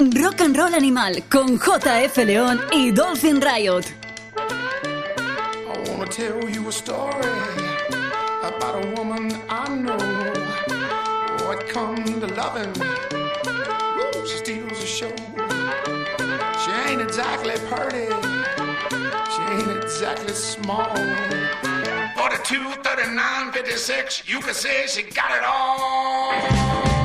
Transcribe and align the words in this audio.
Rock 0.00 0.40
and 0.40 0.56
Roll 0.56 0.74
Animal 0.74 1.22
con 1.28 1.58
JF 1.58 2.24
León 2.24 2.58
y 2.72 2.90
Dolphin 2.90 3.38
Riot. 3.38 3.84
I 4.34 5.90
wanna 5.90 6.06
tell 6.06 6.48
you 6.48 6.66
a 6.68 6.72
story 6.72 7.20
about 8.42 8.82
a 8.82 8.94
woman 8.96 9.30
I 9.50 9.68
know. 9.68 9.98
What 11.44 11.68
come 11.68 12.02
to 12.18 12.26
loving? 12.28 12.72
Ooh, 13.12 14.26
she 14.26 14.38
steals 14.38 14.82
a 14.82 14.86
show. 14.86 15.14
She 16.64 16.70
ain't 16.88 17.02
exactly 17.02 17.56
pretty. 17.68 18.08
She 19.32 19.42
ain't 19.52 19.84
exactly 19.84 20.32
small. 20.32 20.96
42, 22.16 22.72
39, 22.82 23.52
56, 23.52 24.22
you 24.26 24.40
can 24.40 24.54
say 24.54 24.86
she 24.86 25.02
got 25.02 25.30
it 25.32 25.44
all. 25.44 26.99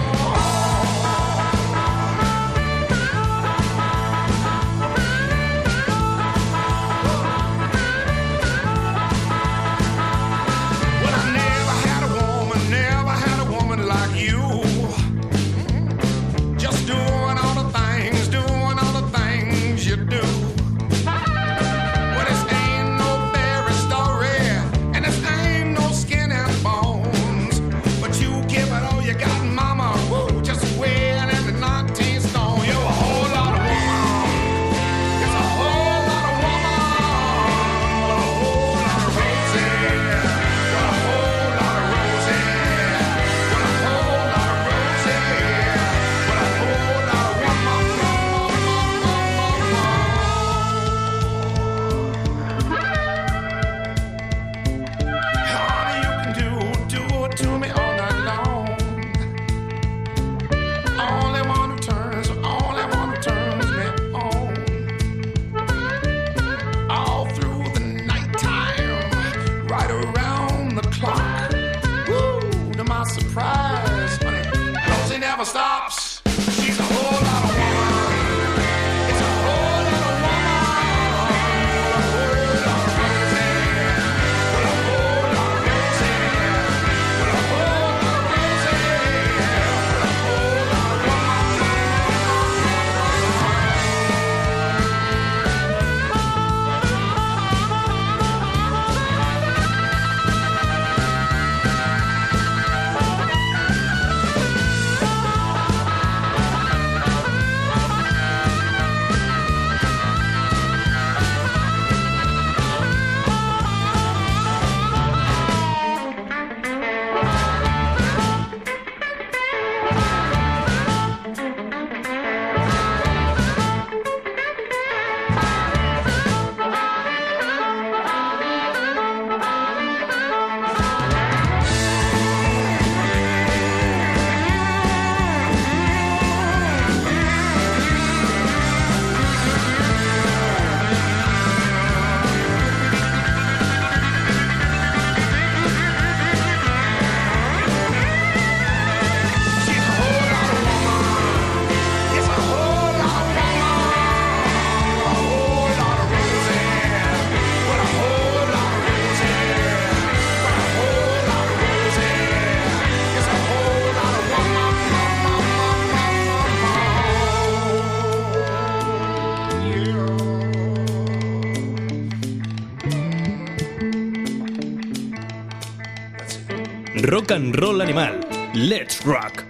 rock 177.25 177.31
and 177.31 177.59
roll 177.59 177.81
animal. 177.81 178.19
Let's 178.53 179.03
rock. 179.03 179.44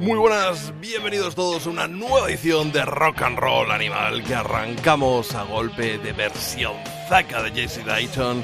Muy 0.00 0.18
buenas, 0.18 0.72
bienvenidos 0.80 1.36
todos 1.36 1.66
a 1.66 1.70
una 1.70 1.86
nueva 1.86 2.28
edición 2.28 2.72
de 2.72 2.84
Rock 2.84 3.22
and 3.22 3.38
Roll 3.38 3.70
Animal 3.70 4.24
que 4.24 4.34
arrancamos 4.34 5.32
a 5.36 5.44
golpe 5.44 5.98
de 5.98 6.12
versión 6.12 6.72
zaca 7.08 7.44
de 7.44 7.50
JC 7.50 7.84
Dayton 7.84 8.42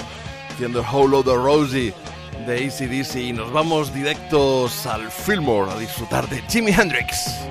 haciendo 0.49 0.81
Hollow 0.81 1.21
the 1.21 1.35
Rosie 1.35 1.93
de 2.47 2.67
ACDC 2.67 3.15
y 3.17 3.33
nos 3.33 3.51
vamos 3.51 3.93
directos 3.93 4.85
al 4.85 5.11
Fillmore 5.11 5.71
a 5.71 5.77
disfrutar 5.77 6.29
de 6.29 6.41
Jimi 6.43 6.71
Hendrix. 6.71 7.48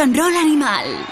And 0.00 0.18
Animal. 0.18 1.06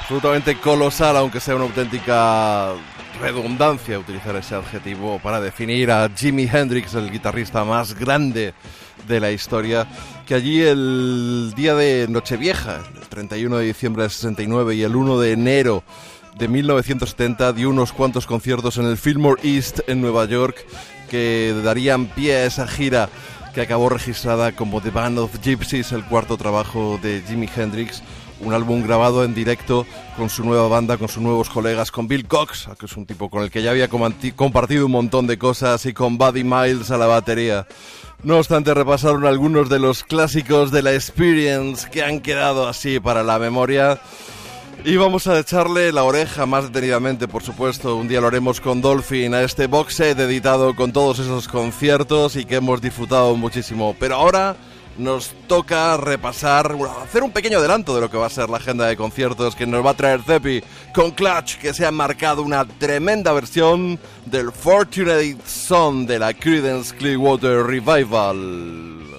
absolutamente 0.00 0.56
colosal, 0.56 1.14
aunque 1.18 1.40
sea 1.40 1.56
una 1.56 1.64
auténtica 1.64 2.72
redundancia 3.20 3.98
utilizar 3.98 4.34
ese 4.36 4.54
adjetivo 4.54 5.18
para 5.18 5.38
definir 5.38 5.90
a 5.90 6.08
Jimi 6.08 6.48
Hendrix, 6.50 6.94
el 6.94 7.10
guitarrista 7.10 7.64
más 7.64 7.92
grande 7.92 8.54
de 9.06 9.20
la 9.20 9.30
historia, 9.30 9.86
que 10.26 10.36
allí 10.36 10.62
el 10.62 11.52
día 11.54 11.74
de 11.74 12.06
Nochevieja, 12.08 12.80
el 12.98 13.08
31 13.08 13.58
de 13.58 13.66
diciembre 13.66 14.04
del 14.04 14.10
69 14.10 14.76
y 14.76 14.82
el 14.84 14.96
1 14.96 15.20
de 15.20 15.32
enero 15.32 15.84
de 16.38 16.48
1970 16.48 17.52
dio 17.52 17.68
unos 17.68 17.92
cuantos 17.92 18.26
conciertos 18.26 18.78
en 18.78 18.86
el 18.86 18.96
Fillmore 18.96 19.42
East 19.46 19.80
en 19.86 20.00
Nueva 20.00 20.24
York 20.24 20.64
que 21.10 21.54
darían 21.62 22.06
pie 22.06 22.36
a 22.36 22.44
esa 22.46 22.66
gira 22.66 23.10
que 23.58 23.62
acabó 23.62 23.88
registrada 23.88 24.52
como 24.52 24.80
The 24.80 24.90
Band 24.90 25.18
of 25.18 25.40
Gypsies, 25.42 25.90
el 25.90 26.04
cuarto 26.04 26.36
trabajo 26.36 27.00
de 27.02 27.24
Jimi 27.26 27.48
Hendrix, 27.56 28.04
un 28.38 28.54
álbum 28.54 28.84
grabado 28.84 29.24
en 29.24 29.34
directo 29.34 29.84
con 30.16 30.30
su 30.30 30.44
nueva 30.44 30.68
banda, 30.68 30.96
con 30.96 31.08
sus 31.08 31.20
nuevos 31.20 31.50
colegas, 31.50 31.90
con 31.90 32.06
Bill 32.06 32.28
Cox, 32.28 32.68
que 32.78 32.86
es 32.86 32.96
un 32.96 33.04
tipo 33.04 33.28
con 33.28 33.42
el 33.42 33.50
que 33.50 33.60
ya 33.60 33.72
había 33.72 33.88
compartido 33.88 34.86
un 34.86 34.92
montón 34.92 35.26
de 35.26 35.38
cosas, 35.38 35.84
y 35.86 35.92
con 35.92 36.18
Buddy 36.18 36.44
Miles 36.44 36.92
a 36.92 36.98
la 36.98 37.08
batería. 37.08 37.66
No 38.22 38.36
obstante, 38.36 38.74
repasaron 38.74 39.26
algunos 39.26 39.68
de 39.68 39.80
los 39.80 40.04
clásicos 40.04 40.70
de 40.70 40.82
la 40.82 40.92
Experience 40.92 41.90
que 41.90 42.04
han 42.04 42.20
quedado 42.20 42.68
así 42.68 43.00
para 43.00 43.24
la 43.24 43.40
memoria. 43.40 44.00
Y 44.84 44.96
vamos 44.96 45.26
a 45.26 45.38
echarle 45.38 45.92
la 45.92 46.04
oreja 46.04 46.46
más 46.46 46.64
detenidamente, 46.64 47.26
por 47.26 47.42
supuesto. 47.42 47.96
Un 47.96 48.08
día 48.08 48.20
lo 48.20 48.28
haremos 48.28 48.60
con 48.60 48.80
Dolphin 48.80 49.34
a 49.34 49.42
este 49.42 49.66
box 49.66 49.94
set 49.94 50.18
editado 50.18 50.74
con 50.76 50.92
todos 50.92 51.18
esos 51.18 51.48
conciertos 51.48 52.36
y 52.36 52.44
que 52.44 52.56
hemos 52.56 52.80
disfrutado 52.80 53.34
muchísimo. 53.36 53.96
Pero 53.98 54.14
ahora 54.14 54.56
nos 54.96 55.34
toca 55.46 55.96
repasar, 55.96 56.76
hacer 57.02 57.22
un 57.22 57.32
pequeño 57.32 57.58
adelanto 57.58 57.94
de 57.94 58.00
lo 58.00 58.10
que 58.10 58.16
va 58.16 58.26
a 58.26 58.30
ser 58.30 58.48
la 58.48 58.58
agenda 58.58 58.86
de 58.86 58.96
conciertos 58.96 59.54
que 59.54 59.66
nos 59.66 59.84
va 59.84 59.90
a 59.90 59.94
traer 59.94 60.22
Zepi 60.22 60.62
con 60.94 61.10
Clutch, 61.10 61.56
que 61.56 61.74
se 61.74 61.84
ha 61.84 61.90
marcado 61.90 62.42
una 62.42 62.64
tremenda 62.64 63.32
versión 63.32 63.98
del 64.26 64.52
Fortunate 64.52 65.36
Son 65.44 66.06
de 66.06 66.18
la 66.18 66.34
Creedence 66.34 66.94
Clearwater 66.96 67.64
Revival. 67.64 69.17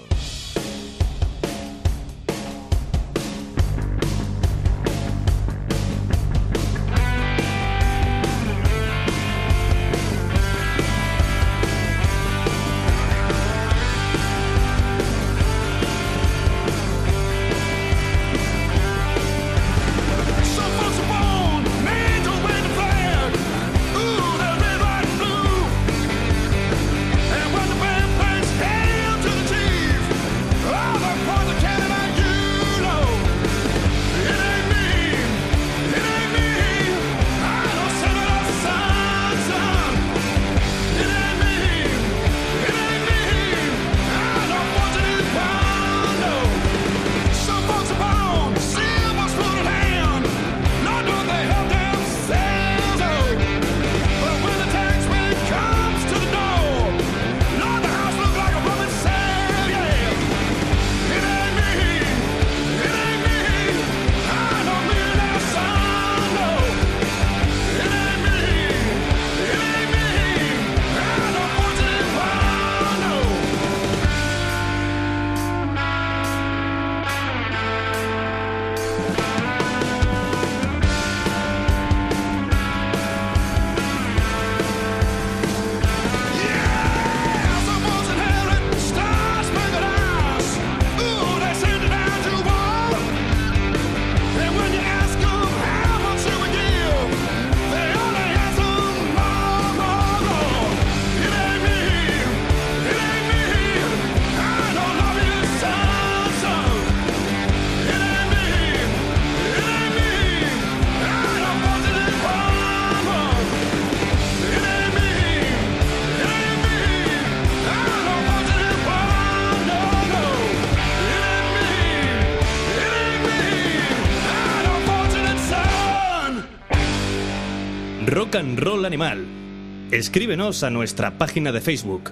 Escríbenos 129.92 130.62
a 130.64 130.70
nuestra 130.70 131.18
página 131.18 131.54
de 131.54 131.62
Facebook. 131.62 132.12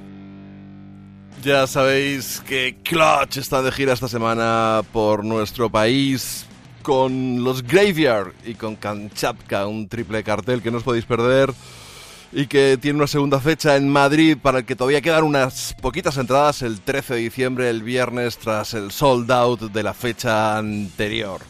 Ya 1.44 1.68
sabéis 1.68 2.42
que 2.48 2.78
Clutch 2.82 3.38
está 3.38 3.62
de 3.62 3.74
gira 3.74 3.92
esta 3.92 4.08
semana 4.08 4.84
por 4.94 5.26
nuestro 5.26 5.70
país 5.70 6.46
con 6.84 7.44
los 7.44 7.62
Graveyard 7.64 8.32
y 8.46 8.54
con 8.54 8.78
Kamchatka, 8.78 9.68
un 9.68 9.90
triple 9.90 10.24
cartel 10.24 10.62
que 10.62 10.72
no 10.72 10.78
os 10.78 10.84
podéis 10.84 11.04
perder 11.04 11.54
y 12.32 12.48
que 12.48 12.78
tiene 12.82 13.00
una 13.00 13.08
segunda 13.08 13.42
fecha 13.42 13.76
en 13.76 13.90
Madrid 13.90 14.38
para 14.42 14.60
el 14.60 14.66
que 14.66 14.78
todavía 14.78 15.02
quedan 15.02 15.26
unas 15.26 15.76
poquitas 15.82 16.16
entradas 16.16 16.62
el 16.62 16.80
13 16.80 17.16
de 17.16 17.20
diciembre, 17.20 17.70
el 17.70 17.84
viernes, 17.84 18.38
tras 18.38 18.74
el 18.74 18.92
sold 18.92 19.30
out 19.30 19.60
de 19.60 19.84
la 19.84 19.94
fecha 19.94 20.58
anterior. 20.58 21.42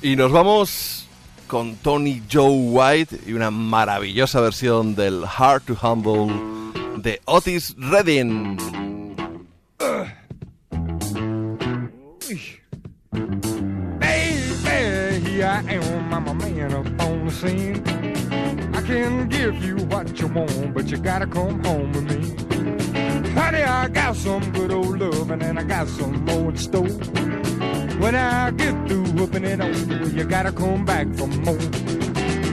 Y 0.00 0.14
nos 0.14 0.30
vamos 0.30 1.09
con 1.50 1.74
Tony 1.82 2.22
Joe 2.30 2.70
White 2.70 3.22
y 3.26 3.32
una 3.32 3.50
maravillosa 3.50 4.40
versión 4.40 4.94
del 4.94 5.24
Hard 5.24 5.62
to 5.62 5.74
Humble 5.74 6.32
de 6.98 7.20
Otis 7.24 7.74
Redding. 7.76 8.56
Baby, 13.98 15.28
here 15.28 15.46
I 15.46 15.74
am, 15.74 16.38
man 16.38 16.72
up 16.72 16.86
on 17.00 17.26
the 17.26 17.32
scene. 17.32 17.82
I 18.72 18.82
can 18.82 19.28
give 19.28 19.64
you 19.64 19.78
what 19.88 20.20
you 20.20 20.28
want, 20.28 20.72
but 20.72 20.88
you 20.88 20.98
gotta 20.98 21.26
come 21.26 21.64
home 21.64 21.90
with 21.90 22.04
me. 22.04 22.29
Honey, 23.40 23.62
I 23.62 23.88
got 23.88 24.16
some 24.16 24.52
good 24.52 24.70
old 24.70 24.98
loving 25.00 25.42
and 25.42 25.58
I 25.58 25.62
got 25.62 25.88
some 25.88 26.24
more 26.26 26.50
in 26.50 26.56
store. 26.58 26.94
When 28.02 28.14
I 28.14 28.50
get 28.50 28.74
through 28.86 29.06
whooping 29.12 29.44
it 29.44 29.60
on 29.62 30.14
you, 30.14 30.24
gotta 30.24 30.52
come 30.52 30.84
back 30.84 31.06
for 31.14 31.26
more. 31.26 31.56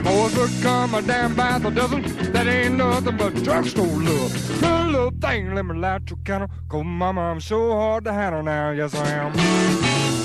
Boys 0.02 0.34
would 0.38 0.62
come 0.62 0.94
a 0.94 1.02
damn 1.02 1.34
by 1.34 1.58
the 1.58 1.70
dozen. 1.70 2.02
That 2.32 2.46
ain't 2.46 2.76
nothing 2.76 3.18
but 3.18 3.34
drugstore 3.44 3.86
love. 3.86 4.32
Good 4.60 4.86
little 4.86 5.12
thing, 5.20 5.54
let 5.54 5.66
me 5.66 5.76
light 5.76 6.08
your 6.08 6.18
candle. 6.24 6.48
Cause 6.70 6.84
mama, 6.84 7.20
I'm 7.20 7.40
so 7.40 7.72
hard 7.72 8.04
to 8.04 8.12
handle 8.14 8.42
now. 8.42 8.70
Yes, 8.70 8.94
I 8.94 9.08
am. 9.10 10.17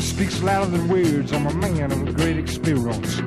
Action 0.00 0.16
speaks 0.16 0.42
louder 0.42 0.70
than 0.70 0.88
words. 0.88 1.30
I'm 1.30 1.46
a 1.46 1.52
man 1.52 1.92
of 1.92 2.16
great 2.16 2.38
experience. 2.38 3.20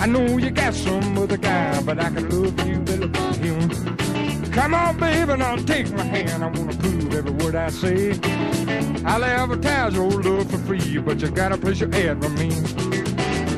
I 0.00 0.06
know 0.06 0.38
you 0.38 0.50
got 0.50 0.74
some 0.74 1.16
other 1.16 1.36
guy, 1.36 1.80
but 1.82 2.00
I 2.00 2.10
can 2.10 2.28
love 2.28 2.66
you 2.66 2.80
better 2.80 3.06
than 3.06 3.34
him. 3.34 4.50
Come 4.50 4.74
on, 4.74 4.98
baby, 4.98 5.36
now 5.36 5.54
take 5.54 5.88
my 5.92 6.02
hand. 6.02 6.42
I 6.42 6.48
wanna 6.48 6.76
prove 6.76 7.14
every 7.14 7.30
word 7.30 7.54
I 7.54 7.70
say. 7.70 8.18
I'll 9.04 9.24
advertise 9.24 9.94
your 9.94 10.10
love 10.10 10.50
for 10.50 10.58
free, 10.58 10.98
but 10.98 11.20
you 11.20 11.30
gotta 11.30 11.56
place 11.56 11.78
your 11.78 11.94
ad 11.94 12.20
with 12.20 12.36
me. 12.40 12.48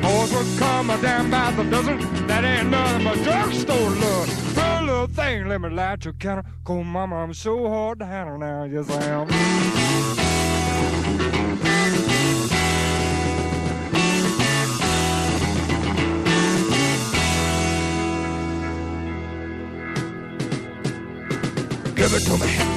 Will 0.03 0.59
come 0.59 0.87
down 1.01 1.31
by 1.31 1.51
the 1.51 1.63
dozen. 1.71 2.27
That 2.27 2.43
ain't 2.43 2.69
nothing 2.69 3.03
but 3.03 3.17
drugstore 3.23 3.89
love. 3.89 4.55
Her 4.55 4.81
little 4.83 5.07
thing, 5.07 5.47
let 5.47 5.59
me 5.59 5.69
light 5.69 6.05
your 6.05 6.13
counter. 6.13 6.43
Cold 6.63 6.85
mama, 6.85 7.15
I'm 7.15 7.33
so 7.33 7.67
hard 7.67 7.97
to 7.99 8.05
handle 8.05 8.37
now. 8.37 8.63
Yes, 8.65 8.89
I 8.91 9.03
am. 9.05 10.22
Give 22.03 22.15
it 22.15 22.72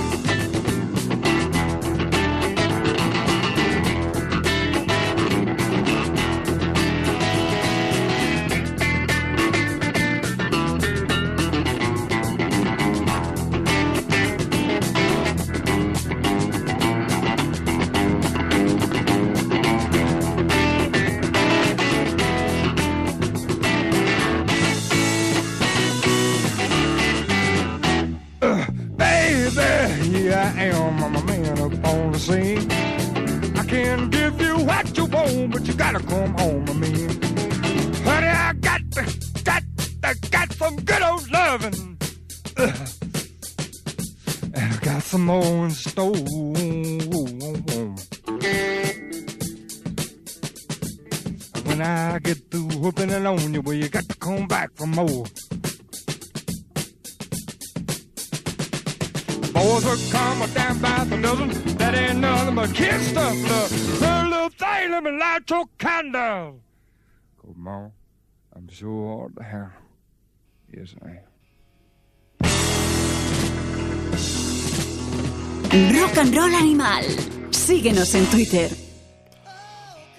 Síguenos 77.86 78.14
en 78.16 78.26
Twitter. 78.26 78.70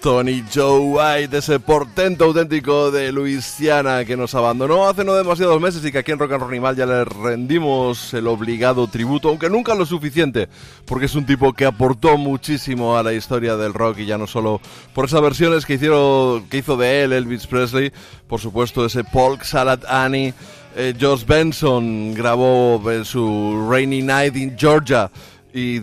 Tony 0.00 0.42
Joe 0.50 0.78
White, 0.78 1.36
ese 1.36 1.60
portento 1.60 2.24
auténtico 2.24 2.90
de 2.90 3.12
Luisiana 3.12 4.06
que 4.06 4.16
nos 4.16 4.34
abandonó 4.34 4.88
hace 4.88 5.04
no 5.04 5.12
demasiados 5.12 5.60
meses 5.60 5.84
y 5.84 5.92
que 5.92 5.98
aquí 5.98 6.10
en 6.10 6.18
Rock 6.18 6.32
and 6.32 6.40
Roll 6.40 6.52
Animal 6.52 6.76
ya 6.76 6.86
le 6.86 7.04
rendimos 7.04 8.14
el 8.14 8.26
obligado 8.26 8.86
tributo, 8.86 9.28
aunque 9.28 9.50
nunca 9.50 9.74
lo 9.74 9.84
suficiente, 9.84 10.48
porque 10.86 11.04
es 11.04 11.14
un 11.14 11.26
tipo 11.26 11.52
que 11.52 11.66
aportó 11.66 12.16
muchísimo 12.16 12.96
a 12.96 13.02
la 13.02 13.12
historia 13.12 13.58
del 13.58 13.74
rock 13.74 13.98
y 13.98 14.06
ya 14.06 14.16
no 14.16 14.26
solo 14.26 14.62
por 14.94 15.04
esas 15.04 15.20
versiones 15.20 15.66
que 15.66 15.74
hizo 15.74 16.76
de 16.78 17.02
él 17.02 17.12
Elvis 17.12 17.46
Presley, 17.46 17.92
por 18.26 18.40
supuesto 18.40 18.86
ese 18.86 19.04
Polk 19.04 19.42
Salad 19.42 19.80
Annie, 19.86 20.32
eh, 20.74 20.94
Josh 20.98 21.26
Benson 21.26 22.14
grabó 22.14 22.82
eh, 22.90 23.04
su 23.04 23.68
Rainy 23.70 24.00
Night 24.00 24.36
in 24.36 24.56
Georgia 24.56 25.10
y 25.52 25.80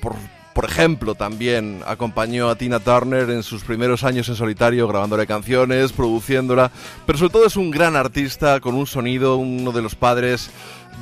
por 0.00 0.14
por 0.56 0.64
ejemplo, 0.64 1.14
también 1.14 1.82
acompañó 1.86 2.48
a 2.48 2.56
Tina 2.56 2.80
Turner 2.80 3.28
en 3.28 3.42
sus 3.42 3.62
primeros 3.62 4.04
años 4.04 4.26
en 4.30 4.36
solitario, 4.36 4.88
grabándole 4.88 5.26
canciones, 5.26 5.92
produciéndola, 5.92 6.70
pero 7.04 7.18
sobre 7.18 7.32
todo 7.34 7.46
es 7.46 7.56
un 7.56 7.70
gran 7.70 7.94
artista 7.94 8.58
con 8.60 8.74
un 8.74 8.86
sonido, 8.86 9.36
uno 9.36 9.70
de 9.70 9.82
los 9.82 9.94
padres 9.94 10.48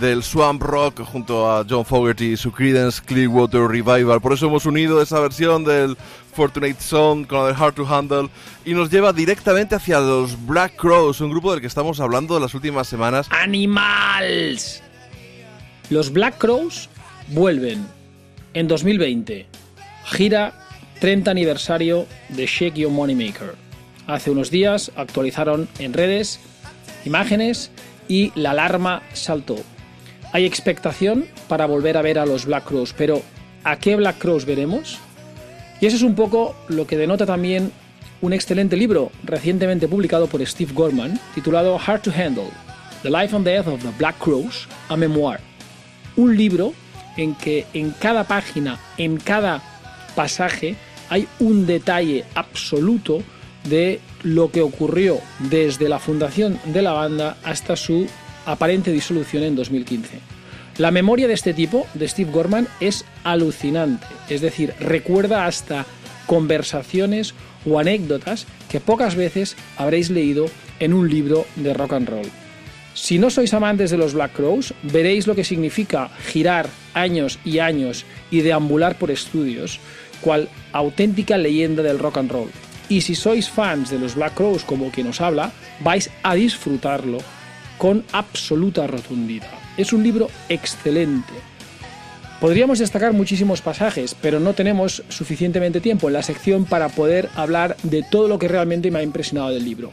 del 0.01 0.25
swamp 0.25 0.61
rock 0.61 1.03
junto 1.05 1.49
a 1.49 1.65
John 1.71 1.85
Fogerty 1.85 2.33
y 2.33 2.37
su 2.37 2.51
Creedence 2.51 3.01
Clearwater 3.01 3.69
Revival. 3.69 4.21
Por 4.21 4.33
eso 4.33 4.47
hemos 4.47 4.67
unido 4.67 5.01
esa 5.01 5.21
versión 5.21 5.63
del 5.63 5.97
Fortunate 6.33 6.81
Son 6.81 7.23
con 7.23 7.45
la 7.45 7.53
de 7.53 7.55
Hard 7.55 7.75
to 7.75 7.87
Handle 7.87 8.31
y 8.65 8.75
nos 8.75 8.91
lleva 8.91 9.13
directamente 9.13 9.77
hacia 9.77 10.01
los 10.01 10.47
Black 10.47 10.75
Crows, 10.75 11.21
un 11.21 11.31
grupo 11.31 11.53
del 11.53 11.61
que 11.61 11.69
estamos 11.69 12.01
hablando 12.01 12.41
las 12.41 12.55
últimas 12.55 12.89
semanas. 12.89 13.29
¡Animals! 13.31 14.83
Los 15.91 16.13
Black 16.13 16.39
Crows 16.39 16.89
vuelven 17.29 17.87
en 18.55 18.69
2020. 18.69 19.47
Gira 20.07 20.55
30 21.01 21.31
aniversario 21.31 22.07
de 22.31 22.47
Shake 22.47 22.77
Your 22.77 22.93
Moneymaker. 22.93 23.55
Hace 24.07 24.31
unos 24.31 24.51
días 24.51 24.93
actualizaron 24.97 25.69
en 25.79 25.93
redes 25.93 26.41
imágenes 27.05 27.71
y 28.09 28.33
la 28.35 28.53
alarma 28.53 29.03
saltó. 29.13 29.57
Hay 30.33 30.47
expectación 30.47 31.27
para 31.49 31.67
volver 31.67 31.97
a 31.97 32.03
ver 32.03 32.19
a 32.19 32.27
los 32.27 32.47
Black 32.47 32.65
Crows, 32.65 32.95
pero 32.97 33.23
¿a 33.63 33.79
qué 33.79 33.97
Black 33.97 34.19
Crows 34.19 34.45
veremos? 34.45 34.99
Y 35.81 35.87
eso 35.87 35.97
es 35.97 36.03
un 36.03 36.15
poco 36.15 36.57
lo 36.69 36.87
que 36.87 36.97
denota 36.97 37.27
también 37.27 37.73
un 38.21 38.33
excelente 38.33 38.77
libro 38.77 39.13
recientemente 39.23 39.87
publicado 39.87 40.27
por 40.27 40.45
Steve 40.47 40.73
Gorman 40.73 41.21
titulado 41.35 41.79
Hard 41.79 42.03
to 42.03 42.11
Handle, 42.11 42.49
The 43.03 43.11
Life 43.11 43.37
and 43.37 43.45
Death 43.45 43.67
of 43.67 43.83
the 43.83 43.91
Black 43.99 44.19
Crows, 44.19 44.67
a 44.89 44.97
Memoir. 44.97 45.41
Un 46.17 46.37
libro 46.37 46.73
en 47.17 47.35
que 47.35 47.67
en 47.75 47.91
cada 47.91 48.25
página, 48.25 48.79
en 48.99 49.17
cada 49.17 49.63
pasaje, 50.15 50.77
hay 51.11 51.29
un 51.39 51.67
detalle 51.67 52.25
absoluto 52.35 53.23
de 53.69 54.01
lo 54.23 54.51
que 54.51 54.63
ocurrió 54.63 55.21
desde 55.39 55.89
la 55.89 55.99
fundación 55.99 56.59
de 56.67 56.83
la 56.83 56.93
banda 56.93 57.37
hasta 57.45 57.77
su 57.77 58.07
aparente 58.47 58.93
disolución 58.93 59.43
en 59.43 59.57
2015. 59.57 60.21
La 60.79 60.91
memoria 60.91 61.29
de 61.29 61.35
este 61.35 61.55
tipo, 61.55 61.87
de 61.95 62.09
Steve 62.09 62.33
Gorman, 62.33 62.67
es 62.81 63.05
alucinante, 63.23 64.07
es 64.29 64.41
decir, 64.41 64.75
recuerda 64.81 65.47
hasta 65.47 65.87
conversaciones 66.27 67.35
o 67.65 67.79
anécdotas 67.79 68.47
que 68.69 68.81
pocas 68.81 69.15
veces 69.15 69.57
habréis 69.77 70.11
leído 70.11 70.47
en 70.81 70.93
un 70.93 71.09
libro 71.09 71.47
de 71.57 71.75
rock 71.75 71.93
and 71.93 72.09
roll. 72.09 72.44
Si 72.95 73.19
no 73.19 73.29
sois 73.29 73.53
amantes 73.53 73.91
de 73.91 73.99
los 73.99 74.15
Black 74.15 74.33
Crows, 74.35 74.73
veréis 74.83 75.27
lo 75.27 75.35
que 75.35 75.43
significa 75.43 76.11
girar 76.27 76.69
años 76.95 77.41
y 77.45 77.59
años 77.59 78.07
y 78.31 78.41
deambular 78.41 78.97
por 78.97 79.11
estudios, 79.11 79.81
cual 80.21 80.49
auténtica 80.73 81.37
leyenda 81.37 81.83
del 81.83 81.99
rock 81.99 82.19
and 82.19 82.31
roll. 82.31 82.51
Y 82.89 83.01
si 83.01 83.17
sois 83.17 83.51
fans 83.51 83.91
de 83.91 83.99
los 83.99 84.15
Black 84.15 84.35
Crows 84.35 84.63
como 84.63 84.93
quien 84.93 85.09
os 85.09 85.21
habla, 85.21 85.51
vais 85.81 86.09
a 86.23 86.35
disfrutarlo 86.35 87.19
con 87.79 88.05
absoluta 88.13 88.87
rotundidad. 88.87 89.51
Es 89.77 89.93
un 89.93 90.05
libro 90.05 90.31
excelente. 90.49 91.33
Podríamos 92.41 92.79
destacar 92.79 93.13
muchísimos 93.13 93.61
pasajes, 93.61 94.15
pero 94.15 94.39
no 94.39 94.53
tenemos 94.53 95.03
suficientemente 95.09 95.81
tiempo 95.81 96.07
en 96.07 96.15
la 96.15 96.23
sección 96.23 96.65
para 96.65 96.91
poder 96.91 97.29
hablar 97.35 97.77
de 97.83 98.05
todo 98.09 98.29
lo 98.29 98.39
que 98.39 98.49
realmente 98.49 98.91
me 98.93 99.01
ha 99.01 99.03
impresionado 99.03 99.51
del 99.51 99.65
libro. 99.65 99.93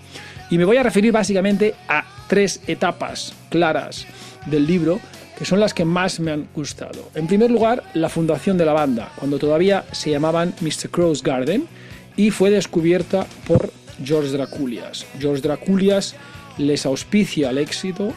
Y 0.51 0.57
me 0.57 0.65
voy 0.65 0.77
a 0.77 0.83
referir 0.83 1.13
básicamente 1.13 1.73
a 1.87 2.03
tres 2.31 2.61
etapas 2.67 3.33
claras 3.49 4.07
del 4.45 4.65
libro 4.65 5.01
que 5.37 5.43
son 5.43 5.59
las 5.59 5.73
que 5.73 5.83
más 5.83 6.21
me 6.21 6.31
han 6.31 6.47
gustado. 6.55 7.09
En 7.13 7.27
primer 7.27 7.51
lugar, 7.51 7.83
la 7.93 8.07
fundación 8.07 8.57
de 8.57 8.63
la 8.65 8.71
banda, 8.71 9.11
cuando 9.17 9.37
todavía 9.37 9.83
se 9.91 10.09
llamaban 10.11 10.53
Mr. 10.61 10.89
Crow's 10.89 11.21
Garden 11.23 11.65
y 12.15 12.31
fue 12.31 12.49
descubierta 12.51 13.25
por 13.45 13.69
George 14.01 14.29
Draculias. 14.31 15.05
George 15.19 15.41
Draculias 15.41 16.15
les 16.57 16.85
auspicia 16.85 17.49
el 17.49 17.57
éxito, 17.57 18.13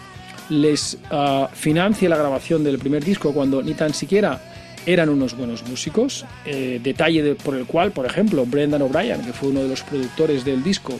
les 0.48 0.96
ah, 1.10 1.48
financia 1.52 2.08
la 2.08 2.16
grabación 2.16 2.62
del 2.62 2.78
primer 2.78 3.02
disco 3.04 3.32
cuando 3.32 3.62
ni 3.62 3.74
tan 3.74 3.94
siquiera 3.94 4.40
eran 4.86 5.08
unos 5.08 5.36
buenos 5.36 5.66
músicos, 5.66 6.24
eh, 6.46 6.78
detalle 6.82 7.22
de- 7.22 7.34
por 7.34 7.56
el 7.56 7.64
cual, 7.64 7.90
por 7.90 8.06
ejemplo, 8.06 8.46
Brendan 8.46 8.82
O'Brien, 8.82 9.22
que 9.22 9.32
fue 9.32 9.48
uno 9.48 9.62
de 9.62 9.68
los 9.70 9.82
productores 9.82 10.44
del 10.44 10.62
disco, 10.62 10.92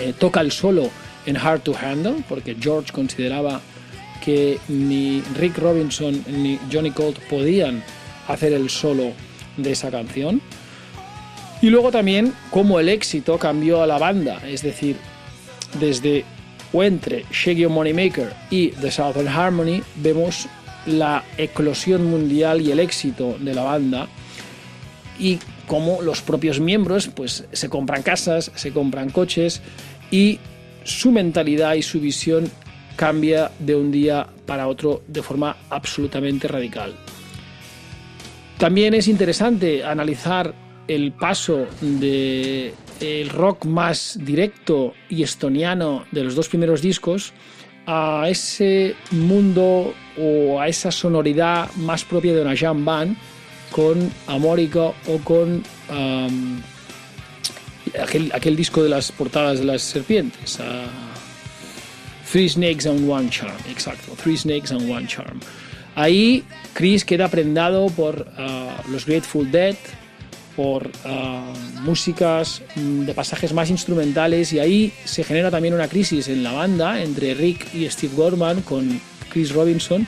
eh, 0.00 0.14
toca 0.18 0.40
el 0.40 0.50
solo 0.50 0.90
en 1.26 1.36
Hard 1.36 1.62
to 1.62 1.74
Handle, 1.76 2.24
porque 2.28 2.56
George 2.58 2.92
consideraba 2.92 3.60
que 4.24 4.58
ni 4.68 5.22
Rick 5.36 5.58
Robinson 5.58 6.24
ni 6.28 6.58
Johnny 6.72 6.90
Colt 6.90 7.18
podían 7.28 7.82
hacer 8.28 8.52
el 8.52 8.70
solo 8.70 9.12
de 9.56 9.72
esa 9.72 9.90
canción. 9.90 10.40
Y 11.60 11.70
luego 11.70 11.90
también 11.90 12.32
cómo 12.50 12.80
el 12.80 12.88
éxito 12.88 13.38
cambió 13.38 13.82
a 13.82 13.86
la 13.86 13.98
banda, 13.98 14.40
es 14.46 14.62
decir, 14.62 14.96
desde 15.80 16.24
o 16.72 16.82
entre 16.82 17.24
Shake 17.30 17.58
Your 17.58 17.70
Moneymaker 17.70 18.34
y 18.50 18.68
The 18.70 18.90
Southern 18.90 19.28
Harmony 19.28 19.82
vemos 19.96 20.48
la 20.86 21.24
eclosión 21.38 22.04
mundial 22.04 22.60
y 22.60 22.72
el 22.72 22.80
éxito 22.80 23.36
de 23.38 23.54
la 23.54 23.62
banda 23.62 24.08
y 25.18 25.38
cómo 25.66 26.02
los 26.02 26.20
propios 26.20 26.60
miembros 26.60 27.08
pues, 27.08 27.44
se 27.52 27.68
compran 27.68 28.02
casas, 28.02 28.50
se 28.54 28.72
compran 28.72 29.10
coches 29.10 29.62
y 30.10 30.40
su 30.84 31.10
mentalidad 31.10 31.74
y 31.74 31.82
su 31.82 32.00
visión 32.00 32.50
cambia 32.96 33.50
de 33.58 33.74
un 33.74 33.90
día 33.90 34.26
para 34.46 34.68
otro 34.68 35.02
de 35.08 35.22
forma 35.22 35.56
absolutamente 35.70 36.46
radical. 36.48 36.94
También 38.58 38.94
es 38.94 39.08
interesante 39.08 39.84
analizar 39.84 40.54
el 40.86 41.12
paso 41.12 41.66
de 41.80 42.74
el 43.00 43.28
rock 43.30 43.64
más 43.64 44.18
directo 44.22 44.94
y 45.08 45.22
estoniano 45.22 46.04
de 46.12 46.24
los 46.24 46.34
dos 46.34 46.48
primeros 46.48 46.80
discos 46.80 47.32
a 47.86 48.26
ese 48.28 48.94
mundo 49.10 49.92
o 50.18 50.60
a 50.60 50.68
esa 50.68 50.90
sonoridad 50.90 51.70
más 51.76 52.04
propia 52.04 52.34
de 52.34 52.42
una 52.42 52.56
jam 52.56 52.84
band 52.84 53.16
con 53.70 54.10
Amórica 54.26 54.92
o 55.08 55.18
con 55.24 55.62
um, 55.90 56.60
aquel, 58.32 58.56
disco 58.56 58.82
de 58.82 58.88
las 58.88 59.12
portadas 59.12 59.58
de 59.58 59.64
las 59.64 59.82
serpientes. 59.82 60.58
Three 62.30 62.48
Snakes 62.48 62.86
and 62.88 63.08
One 63.08 63.30
Charm, 63.30 63.56
exacto, 63.70 64.12
Three 64.20 64.36
Snakes 64.36 64.72
and 64.72 64.90
One 64.90 65.06
Charm. 65.06 65.40
Ahí 65.94 66.42
Chris 66.72 67.04
queda 67.04 67.28
prendado 67.28 67.86
por 67.86 68.26
ah, 68.36 68.82
los 68.90 69.06
Grateful 69.06 69.50
Dead, 69.50 69.76
por 70.56 70.90
ah, 71.04 71.52
músicas 71.82 72.62
mm, 72.74 73.02
de 73.02 73.14
pasajes 73.14 73.52
más 73.52 73.70
instrumentales 73.70 74.52
y 74.52 74.58
ahí 74.58 74.92
se 75.04 75.24
genera 75.24 75.50
también 75.50 75.74
una 75.74 75.88
crisis 75.88 76.28
en 76.28 76.42
la 76.42 76.52
banda 76.52 77.02
entre 77.02 77.34
Rick 77.34 77.74
y 77.74 77.88
Steve 77.88 78.14
Gorman 78.16 78.62
con 78.62 79.00
Chris 79.30 79.52
Robinson 79.52 80.06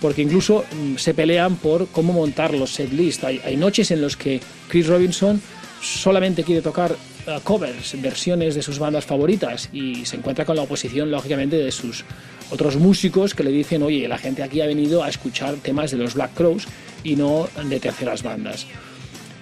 porque 0.00 0.22
incluso 0.22 0.64
mm, 0.70 0.96
se 0.96 1.14
pelean 1.14 1.56
por 1.56 1.86
cómo 1.88 2.12
montar 2.12 2.52
los 2.52 2.70
set 2.70 2.92
list. 2.92 3.24
Hay, 3.24 3.56
noches 3.56 3.90
en 3.90 4.00
los 4.00 4.16
que 4.16 4.40
Chris 4.68 4.86
Robinson 4.86 5.40
solamente 5.80 6.42
quiere 6.42 6.60
tocar 6.60 6.96
eh, 7.26 7.38
covers, 7.44 8.00
versiones 8.00 8.54
de 8.54 8.62
sus 8.62 8.78
bandas 8.78 9.04
favoritas 9.04 9.68
y 9.72 10.04
se 10.06 10.16
encuentra 10.16 10.44
con 10.44 10.56
la 10.56 10.62
oposición, 10.62 11.10
lógicamente, 11.10 11.56
de 11.56 11.70
sus 11.70 12.04
otros 12.50 12.76
músicos 12.76 13.34
que 13.34 13.44
le 13.44 13.50
dicen, 13.50 13.82
oye, 13.82 14.08
la 14.08 14.18
gente 14.18 14.42
aquí 14.42 14.60
ha 14.60 14.66
venido 14.66 15.02
a 15.02 15.08
escuchar 15.08 15.54
temas 15.56 15.90
de 15.90 15.98
los 15.98 16.14
Black 16.14 16.34
Crows 16.34 16.66
y 17.04 17.16
no 17.16 17.48
de 17.64 17.80
terceras 17.80 18.22
bandas. 18.22 18.66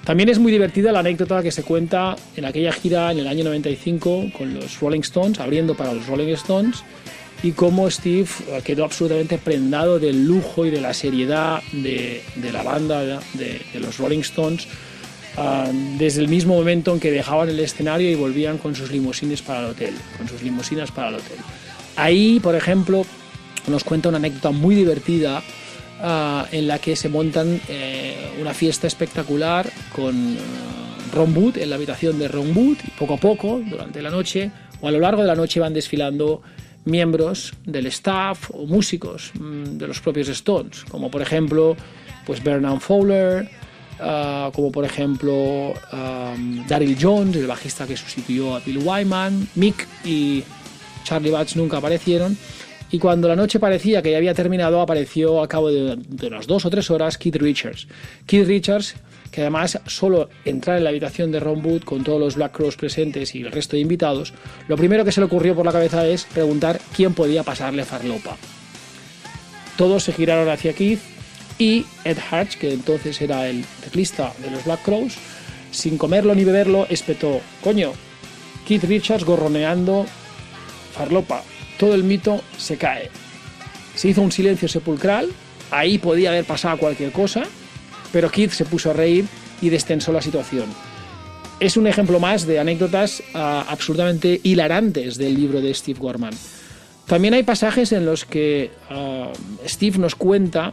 También 0.05 0.29
es 0.29 0.39
muy 0.39 0.53
divertida 0.53 0.93
la 0.93 1.01
anécdota 1.01 1.43
que 1.43 1.53
se 1.53 1.63
cuenta 1.63 2.17
en 2.37 2.45
aquella 2.45 2.73
gira 2.73 3.13
en 3.13 3.19
el 3.19 3.29
año 3.29 3.45
95 3.45 4.33
con 4.37 4.55
los 4.55 4.81
Rolling 4.81 5.01
Stones, 5.01 5.41
abriendo 5.41 5.75
para 5.75 5.93
los 5.93 6.07
Rolling 6.07 6.33
Stones, 6.35 6.83
y 7.43 7.53
cómo 7.53 7.91
Steve 7.91 8.29
eh, 8.49 8.61
quedó 8.65 8.85
absolutamente 8.85 9.39
prendado 9.39 9.99
del 9.99 10.27
lujo 10.27 10.67
y 10.67 10.71
de 10.71 10.81
la 10.81 10.93
seriedad 10.93 11.63
de, 11.73 12.23
de 12.37 12.53
la 12.53 12.63
banda 12.63 13.03
de, 13.03 13.21
de 13.73 13.81
los 13.81 13.99
Rolling 13.99 14.21
Stones 14.21 14.69
ah, 15.37 15.71
desde 15.99 16.21
el 16.21 16.29
mismo 16.29 16.55
momento 16.55 16.93
en 16.93 17.01
que 17.01 17.11
dejaban 17.11 17.49
el 17.49 17.61
escenario 17.61 18.11
y 18.11 18.15
volvían 18.15 18.59
con 18.59 18.75
sus 18.75 18.91
limusines 18.91 19.43
para 19.43 19.61
el 19.61 19.67
hotel, 19.67 19.95
con 20.17 20.29
sus 20.29 20.43
limusinas 20.43 20.91
para 20.91 21.09
el 21.09 21.15
hotel. 21.17 21.39
Ahí, 21.97 22.41
por 22.41 22.55
ejemplo, 22.55 23.05
nos 23.67 23.85
cuenta 23.85 24.09
una 24.09 24.19
anécdota 24.19 24.51
muy 24.51 24.75
divertida 24.75 25.43
ah, 26.01 26.47
en 26.53 26.67
la 26.67 26.79
que 26.79 26.97
se 26.97 27.09
montan 27.09 27.61
eh, 27.69 28.33
una 28.41 28.55
fiesta 28.55 28.87
espectacular 28.87 29.71
con 29.95 30.37
ah, 30.37 31.15
Ron 31.15 31.37
Wood 31.37 31.59
en 31.59 31.71
la 31.71 31.77
habitación 31.77 32.19
de 32.19 32.29
Ron 32.29 32.57
Wood 32.57 32.79
y 32.87 32.91
poco 32.99 33.15
a 33.15 33.17
poco, 33.19 33.61
durante 33.69 34.01
la 34.03 34.11
noche 34.11 34.51
o 34.81 34.89
a 34.89 34.91
lo 34.91 35.01
largo 35.01 35.23
de 35.23 35.29
la 35.29 35.35
noche 35.35 35.61
van 35.61 35.75
desfilando 35.75 36.43
miembros 36.85 37.53
del 37.65 37.87
staff 37.87 38.51
o 38.53 38.67
músicos 38.67 39.33
mm, 39.35 39.79
de 39.79 39.87
los 39.87 40.01
propios 40.01 40.29
Stones, 40.29 40.85
como 40.85 41.11
por 41.11 41.23
ejemplo 41.23 41.77
pues 42.27 42.43
Bernard 42.43 42.81
Fowler, 42.81 43.49
ah, 44.01 44.51
como 44.55 44.71
por 44.73 44.85
ejemplo 44.85 45.75
Daryl 46.69 46.97
Jones, 47.01 47.37
el 47.37 47.47
bajista 47.47 47.87
que 47.87 47.97
sustituyó 47.97 48.57
a 48.57 48.61
Bill 48.61 48.79
Wyman, 48.79 49.49
Mick 49.55 49.87
y 50.05 50.43
Charlie 51.05 51.31
Batch 51.31 51.57
nunca 51.57 51.79
aparecieron. 51.79 52.37
Y 52.93 52.99
cuando 52.99 53.29
la 53.29 53.37
noche 53.37 53.61
parecía 53.61 54.03
que 54.03 54.11
ya 54.11 54.17
había 54.17 54.35
terminado, 54.35 54.81
apareció 54.81 55.43
a 55.43 55.49
cabo 55.49 55.71
de, 55.71 55.97
de 55.97 56.27
unas 56.27 56.47
dos 56.49 56.65
o 56.65 56.71
tres 56.71 56.91
horas 56.91 57.19
Keith 57.19 57.37
Richards. 57.37 57.87
Keith 58.27 58.49
Richards, 58.49 58.97
que 59.31 59.43
además 59.43 59.79
solo 59.87 60.29
entrar 60.45 60.79
en 60.79 60.85
la 60.85 60.91
habitación 60.91 61.31
de 61.31 61.39
Ron 61.39 61.65
Wood 61.65 61.85
con 61.85 62.03
todos 62.03 62.19
los 62.19 62.35
Black 62.35 62.53
Crows 62.53 62.77
presentes 62.77 63.35
y 63.37 63.43
el 63.43 63.53
resto 63.53 63.77
de 63.77 63.83
invitados, 63.83 64.35
lo 64.67 64.77
primero 64.77 65.05
que 65.05 65.13
se 65.13 65.21
le 65.21 65.27
ocurrió 65.27 65.55
por 65.55 65.65
la 65.65 65.73
cabeza 65.73 66.05
es 66.07 66.25
preguntar 66.25 66.81
quién 66.97 67.15
podía 67.15 67.45
pasarle 67.45 67.85
farlopa. 67.85 68.37
Todos 69.77 70.03
se 70.03 70.13
giraron 70.13 70.49
hacia 70.49 70.73
Keith 70.73 71.01
y 71.61 71.85
Ed 72.05 72.17
Hatch, 72.31 72.57
que 72.57 72.73
entonces 72.73 73.21
era 73.21 73.47
el 73.47 73.65
teclista 73.85 74.33
de 74.43 74.51
los 74.51 74.65
Black 74.65 74.83
Crows, 74.83 75.15
sin 75.71 75.99
comerlo 75.99 76.35
ni 76.35 76.43
beberlo, 76.43 76.87
espetó, 76.89 77.41
coño, 77.63 77.93
Keith 78.67 78.85
Richards 78.85 79.25
gorroneando 79.25 80.07
farlopa. 80.95 81.45
Todo 81.79 81.95
el 81.95 82.03
mito 82.03 82.43
se 82.57 82.79
cae. 82.79 83.11
Se 83.95 84.09
hizo 84.09 84.23
un 84.23 84.33
silencio 84.33 84.69
sepulcral, 84.69 85.29
ahí 85.71 85.99
podía 85.99 86.31
haber 86.31 86.47
pasado 86.47 86.79
cualquier 86.79 87.13
cosa, 87.13 87.43
pero 88.11 88.31
Keith 88.31 88.53
se 88.53 88.65
puso 88.65 88.91
a 88.91 88.95
reír 88.95 89.27
y 89.61 89.69
destensó 89.69 90.13
la 90.13 90.23
situación. 90.23 90.67
Es 91.61 91.77
un 91.77 91.87
ejemplo 91.87 92.19
más 92.21 92.47
de 92.47 92.59
anécdotas 92.59 93.23
ah, 93.35 93.67
absurdamente 93.69 94.41
hilarantes 94.43 95.19
del 95.19 95.35
libro 95.35 95.61
de 95.61 95.75
Steve 95.75 96.01
Gorman. 96.01 96.33
También 97.07 97.35
hay 97.35 97.43
pasajes 97.43 97.93
en 97.93 98.07
los 98.07 98.25
que 98.25 98.71
ah, 98.89 99.31
Steve 99.67 99.99
nos 99.99 100.15
cuenta 100.15 100.73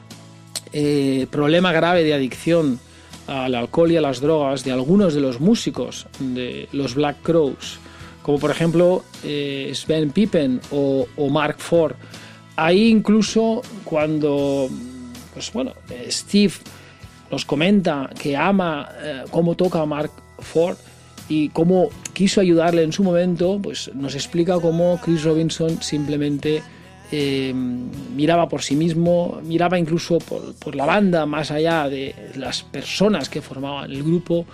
eh, 0.74 1.28
problema 1.30 1.72
grave 1.72 2.04
de 2.04 2.14
adicción 2.14 2.80
al 3.28 3.56
alcohol 3.56 3.92
y 3.92 3.98
a 3.98 4.02
las 4.02 4.22
drogas 4.22 4.64
de 4.64 4.72
algunos 4.72 5.14
de 5.14 5.22
los 5.22 5.40
músicos 5.40 6.08
de 6.20 6.70
los 6.72 6.96
Black 6.96 7.22
Crows, 7.24 7.80
como 8.22 8.40
por 8.40 8.52
ejemplo 8.52 9.04
eh, 9.24 9.72
Sven 9.74 10.12
Pippen 10.12 10.62
o, 10.72 11.08
Mark 11.30 11.58
Ford. 11.60 11.96
Ahí 12.56 12.88
incluso 12.88 13.62
cuando 13.84 14.70
pues 15.34 15.52
bueno, 15.54 15.74
eh, 15.90 16.08
Steve 16.10 16.54
nos 17.30 17.46
comenta 17.46 18.10
que 18.18 18.36
ama 18.38 18.90
cómo 19.30 19.56
toca 19.56 19.86
Mark 19.86 20.12
Ford 20.40 20.78
y 21.30 21.50
cómo 21.50 21.90
quiso 22.14 22.40
ayudarle 22.42 22.84
en 22.84 22.94
su 22.94 23.04
momento, 23.04 23.60
pues 23.62 23.92
nos 23.94 24.16
explica 24.16 24.60
cómo 24.60 25.00
Chris 25.04 25.24
Robinson 25.24 25.82
simplemente 25.82 26.64
eh, 27.12 27.54
miraba 27.54 28.50
por 28.50 28.62
sí 28.62 28.76
mismo, 28.76 29.40
miraba 29.44 29.80
incluso 29.80 30.20
por, 30.20 30.76
la 30.76 30.86
banda, 30.86 31.26
más 31.26 31.52
allá 31.52 31.88
de 31.90 32.14
las 32.36 32.64
personas 32.64 33.30
que 33.30 33.42
formaban 33.42 33.92
el 33.92 34.04
grupo 34.04 34.46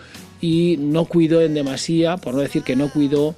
y 0.42 0.78
no 0.80 1.06
cuidó 1.06 1.42
en 1.42 1.54
demasía, 1.54 2.18
por 2.18 2.34
no 2.34 2.42
decir 2.42 2.64
que 2.64 2.76
no 2.76 2.90
cuidó 2.90 3.36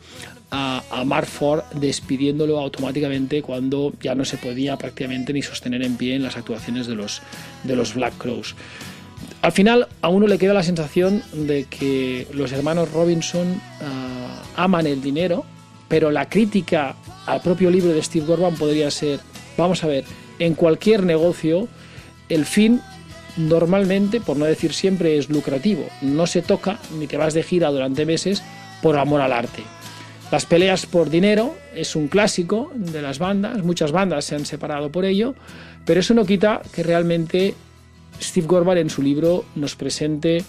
a, 0.52 0.84
a 0.92 1.06
Mark 1.06 1.28
Ford 1.28 1.64
despidiéndolo 1.76 2.60
automáticamente 2.60 3.42
cuando 3.42 3.94
ya 4.02 4.16
no 4.16 4.26
se 4.26 4.38
podía 4.38 4.78
prácticamente 4.78 5.34
ni 5.34 5.42
sostener 5.42 5.84
en 5.84 5.96
pie 5.96 6.16
en 6.16 6.24
las 6.24 6.38
actuaciones 6.38 6.88
de 6.88 6.96
los, 6.96 7.22
de 7.64 7.76
los 7.76 7.94
Black 7.94 8.18
Crows. 8.18 8.56
Al 9.42 9.52
final 9.52 9.88
a 10.02 10.10
uno 10.10 10.28
le 10.28 10.38
queda 10.38 10.54
la 10.54 10.64
sensación 10.64 11.22
de 11.32 11.66
que 11.66 12.28
los 12.34 12.52
hermanos 12.52 12.92
Robinson 12.92 13.62
ah, 13.82 14.44
aman 14.56 14.88
el 14.88 15.02
dinero, 15.02 15.46
pero 15.88 16.12
la 16.12 16.30
crítica 16.30 16.96
al 17.26 17.42
propio 17.42 17.70
libro 17.70 17.92
de 17.92 18.02
Steve 18.02 18.26
Gorman 18.26 18.56
podría 18.56 18.92
ser, 18.92 19.20
vamos 19.58 19.84
a 19.84 19.88
ver, 19.88 20.06
en 20.40 20.54
cualquier 20.56 21.04
negocio 21.04 21.68
el 22.30 22.46
fin 22.46 22.82
normalmente, 23.38 24.22
por 24.22 24.38
no 24.38 24.46
decir 24.46 24.74
siempre, 24.74 25.18
es 25.18 25.30
lucrativo. 25.30 25.86
No 26.02 26.28
se 26.28 26.42
toca 26.42 26.80
ni 26.98 27.08
te 27.08 27.18
vas 27.18 27.34
de 27.34 27.44
gira 27.44 27.70
durante 27.70 28.06
meses 28.06 28.44
por 28.82 28.98
amor 28.98 29.22
al 29.22 29.34
arte. 29.34 29.64
Las 30.32 30.46
peleas 30.46 30.86
por 30.86 31.10
dinero 31.10 31.56
es 31.76 31.96
un 31.96 32.08
clásico 32.08 32.72
de 32.74 33.02
las 33.02 33.20
bandas, 33.20 33.64
muchas 33.64 33.92
bandas 33.92 34.26
se 34.26 34.36
han 34.36 34.46
separado 34.46 34.92
por 34.92 35.06
ello, 35.06 35.36
pero 35.86 36.00
eso 36.00 36.14
no 36.14 36.26
quita 36.26 36.62
que 36.74 36.82
realmente 36.82 37.54
Steve 38.20 38.48
Gorman 38.48 38.78
en 38.78 38.90
su 38.90 39.04
libro 39.04 39.46
nos 39.56 39.76
presente 39.76 40.44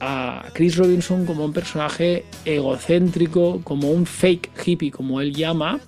a 0.00 0.48
Chris 0.52 0.76
Robinson 0.76 1.24
como 1.24 1.44
un 1.44 1.52
personaje 1.52 2.24
egocéntrico, 2.44 3.60
como 3.62 3.90
un 3.90 4.06
fake 4.06 4.50
hippie, 4.64 4.90
como 4.90 5.20
él 5.20 5.34
llama, 5.34 5.80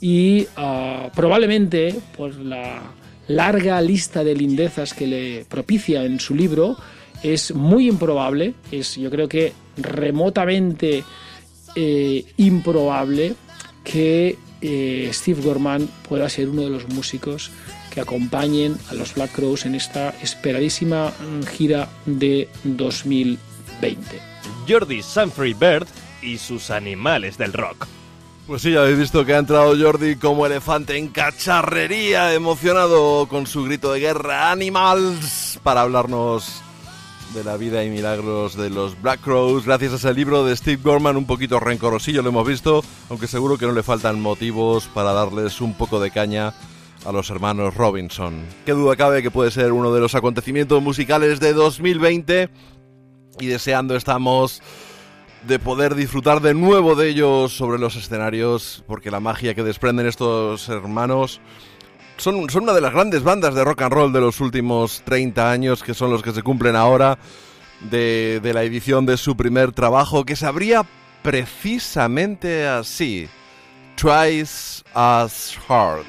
y 0.00 0.46
ah, 0.56 1.10
probablemente 1.14 1.94
por 2.16 2.34
la 2.36 2.82
larga 3.28 3.80
lista 3.80 4.24
de 4.24 4.34
lindezas 4.34 4.94
que 4.94 5.06
le 5.06 5.44
propicia 5.48 6.04
en 6.04 6.18
su 6.18 6.34
libro, 6.34 6.76
es 7.22 7.54
muy 7.54 7.88
improbable, 7.88 8.54
es 8.70 8.96
yo 8.96 9.10
creo 9.10 9.28
que 9.28 9.52
remotamente 9.76 11.04
eh, 11.74 12.24
improbable 12.36 13.34
que 13.84 14.36
eh, 14.60 15.10
Steve 15.12 15.42
Gorman 15.42 15.88
pueda 16.08 16.28
ser 16.28 16.48
uno 16.48 16.62
de 16.62 16.70
los 16.70 16.88
músicos 16.88 17.50
que 17.92 18.00
acompañen 18.00 18.78
a 18.90 18.94
los 18.94 19.14
Black 19.14 19.32
Crows 19.32 19.66
en 19.66 19.74
esta 19.74 20.10
esperadísima 20.22 21.12
gira 21.56 21.88
de 22.06 22.48
2020. 22.64 24.20
Jordi 24.68 25.02
Sanfrey 25.02 25.54
Bird 25.54 25.86
y 26.22 26.38
sus 26.38 26.70
animales 26.70 27.36
del 27.36 27.52
rock. 27.52 27.86
Pues 28.46 28.62
sí, 28.62 28.72
ya 28.72 28.80
habéis 28.80 28.98
visto 28.98 29.24
que 29.24 29.34
ha 29.34 29.38
entrado 29.38 29.76
Jordi 29.78 30.16
como 30.16 30.46
elefante 30.46 30.96
en 30.96 31.08
cacharrería, 31.08 32.34
emocionado 32.34 33.26
con 33.28 33.46
su 33.46 33.64
grito 33.64 33.92
de 33.92 34.00
guerra 34.00 34.50
Animals, 34.50 35.60
para 35.62 35.82
hablarnos 35.82 36.60
de 37.34 37.44
la 37.44 37.56
vida 37.56 37.82
y 37.84 37.88
milagros 37.88 38.56
de 38.56 38.68
los 38.68 39.00
Black 39.00 39.20
Crows, 39.22 39.64
gracias 39.64 39.92
a 39.92 39.96
ese 39.96 40.12
libro 40.12 40.44
de 40.44 40.54
Steve 40.54 40.82
Gorman, 40.82 41.16
un 41.16 41.26
poquito 41.26 41.60
rencorosillo 41.60 42.20
lo 42.20 42.28
hemos 42.28 42.46
visto, 42.46 42.84
aunque 43.08 43.26
seguro 43.26 43.56
que 43.56 43.64
no 43.64 43.72
le 43.72 43.82
faltan 43.82 44.20
motivos 44.20 44.86
para 44.92 45.12
darles 45.12 45.60
un 45.60 45.74
poco 45.74 45.98
de 45.98 46.10
caña 46.10 46.52
a 47.04 47.12
los 47.12 47.30
hermanos 47.30 47.74
Robinson. 47.74 48.44
Qué 48.64 48.72
duda 48.72 48.96
cabe 48.96 49.22
que 49.22 49.30
puede 49.30 49.50
ser 49.50 49.72
uno 49.72 49.92
de 49.92 50.00
los 50.00 50.14
acontecimientos 50.14 50.82
musicales 50.82 51.40
de 51.40 51.52
2020 51.52 52.48
y 53.40 53.46
deseando 53.46 53.96
estamos 53.96 54.62
de 55.46 55.58
poder 55.58 55.94
disfrutar 55.94 56.40
de 56.40 56.54
nuevo 56.54 56.94
de 56.94 57.08
ellos 57.08 57.56
sobre 57.56 57.78
los 57.78 57.96
escenarios, 57.96 58.84
porque 58.86 59.10
la 59.10 59.20
magia 59.20 59.54
que 59.54 59.64
desprenden 59.64 60.06
estos 60.06 60.68
hermanos 60.68 61.40
son, 62.16 62.48
son 62.50 62.64
una 62.64 62.72
de 62.72 62.80
las 62.80 62.92
grandes 62.92 63.22
bandas 63.22 63.54
de 63.54 63.64
rock 63.64 63.82
and 63.82 63.92
roll 63.92 64.12
de 64.12 64.20
los 64.20 64.40
últimos 64.40 65.02
30 65.04 65.50
años, 65.50 65.82
que 65.82 65.94
son 65.94 66.10
los 66.10 66.22
que 66.22 66.32
se 66.32 66.42
cumplen 66.42 66.76
ahora, 66.76 67.18
de, 67.90 68.38
de 68.42 68.54
la 68.54 68.62
edición 68.62 69.06
de 69.06 69.16
su 69.16 69.36
primer 69.36 69.72
trabajo, 69.72 70.24
que 70.24 70.36
se 70.36 70.46
abría 70.46 70.86
precisamente 71.22 72.68
así, 72.68 73.28
Twice 73.96 74.82
as 74.94 75.56
Hard. 75.68 76.06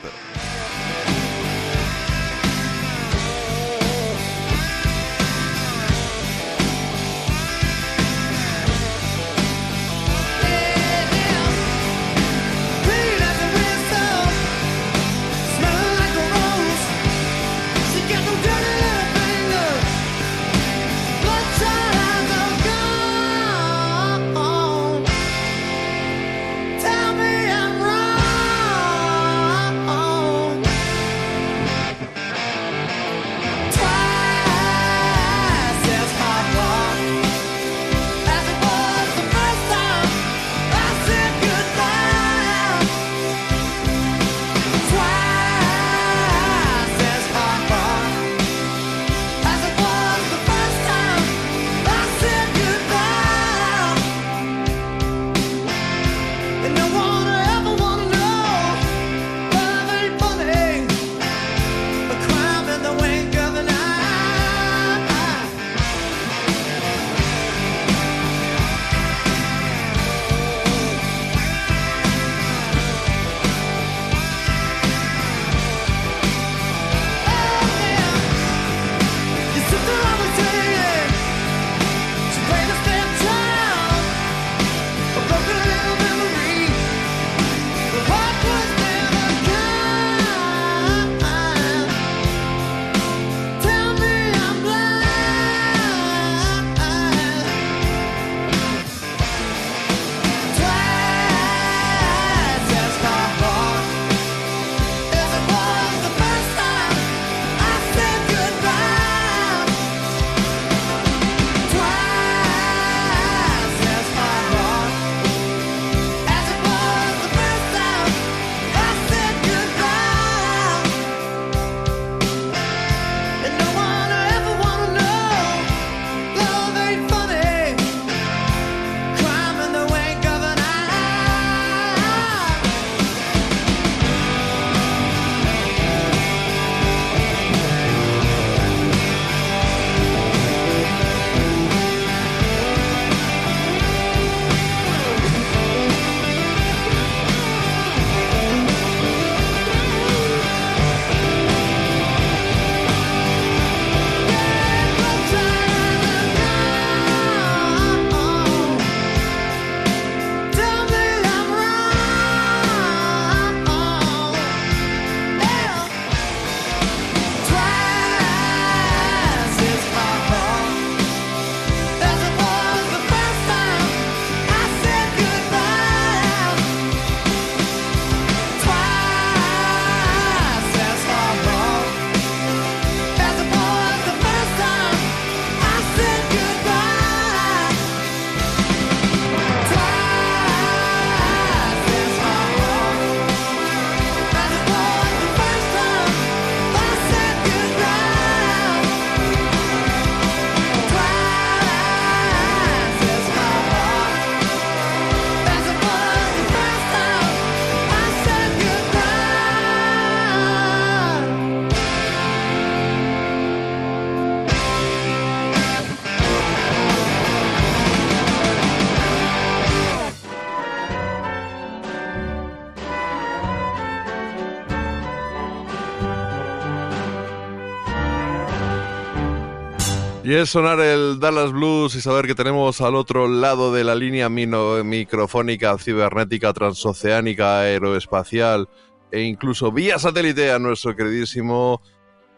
Y 230.34 230.36
es 230.36 230.50
sonar 230.50 230.80
el 230.80 231.20
Dallas 231.20 231.52
Blues 231.52 231.94
y 231.94 232.02
saber 232.02 232.26
que 232.26 232.34
tenemos 232.34 232.82
al 232.82 232.96
otro 232.96 233.28
lado 233.28 233.72
de 233.72 233.84
la 233.84 233.94
línea 233.94 234.30
microfónica, 234.30 235.78
cibernética, 235.78 236.52
transoceánica, 236.54 237.60
aeroespacial 237.60 238.68
e 239.12 239.22
incluso 239.22 239.72
vía 239.72 240.00
satélite 240.00 240.52
a 240.52 240.58
nuestro 240.58 240.96
queridísimo 240.96 241.84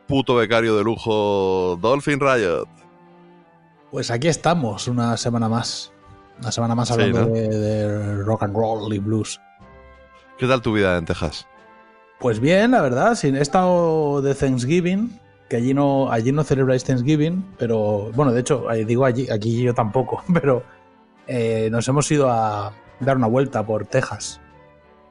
puto 0.10 0.36
becario 0.36 0.76
de 0.76 0.84
lujo, 0.84 1.80
Dolphin 1.82 2.20
Riot. 2.20 2.68
Pues 3.92 4.12
aquí 4.12 4.28
estamos, 4.28 4.90
una 4.90 5.16
semana 5.16 5.48
más. 5.48 5.94
Una 6.42 6.52
semana 6.52 6.76
más 6.76 6.90
Sí, 6.90 6.96
hablando 6.96 7.22
¿no? 7.22 7.28
de, 7.28 7.48
de 7.48 8.24
rock 8.24 8.44
and 8.44 8.58
roll 8.58 8.94
y 8.94 9.00
blues. 9.00 9.40
¿Qué 10.38 10.48
tal 10.48 10.62
tu 10.62 10.74
vida 10.74 10.98
en 10.98 11.06
Texas? 11.06 11.48
Pues 12.20 12.42
bien, 12.42 12.72
la 12.72 12.82
verdad, 12.82 13.18
he 13.24 13.40
estado 13.40 14.22
de 14.22 14.36
Thanksgiving 14.36 15.18
que 15.50 15.58
allí 15.58 15.74
no, 15.74 16.12
allí 16.12 16.32
no 16.32 16.44
celebráis 16.44 16.84
Thanksgiving, 16.84 17.46
pero 17.58 18.12
bueno, 18.14 18.32
de 18.34 18.42
hecho, 18.42 18.72
eh, 18.72 18.86
digo 18.86 19.06
allí, 19.06 19.30
aquí 19.30 19.62
yo 19.64 19.74
tampoco, 19.74 20.24
pero 20.34 20.64
eh, 21.28 21.70
nos 21.72 21.88
hemos 21.88 22.10
ido 22.12 22.30
a 22.30 22.74
dar 23.00 23.18
una 23.18 23.28
vuelta 23.28 23.66
por 23.66 23.86
Texas. 23.86 24.42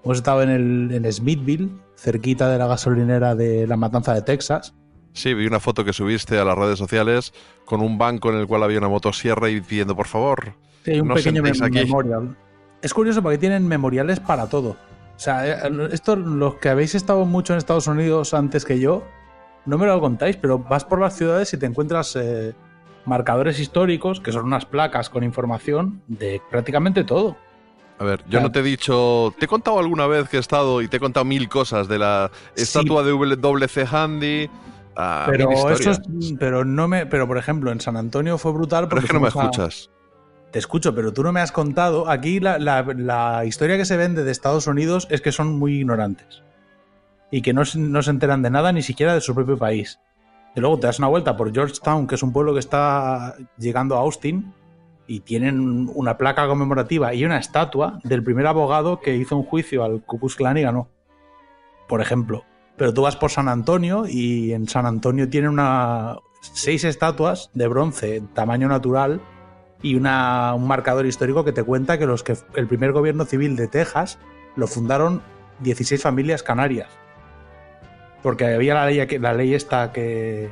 Hemos 0.04 0.18
estado 0.18 0.42
en, 0.42 0.50
el, 0.50 0.90
en 0.92 1.10
Smithville, 1.12 1.70
cerquita 1.96 2.48
de 2.48 2.58
la 2.58 2.66
gasolinera 2.66 3.34
de 3.34 3.66
la 3.66 3.76
matanza 3.76 4.12
de 4.14 4.22
Texas. 4.22 4.74
Sí, 5.12 5.32
vi 5.32 5.46
una 5.46 5.60
foto 5.60 5.84
que 5.84 5.92
subiste 5.92 6.38
a 6.38 6.44
las 6.44 6.58
redes 6.58 6.78
sociales 6.78 7.32
con 7.64 7.80
un 7.80 7.96
banco 7.98 8.30
en 8.30 8.38
el 8.38 8.46
cual 8.46 8.64
había 8.64 8.78
una 8.78 8.88
motosierra 8.88 9.48
y 9.48 9.60
pidiendo, 9.60 9.94
por 9.96 10.06
favor, 10.08 10.54
Sí, 10.84 10.90
hay 10.90 11.00
un 11.00 11.08
no 11.08 11.14
pequeño 11.14 11.36
sentéis 11.44 11.62
mem- 11.62 11.66
aquí. 11.66 11.84
memorial. 11.86 12.36
Es 12.82 12.92
curioso 12.92 13.22
porque 13.22 13.38
tienen 13.38 13.66
memoriales 13.66 14.20
para 14.20 14.48
todo. 14.48 14.70
O 15.16 15.18
sea, 15.18 15.46
eh, 15.68 15.88
esto, 15.92 16.16
los 16.16 16.56
que 16.56 16.68
habéis 16.68 16.94
estado 16.96 17.24
mucho 17.24 17.52
en 17.54 17.58
Estados 17.58 17.86
Unidos 17.86 18.34
antes 18.34 18.64
que 18.66 18.78
yo, 18.80 19.04
no 19.66 19.78
me 19.78 19.86
lo 19.86 20.00
contáis, 20.00 20.36
pero 20.36 20.58
vas 20.58 20.84
por 20.84 21.00
las 21.00 21.16
ciudades 21.16 21.52
y 21.54 21.58
te 21.58 21.66
encuentras 21.66 22.16
eh, 22.16 22.54
marcadores 23.06 23.58
históricos, 23.60 24.20
que 24.20 24.32
son 24.32 24.44
unas 24.46 24.66
placas 24.66 25.10
con 25.10 25.24
información 25.24 26.02
de 26.08 26.40
prácticamente 26.50 27.04
todo. 27.04 27.36
A 27.98 28.04
ver, 28.04 28.20
yo 28.24 28.30
Claro. 28.30 28.46
no 28.46 28.52
te 28.52 28.60
he 28.60 28.62
dicho. 28.62 29.34
Te 29.38 29.44
he 29.44 29.48
contado 29.48 29.78
alguna 29.78 30.06
vez 30.06 30.28
que 30.28 30.36
he 30.36 30.40
estado 30.40 30.82
y 30.82 30.88
te 30.88 30.96
he 30.96 31.00
contado 31.00 31.24
mil 31.24 31.48
cosas 31.48 31.86
de 31.86 31.98
la 31.98 32.30
estatua 32.56 33.02
de 33.04 33.12
WC 33.12 33.86
Handy. 33.90 34.50
a 34.96 35.26
pero 35.28 35.50
eso 35.50 35.90
es, 35.90 36.00
pero 36.38 36.64
no 36.64 36.86
me, 36.88 37.04
pero 37.06 37.26
por 37.26 37.36
ejemplo 37.38 37.70
en 37.72 37.80
San 37.80 37.96
Antonio 37.96 38.36
fue 38.38 38.52
brutal. 38.52 38.88
Pero 38.88 39.00
es 39.00 39.06
porque 39.06 39.08
que 39.08 39.14
no 39.14 39.20
me 39.20 39.26
a- 39.26 39.28
escuchas. 39.48 39.90
Te 40.50 40.58
escucho, 40.60 40.94
pero 40.94 41.12
tú 41.12 41.22
no 41.24 41.32
me 41.32 41.40
has 41.40 41.50
contado. 41.52 42.08
Aquí 42.08 42.38
la, 42.40 42.58
la- 42.58 42.82
la 42.96 43.44
historia 43.44 43.76
que 43.76 43.84
se 43.84 43.96
vende 43.96 44.22
de 44.24 44.30
Estados 44.32 44.66
Unidos 44.68 45.06
es 45.10 45.20
que 45.20 45.32
son 45.32 45.58
muy 45.58 45.78
ignorantes. 45.80 46.42
Y 47.34 47.42
que 47.42 47.52
no, 47.52 47.62
no 47.76 48.02
se 48.02 48.10
enteran 48.10 48.42
de 48.42 48.50
nada, 48.50 48.70
ni 48.72 48.82
siquiera 48.82 49.12
de 49.14 49.20
su 49.20 49.34
propio 49.34 49.56
país. 49.58 49.98
Y 50.54 50.60
luego 50.60 50.78
te 50.78 50.86
das 50.86 50.98
una 51.00 51.08
vuelta 51.08 51.36
por 51.36 51.52
Georgetown, 51.52 52.06
que 52.06 52.14
es 52.14 52.22
un 52.22 52.32
pueblo 52.32 52.52
que 52.52 52.60
está 52.60 53.34
llegando 53.58 53.96
a 53.96 54.00
Austin, 54.00 54.52
y 55.08 55.20
tienen 55.20 55.90
una 55.94 56.16
placa 56.16 56.46
conmemorativa 56.46 57.12
y 57.12 57.24
una 57.24 57.38
estatua 57.38 57.98
del 58.04 58.22
primer 58.22 58.46
abogado 58.46 59.00
que 59.00 59.16
hizo 59.16 59.36
un 59.36 59.42
juicio 59.44 59.82
al 59.82 60.02
Ku 60.02 60.18
Klan 60.18 60.56
y 60.58 60.62
ganó. 60.62 60.88
Por 61.88 62.00
ejemplo. 62.00 62.44
Pero 62.76 62.94
tú 62.94 63.02
vas 63.02 63.16
por 63.16 63.30
San 63.30 63.48
Antonio 63.48 64.04
y 64.08 64.52
en 64.52 64.68
San 64.68 64.86
Antonio 64.86 65.28
tienen 65.28 65.50
una, 65.50 66.16
seis 66.40 66.84
estatuas 66.84 67.50
de 67.54 67.66
bronce, 67.68 68.22
tamaño 68.32 68.68
natural, 68.68 69.20
y 69.82 69.96
una- 69.96 70.54
un 70.54 70.66
marcador 70.68 71.04
histórico 71.04 71.44
que 71.44 71.52
te 71.52 71.62
cuenta 71.64 71.98
que 71.98 72.06
los 72.06 72.22
que 72.22 72.36
el 72.54 72.66
primer 72.68 72.92
gobierno 72.92 73.24
civil 73.24 73.56
de 73.56 73.66
Texas 73.68 74.18
lo 74.56 74.66
fundaron 74.68 75.20
16 75.60 76.00
familias 76.00 76.42
canarias. 76.42 76.88
Porque 78.24 78.46
había 78.46 78.72
la 78.72 78.86
ley, 78.86 79.06
la 79.18 79.34
ley 79.34 79.52
esta 79.52 79.92
que, 79.92 80.48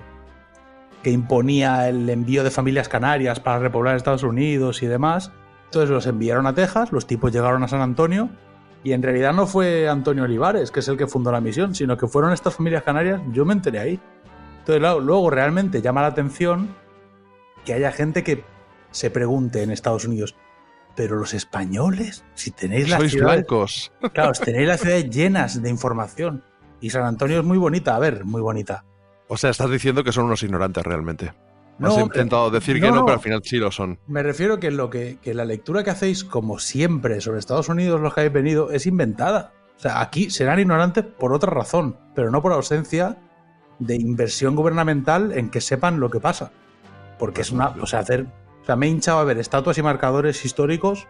que 1.03 1.11
imponía 1.11 1.89
el 1.89 2.09
envío 2.11 2.45
de 2.45 2.51
familias 2.51 2.89
canarias 2.89 3.41
para 3.41 3.61
repoblar 3.61 3.97
Estados 3.97 4.25
Unidos 4.25 4.83
y 4.83 4.87
demás. 4.87 5.33
Entonces 5.65 5.89
los 5.89 6.07
enviaron 6.07 6.47
a 6.47 6.55
Texas, 6.55 6.93
los 6.93 7.07
tipos 7.07 7.33
llegaron 7.33 7.63
a 7.63 7.69
San 7.69 7.81
Antonio 7.81 8.29
y 8.85 8.93
en 8.93 9.03
realidad 9.03 9.33
no 9.33 9.47
fue 9.47 9.89
Antonio 9.89 10.25
Olivares, 10.25 10.71
que 10.71 10.81
es 10.81 10.89
el 10.89 10.99
que 10.99 11.07
fundó 11.07 11.33
la 11.33 11.41
misión, 11.41 11.75
sino 11.75 11.97
que 11.97 12.07
fueron 12.07 12.35
estas 12.35 12.55
familias 12.55 12.83
canarias, 12.83 13.23
yo 13.33 13.47
me 13.47 13.55
enteré 13.55 13.79
ahí. 13.79 14.01
Entonces 14.59 14.81
claro, 14.81 15.01
luego 15.01 15.31
realmente 15.31 15.81
llama 15.81 16.03
la 16.03 16.09
atención 16.09 16.77
que 17.65 17.73
haya 17.73 17.91
gente 17.91 18.23
que 18.23 18.45
se 18.91 19.11
pregunte 19.11 19.63
en 19.63 19.71
Estados 19.71 20.05
Unidos, 20.05 20.37
pero 20.95 21.17
los 21.17 21.33
españoles, 21.33 22.23
si 22.35 22.51
tenéis 22.51 22.91
las 22.91 22.99
Sois 22.99 23.13
ciudades, 23.13 23.47
blancos. 23.47 23.93
claro, 24.13 24.33
tenéis 24.33 24.69
las 24.69 24.81
ciudades 24.81 25.09
llenas 25.09 25.63
de 25.63 25.71
información. 25.71 26.45
Y 26.83 26.90
San 26.90 27.05
Antonio 27.05 27.38
es 27.38 27.45
muy 27.45 27.57
bonita, 27.57 27.97
a 27.97 27.99
ver, 27.99 28.25
muy 28.25 28.42
bonita. 28.42 28.85
O 29.29 29.37
sea, 29.37 29.51
estás 29.51 29.71
diciendo 29.71 30.05
que 30.05 30.12
son 30.12 30.27
unos 30.27 30.42
ignorantes 30.42 30.85
realmente. 30.85 31.33
No, 31.79 31.88
Has 31.88 31.95
hombre, 31.95 32.18
intentado 32.18 32.51
decir 32.51 32.81
que 32.81 32.90
no, 32.90 33.05
pero 33.07 33.16
al 33.16 33.23
final 33.23 33.40
sí 33.45 33.57
lo 33.57 33.71
son. 33.71 33.99
Me 34.07 34.23
refiero 34.23 34.61
que 34.61 34.71
lo 34.71 34.90
que, 34.90 35.18
que 35.23 35.33
la 35.33 35.45
lectura 35.45 35.85
que 35.85 35.90
hacéis, 35.90 36.25
como 36.25 36.59
siempre, 36.59 37.21
sobre 37.21 37.38
Estados 37.38 37.68
Unidos, 37.68 38.01
los 38.01 38.12
que 38.12 38.21
habéis 38.21 38.35
venido, 38.35 38.71
es 38.73 38.87
inventada. 38.87 39.53
O 39.77 39.81
sea, 39.81 40.01
aquí 40.01 40.29
serán 40.29 40.59
ignorantes 40.59 41.05
por 41.05 41.33
otra 41.33 41.51
razón, 41.51 41.97
pero 42.14 42.31
no 42.31 42.42
por 42.42 42.53
ausencia 42.53 43.16
de 43.79 43.95
inversión 43.97 44.55
gubernamental 44.55 45.33
en 45.33 45.51
que 45.51 45.61
sepan 45.61 45.99
lo 45.99 46.11
que 46.11 46.21
pasa. 46.21 46.51
Porque 47.18 47.40
es 47.40 47.53
una. 47.53 47.68
O 47.81 47.87
sea, 47.87 48.01
hacer. 48.01 48.27
O 48.62 48.66
sea, 48.66 48.77
me 48.77 48.87
he 48.87 48.90
hinchado 48.90 49.18
a 49.18 49.25
ver 49.25 49.38
estatuas 49.38 49.79
y 49.79 49.83
marcadores 49.83 50.45
históricos 50.45 51.07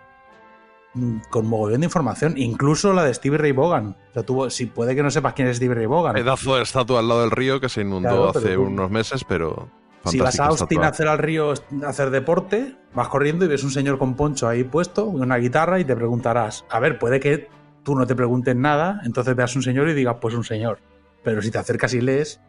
con 1.31 1.47
mogollón 1.47 1.81
de 1.81 1.87
información, 1.87 2.35
incluso 2.37 2.93
la 2.93 3.05
de 3.05 3.15
Stevie 3.15 3.39
Ray 3.39 3.53
Vaughan. 3.53 3.97
O 4.11 4.13
sea, 4.13 4.23
tú, 4.25 4.51
si 4.51 4.67
puede 4.67 4.95
que 4.95 5.03
no 5.03 5.11
sepas 5.11 5.33
quién 5.33 5.49
es 5.49 5.57
Stevie 5.57 5.75
Ray 5.75 5.87
Vaughan. 5.87 6.15
Pedazo 6.15 6.57
de 6.57 6.63
estatua 6.63 7.01
al 7.01 7.09
lado 7.09 7.21
del 7.23 7.31
río 7.31 7.61
que 7.61 7.69
se 7.69 7.81
inundó 7.81 8.09
Claro, 8.11 8.29
hace 8.31 8.55
tú- 8.55 8.63
unos 8.63 8.91
meses, 8.91 9.25
pero. 9.25 9.69
Si 10.05 10.19
vas 10.19 10.39
a 10.41 10.47
Austin 10.47 10.65
estatua. 10.65 10.87
a 10.87 10.91
hacer 10.91 11.09
al 11.09 11.19
río 11.19 11.53
a 11.85 11.89
hacer 11.89 12.11
deporte, 12.11 12.77
vas 12.93 13.09
corriendo 13.09 13.45
y 13.45 13.49
ves 13.49 13.63
un 13.63 13.71
señor 13.71 13.99
con 13.99 14.15
poncho 14.17 14.49
ahí 14.49 14.65
puesto, 14.65 15.05
una 15.07 15.37
guitarra 15.37 15.79
y 15.79 15.85
te 15.85 15.95
preguntarás, 15.95 16.65
a 16.71 16.81
ver, 16.81 16.99
puede 16.99 17.21
que 17.21 17.49
tú 17.85 17.95
no 17.95 18.05
te 18.07 18.15
preguntes 18.17 18.57
nada, 18.57 19.01
entonces 19.05 19.35
veas 19.37 19.55
un 19.57 19.63
señor 19.63 19.89
y 19.89 19.95
digas, 19.95 20.17
pues 20.21 20.35
un 20.35 20.43
señor. 20.45 20.81
Pero 21.23 21.41
si 21.41 21.53
te 21.53 21.59
acercas 21.59 21.95
y 21.95 22.01
lees, 22.01 22.41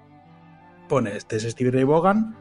pone, 0.89 1.15
este 1.15 1.35
es 1.37 1.43
Stevie 1.43 1.71
Ray 1.71 1.83
Vaughan, 1.83 2.35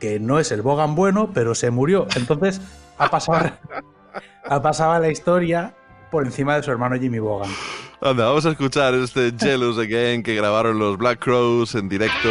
que 0.00 0.18
no 0.18 0.38
es 0.40 0.50
el 0.50 0.62
Vaughan 0.62 0.96
bueno, 0.96 1.30
pero 1.32 1.54
se 1.54 1.70
murió. 1.70 2.06
Entonces 2.16 2.60
ha 2.98 3.08
pasado, 3.08 3.50
ha 4.44 4.62
pasado 4.62 5.00
la 5.00 5.10
historia 5.10 5.74
por 6.10 6.24
encima 6.24 6.56
de 6.56 6.62
su 6.62 6.70
hermano 6.70 6.96
Jimmy 6.98 7.18
Vaughan. 7.18 7.50
Anda, 8.00 8.26
vamos 8.26 8.46
a 8.46 8.50
escuchar 8.50 8.94
este 8.94 9.32
Jealous 9.38 9.78
Again 9.78 10.22
que 10.22 10.34
grabaron 10.34 10.78
los 10.78 10.96
Black 10.96 11.18
Crows 11.18 11.74
en 11.74 11.88
directo. 11.88 12.28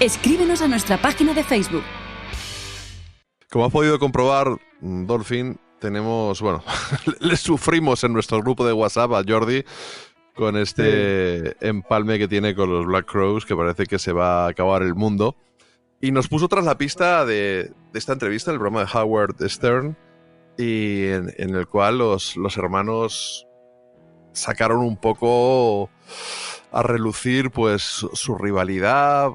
Escríbenos 0.00 0.62
a 0.62 0.68
nuestra 0.68 0.96
página 0.96 1.34
de 1.34 1.44
Facebook. 1.44 1.82
Como 3.50 3.66
has 3.66 3.70
podido 3.70 3.98
comprobar, 3.98 4.48
mm, 4.80 5.04
Dolphin, 5.04 5.60
tenemos, 5.78 6.40
bueno, 6.40 6.64
le 7.20 7.36
sufrimos 7.36 8.02
en 8.02 8.14
nuestro 8.14 8.40
grupo 8.40 8.66
de 8.66 8.72
WhatsApp 8.72 9.12
a 9.12 9.22
Jordi 9.28 9.62
con 10.34 10.56
este 10.56 11.54
empalme 11.60 12.18
que 12.18 12.28
tiene 12.28 12.54
con 12.54 12.72
los 12.72 12.86
Black 12.86 13.12
Crows, 13.12 13.44
que 13.44 13.54
parece 13.54 13.84
que 13.84 13.98
se 13.98 14.12
va 14.12 14.46
a 14.46 14.48
acabar 14.48 14.80
el 14.80 14.94
mundo. 14.94 15.36
Y 16.00 16.12
nos 16.12 16.28
puso 16.28 16.48
tras 16.48 16.64
la 16.64 16.78
pista 16.78 17.26
de, 17.26 17.70
de 17.92 17.98
esta 17.98 18.14
entrevista, 18.14 18.52
el 18.52 18.56
programa 18.56 18.86
de 18.86 18.98
Howard 18.98 19.36
Stern, 19.50 19.98
y 20.56 21.08
en, 21.08 21.30
en 21.36 21.54
el 21.54 21.66
cual 21.66 21.98
los, 21.98 22.38
los 22.38 22.56
hermanos 22.56 23.46
sacaron 24.32 24.78
un 24.78 24.96
poco 24.96 25.90
a 26.72 26.82
relucir 26.82 27.50
pues 27.50 27.82
su, 27.82 28.36
rivalidad, 28.36 29.30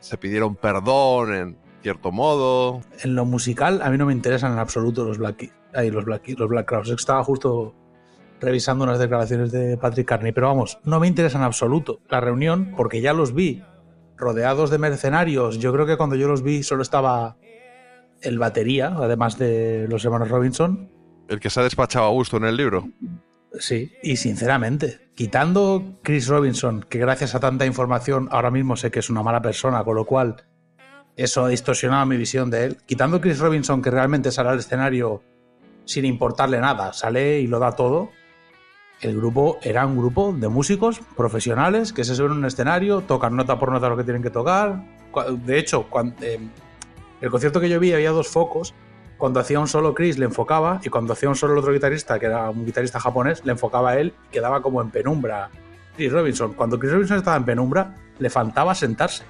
se 0.00 0.16
pidieron 0.16 0.54
perdón 0.54 1.34
en 1.34 1.56
cierto 1.82 2.12
modo. 2.12 2.82
En 3.02 3.14
lo 3.14 3.24
musical, 3.24 3.82
a 3.82 3.90
mí 3.90 3.98
no 3.98 4.06
me 4.06 4.12
interesan 4.12 4.52
en 4.52 4.58
absoluto 4.58 5.04
los 5.04 5.18
Black, 5.18 5.52
ay, 5.74 5.90
los 5.90 6.04
Black, 6.04 6.28
los 6.38 6.48
Black 6.48 6.66
Crowes. 6.66 6.90
Estaba 6.90 7.24
justo 7.24 7.74
revisando 8.40 8.84
unas 8.84 8.98
declaraciones 8.98 9.52
de 9.52 9.76
Patrick 9.76 10.06
Carney, 10.06 10.32
pero 10.32 10.48
vamos, 10.48 10.78
no 10.84 11.00
me 11.00 11.06
interesa 11.06 11.38
en 11.38 11.44
absoluto 11.44 12.00
la 12.08 12.20
reunión 12.20 12.74
porque 12.76 13.00
ya 13.00 13.12
los 13.12 13.34
vi 13.34 13.62
rodeados 14.16 14.70
de 14.70 14.78
mercenarios. 14.78 15.58
Yo 15.58 15.72
creo 15.72 15.86
que 15.86 15.96
cuando 15.96 16.16
yo 16.16 16.28
los 16.28 16.42
vi 16.42 16.62
solo 16.62 16.82
estaba 16.82 17.36
el 18.20 18.38
batería, 18.38 18.94
además 18.96 19.38
de 19.38 19.86
los 19.88 20.04
hermanos 20.04 20.28
Robinson. 20.28 20.90
El 21.28 21.40
que 21.40 21.50
se 21.50 21.60
ha 21.60 21.64
despachado 21.64 22.06
a 22.06 22.10
gusto 22.10 22.36
en 22.36 22.44
el 22.44 22.56
libro. 22.56 22.88
Sí, 23.58 23.92
y 24.02 24.16
sinceramente, 24.16 25.01
quitando 25.14 25.98
Chris 26.02 26.28
Robinson, 26.28 26.84
que 26.88 26.98
gracias 26.98 27.34
a 27.34 27.40
tanta 27.40 27.66
información 27.66 28.28
ahora 28.30 28.50
mismo 28.50 28.76
sé 28.76 28.90
que 28.90 29.00
es 29.00 29.10
una 29.10 29.22
mala 29.22 29.42
persona, 29.42 29.84
con 29.84 29.96
lo 29.96 30.04
cual 30.04 30.44
eso 31.16 31.44
ha 31.44 31.48
distorsionado 31.48 32.06
mi 32.06 32.16
visión 32.16 32.50
de 32.50 32.64
él, 32.64 32.78
quitando 32.86 33.20
Chris 33.20 33.38
Robinson, 33.38 33.82
que 33.82 33.90
realmente 33.90 34.30
sale 34.30 34.50
al 34.50 34.58
escenario 34.58 35.22
sin 35.84 36.04
importarle 36.04 36.60
nada, 36.60 36.92
sale 36.92 37.40
y 37.40 37.46
lo 37.46 37.58
da 37.58 37.72
todo, 37.72 38.10
el 39.02 39.16
grupo 39.16 39.58
era 39.62 39.84
un 39.84 39.98
grupo 39.98 40.32
de 40.32 40.48
músicos 40.48 41.00
profesionales 41.16 41.92
que 41.92 42.04
se 42.04 42.14
suben 42.14 42.32
a 42.32 42.34
un 42.36 42.44
escenario, 42.44 43.00
tocan 43.00 43.34
nota 43.34 43.58
por 43.58 43.72
nota 43.72 43.88
lo 43.88 43.96
que 43.96 44.04
tienen 44.04 44.22
que 44.22 44.30
tocar. 44.30 44.84
De 45.44 45.58
hecho, 45.58 45.88
cuando, 45.90 46.14
el 47.20 47.30
concierto 47.30 47.60
que 47.60 47.68
yo 47.68 47.80
vi 47.80 47.92
había 47.92 48.10
dos 48.10 48.28
focos. 48.28 48.74
Cuando 49.22 49.38
hacía 49.38 49.60
un 49.60 49.68
solo 49.68 49.94
Chris 49.94 50.18
le 50.18 50.24
enfocaba 50.24 50.80
y 50.82 50.88
cuando 50.88 51.12
hacía 51.12 51.28
un 51.28 51.36
solo 51.36 51.52
el 51.52 51.60
otro 51.60 51.72
guitarrista, 51.72 52.18
que 52.18 52.26
era 52.26 52.50
un 52.50 52.66
guitarrista 52.66 52.98
japonés, 52.98 53.40
le 53.44 53.52
enfocaba 53.52 53.90
a 53.90 53.98
él 54.00 54.12
y 54.28 54.32
quedaba 54.32 54.60
como 54.60 54.82
en 54.82 54.90
penumbra. 54.90 55.48
Chris 55.94 56.10
Robinson, 56.10 56.54
cuando 56.54 56.76
Chris 56.76 56.90
Robinson 56.92 57.18
estaba 57.18 57.36
en 57.36 57.44
penumbra, 57.44 57.94
le 58.18 58.28
faltaba 58.30 58.74
sentarse. 58.74 59.22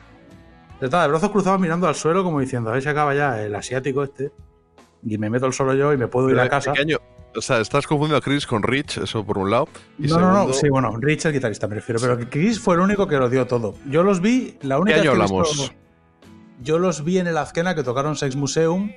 Estaba 0.81 1.03
de 1.03 1.11
brazos 1.11 1.31
cruzados 1.31 1.61
mirando 1.61 1.87
al 1.87 1.95
suelo 1.95 2.25
como 2.25 2.41
diciendo, 2.41 2.71
a 2.71 2.73
ver 2.73 2.83
si 2.83 2.89
acaba 2.89 3.15
ya 3.15 3.43
el 3.43 3.55
asiático 3.55 4.03
este 4.03 4.33
y 5.05 5.19
me 5.19 5.29
meto 5.29 5.45
el 5.45 5.53
solo 5.53 5.75
yo 5.75 5.93
y 5.93 5.99
me 5.99 6.09
puedo 6.09 6.31
ir 6.31 6.41
a 6.41 6.49
casa. 6.49 6.73
pequeño, 6.73 6.97
o 7.37 7.43
sea, 7.43 7.61
estás 7.61 7.87
confundiendo 7.87 8.17
a 8.17 8.23
Chris 8.23 8.47
con 8.47 8.63
Rich, 8.63 8.97
eso 8.97 9.23
por 9.27 9.37
un 9.37 9.51
lado. 9.51 9.69
Y 9.99 10.07
No, 10.07 10.19
no, 10.19 10.33
no, 10.33 10.53
sí, 10.55 10.71
bueno, 10.71 10.97
Rich 10.99 11.27
el 11.27 11.35
guitarrista 11.35 11.69
me 11.69 11.75
refiero, 11.75 12.01
pero 12.01 12.19
Chris 12.31 12.59
fue 12.59 12.77
el 12.77 12.81
único 12.81 13.07
que 13.07 13.17
lo 13.19 13.29
dio 13.29 13.47
todo. 13.47 13.75
Yo 13.91 14.03
los 14.03 14.23
vi, 14.23 14.57
la 14.63 14.79
única 14.79 15.03
año 15.03 15.11
vez 15.11 15.19
que 15.19 15.23
hablamos? 15.23 15.51
visto- 15.59 15.75
yo 16.63 16.79
los 16.79 17.05
vi 17.05 17.19
en 17.19 17.27
el 17.27 17.37
Azkena 17.37 17.75
que 17.75 17.83
tocaron 17.83 18.17
Sex 18.17 18.37
Museum 18.37 18.91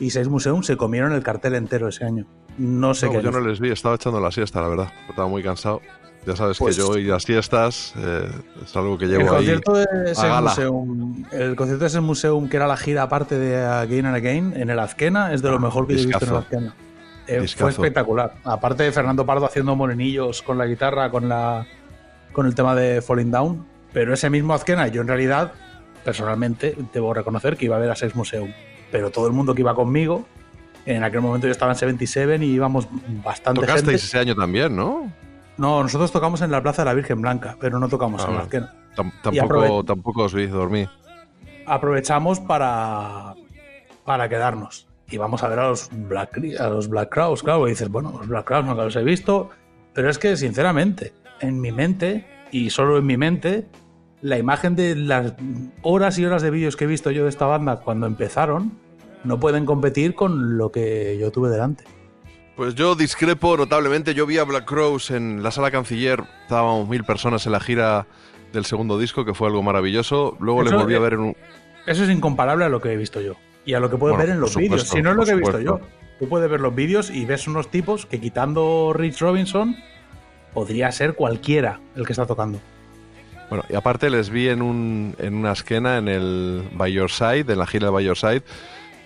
y 0.00 0.10
Sex 0.10 0.28
Museum 0.28 0.62
se 0.62 0.76
comieron 0.76 1.12
el 1.12 1.22
cartel 1.22 1.54
entero 1.54 1.88
ese 1.88 2.04
año. 2.04 2.26
No 2.58 2.94
sé 2.94 3.06
no, 3.06 3.12
qué. 3.12 3.22
yo 3.22 3.30
no 3.30 3.40
les 3.40 3.60
vi, 3.60 3.70
estaba 3.70 3.94
echando 3.94 4.20
la 4.20 4.30
siesta, 4.30 4.60
la 4.60 4.68
verdad. 4.68 4.88
Estaba 5.08 5.28
muy 5.28 5.42
cansado. 5.42 5.80
Ya 6.26 6.36
sabes 6.36 6.58
Pues- 6.58 6.76
que 6.76 6.82
yo 6.82 6.96
y 6.98 7.04
las 7.04 7.24
siestas 7.24 7.94
eh, 7.96 8.28
es 8.64 8.76
algo 8.76 8.96
que 8.96 9.06
el 9.06 9.10
llevo 9.12 9.22
ahí. 9.30 9.36
concierto 9.38 9.74
de 9.74 10.12
gala. 10.14 10.40
Museum, 10.50 11.24
el 11.32 11.56
concierto 11.56 11.84
de 11.84 11.90
Sex 11.90 12.02
Museum, 12.02 12.48
que 12.48 12.56
era 12.58 12.66
la 12.68 12.76
gira 12.76 13.02
aparte 13.02 13.38
de 13.38 13.56
Again 13.64 14.06
and 14.06 14.16
Again, 14.16 14.52
en 14.56 14.70
el 14.70 14.78
Azkena, 14.78 15.32
es 15.32 15.42
de 15.42 15.50
lo 15.50 15.56
Ah, 15.56 15.60
mejor 15.60 15.86
que 15.86 15.94
he 15.94 15.96
visto 15.96 16.24
en 16.24 16.30
el. 16.30 16.36
Azkena. 16.36 16.74
Eh, 17.26 17.46
fue 17.56 17.70
espectacular. 17.70 18.34
Aparte 18.44 18.82
de 18.84 18.92
Fernando 18.92 19.24
Pardo 19.26 19.46
haciendo 19.46 19.74
morenillos 19.76 20.42
con 20.42 20.58
la 20.58 20.66
guitarra, 20.66 21.10
con 21.10 21.28
la 21.28 21.66
con 22.32 22.46
el 22.46 22.54
tema 22.54 22.74
de 22.74 23.02
Falling 23.02 23.30
Down. 23.30 23.66
Pero 23.92 24.14
ese 24.14 24.30
mismo 24.30 24.54
Azkena, 24.54 24.88
yo 24.88 25.02
en 25.02 25.08
realidad, 25.08 25.52
personalmente, 26.04 26.76
debo 26.92 27.12
reconocer 27.14 27.56
que 27.56 27.66
iba 27.66 27.76
a 27.76 27.78
ver 27.78 27.90
a 27.90 27.96
Sex 27.96 28.14
Museum. 28.14 28.50
Pero 28.92 29.10
todo 29.10 29.26
el 29.26 29.32
mundo 29.32 29.54
que 29.54 29.62
iba 29.62 29.74
conmigo, 29.74 30.24
en 30.86 31.02
aquel 31.02 31.20
momento 31.22 31.48
yo 31.48 31.50
estaba 31.50 31.72
en 31.72 31.78
77 31.78 32.44
y 32.44 32.50
íbamos 32.52 32.86
bastante 33.24 33.60
gente. 33.62 33.72
Tocasteis 33.72 34.04
ese 34.04 34.18
año 34.20 34.36
también, 34.36 34.76
¿no? 34.76 35.10
No, 35.56 35.82
nosotros 35.82 36.12
tocamos 36.12 36.40
en 36.42 36.50
la 36.52 36.62
Plaza 36.62 36.82
de 36.82 36.86
la 36.86 36.94
Virgen 36.94 37.20
Blanca, 37.20 37.56
pero 37.60 37.80
no 37.80 37.88
tocamos 37.88 38.24
Ah, 38.24 38.46
en 38.52 38.62
Y 38.62 39.36
tampoco, 39.38 39.84
tampoco 39.84 40.22
os 40.24 40.32
dormí. 40.32 40.88
aprovechamos 41.66 42.38
para, 42.40 43.34
para 44.04 44.28
quedarnos. 44.28 44.86
Y 45.08 45.18
vamos 45.18 45.42
a 45.42 45.48
ver 45.48 45.58
a 45.58 45.68
los 45.68 45.90
Black, 45.92 46.38
a 46.58 46.68
los 46.68 46.88
Black 46.88 47.10
Crowes, 47.10 47.42
claro. 47.42 47.66
Y 47.66 47.70
dices, 47.70 47.88
bueno, 47.90 48.12
los 48.16 48.28
Black 48.28 48.46
Crowes 48.46 48.66
nunca 48.66 48.84
los 48.84 48.96
he 48.96 49.02
visto. 49.02 49.50
Pero 49.92 50.08
es 50.08 50.18
que, 50.18 50.36
sinceramente, 50.38 51.12
en 51.40 51.60
mi 51.60 51.70
mente, 51.70 52.26
y 52.50 52.70
solo 52.70 52.96
en 52.96 53.04
mi 53.06 53.18
mente, 53.18 53.66
la 54.22 54.38
imagen 54.38 54.76
de 54.76 54.94
las 54.94 55.34
horas 55.82 56.18
y 56.18 56.24
horas 56.24 56.42
de 56.42 56.50
vídeos 56.50 56.76
que 56.76 56.84
he 56.84 56.86
visto 56.86 57.10
yo 57.10 57.24
de 57.24 57.28
esta 57.28 57.44
banda 57.44 57.80
cuando 57.80 58.06
empezaron 58.06 58.72
no 59.24 59.38
pueden 59.38 59.66
competir 59.66 60.14
con 60.14 60.56
lo 60.56 60.72
que 60.72 61.18
yo 61.20 61.30
tuve 61.30 61.50
delante. 61.50 61.84
Pues 62.56 62.74
yo 62.74 62.94
discrepo 62.94 63.56
notablemente. 63.56 64.14
Yo 64.14 64.26
vi 64.26 64.38
a 64.38 64.44
Black 64.44 64.64
Crows 64.64 65.10
en 65.10 65.42
la 65.42 65.50
sala 65.50 65.70
canciller. 65.70 66.22
Estábamos 66.42 66.88
mil 66.88 67.04
personas 67.04 67.46
en 67.46 67.52
la 67.52 67.60
gira 67.60 68.06
del 68.52 68.64
segundo 68.64 68.98
disco, 68.98 69.24
que 69.24 69.32
fue 69.32 69.48
algo 69.48 69.62
maravilloso. 69.62 70.36
Luego 70.40 70.62
les 70.62 70.72
Eso, 70.72 70.80
volví 70.82 70.94
a 70.94 70.98
eh, 70.98 71.00
ver 71.00 71.12
en 71.14 71.20
un. 71.20 71.36
Eso 71.86 72.04
es 72.04 72.10
incomparable 72.10 72.64
a 72.64 72.68
lo 72.68 72.80
que 72.80 72.92
he 72.92 72.96
visto 72.96 73.20
yo 73.20 73.34
y 73.64 73.74
a 73.74 73.80
lo 73.80 73.90
que 73.90 73.96
puedes 73.96 74.16
Bueno, 74.16 74.26
ver 74.26 74.36
en 74.36 74.40
los 74.40 74.56
vídeos. 74.56 74.88
Si 74.88 75.02
no 75.02 75.10
es 75.10 75.16
lo 75.16 75.24
que 75.24 75.30
he 75.32 75.36
visto 75.36 75.60
yo, 75.60 75.80
tú 76.18 76.28
puedes 76.28 76.50
ver 76.50 76.60
los 76.60 76.74
vídeos 76.74 77.10
y 77.10 77.24
ves 77.24 77.48
unos 77.48 77.70
tipos 77.70 78.06
que 78.06 78.20
quitando 78.20 78.92
Rich 78.94 79.20
Robinson 79.20 79.76
podría 80.52 80.92
ser 80.92 81.14
cualquiera 81.14 81.80
el 81.96 82.06
que 82.06 82.12
está 82.12 82.26
tocando. 82.26 82.60
Bueno, 83.52 83.66
y 83.68 83.74
aparte 83.74 84.08
les 84.08 84.30
vi 84.30 84.48
en, 84.48 84.62
un, 84.62 85.14
en 85.18 85.34
una 85.34 85.52
esquena 85.52 85.98
en 85.98 86.08
el 86.08 86.66
By 86.72 86.90
Your 86.90 87.10
Side, 87.10 87.52
en 87.52 87.58
la 87.58 87.66
gira 87.66 87.88
de 87.88 87.92
By 87.92 88.02
Your 88.02 88.16
Side, 88.16 88.40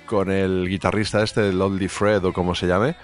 con 0.07 0.31
el 0.31 0.69
guitarrista 0.69 1.21
este, 1.25 1.49
el 1.49 1.61
Oldie 1.61 1.89
Fred 1.89 2.25
o 2.25 2.33
como 2.33 2.55
se 2.55 2.69
llame. 2.69 2.95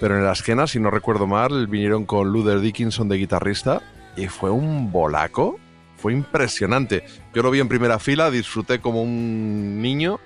Pero 0.00 0.16
en 0.16 0.24
la 0.24 0.32
esquena, 0.32 0.66
si 0.66 0.80
no 0.80 0.90
recuerdo 0.90 1.26
mal, 1.26 1.66
vinieron 1.66 2.06
con 2.06 2.32
Luther 2.32 2.60
Dickinson 2.60 3.10
de 3.10 3.18
guitarrista 3.18 3.82
y 4.16 4.28
fue 4.28 4.48
un 4.50 4.90
bolaco. 4.90 5.60
Fue 5.98 6.14
impresionante. 6.14 7.04
Yo 7.34 7.42
lo 7.42 7.50
vi 7.50 7.60
en 7.60 7.68
primera 7.68 7.98
fila, 7.98 8.30
disfruté 8.30 8.80
como 8.80 9.02
un 9.02 9.82
niño 9.82 10.18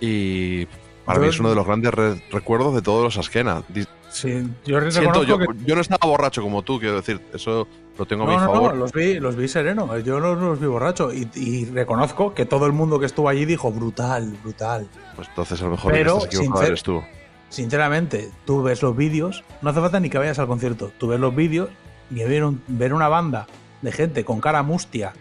y 0.00 0.64
para 1.04 1.18
Yo- 1.18 1.22
mí 1.24 1.28
es 1.28 1.38
uno 1.38 1.50
de 1.50 1.54
los 1.54 1.66
grandes 1.66 1.92
re- 1.92 2.22
recuerdos 2.30 2.74
de 2.74 2.80
todos 2.80 3.04
los 3.04 3.18
Askena. 3.18 3.62
Sí, 4.10 4.48
yo 4.64 4.90
Siento, 4.90 5.22
yo, 5.24 5.38
que 5.38 5.46
yo 5.66 5.74
no 5.74 5.80
estaba 5.82 6.06
borracho 6.10 6.40
como 6.42 6.62
tú, 6.62 6.78
quiero 6.80 6.96
decir, 6.96 7.20
eso 7.34 7.68
lo 7.98 8.06
tengo 8.06 8.24
a 8.24 8.26
mi 8.26 8.34
No, 8.36 8.40
no, 8.40 8.46
favor. 8.52 8.72
no, 8.74 8.80
los 8.80 8.92
vi, 8.92 9.20
los 9.20 9.36
vi 9.36 9.48
sereno, 9.48 9.98
yo 9.98 10.18
no 10.18 10.34
los 10.34 10.58
vi 10.58 10.66
borracho 10.66 11.12
y, 11.12 11.28
y 11.34 11.66
reconozco 11.66 12.32
que 12.32 12.46
todo 12.46 12.64
el 12.66 12.72
mundo 12.72 12.98
que 12.98 13.06
estuvo 13.06 13.28
allí 13.28 13.44
dijo 13.44 13.70
brutal, 13.70 14.34
brutal. 14.42 14.88
Pues 15.14 15.28
entonces 15.28 15.60
a 15.60 15.64
lo 15.64 15.70
mejor 15.72 15.92
Pero, 15.92 16.18
estás 16.18 16.40
sincer- 16.40 16.66
eres 16.68 16.82
tú. 16.82 17.02
Sinceramente, 17.50 18.30
tú 18.46 18.62
ves 18.62 18.82
los 18.82 18.96
vídeos, 18.96 19.44
no 19.62 19.70
hace 19.70 19.80
falta 19.80 20.00
ni 20.00 20.08
que 20.10 20.18
vayas 20.18 20.38
al 20.38 20.46
concierto, 20.46 20.90
tú 20.98 21.08
ves 21.08 21.20
los 21.20 21.34
vídeos 21.34 21.68
y 22.10 22.16
ver, 22.24 22.44
un- 22.44 22.62
ver 22.66 22.94
una 22.94 23.08
banda 23.08 23.46
de 23.82 23.92
gente 23.92 24.24
con 24.24 24.40
cara 24.40 24.62
mustia 24.62 25.12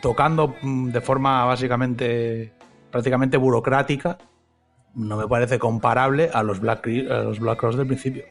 tocando 0.00 0.54
mm, 0.62 0.88
de 0.90 1.00
forma 1.00 1.44
básicamente 1.44 2.52
prácticamente 2.90 3.36
burocrática 3.36 4.18
no 4.94 5.16
me 5.16 5.26
parece 5.28 5.58
comparable 5.58 6.30
a 6.32 6.42
los 6.42 6.60
Black, 6.60 6.84
Cri- 6.86 7.10
a 7.10 7.22
los 7.24 7.38
Black 7.40 7.58
Cross 7.58 7.76
del 7.76 7.86
principio. 7.86 8.24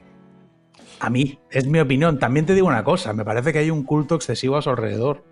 A 1.00 1.10
mí, 1.10 1.40
es 1.52 1.68
mi 1.68 1.80
opinión. 1.80 2.18
También 2.20 2.46
te 2.46 2.54
digo 2.56 2.68
una 2.68 2.84
cosa, 2.84 3.14
me 3.14 3.24
parece 3.24 3.54
que 3.54 3.60
hay 3.60 3.70
un 3.70 3.84
culto 3.84 4.16
excesivo 4.16 4.58
a 4.58 4.62
su 4.62 4.70
alrededor. 4.70 5.24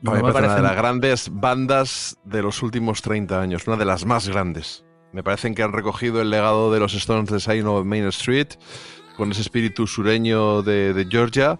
No, 0.00 0.12
me 0.12 0.20
parece 0.32 0.44
una 0.46 0.54
de 0.56 0.62
las 0.62 0.76
grandes 0.76 1.30
bandas 1.32 2.16
de 2.24 2.40
los 2.42 2.62
últimos 2.62 3.02
30 3.02 3.40
años, 3.40 3.66
una 3.66 3.76
de 3.76 3.84
las 3.84 4.06
más 4.06 4.28
grandes. 4.28 4.84
Me 5.12 5.22
parecen 5.22 5.54
que 5.54 5.62
han 5.62 5.72
recogido 5.72 6.20
el 6.22 6.30
legado 6.30 6.72
de 6.72 6.80
los 6.80 6.94
Stones 6.94 7.30
de 7.30 7.40
Sign 7.40 7.66
of 7.66 7.84
Main 7.84 8.04
Street, 8.08 8.48
con 9.16 9.30
ese 9.32 9.40
espíritu 9.40 9.86
sureño 9.86 10.62
de, 10.62 10.94
de 10.94 11.04
Georgia, 11.06 11.58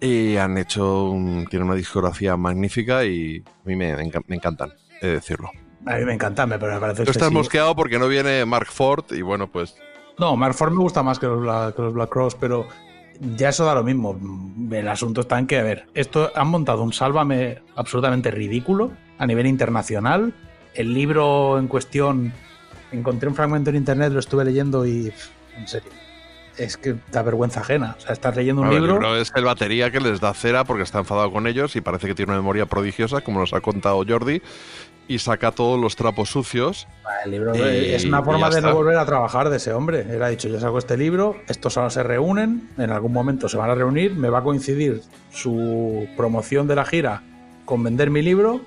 y 0.00 0.36
han 0.36 0.56
hecho, 0.58 1.10
un- 1.10 1.46
tienen 1.50 1.66
una 1.66 1.74
discografía 1.76 2.36
magnífica 2.36 3.04
y 3.04 3.42
a 3.46 3.68
mí 3.68 3.74
me, 3.76 3.96
me 3.96 4.36
encantan, 4.36 4.72
he 5.02 5.06
de 5.06 5.12
decirlo. 5.14 5.50
A 5.86 5.96
mí 5.96 6.04
me 6.04 6.14
encanta, 6.14 6.46
pero 6.46 6.74
me 6.74 6.80
parece 6.80 7.04
Tú 7.04 7.10
estás 7.10 7.30
mosqueado 7.30 7.76
porque 7.76 7.98
no 7.98 8.08
viene 8.08 8.44
Mark 8.44 8.68
Ford 8.70 9.04
y 9.10 9.22
bueno, 9.22 9.46
pues 9.46 9.76
No, 10.18 10.36
Mark 10.36 10.54
Ford 10.54 10.72
me 10.72 10.80
gusta 10.80 11.02
más 11.02 11.18
que 11.18 11.26
los, 11.26 11.40
Black, 11.40 11.76
que 11.76 11.82
los 11.82 11.94
Black 11.94 12.10
Cross, 12.10 12.34
pero 12.34 12.66
ya 13.20 13.50
eso 13.50 13.64
da 13.64 13.74
lo 13.74 13.84
mismo. 13.84 14.18
El 14.70 14.88
asunto 14.88 15.22
está 15.22 15.38
en 15.38 15.46
que, 15.46 15.58
a 15.58 15.62
ver, 15.62 15.86
esto 15.94 16.30
han 16.34 16.48
montado 16.48 16.82
un 16.82 16.92
sálvame 16.92 17.62
absolutamente 17.76 18.30
ridículo 18.30 18.92
a 19.18 19.26
nivel 19.26 19.46
internacional. 19.46 20.34
El 20.74 20.92
libro 20.92 21.58
en 21.58 21.68
cuestión, 21.68 22.32
encontré 22.92 23.28
un 23.28 23.34
fragmento 23.34 23.70
en 23.70 23.76
internet, 23.76 24.12
lo 24.12 24.18
estuve 24.18 24.44
leyendo 24.44 24.84
y, 24.86 25.12
en 25.56 25.68
serio, 25.68 25.90
es 26.58 26.76
que 26.76 26.96
da 27.10 27.22
vergüenza 27.22 27.60
ajena. 27.60 27.96
O 27.98 28.00
sea, 28.00 28.12
estás 28.12 28.36
leyendo 28.36 28.62
un 28.62 28.68
ver, 28.68 28.78
el 28.78 28.82
libro. 28.84 29.00
libro 29.00 29.16
es 29.16 29.32
el 29.34 29.44
batería 29.44 29.90
que 29.90 30.00
les 30.00 30.20
da 30.20 30.34
cera 30.34 30.64
porque 30.64 30.82
está 30.82 30.98
enfadado 30.98 31.30
con 31.32 31.46
ellos 31.46 31.76
y 31.76 31.80
parece 31.80 32.06
que 32.06 32.14
tiene 32.14 32.32
una 32.32 32.40
memoria 32.40 32.66
prodigiosa, 32.66 33.20
como 33.20 33.40
nos 33.40 33.52
ha 33.52 33.60
contado 33.60 34.02
Jordi, 34.06 34.42
y 35.08 35.18
saca 35.18 35.52
todos 35.52 35.78
los 35.80 35.96
trapos 35.96 36.30
sucios. 36.30 36.86
El 37.24 37.30
libro 37.30 37.54
Y- 37.54 37.60
es 37.94 38.04
una 38.04 38.22
forma 38.22 38.50
de 38.50 38.60
no 38.60 38.74
volver 38.74 38.96
a 38.96 39.06
trabajar 39.06 39.50
de 39.50 39.56
ese 39.58 39.72
hombre. 39.72 40.06
Él 40.08 40.22
ha 40.22 40.28
dicho, 40.28 40.48
yo 40.48 40.58
saco 40.60 40.78
este 40.78 40.96
libro, 40.96 41.36
estos 41.48 41.76
ahora 41.76 41.90
se 41.90 42.02
reúnen, 42.02 42.70
en 42.78 42.90
algún 42.90 43.12
momento 43.12 43.48
se 43.48 43.56
van 43.56 43.70
a 43.70 43.74
reunir, 43.74 44.14
me 44.14 44.28
va 44.30 44.38
a 44.38 44.42
coincidir 44.42 45.02
su 45.30 46.08
promoción 46.16 46.66
de 46.66 46.76
la 46.76 46.84
gira 46.84 47.22
con 47.64 47.82
vender 47.82 48.10
mi 48.10 48.22
libro. 48.22 48.60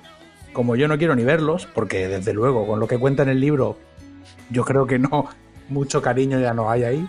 Como 0.52 0.74
yo 0.76 0.88
no 0.88 0.98
quiero 0.98 1.14
ni 1.14 1.24
verlos, 1.24 1.66
porque 1.74 2.08
desde 2.08 2.32
luego 2.32 2.66
con 2.66 2.80
lo 2.80 2.88
que 2.88 2.98
cuenta 2.98 3.22
en 3.22 3.28
el 3.28 3.38
libro, 3.40 3.76
yo 4.50 4.64
creo 4.64 4.86
que 4.86 4.98
no, 4.98 5.28
mucho 5.68 6.02
cariño 6.02 6.40
ya 6.40 6.54
no 6.54 6.70
hay 6.70 6.82
ahí. 6.84 7.08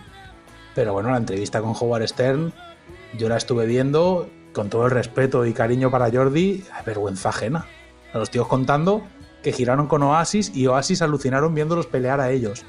Pero 0.74 0.92
bueno, 0.92 1.10
la 1.10 1.16
entrevista 1.16 1.60
con 1.60 1.74
Howard 1.78 2.06
Stern, 2.06 2.52
yo 3.18 3.28
la 3.28 3.36
estuve 3.36 3.66
viendo 3.66 4.28
con 4.52 4.68
todo 4.70 4.84
el 4.84 4.90
respeto 4.92 5.44
y 5.44 5.52
cariño 5.52 5.90
para 5.90 6.10
Jordi, 6.10 6.64
vergüenza 6.86 7.30
ajena. 7.30 7.66
A 8.14 8.18
los 8.18 8.30
tíos 8.30 8.46
contando 8.46 9.02
que 9.42 9.52
giraron 9.52 9.86
con 9.86 10.02
Oasis 10.02 10.52
y 10.54 10.66
Oasis 10.66 11.02
alucinaron 11.02 11.54
viéndolos 11.54 11.86
pelear 11.86 12.20
a 12.20 12.30
ellos. 12.30 12.64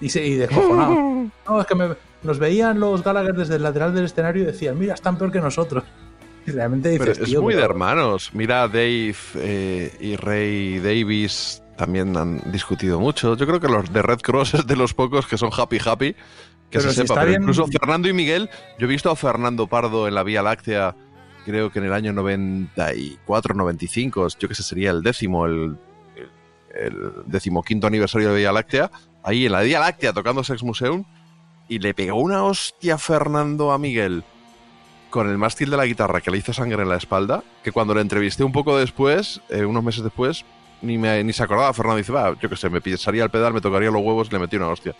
Y, 0.00 0.08
se, 0.10 0.24
y 0.26 0.34
descojonado. 0.36 0.94
No, 1.48 1.60
es 1.60 1.66
que 1.66 1.74
me- 1.74 1.94
nos 2.22 2.38
veían 2.38 2.78
los 2.80 3.02
Gallagher 3.02 3.34
desde 3.34 3.56
el 3.56 3.62
lateral 3.62 3.94
del 3.94 4.04
escenario 4.06 4.42
y 4.42 4.46
decían, 4.46 4.78
mira, 4.78 4.94
están 4.94 5.16
peor 5.18 5.30
que 5.32 5.40
nosotros. 5.40 5.84
Y 6.46 6.50
realmente 6.50 6.90
dices, 6.90 7.06
Pero 7.06 7.24
es 7.24 7.30
"Tío, 7.30 7.40
muy 7.42 7.54
de 7.54 7.62
hermanos. 7.62 8.30
Mira, 8.34 8.66
Dave 8.68 9.14
eh, 9.36 9.96
y 10.00 10.16
Ray 10.16 10.78
Davis 10.80 11.62
también 11.76 12.14
han 12.16 12.40
discutido 12.52 13.00
mucho. 13.00 13.34
Yo 13.36 13.46
creo 13.46 13.60
que 13.60 13.68
los 13.68 13.90
de 13.92 14.02
Red 14.02 14.20
Cross 14.20 14.54
es 14.54 14.66
de 14.66 14.76
los 14.76 14.92
pocos 14.94 15.26
que 15.26 15.36
son 15.38 15.50
happy 15.56 15.78
happy. 15.84 16.12
Que 16.12 16.78
Pero 16.78 16.82
se 16.82 16.90
si 16.90 16.96
sepa. 17.02 17.14
Pero 17.14 17.28
bien- 17.28 17.42
incluso 17.42 17.66
Fernando 17.66 18.08
y 18.08 18.12
Miguel, 18.12 18.50
yo 18.78 18.86
he 18.86 18.88
visto 18.90 19.10
a 19.10 19.16
Fernando 19.16 19.66
Pardo 19.66 20.06
en 20.08 20.14
la 20.14 20.22
Vía 20.22 20.42
Láctea, 20.42 20.94
creo 21.46 21.70
que 21.70 21.78
en 21.78 21.86
el 21.86 21.92
año 21.94 22.12
94, 22.12 23.54
95, 23.54 24.28
yo 24.38 24.48
que 24.48 24.54
sé, 24.54 24.62
sería 24.62 24.90
el 24.90 25.02
décimo, 25.02 25.46
el, 25.46 25.76
el, 26.80 27.12
decimoquinto 27.26 27.86
aniversario 27.86 28.30
de 28.32 28.38
Vía 28.38 28.52
Láctea, 28.52 28.90
ahí 29.22 29.46
en 29.46 29.52
la 29.52 29.62
Vía 29.62 29.80
Láctea 29.80 30.12
tocando 30.12 30.42
Sex 30.44 30.62
Museum, 30.62 31.04
y 31.68 31.78
le 31.78 31.94
pegó 31.94 32.16
una 32.16 32.44
hostia 32.44 32.98
Fernando 32.98 33.72
a 33.72 33.78
Miguel 33.78 34.22
con 35.10 35.28
el 35.30 35.38
mástil 35.38 35.70
de 35.70 35.76
la 35.76 35.86
guitarra 35.86 36.20
que 36.20 36.30
le 36.30 36.38
hizo 36.38 36.52
sangre 36.52 36.82
en 36.82 36.88
la 36.88 36.96
espalda, 36.96 37.42
que 37.62 37.70
cuando 37.72 37.94
le 37.94 38.00
entrevisté 38.00 38.42
un 38.44 38.50
poco 38.52 38.76
después, 38.76 39.40
eh, 39.48 39.64
unos 39.64 39.82
meses 39.84 40.02
después, 40.02 40.44
ni, 40.82 40.98
me, 40.98 41.22
ni 41.22 41.32
se 41.32 41.42
acordaba. 41.42 41.72
Fernando 41.72 41.98
dice, 41.98 42.10
va, 42.12 42.36
yo 42.40 42.48
qué 42.48 42.56
sé, 42.56 42.68
me 42.68 42.80
pisaría 42.80 43.22
el 43.24 43.30
pedal, 43.30 43.54
me 43.54 43.60
tocaría 43.60 43.90
los 43.90 44.02
huevos 44.02 44.26
y 44.28 44.32
le 44.32 44.38
metí 44.40 44.56
una 44.56 44.68
hostia. 44.68 44.94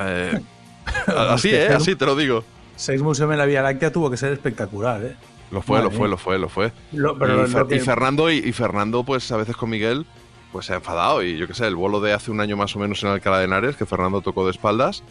Eh, 0.00 0.40
así, 1.06 1.50
¿eh? 1.54 1.68
Así 1.68 1.94
te 1.96 2.06
lo 2.06 2.16
digo. 2.16 2.44
Sex 2.76 3.00
Museum 3.02 3.30
en 3.32 3.38
la 3.38 3.46
Vía 3.46 3.62
Láctea 3.62 3.92
tuvo 3.92 4.10
que 4.10 4.16
ser 4.16 4.32
espectacular, 4.32 5.02
¿eh? 5.02 5.16
Lo 5.50 5.62
fue, 5.62 5.80
lo 5.82 5.90
fue, 5.90 6.08
lo 6.08 6.16
fue, 6.16 6.38
lo 6.38 6.48
fue. 6.48 6.72
Lo- 6.92 7.16
pero 7.18 7.34
y, 7.34 7.36
lo- 7.36 7.46
Fer- 7.48 7.58
lo 7.60 7.68
que- 7.68 7.76
y 7.76 7.80
Fernando, 7.80 8.30
y, 8.30 8.38
y 8.38 8.52
Fernando, 8.52 9.04
pues 9.04 9.30
a 9.30 9.36
veces 9.36 9.54
con 9.56 9.70
Miguel, 9.70 10.04
pues 10.56 10.66
se 10.66 10.72
ha 10.72 10.76
enfadado. 10.76 11.22
Y 11.22 11.36
yo 11.36 11.46
qué 11.46 11.52
sé, 11.54 11.66
el 11.66 11.76
bolo 11.76 12.00
de 12.00 12.14
hace 12.14 12.30
un 12.30 12.40
año 12.40 12.56
más 12.56 12.74
o 12.74 12.78
menos 12.78 13.02
en 13.02 13.10
Alcalá 13.10 13.38
de 13.40 13.44
Henares, 13.44 13.76
que 13.76 13.84
Fernando 13.84 14.22
tocó 14.22 14.44
de 14.46 14.52
espaldas, 14.52 15.02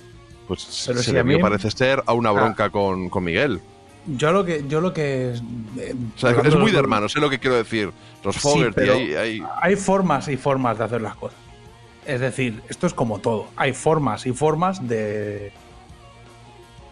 pues 0.47 0.83
Pero 0.87 0.97
se 0.99 1.05
si 1.05 1.11
le 1.11 1.19
a 1.19 1.23
mí- 1.23 1.37
parece 1.39 1.69
ser, 1.69 2.01
a 2.07 2.13
una 2.13 2.29
Ah. 2.29 2.33
bronca 2.33 2.69
con, 2.71 3.09
con 3.09 3.23
Miguel. 3.23 3.61
Yo 4.07 4.31
lo 4.31 4.43
que. 4.43 4.65
Yo 4.67 4.81
lo 4.81 4.91
que 4.93 5.33
eh, 5.77 5.95
O 6.15 6.19
sea, 6.19 6.29
hablando 6.31 6.49
es 6.49 6.55
muy 6.57 6.71
de 6.71 6.79
hermanos, 6.79 7.11
sé 7.11 7.19
lo 7.19 7.29
que 7.29 7.37
quiero 7.39 7.55
decir. 7.55 7.91
Los 8.23 8.35
Sí, 8.35 8.41
Fogerty, 8.41 8.73
pero 8.75 8.93
hay, 8.95 9.13
hay- 9.15 9.43
hay 9.61 9.75
formas 9.75 10.27
y 10.29 10.37
formas 10.37 10.77
de 10.79 10.83
hacer 10.83 11.01
las 11.01 11.15
cosas. 11.15 11.37
Es 12.07 12.19
decir, 12.19 12.61
esto 12.69 12.87
es 12.87 12.93
como 12.95 13.19
todo. 13.19 13.47
Hay 13.55 13.73
formas 13.73 14.25
y 14.25 14.31
formas 14.33 14.87
de, 14.87 15.51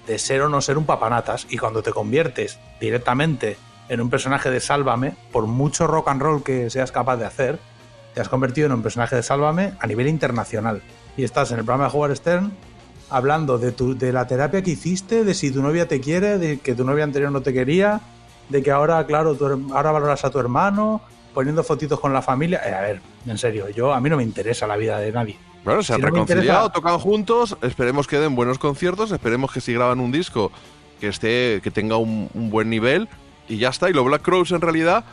de 0.08 0.20
ser 0.20 0.41
o 0.41 0.49
no 0.49 0.62
ser 0.62 0.78
un 0.78 0.86
papanatas. 0.86 1.45
Y 1.49 1.58
cuando 1.58 1.82
te 1.84 1.91
conviertes 1.91 2.60
directamente 2.82 3.58
en 3.89 4.01
un 4.01 4.10
personaje 4.10 4.49
de 4.49 4.60
Sálvame, 4.60 5.14
por 5.32 5.45
mucho 5.45 5.86
rock 5.88 6.08
and 6.08 6.22
roll 6.22 6.43
que 6.43 6.70
seas 6.70 6.91
capaz 6.91 7.18
de 7.18 7.26
hacer, 7.26 7.60
te 8.14 8.22
has 8.22 8.30
convertido 8.30 8.68
en 8.68 8.74
un 8.74 8.82
personaje 8.84 9.16
de 9.16 9.24
Sálvame 9.24 9.74
a 9.80 9.88
nivel 9.88 10.07
internacional. 10.07 10.82
Y 11.18 11.24
estás 11.24 11.51
en 11.51 11.59
el 11.59 11.66
programa 11.66 11.89
de 11.89 11.95
Howard 11.97 12.16
Stern 12.16 12.51
hablando 13.09 13.57
de, 13.57 13.72
tu, 13.72 13.97
de 13.97 14.11
la 14.11 14.26
terapia 14.28 14.61
que 14.61 14.72
hiciste, 14.72 15.24
de 15.24 15.34
si 15.34 15.51
tu 15.51 15.61
novia 15.61 15.88
te 15.88 15.99
quiere, 15.99 16.38
de 16.38 16.59
que 16.59 16.74
tu 16.74 16.84
novia 16.84 17.03
anterior 17.03 17.32
no 17.32 17.41
te 17.41 17.53
quería, 17.53 18.01
de 18.49 18.64
que 18.64 18.72
ahora, 18.72 19.05
claro, 19.05 19.36
tu 19.36 19.45
ahora 19.74 19.91
valoras 19.91 20.26
a 20.26 20.30
tu 20.32 20.39
hermano, 20.39 21.01
poniendo 21.34 21.64
fotitos 21.64 21.99
con 21.99 22.14
la 22.14 22.22
familia. 22.22 22.61
Eh, 22.66 22.74
a 22.74 22.82
ver, 22.82 23.01
en 23.28 23.38
serio, 23.38 23.70
yo 23.70 23.93
a 23.93 23.99
mí 23.99 24.09
no 24.09 24.18
me 24.18 24.24
interesa 24.24 24.66
la 24.68 24.78
vida 24.78 24.97
de 24.99 25.11
nadie. 25.11 25.38
Bueno, 25.64 25.82
se 25.84 25.93
han 25.93 26.01
no 26.01 26.07
reconciliado, 26.07 26.66
interesa- 26.68 26.74
tocan 26.74 26.99
juntos, 26.99 27.57
esperemos 27.61 28.07
que 28.07 28.18
den 28.20 28.36
buenos 28.36 28.57
conciertos, 28.59 29.11
esperemos 29.11 29.51
que 29.51 29.61
si 29.61 29.74
graban 29.74 29.99
un 29.99 30.11
disco 30.11 30.51
que 30.99 31.07
esté, 31.07 31.61
que 31.64 31.72
tenga 31.72 31.97
un, 31.97 32.30
un 32.34 32.49
buen 32.49 32.70
nivel 32.70 33.07
y 33.47 33.57
ya 33.57 33.70
está. 33.70 33.89
Y 33.89 33.93
los 33.93 34.03
Black 34.05 34.24
Crows 34.24 34.51
en 34.51 34.61
realidad, 34.61 35.03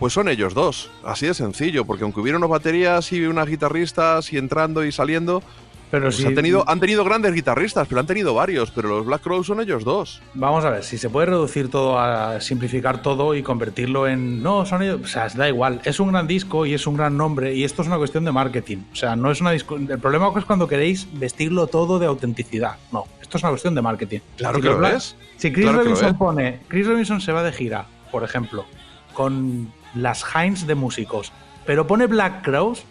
pues 0.00 0.12
son 0.12 0.28
ellos 0.28 0.52
dos, 0.54 0.90
así 1.04 1.26
de 1.26 1.34
sencillo, 1.34 1.84
porque 1.84 2.02
aunque 2.02 2.18
hubiera 2.20 2.36
unas 2.38 2.50
baterías 2.50 3.12
y 3.12 3.24
unas 3.26 3.46
guitarristas 3.46 4.32
y 4.32 4.38
entrando 4.38 4.84
y 4.84 4.90
saliendo, 4.90 5.42
Pero 5.90 6.04
Pues 6.04 6.18
si, 6.18 6.24
han, 6.26 6.36
tenido, 6.36 6.62
han 6.68 6.78
tenido 6.78 7.02
grandes 7.04 7.34
guitarristas, 7.34 7.88
pero 7.88 8.00
han 8.00 8.06
tenido 8.06 8.32
varios, 8.32 8.70
pero 8.70 8.88
los 8.88 9.04
Black 9.04 9.22
Crowes 9.22 9.48
son 9.48 9.60
ellos 9.60 9.82
dos. 9.82 10.22
Vamos 10.34 10.64
a 10.64 10.70
ver, 10.70 10.84
si 10.84 10.98
se 10.98 11.10
puede 11.10 11.26
reducir 11.26 11.68
todo 11.68 11.98
a 11.98 12.40
simplificar 12.40 13.02
todo 13.02 13.34
y 13.34 13.42
convertirlo 13.42 14.06
en. 14.06 14.40
No, 14.40 14.64
son 14.66 14.82
ellos. 14.82 15.00
O 15.02 15.06
sea, 15.08 15.26
da 15.34 15.48
igual. 15.48 15.80
Es 15.84 15.98
un 15.98 16.12
gran 16.12 16.28
disco 16.28 16.64
y 16.64 16.74
es 16.74 16.86
un 16.86 16.96
gran 16.96 17.16
nombre 17.16 17.54
y 17.56 17.64
esto 17.64 17.82
es 17.82 17.88
una 17.88 17.98
cuestión 17.98 18.24
de 18.24 18.30
marketing. 18.30 18.78
O 18.92 18.94
sea, 18.94 19.16
no 19.16 19.32
es 19.32 19.40
una 19.40 19.50
disco. 19.50 19.74
El 19.74 19.98
problema 19.98 20.30
es 20.36 20.44
cuando 20.44 20.68
queréis 20.68 21.08
vestirlo 21.12 21.66
todo 21.66 21.98
de 21.98 22.06
autenticidad. 22.06 22.76
No, 22.92 23.06
esto 23.20 23.38
es 23.38 23.42
una 23.42 23.50
cuestión 23.50 23.74
de 23.74 23.82
marketing. 23.82 24.20
Claro 24.36 24.54
Si 24.58 24.62
que 24.62 24.68
lo 24.68 24.78
Black- 24.78 24.94
es. 24.94 25.16
Si 25.38 25.50
Chris 25.52 25.64
Claro 25.66 25.82
Robinson 25.82 26.16
pone. 26.16 26.60
Chris 26.68 26.86
Robinson 26.86 27.20
se 27.20 27.32
va 27.32 27.42
de 27.42 27.50
gira, 27.50 27.86
por 28.12 28.22
ejemplo, 28.22 28.64
con 29.12 29.72
las 29.94 30.24
Heinz 30.34 30.66
de 30.66 30.74
músicos, 30.74 31.32
pero 31.66 31.86
pone 31.86 32.06
Black 32.06 32.42
Crowes, 32.42 32.84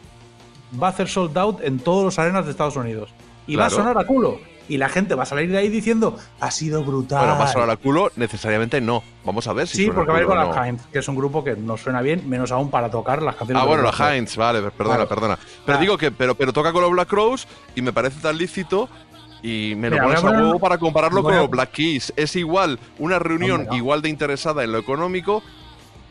va 0.82 0.88
a 0.88 0.90
hacer 0.92 1.08
sold 1.08 1.38
out 1.38 1.62
en 1.64 1.80
todos 1.80 2.04
los 2.04 2.20
arenas 2.20 2.46
de 2.46 2.52
Estados 2.52 2.76
Unidos. 2.76 3.10
Y 3.48 3.56
va 3.56 3.66
a 3.66 3.70
sonar 3.70 3.98
a 3.98 4.06
culo. 4.06 4.40
Y 4.68 4.78
la 4.78 4.88
gente 4.88 5.16
va 5.16 5.24
a 5.24 5.26
salir 5.26 5.50
de 5.50 5.58
ahí 5.58 5.68
diciendo, 5.68 6.16
ha 6.40 6.52
sido 6.52 6.84
brutal. 6.84 7.22
Bueno, 7.26 7.36
más 7.40 7.56
ahora 7.56 7.74
a 7.74 7.78
culo, 7.78 8.12
necesariamente 8.16 8.80
no. 8.80 9.02
Vamos 9.26 9.48
a 9.48 9.54
ver 9.54 9.68
si 9.68 9.78
Sí, 9.78 9.86
suena 9.86 9.96
porque 9.96 10.12
va 10.12 10.18
a 10.20 10.22
ir 10.22 10.28
con 10.28 10.38
las 10.38 10.56
no. 10.56 10.64
Heinz, 10.64 10.86
que 10.94 11.00
es 11.00 11.08
un 11.08 11.16
grupo 11.16 11.44
que 11.44 11.56
no 11.56 11.76
suena 11.76 12.04
bien, 12.04 12.30
menos 12.30 12.52
aún 12.52 12.70
para 12.70 12.92
tocar 12.92 13.24
las 13.24 13.36
canciones. 13.36 13.64
Ah, 13.64 13.66
bueno, 13.66 13.82
los 13.82 13.98
la 13.98 14.06
Black 14.06 14.16
Heinz, 14.18 14.38
vale, 14.38 14.62
perdona, 14.70 15.08
perdona. 15.08 15.38
Pero 15.38 15.66
Claro. 15.66 15.82
digo 15.82 15.98
que, 15.98 16.12
pero, 16.12 16.36
pero 16.36 16.54
toca 16.54 16.72
con 16.72 16.84
los 16.84 16.92
Black 16.92 17.08
Crows 17.08 17.48
y 17.76 17.82
me 17.82 17.92
parece 17.92 18.22
tan 18.22 18.38
lícito 18.38 18.88
y 19.42 19.74
me 19.76 19.90
lo 19.90 19.96
Mira, 19.96 20.04
pones 20.04 20.24
a 20.24 20.28
a 20.28 20.32
huevo 20.34 20.60
para 20.60 20.78
compararlo 20.78 21.24
con 21.24 21.34
a- 21.34 21.38
los 21.38 21.50
Black 21.50 21.72
Keys. 21.72 22.14
Es 22.16 22.36
igual, 22.36 22.78
una 23.00 23.18
reunión 23.18 23.66
no. 23.72 23.76
igual 23.76 24.04
de 24.04 24.10
interesada 24.10 24.64
en 24.64 24.72
lo 24.72 24.78
económico 24.78 25.42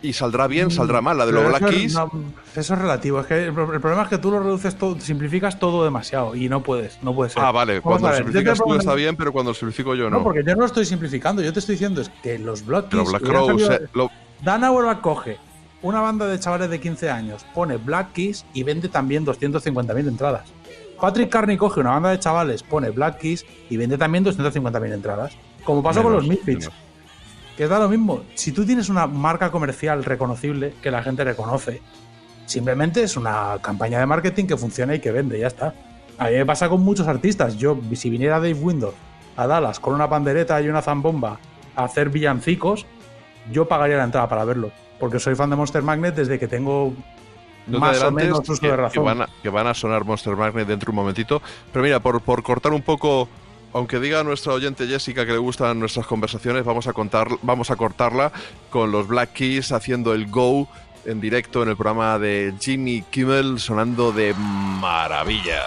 y 0.03 0.13
saldrá 0.13 0.47
bien, 0.47 0.71
saldrá 0.71 1.01
mal. 1.01 1.19
La 1.19 1.27
de 1.27 1.33
los 1.33 1.43
eso 1.43 1.51
Black 1.51 1.63
es- 1.63 1.71
Keys, 1.77 1.95
no, 1.95 2.11
eso 2.55 2.75
es 2.75 2.81
relativo. 2.81 3.21
Es 3.21 3.27
que 3.27 3.45
el, 3.47 3.53
pro- 3.53 3.73
el 3.75 3.81
problema 3.81 4.03
es 4.05 4.09
que 4.09 4.19
tú 4.19 4.31
lo 4.31 4.41
reduces 4.41 4.77
todo, 4.77 4.99
simplificas 5.01 5.59
todo 5.59 5.85
demasiado 5.85 6.35
y 6.37 6.49
no 6.49 6.63
puedes, 6.63 7.03
no 7.03 7.15
puede 7.15 7.31
ser. 7.31 7.43
ah, 7.43 7.51
vale, 7.51 7.81
Vamos 7.81 8.01
cuando 8.01 8.09
lo 8.11 8.15
simplificas 8.17 8.59
tú 8.59 8.75
está 8.75 8.95
bien, 8.95 9.17
pero 9.17 9.33
cuando 9.33 9.51
lo 9.51 9.55
simplifico 9.55 9.95
yo 9.95 10.09
No, 10.11 10.19
no. 10.19 10.23
porque 10.25 10.45
yo 10.45 10.55
no 10.55 10.61
lo 10.61 10.67
estoy 10.67 10.85
simplificando. 10.85 11.43
Yo 11.43 11.53
te 11.53 11.59
estoy 11.59 11.75
diciendo 11.75 12.01
es 12.01 12.11
que 12.23 12.39
los 12.39 12.65
Black 12.65 12.89
Keys 12.91 13.09
Black 13.09 13.23
hubieran 13.23 13.45
Crows, 13.47 13.63
salido- 13.63 13.85
eh, 13.85 13.89
lo- 13.95 14.11
Dan 14.43 14.63
Auerbach 14.65 15.01
coge 15.01 15.39
una 15.83 16.01
banda 16.01 16.27
de 16.27 16.39
chavales 16.39 16.71
de 16.71 16.81
15 16.81 17.11
años, 17.11 17.45
pone 17.55 17.77
Black 17.77 18.13
Keys 18.13 18.45
y 18.55 18.63
vende 18.63 18.89
también 18.89 19.25
250.000 19.25 20.07
entradas. 20.09 20.49
Patrick 21.01 21.29
Carney 21.31 21.57
coge 21.57 21.79
una 21.81 21.91
banda 21.91 22.11
de 22.11 22.19
chavales, 22.19 22.63
pone 22.65 22.91
Black 22.91 23.19
Keys 23.19 23.45
y 23.71 23.77
vende 23.77 23.97
también 23.97 24.25
250.000 24.25 24.93
entradas. 24.93 25.33
Como 25.65 25.83
pasó 25.83 26.03
con 26.03 26.13
los 26.13 26.27
Misfits. 26.27 26.67
menos. 26.67 26.75
Que 27.59 27.67
da 27.67 27.81
lo 27.81 27.89
mismo. 27.89 28.23
Si 28.37 28.53
tú 28.53 28.65
tienes 28.65 28.89
una 28.89 29.09
marca 29.09 29.51
comercial 29.51 30.05
reconocible 30.05 30.75
que 30.81 30.93
la 30.93 31.03
gente 31.03 31.25
reconoce, 31.25 31.83
simplemente 32.47 33.03
es 33.03 33.17
una 33.17 33.59
campaña 33.61 33.99
de 33.99 34.07
marketing 34.07 34.45
que 34.47 34.57
funciona 34.57 34.95
y 34.95 35.01
que 35.01 35.11
vende, 35.11 35.41
ya 35.41 35.49
está. 35.49 35.75
A 36.19 36.29
mí 36.29 36.37
me 36.37 36.47
pasa 36.47 36.69
con 36.69 36.83
muchos 36.83 37.09
artistas. 37.09 37.59
Yo, 37.59 37.77
si 37.95 38.11
viniera 38.11 38.37
Dave 38.37 38.55
Windows 38.55 38.95
a 39.37 39.49
Dallas 39.49 39.81
con 39.81 39.93
una 39.93 40.09
pandereta 40.09 40.63
y 40.63 40.69
una 40.69 40.83
zambomba 40.83 41.41
a 41.75 41.83
hacer 41.83 42.11
villancicos, 42.11 42.87
yo 43.51 43.67
pagaría 43.67 43.97
la 43.97 44.05
entrada 44.05 44.29
para 44.29 44.45
verlo. 44.45 44.71
Porque 45.01 45.19
soy 45.19 45.35
fan 45.35 45.51
de 45.51 45.57
Monster 45.57 45.83
Magnet 45.83 46.15
desde 46.15 46.39
que 46.39 46.47
tengo 46.47 46.93
No 47.67 47.81
más 47.81 48.01
o 48.05 48.13
menos 48.13 48.39
uso 48.49 48.61
que, 48.61 48.69
de 48.69 48.73
que 48.73 48.77
razón. 48.77 49.05
van 49.05 49.23
a, 49.23 49.29
que 49.43 49.49
van 49.49 49.67
a 49.67 49.75
sonar 49.75 50.05
Monster 50.05 50.37
Magnet 50.37 50.69
dentro 50.69 50.87
de 50.87 50.91
un 50.91 50.97
momentito. 51.03 51.43
Pero 51.73 51.83
mira, 51.85 51.99
por, 51.99 52.21
por 52.21 52.45
cortar 52.45 52.73
un 52.73 52.83
poco, 52.83 53.29
aunque 53.73 54.01
diga 54.01 54.21
a 54.21 54.25
nuestra 54.25 54.53
oyente 54.53 54.87
Jessica 54.87 55.27
que 55.27 55.33
le 55.33 55.39
gustan 55.39 55.79
nuestras 55.79 56.07
conversaciones, 56.07 56.65
vamos 56.65 56.87
a, 56.87 56.93
contar, 56.93 57.29
vamos 57.43 57.71
a 57.71 57.77
cortarla 57.77 58.33
con 58.71 58.91
los 58.91 59.07
Black 59.07 59.33
Keys 59.33 59.73
haciendo 59.73 60.15
el 60.15 60.27
Go 60.31 60.69
en 61.05 61.21
directo 61.21 61.63
en 61.63 61.71
el 61.71 61.77
programa 61.77 62.19
de 62.19 62.55
Jimmy 62.61 63.03
Kimmel, 63.11 63.61
sonando 63.61 64.13
de 64.13 64.35
maravilla. 64.35 65.65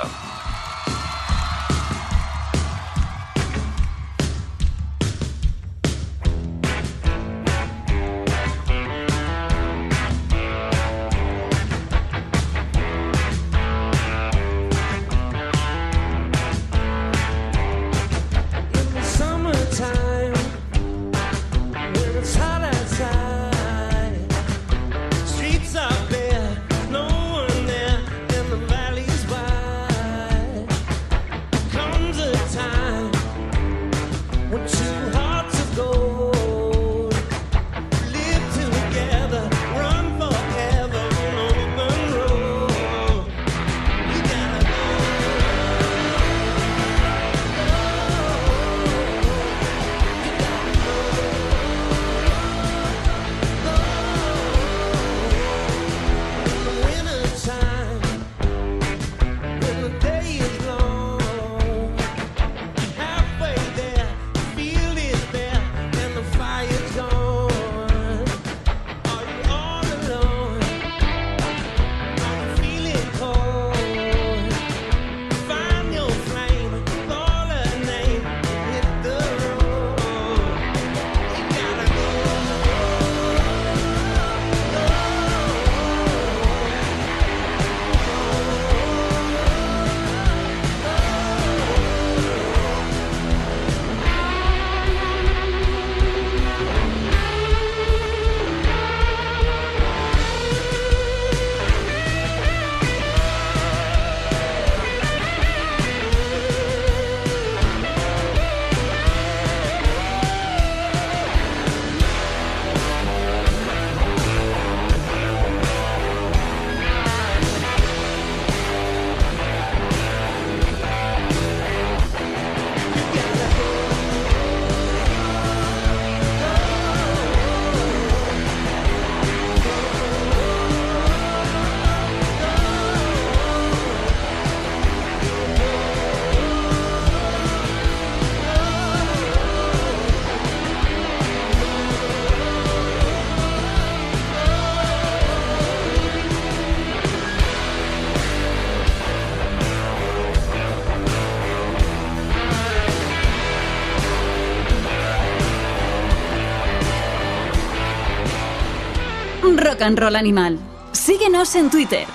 Rock 159.81 159.99
Roll 159.99 160.15
Animal. 160.15 160.59
Síguenos 160.91 161.55
en 161.55 161.71
Twitter. 161.71 162.05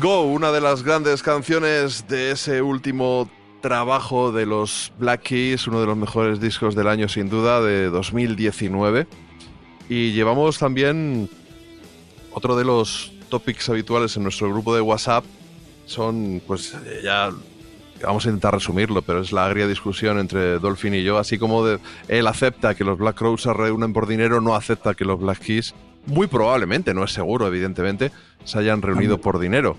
Go, 0.00 0.22
una 0.22 0.52
de 0.52 0.62
las 0.62 0.82
grandes 0.82 1.22
canciones 1.22 2.08
de 2.08 2.30
ese 2.30 2.62
último 2.62 3.28
trabajo 3.60 4.32
de 4.32 4.46
los 4.46 4.90
Black 4.98 5.22
Keys, 5.22 5.66
uno 5.66 5.80
de 5.80 5.86
los 5.86 5.98
mejores 5.98 6.40
discos 6.40 6.74
del 6.74 6.88
año 6.88 7.08
sin 7.08 7.28
duda, 7.28 7.60
de 7.60 7.90
2019. 7.90 9.06
Y 9.90 10.12
llevamos 10.12 10.58
también 10.58 11.28
otro 12.32 12.56
de 12.56 12.64
los 12.64 13.12
topics 13.28 13.68
habituales 13.68 14.16
en 14.16 14.22
nuestro 14.22 14.48
grupo 14.48 14.74
de 14.74 14.80
WhatsApp, 14.80 15.24
son 15.84 16.40
pues 16.46 16.74
ya 17.04 17.32
vamos 18.02 18.24
a 18.24 18.28
intentar 18.28 18.54
resumirlo, 18.54 19.02
pero 19.02 19.20
es 19.20 19.30
la 19.30 19.44
agria 19.44 19.66
discusión 19.66 20.18
entre 20.18 20.58
Dolphin 20.58 20.94
y 20.94 21.02
yo, 21.02 21.18
así 21.18 21.38
como 21.38 21.66
él 22.08 22.26
acepta 22.26 22.74
que 22.74 22.84
los 22.84 22.96
Black 22.96 23.16
Crowes 23.16 23.42
se 23.42 23.52
reúnen 23.52 23.92
por 23.92 24.06
dinero, 24.06 24.40
no 24.40 24.54
acepta 24.54 24.94
que 24.94 25.04
los 25.04 25.20
Black 25.20 25.40
Keys, 25.40 25.74
muy 26.06 26.26
probablemente, 26.26 26.94
no 26.94 27.04
es 27.04 27.12
seguro, 27.12 27.46
evidentemente, 27.46 28.12
se 28.44 28.58
hayan 28.58 28.82
reunido 28.82 29.18
por 29.18 29.38
dinero. 29.38 29.76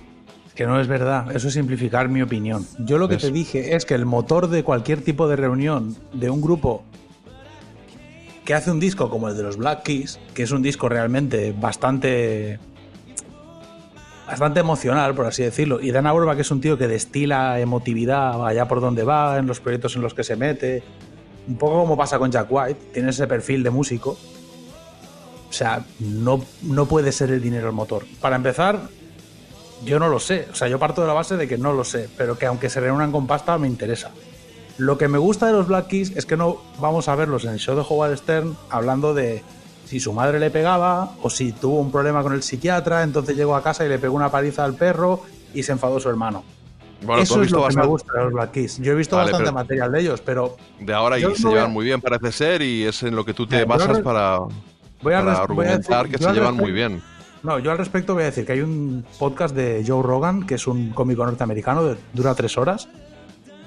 Que 0.55 0.65
no 0.65 0.79
es 0.79 0.87
verdad, 0.87 1.35
eso 1.35 1.47
es 1.49 1.53
simplificar 1.53 2.09
mi 2.09 2.21
opinión. 2.21 2.65
Yo 2.79 2.97
lo 2.97 3.07
que 3.07 3.17
te 3.17 3.31
dije 3.31 3.75
es 3.75 3.85
que 3.85 3.93
el 3.93 4.05
motor 4.05 4.49
de 4.49 4.63
cualquier 4.63 5.01
tipo 5.01 5.27
de 5.27 5.35
reunión 5.35 5.95
de 6.13 6.29
un 6.29 6.41
grupo 6.41 6.83
que 8.43 8.53
hace 8.53 8.71
un 8.71 8.79
disco 8.79 9.09
como 9.09 9.27
el 9.27 9.37
de 9.37 9.43
los 9.43 9.57
Black 9.57 9.83
Keys, 9.83 10.19
que 10.33 10.43
es 10.43 10.51
un 10.51 10.61
disco 10.61 10.89
realmente 10.89 11.53
bastante 11.57 12.59
bastante 14.25 14.59
emocional, 14.59 15.15
por 15.15 15.25
así 15.25 15.43
decirlo, 15.43 15.79
y 15.79 15.91
Dan 15.91 16.07
Auerbach 16.07 16.39
es 16.39 16.51
un 16.51 16.59
tío 16.59 16.77
que 16.77 16.87
destila 16.87 17.59
emotividad 17.59 18.45
allá 18.45 18.67
por 18.67 18.81
donde 18.81 19.03
va, 19.03 19.37
en 19.37 19.47
los 19.47 19.59
proyectos 19.59 19.95
en 19.95 20.01
los 20.01 20.13
que 20.13 20.23
se 20.23 20.35
mete, 20.35 20.83
un 21.47 21.57
poco 21.57 21.79
como 21.81 21.95
pasa 21.95 22.19
con 22.19 22.31
Jack 22.31 22.47
White, 22.49 22.79
tiene 22.93 23.09
ese 23.09 23.27
perfil 23.27 23.63
de 23.63 23.69
músico. 23.69 24.17
O 25.49 25.53
sea, 25.53 25.85
no, 25.99 26.43
no 26.61 26.85
puede 26.85 27.11
ser 27.11 27.31
el 27.31 27.41
dinero 27.41 27.67
el 27.67 27.73
motor. 27.73 28.05
Para 28.19 28.35
empezar, 28.35 28.89
yo 29.85 29.99
no 29.99 30.09
lo 30.09 30.19
sé. 30.19 30.47
O 30.51 30.55
sea, 30.55 30.67
yo 30.67 30.79
parto 30.79 31.01
de 31.01 31.07
la 31.07 31.13
base 31.13 31.37
de 31.37 31.47
que 31.47 31.57
no 31.57 31.73
lo 31.73 31.83
sé, 31.83 32.09
pero 32.17 32.37
que 32.37 32.45
aunque 32.45 32.69
se 32.69 32.79
reúnan 32.79 33.11
con 33.11 33.27
pasta, 33.27 33.57
me 33.57 33.67
interesa. 33.67 34.11
Lo 34.77 34.97
que 34.97 35.07
me 35.07 35.17
gusta 35.17 35.47
de 35.47 35.53
los 35.53 35.67
Black 35.67 35.87
Keys 35.87 36.15
es 36.15 36.25
que 36.25 36.37
no 36.37 36.61
vamos 36.79 37.07
a 37.07 37.15
verlos 37.15 37.45
en 37.45 37.51
el 37.51 37.59
show 37.59 37.75
de 37.75 37.81
Howard 37.87 38.17
Stern 38.17 38.55
hablando 38.69 39.13
de 39.13 39.41
si 39.85 39.99
su 39.99 40.13
madre 40.13 40.39
le 40.39 40.51
pegaba 40.51 41.13
o 41.23 41.29
si 41.29 41.51
tuvo 41.51 41.79
un 41.79 41.91
problema 41.91 42.21
con 42.21 42.33
el 42.33 42.43
psiquiatra, 42.43 43.03
entonces 43.03 43.35
llegó 43.35 43.55
a 43.55 43.63
casa 43.63 43.85
y 43.85 43.89
le 43.89 43.97
pegó 43.97 44.15
una 44.15 44.29
paliza 44.29 44.65
al 44.65 44.75
perro 44.75 45.21
y 45.53 45.63
se 45.63 45.71
enfadó 45.71 45.99
su 45.99 46.09
hermano. 46.09 46.43
Bueno, 47.01 47.21
Eso 47.21 47.41
es 47.41 47.51
lo 47.51 47.67
que 47.67 47.75
me 47.75 47.85
gusta 47.85 48.11
de 48.17 48.23
los 48.25 48.33
Black 48.33 48.51
Keys. 48.51 48.79
Yo 48.79 48.91
he 48.91 48.95
visto 48.95 49.15
Vale, 49.15 49.31
bastante 49.31 49.51
material 49.51 49.91
de 49.91 50.01
ellos, 50.01 50.21
pero 50.21 50.57
de 50.79 50.93
ahora 50.93 51.17
y 51.17 51.21
se 51.35 51.43
no 51.43 51.51
llevan 51.51 51.71
muy 51.71 51.85
bien, 51.85 52.01
parece 52.01 52.31
ser, 52.31 52.61
y 52.61 52.83
es 52.83 53.03
en 53.03 53.15
lo 53.15 53.23
que 53.23 53.33
tú 53.33 53.47
te 53.47 53.63
basas 53.65 53.99
para, 53.99 54.39
voy 55.01 55.13
a, 55.13 55.19
para 55.19 55.31
res- 55.31 55.47
voy 55.47 55.65
a 55.65 55.69
argumentar 55.73 56.09
que 56.09 56.17
se 56.17 56.31
llevan 56.33 56.55
muy 56.55 56.71
bien. 56.71 57.01
No, 57.43 57.59
yo 57.59 57.71
al 57.71 57.77
respecto 57.77 58.13
voy 58.13 58.23
a 58.23 58.27
decir 58.27 58.45
que 58.45 58.53
hay 58.53 58.61
un 58.61 59.05
podcast 59.19 59.55
de 59.55 59.83
Joe 59.87 60.01
Rogan, 60.03 60.45
que 60.45 60.55
es 60.55 60.67
un 60.67 60.89
cómico 60.89 61.25
norteamericano, 61.25 61.83
de- 61.83 61.97
dura 62.13 62.33
tres 62.35 62.57
horas, 62.57 62.89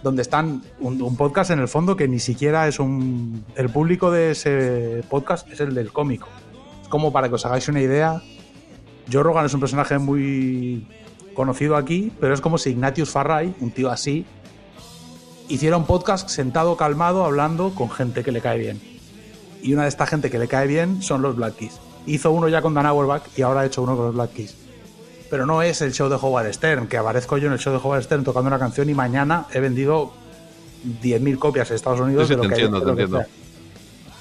donde 0.02 0.22
están 0.22 0.62
un, 0.80 1.00
un 1.00 1.16
podcast 1.16 1.50
en 1.50 1.60
el 1.60 1.68
fondo 1.68 1.96
que 1.96 2.08
ni 2.08 2.18
siquiera 2.18 2.66
es 2.68 2.78
un... 2.80 3.44
El 3.54 3.70
público 3.70 4.10
de 4.10 4.32
ese 4.32 5.02
podcast 5.08 5.50
es 5.50 5.60
el 5.60 5.74
del 5.74 5.92
cómico. 5.92 6.28
Es 6.82 6.88
como 6.88 7.12
para 7.12 7.28
que 7.28 7.36
os 7.36 7.46
hagáis 7.46 7.68
una 7.68 7.80
idea, 7.80 8.20
Joe 9.10 9.22
Rogan 9.22 9.46
es 9.46 9.54
un 9.54 9.60
personaje 9.60 9.98
muy 9.98 10.86
conocido 11.34 11.76
aquí, 11.76 12.12
pero 12.20 12.34
es 12.34 12.40
como 12.40 12.58
si 12.58 12.70
Ignatius 12.70 13.10
Farray, 13.10 13.54
un 13.60 13.70
tío 13.70 13.90
así, 13.90 14.26
hiciera 15.48 15.76
un 15.76 15.84
podcast 15.86 16.28
sentado 16.28 16.76
calmado 16.76 17.24
hablando 17.24 17.70
con 17.74 17.88
gente 17.90 18.24
que 18.24 18.32
le 18.32 18.40
cae 18.40 18.58
bien. 18.58 18.80
Y 19.62 19.72
una 19.74 19.82
de 19.82 19.88
esta 19.88 20.06
gente 20.06 20.30
que 20.30 20.38
le 20.38 20.48
cae 20.48 20.66
bien 20.66 21.02
son 21.02 21.22
los 21.22 21.36
Black 21.36 21.56
Keys. 21.56 21.78
Hizo 22.06 22.30
uno 22.30 22.48
ya 22.48 22.62
con 22.62 22.74
Dan 22.74 22.86
Auerbach 22.86 23.22
y 23.36 23.42
ahora 23.42 23.60
ha 23.60 23.66
hecho 23.66 23.82
uno 23.82 23.96
con 23.96 24.06
los 24.06 24.14
Black 24.14 24.32
Keys. 24.32 24.56
Pero 25.30 25.46
no 25.46 25.62
es 25.62 25.80
el 25.82 25.92
show 25.92 26.08
de 26.08 26.16
Howard 26.16 26.52
Stern, 26.52 26.88
que 26.88 26.96
aparezco 26.96 27.38
yo 27.38 27.46
en 27.46 27.52
el 27.52 27.58
show 27.58 27.72
de 27.72 27.78
Howard 27.78 28.02
Stern 28.02 28.24
tocando 28.24 28.48
una 28.48 28.58
canción 28.58 28.88
y 28.88 28.94
mañana 28.94 29.46
he 29.52 29.60
vendido 29.60 30.12
10.000 31.02 31.38
copias 31.38 31.70
en 31.70 31.76
Estados 31.76 32.00
Unidos 32.00 32.26
Sí, 32.26 32.34
sí, 32.34 32.36
de 32.36 32.36
lo 32.36 32.42
te 32.42 32.48
que 32.48 32.54
hay- 32.54 32.66
entiendo, 32.66 32.84
te 32.84 33.02
entiendo. 33.02 33.22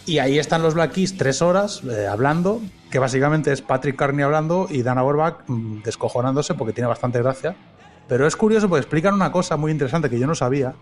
Y 0.05 0.17
ahí 0.19 0.39
están 0.39 0.61
los 0.63 0.73
Black 0.73 0.91
Keys 0.93 1.17
tres 1.17 1.41
horas 1.41 1.81
eh, 1.83 2.07
hablando, 2.07 2.61
que 2.91 2.99
básicamente 2.99 3.51
es 3.51 3.61
Patrick 3.61 3.95
Carney 3.95 4.23
hablando 4.23 4.67
y 4.69 4.81
Dan 4.81 4.97
Auerbach 4.97 5.43
mm, 5.47 5.83
descojonándose 5.83 6.53
porque 6.55 6.73
tiene 6.73 6.87
bastante 6.87 7.19
gracia. 7.19 7.55
Pero 8.07 8.25
es 8.27 8.35
curioso 8.35 8.67
porque 8.67 8.81
explican 8.81 9.13
una 9.13 9.31
cosa 9.31 9.55
muy 9.55 9.71
interesante 9.71 10.09
que 10.09 10.19
yo 10.19 10.25
no 10.27 10.33
sabía. 10.35 10.73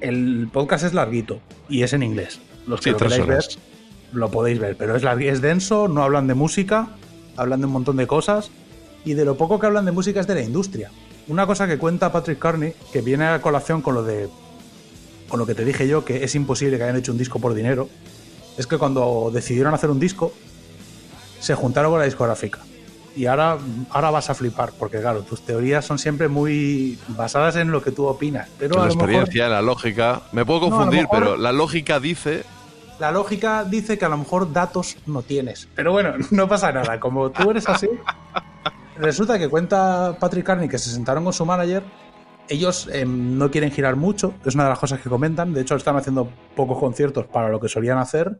El 0.00 0.48
podcast 0.52 0.84
es 0.84 0.94
larguito 0.94 1.40
y 1.68 1.82
es 1.82 1.92
en 1.92 2.02
inglés. 2.02 2.40
Los 2.66 2.80
que 2.80 2.84
Sí, 2.84 2.90
lo 2.90 2.96
tres 2.98 3.12
queráis 3.12 3.26
ver, 3.28 3.38
horas. 3.38 3.58
lo 4.12 4.30
podéis 4.30 4.58
ver, 4.58 4.76
pero 4.76 4.96
es, 4.96 5.02
es 5.04 5.40
denso, 5.40 5.88
no 5.88 6.02
hablan 6.02 6.26
de 6.26 6.34
música, 6.34 6.88
hablan 7.36 7.60
de 7.60 7.66
un 7.66 7.72
montón 7.72 7.96
de 7.96 8.06
cosas 8.06 8.50
y 9.04 9.14
de 9.14 9.24
lo 9.24 9.36
poco 9.36 9.58
que 9.58 9.66
hablan 9.66 9.84
de 9.86 9.92
música 9.92 10.20
es 10.20 10.26
de 10.26 10.34
la 10.34 10.42
industria. 10.42 10.90
Una 11.28 11.46
cosa 11.46 11.66
que 11.66 11.78
cuenta 11.78 12.12
Patrick 12.12 12.38
Carney, 12.38 12.74
que 12.92 13.00
viene 13.02 13.26
a 13.26 13.40
colación 13.40 13.82
con 13.82 13.94
lo 13.94 14.02
de 14.02 14.28
con 15.28 15.38
lo 15.38 15.46
que 15.46 15.54
te 15.54 15.64
dije 15.64 15.86
yo, 15.86 16.04
que 16.04 16.24
es 16.24 16.34
imposible 16.34 16.76
que 16.76 16.82
hayan 16.82 16.96
hecho 16.96 17.12
un 17.12 17.18
disco 17.18 17.38
por 17.38 17.54
dinero, 17.54 17.88
es 18.58 18.66
que 18.66 18.78
cuando 18.78 19.30
decidieron 19.32 19.72
hacer 19.72 19.88
un 19.88 20.00
disco, 20.00 20.32
se 21.38 21.54
juntaron 21.54 21.92
con 21.92 22.00
la 22.00 22.04
discográfica. 22.06 22.58
Y 23.16 23.26
ahora, 23.26 23.58
ahora 23.90 24.10
vas 24.10 24.30
a 24.30 24.34
flipar, 24.34 24.70
porque 24.78 25.00
claro, 25.00 25.22
tus 25.22 25.42
teorías 25.42 25.84
son 25.84 25.98
siempre 25.98 26.28
muy 26.28 26.98
basadas 27.08 27.56
en 27.56 27.70
lo 27.72 27.82
que 27.82 27.90
tú 27.90 28.06
opinas. 28.06 28.48
Pero 28.58 28.76
a 28.76 28.78
la 28.78 28.86
lo 28.86 28.94
mejor 28.94 29.10
experiencia, 29.10 29.44
en 29.46 29.50
la 29.52 29.62
lógica. 29.62 30.22
Me 30.32 30.44
puedo 30.46 30.60
No, 30.60 30.66
a 30.66 30.70
confundir, 30.70 31.00
mejor- 31.02 31.18
pero 31.18 31.36
la 31.36 31.52
lógica 31.52 31.98
dice 32.00 32.44
la 33.00 33.10
lógica 33.12 33.64
dice 33.64 33.96
que 33.96 34.04
a 34.04 34.10
lo 34.10 34.18
mejor 34.18 34.52
datos 34.52 34.96
no 35.06 35.22
tienes. 35.22 35.66
Pero 35.74 35.90
bueno, 35.92 36.12
no 36.30 36.48
pasa 36.48 36.70
nada. 36.70 37.00
Como 37.00 37.30
tú 37.30 37.50
eres 37.50 37.66
así, 37.68 37.88
resulta 38.96 39.38
que 39.38 39.48
cuenta 39.48 40.16
Patrick 40.20 40.44
Carney 40.46 40.68
que 40.68 40.78
se 40.78 40.90
sentaron 40.90 41.24
con 41.24 41.32
su 41.32 41.44
manager. 41.46 41.82
Ellos 42.48 42.88
em, 42.92 43.38
no 43.38 43.50
quieren 43.50 43.70
girar 43.70 43.94
mucho, 43.96 44.34
es 44.44 44.54
una 44.54 44.64
de 44.64 44.70
las 44.70 44.78
cosas 44.78 45.00
que 45.00 45.08
comentan. 45.08 45.52
De 45.54 45.60
hecho, 45.60 45.76
están 45.76 45.96
haciendo 45.96 46.28
pocos 46.56 46.78
conciertos 46.78 47.26
para 47.26 47.48
lo 47.48 47.60
que 47.60 47.68
solían 47.68 47.98
hacer. 47.98 48.38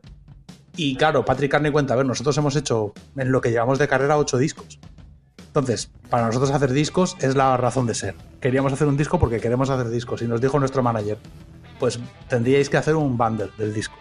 Y 0.75 0.95
claro, 0.95 1.25
Patrick 1.25 1.51
Carney 1.51 1.71
cuenta, 1.71 1.93
a 1.93 1.97
ver, 1.97 2.05
nosotros 2.05 2.37
hemos 2.37 2.55
hecho 2.55 2.93
en 3.17 3.31
lo 3.31 3.41
que 3.41 3.51
llevamos 3.51 3.77
de 3.79 3.87
carrera 3.87 4.17
ocho 4.17 4.37
discos. 4.37 4.79
Entonces, 5.47 5.91
para 6.09 6.27
nosotros 6.27 6.49
hacer 6.51 6.71
discos 6.71 7.17
es 7.19 7.35
la 7.35 7.57
razón 7.57 7.85
de 7.85 7.93
ser. 7.93 8.15
Queríamos 8.39 8.71
hacer 8.71 8.87
un 8.87 8.95
disco 8.95 9.19
porque 9.19 9.41
queremos 9.41 9.69
hacer 9.69 9.89
discos. 9.89 10.21
Y 10.21 10.27
nos 10.27 10.39
dijo 10.39 10.57
nuestro 10.59 10.81
manager, 10.81 11.17
pues 11.77 11.99
tendríais 12.29 12.69
que 12.69 12.77
hacer 12.77 12.95
un 12.95 13.17
bundle 13.17 13.49
del 13.57 13.73
disco. 13.73 13.95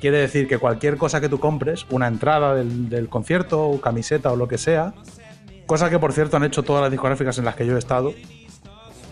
Quiere 0.00 0.18
decir 0.18 0.46
que 0.46 0.58
cualquier 0.58 0.96
cosa 0.96 1.20
que 1.20 1.28
tú 1.28 1.40
compres, 1.40 1.84
una 1.90 2.06
entrada 2.06 2.54
del, 2.54 3.08
concierto, 3.08 3.66
o 3.66 3.80
camiseta 3.80 4.30
o 4.30 4.36
lo 4.36 4.46
que 4.46 4.56
sea, 4.56 4.94
cosa 5.66 5.90
que 5.90 5.98
por 5.98 6.12
cierto 6.12 6.36
han 6.36 6.44
hecho 6.44 6.62
todas 6.62 6.82
las 6.82 6.92
discográficas 6.92 7.38
en 7.38 7.44
las 7.44 7.56
que 7.56 7.66
yo 7.66 7.74
he 7.74 7.78
estado, 7.80 8.14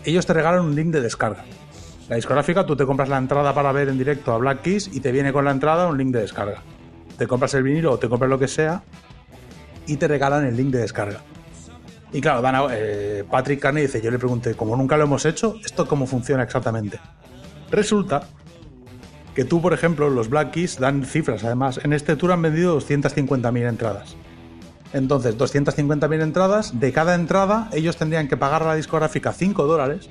ellos 0.05 0.25
te 0.25 0.31
regalan 0.31 0.63
un 0.63 0.73
link 0.73 0.93
de 0.93 1.01
descarga. 1.01 1.43
La 2.07 2.15
discográfica, 2.15 2.65
tú 2.65 2.77
te 2.77 2.85
compras 2.85 3.09
la 3.09 3.17
entrada 3.17 3.53
para 3.53 3.73
ver 3.73 3.89
en 3.89 3.97
directo 3.97 4.31
a 4.31 4.37
Black 4.37 4.61
Keys 4.61 4.89
y 4.93 5.01
te 5.01 5.11
viene 5.11 5.33
con 5.33 5.43
la 5.43 5.51
entrada 5.51 5.87
un 5.87 5.97
link 5.97 6.13
de 6.13 6.21
descarga. 6.21 6.63
Te 7.17 7.27
compras 7.27 7.53
el 7.55 7.63
vinilo 7.63 7.91
o 7.93 7.97
te 7.99 8.07
compras 8.09 8.29
lo 8.29 8.37
que 8.39 8.47
sea 8.47 8.83
y 9.85 9.97
te 9.97 10.07
regalan 10.07 10.45
el 10.45 10.55
link 10.55 10.69
de 10.71 10.79
descarga. 10.79 11.21
Y 12.13 12.21
claro, 12.21 12.41
Dan- 12.41 12.67
eh, 12.71 13.23
Patrick 13.29 13.59
Carney 13.59 13.83
dice, 13.83 14.01
yo 14.01 14.11
le 14.11 14.17
pregunté, 14.19 14.53
como 14.55 14.75
nunca 14.75 14.95
lo 14.97 15.03
hemos 15.03 15.25
hecho, 15.25 15.55
¿esto 15.65 15.87
cómo 15.87 16.05
funciona 16.07 16.43
exactamente? 16.43 16.99
Resulta 17.69 18.23
que 19.35 19.45
tú, 19.45 19.61
por 19.61 19.73
ejemplo, 19.73 20.09
los 20.09 20.29
Black 20.29 20.51
Keys 20.51 20.79
dan 20.79 21.05
cifras, 21.05 21.43
además. 21.43 21.79
En 21.83 21.93
este 21.93 22.15
tour 22.15 22.31
han 22.31 22.41
vendido 22.41 22.79
250.000 22.79 23.67
entradas. 23.67 24.15
Entonces, 24.93 25.37
250.000 25.37 26.21
entradas, 26.21 26.79
de 26.79 26.93
cada 26.93 27.13
entrada 27.13 27.69
ellos 27.73 27.97
tendrían 27.97 28.27
que 28.29 28.37
pagar 28.37 28.63
a 28.63 28.67
la 28.67 28.75
discográfica 28.75 29.33
5 29.33 29.67
dólares, 29.67 30.09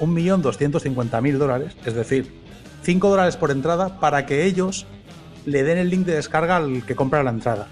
1.250.000 0.00 1.36
dólares, 1.38 1.76
es 1.84 1.94
decir, 1.94 2.40
5 2.82 3.08
dólares 3.10 3.36
por 3.36 3.50
entrada 3.50 4.00
para 4.00 4.24
que 4.26 4.44
ellos 4.46 4.86
le 5.46 5.62
den 5.62 5.78
el 5.78 5.90
link 5.90 6.06
de 6.06 6.14
descarga 6.14 6.56
al 6.56 6.84
que 6.84 6.94
compra 6.96 7.22
la 7.22 7.30
entrada. 7.30 7.68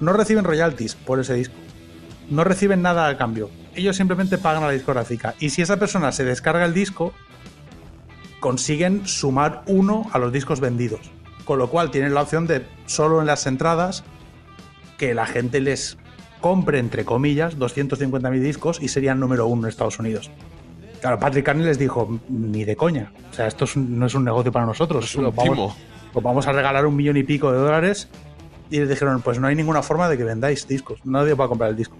No 0.00 0.12
reciben 0.12 0.44
royalties 0.44 0.94
por 0.94 1.20
ese 1.20 1.34
disco. 1.34 1.54
No 2.30 2.44
reciben 2.44 2.82
nada 2.82 3.08
a 3.08 3.16
cambio. 3.16 3.50
Ellos 3.74 3.96
simplemente 3.96 4.38
pagan 4.38 4.62
a 4.62 4.66
la 4.66 4.72
discográfica. 4.72 5.34
Y 5.38 5.50
si 5.50 5.62
esa 5.62 5.78
persona 5.78 6.12
se 6.12 6.24
descarga 6.24 6.64
el 6.64 6.74
disco, 6.74 7.12
consiguen 8.40 9.06
sumar 9.06 9.62
uno 9.66 10.08
a 10.12 10.18
los 10.18 10.32
discos 10.32 10.60
vendidos. 10.60 11.10
Con 11.44 11.58
lo 11.58 11.68
cual 11.70 11.90
tienen 11.90 12.14
la 12.14 12.22
opción 12.22 12.46
de 12.46 12.64
solo 12.86 13.20
en 13.20 13.26
las 13.26 13.46
entradas 13.46 14.04
que 14.98 15.14
la 15.14 15.26
gente 15.26 15.60
les 15.60 15.98
compre, 16.40 16.78
entre 16.78 17.04
comillas, 17.04 17.56
250.000 17.58 18.40
discos 18.40 18.78
y 18.80 18.88
serían 18.88 19.20
número 19.20 19.46
uno 19.46 19.62
en 19.62 19.68
Estados 19.68 19.98
Unidos. 19.98 20.30
Claro, 21.00 21.18
Patrick 21.18 21.44
Carney 21.44 21.64
les 21.64 21.78
dijo, 21.78 22.20
ni 22.28 22.64
de 22.64 22.76
coña. 22.76 23.12
O 23.30 23.34
sea, 23.34 23.46
esto 23.48 23.64
es 23.64 23.74
un- 23.76 23.98
no 23.98 24.06
es 24.06 24.14
un 24.14 24.24
negocio 24.24 24.52
para 24.52 24.66
nosotros. 24.66 25.04
Es 25.04 25.16
un 25.16 25.26
Os 25.26 25.34
vamos-. 25.34 25.74
Os 26.12 26.22
vamos 26.22 26.46
a 26.46 26.52
regalar 26.52 26.86
un 26.86 26.96
millón 26.96 27.16
y 27.16 27.22
pico 27.22 27.52
de 27.52 27.58
dólares. 27.58 28.08
Y 28.70 28.78
les 28.78 28.88
dijeron, 28.88 29.20
pues 29.20 29.38
no 29.38 29.46
hay 29.46 29.54
ninguna 29.54 29.82
forma 29.82 30.08
de 30.08 30.16
que 30.16 30.24
vendáis 30.24 30.66
discos. 30.66 31.00
Nadie 31.04 31.34
va 31.34 31.44
a 31.44 31.48
comprar 31.48 31.70
el 31.70 31.76
disco. 31.76 31.96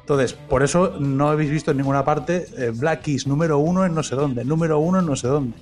Entonces, 0.00 0.34
por 0.34 0.62
eso 0.62 0.96
no 0.98 1.28
habéis 1.28 1.50
visto 1.50 1.70
en 1.70 1.78
ninguna 1.78 2.04
parte 2.04 2.46
eh, 2.58 2.72
Black 2.74 3.02
Keys 3.02 3.26
número 3.26 3.58
uno 3.58 3.86
en 3.86 3.94
no 3.94 4.02
sé 4.02 4.16
dónde, 4.16 4.44
número 4.44 4.78
uno 4.78 4.98
en 4.98 5.06
no 5.06 5.16
sé 5.16 5.28
dónde. 5.28 5.56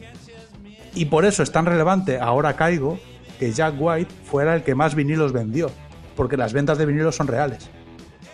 Y 0.95 1.05
por 1.05 1.25
eso 1.25 1.43
es 1.43 1.53
tan 1.53 1.67
relevante, 1.67 2.19
ahora 2.19 2.57
caigo, 2.57 2.99
que 3.39 3.53
Jack 3.53 3.75
White 3.79 4.13
fuera 4.25 4.55
el 4.55 4.63
que 4.63 4.75
más 4.75 4.95
vinilos 4.95 5.33
vendió. 5.33 5.71
Porque 6.17 6.37
las 6.37 6.53
ventas 6.53 6.79
de 6.79 6.87
vinilos 6.87 7.17
son 7.17 7.27
reales. 7.27 7.71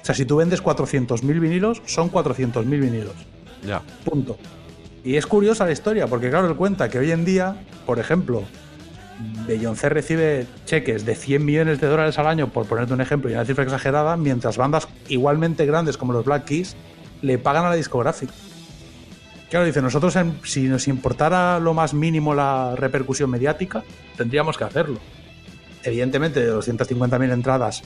O 0.02 0.04
sea, 0.06 0.14
si 0.14 0.24
tú 0.24 0.36
vendes 0.36 0.62
400.000 0.62 1.40
vinilos, 1.40 1.82
son 1.84 2.10
400.000 2.10 2.64
vinilos. 2.64 3.14
Ya. 3.66 3.82
Punto. 4.04 4.38
Y 5.04 5.16
es 5.16 5.26
curiosa 5.26 5.66
la 5.66 5.72
historia, 5.72 6.06
porque 6.06 6.30
claro, 6.30 6.48
él 6.48 6.56
cuenta 6.56 6.88
que 6.88 6.98
hoy 6.98 7.10
en 7.10 7.24
día, 7.24 7.56
por 7.84 7.98
ejemplo, 7.98 8.42
Beyoncé 9.46 9.88
recibe 9.88 10.46
cheques 10.66 11.06
de 11.06 11.14
100 11.14 11.44
millones 11.44 11.80
de 11.80 11.86
dólares 11.86 12.18
al 12.18 12.26
año, 12.26 12.48
por 12.48 12.66
ponerte 12.66 12.92
un 12.92 13.00
ejemplo, 13.00 13.30
y 13.30 13.34
una 13.34 13.44
cifra 13.44 13.64
exagerada, 13.64 14.16
mientras 14.16 14.56
bandas 14.56 14.88
igualmente 15.08 15.64
grandes 15.64 15.96
como 15.96 16.12
los 16.12 16.24
Black 16.24 16.44
Keys 16.44 16.76
le 17.22 17.38
pagan 17.38 17.64
a 17.64 17.70
la 17.70 17.76
discográfica. 17.76 18.32
Claro, 19.48 19.64
dice, 19.64 19.80
nosotros 19.80 20.14
si 20.44 20.64
nos 20.64 20.88
importara 20.88 21.60
lo 21.60 21.72
más 21.72 21.94
mínimo 21.94 22.34
la 22.34 22.74
repercusión 22.76 23.30
mediática, 23.30 23.84
tendríamos 24.16 24.58
que 24.58 24.64
hacerlo. 24.64 24.98
Evidentemente, 25.84 26.44
de 26.44 26.52
250.000 26.52 27.32
entradas, 27.32 27.82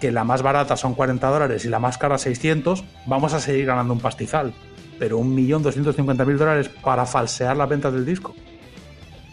que 0.00 0.10
la 0.10 0.24
más 0.24 0.42
barata 0.42 0.76
son 0.76 0.94
40 0.94 1.28
dólares 1.28 1.64
y 1.64 1.68
la 1.68 1.78
más 1.78 1.98
cara 1.98 2.16
600, 2.16 2.84
vamos 3.06 3.34
a 3.34 3.40
seguir 3.40 3.66
ganando 3.66 3.92
un 3.92 4.00
pastizal. 4.00 4.54
Pero 4.98 5.20
1.250.000 5.20 6.36
dólares 6.36 6.70
para 6.82 7.04
falsear 7.04 7.56
las 7.56 7.68
ventas 7.68 7.92
del 7.92 8.06
disco. 8.06 8.34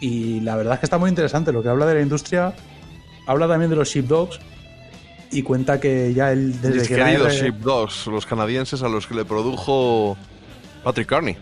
Y 0.00 0.40
la 0.40 0.56
verdad 0.56 0.74
es 0.74 0.80
que 0.80 0.86
está 0.86 0.98
muy 0.98 1.08
interesante. 1.10 1.52
Lo 1.52 1.62
que 1.62 1.68
habla 1.68 1.86
de 1.86 1.94
la 1.94 2.00
industria, 2.02 2.54
habla 3.26 3.48
también 3.48 3.70
de 3.70 3.76
los 3.76 3.88
sheepdogs 3.88 4.38
y 5.30 5.42
cuenta 5.42 5.80
que 5.80 6.12
ya 6.14 6.32
el 6.32 6.60
desde 6.60 6.78
Mis 6.80 6.88
que 6.88 6.94
queridos 6.96 7.34
R- 7.34 7.42
Sheepdogs, 7.44 8.06
los 8.08 8.26
canadienses 8.26 8.82
a 8.82 8.88
los 8.88 9.06
que 9.06 9.14
le 9.14 9.24
produjo 9.24 10.16
Patrick 10.84 11.08
Carney. 11.08 11.36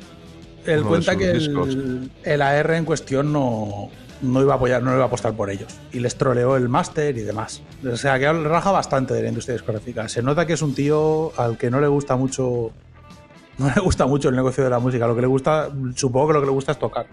Él 0.66 0.82
cuenta 0.84 1.16
que 1.16 1.30
el, 1.32 2.10
el 2.22 2.42
AR 2.42 2.70
en 2.74 2.84
cuestión 2.86 3.30
no, 3.32 3.90
no 4.22 4.40
iba 4.40 4.54
a 4.54 4.56
apoyar, 4.56 4.82
no 4.82 4.94
iba 4.94 5.02
a 5.02 5.06
apostar 5.08 5.34
por 5.34 5.50
ellos. 5.50 5.68
Y 5.92 6.00
les 6.00 6.16
troleó 6.16 6.56
el 6.56 6.70
máster 6.70 7.18
y 7.18 7.20
demás. 7.20 7.60
O 7.86 7.96
sea, 7.98 8.18
que 8.18 8.32
raja 8.32 8.70
bastante 8.70 9.12
de 9.12 9.22
la 9.22 9.28
industria 9.28 9.54
discográfica. 9.54 10.08
Se 10.08 10.22
nota 10.22 10.46
que 10.46 10.54
es 10.54 10.62
un 10.62 10.74
tío 10.74 11.32
al 11.38 11.58
que 11.58 11.70
no 11.70 11.80
le 11.80 11.88
gusta 11.88 12.16
mucho. 12.16 12.70
No 13.58 13.66
le 13.72 13.80
gusta 13.82 14.06
mucho 14.06 14.30
el 14.30 14.36
negocio 14.36 14.64
de 14.64 14.70
la 14.70 14.78
música. 14.78 15.06
Lo 15.06 15.14
que 15.14 15.20
le 15.20 15.26
gusta, 15.26 15.68
supongo 15.94 16.28
que 16.28 16.32
lo 16.32 16.40
que 16.40 16.46
le 16.46 16.52
gusta 16.52 16.72
es 16.72 16.78
tocar. 16.78 17.06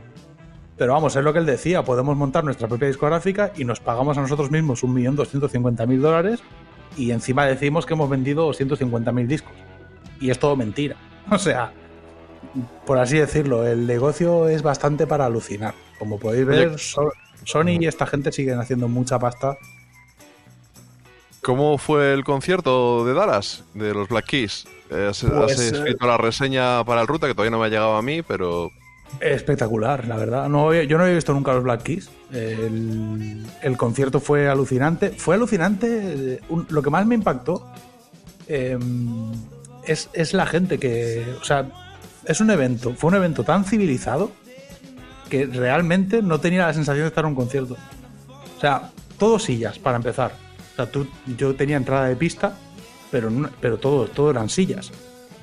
Pero 0.81 0.93
vamos, 0.93 1.15
es 1.15 1.23
lo 1.23 1.31
que 1.31 1.37
él 1.37 1.45
decía. 1.45 1.83
Podemos 1.83 2.17
montar 2.17 2.43
nuestra 2.43 2.67
propia 2.67 2.87
discográfica 2.87 3.51
y 3.55 3.65
nos 3.65 3.79
pagamos 3.79 4.17
a 4.17 4.21
nosotros 4.21 4.49
mismos 4.49 4.83
1.250.000 4.83 5.99
dólares 5.99 6.39
y 6.97 7.11
encima 7.11 7.45
decimos 7.45 7.85
que 7.85 7.93
hemos 7.93 8.09
vendido 8.09 8.51
250.000 8.51 9.27
discos. 9.27 9.53
Y 10.19 10.31
es 10.31 10.39
todo 10.39 10.55
mentira. 10.55 10.95
O 11.29 11.37
sea, 11.37 11.71
por 12.87 12.97
así 12.97 13.19
decirlo, 13.19 13.67
el 13.67 13.85
negocio 13.85 14.47
es 14.47 14.63
bastante 14.63 15.05
para 15.05 15.27
alucinar. 15.27 15.75
Como 15.99 16.17
podéis 16.17 16.47
ver, 16.47 16.79
Sony 16.79 17.77
y 17.79 17.85
esta 17.85 18.07
gente 18.07 18.31
siguen 18.31 18.59
haciendo 18.59 18.87
mucha 18.87 19.19
pasta. 19.19 19.57
¿Cómo 21.43 21.77
fue 21.77 22.11
el 22.11 22.23
concierto 22.23 23.05
de 23.05 23.13
Dallas, 23.13 23.65
de 23.75 23.93
los 23.93 24.09
Black 24.09 24.25
Keys? 24.25 24.65
Eh, 24.89 25.09
Has, 25.11 25.23
Pues, 25.23 25.59
has 25.59 25.59
eh, 25.59 25.75
escrito 25.75 26.07
la 26.07 26.17
reseña 26.17 26.83
para 26.85 27.01
el 27.01 27.07
Ruta, 27.07 27.27
que 27.27 27.35
todavía 27.35 27.51
no 27.51 27.59
me 27.59 27.67
ha 27.67 27.69
llegado 27.69 27.95
a 27.95 28.01
mí, 28.01 28.23
pero 28.23 28.71
Espectacular, 29.19 30.07
la 30.07 30.15
verdad. 30.15 30.49
No, 30.49 30.73
yo 30.73 30.97
no 30.97 31.03
había 31.03 31.15
visto 31.15 31.33
nunca 31.33 31.53
los 31.53 31.63
Black 31.63 31.83
Keys. 31.83 32.09
El, 32.31 33.45
el 33.61 33.77
concierto 33.77 34.19
fue 34.19 34.47
alucinante. 34.49 35.09
Fue 35.11 35.35
alucinante. 35.35 36.35
eh, 36.35 36.39
lo 36.69 36.81
que 36.81 36.89
más 36.89 37.05
me 37.05 37.15
impactó 37.15 37.71
eh, 38.47 38.77
es, 39.85 40.09
es 40.13 40.33
la 40.33 40.45
gente 40.45 40.79
que. 40.79 41.25
O 41.39 41.43
sea, 41.43 41.67
es 42.25 42.41
un 42.41 42.49
evento. 42.49 42.93
Fue 42.95 43.09
un 43.09 43.15
evento 43.15 43.43
tan 43.43 43.65
civilizado 43.65 44.31
que 45.29 45.45
realmente 45.45 46.21
no 46.21 46.39
tenía 46.39 46.65
la 46.65 46.73
sensación 46.73 47.03
de 47.03 47.07
estar 47.07 47.23
en 47.23 47.29
un 47.29 47.35
concierto. 47.35 47.77
O 48.57 48.59
sea, 48.59 48.91
todo 49.17 49.39
sillas, 49.39 49.79
para 49.79 49.97
empezar. 49.97 50.33
O 50.73 50.75
sea, 50.75 50.91
tú, 50.91 51.07
yo 51.37 51.55
tenía 51.55 51.77
entrada 51.77 52.07
de 52.07 52.15
pista, 52.15 52.57
pero, 53.11 53.29
pero 53.59 53.77
todo, 53.77 54.07
todo 54.07 54.31
eran 54.31 54.49
sillas. 54.49 54.91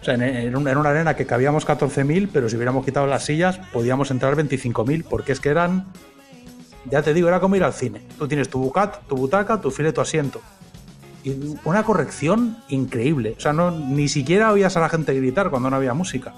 O 0.01 0.05
sea, 0.05 0.15
en, 0.15 0.23
en 0.23 0.57
un- 0.57 0.69
en 0.69 0.77
una 0.79 0.91
arena 0.91 1.15
que 1.15 1.27
cabíamos 1.27 1.67
14.000, 1.67 2.29
pero 2.33 2.49
si 2.49 2.57
hubiéramos 2.57 2.85
quitado 2.85 3.07
las 3.07 3.25
sillas, 3.25 3.59
podíamos 3.73 4.11
entrar 4.11 4.37
25.000, 4.37 5.05
porque 5.09 5.33
es 5.33 5.41
que 5.41 5.49
eran. 5.49 5.87
Ya 6.91 7.03
te 7.03 7.13
digo, 7.13 7.29
era 7.29 7.41
como 7.41 7.57
ir 7.57 7.65
al 7.65 7.73
cine. 7.75 8.01
Tú 8.19 8.29
tienes 8.29 8.49
tu 8.49 8.59
bucat, 8.61 9.07
tu 9.09 9.17
butaca, 9.17 9.61
tu 9.61 9.71
file, 9.71 9.93
tu 9.93 10.01
asiento. 10.01 10.41
Y 11.25 11.35
una 11.65 11.83
corrección 11.83 12.59
increíble. 12.69 13.35
O 13.37 13.41
sea, 13.41 13.53
no, 13.53 13.71
ni 13.73 14.09
siquiera 14.09 14.53
oías 14.53 14.77
a 14.77 14.81
la 14.81 14.89
gente 14.89 15.13
gritar 15.15 15.51
cuando 15.51 15.69
no 15.69 15.77
había 15.77 15.93
música. 15.93 16.33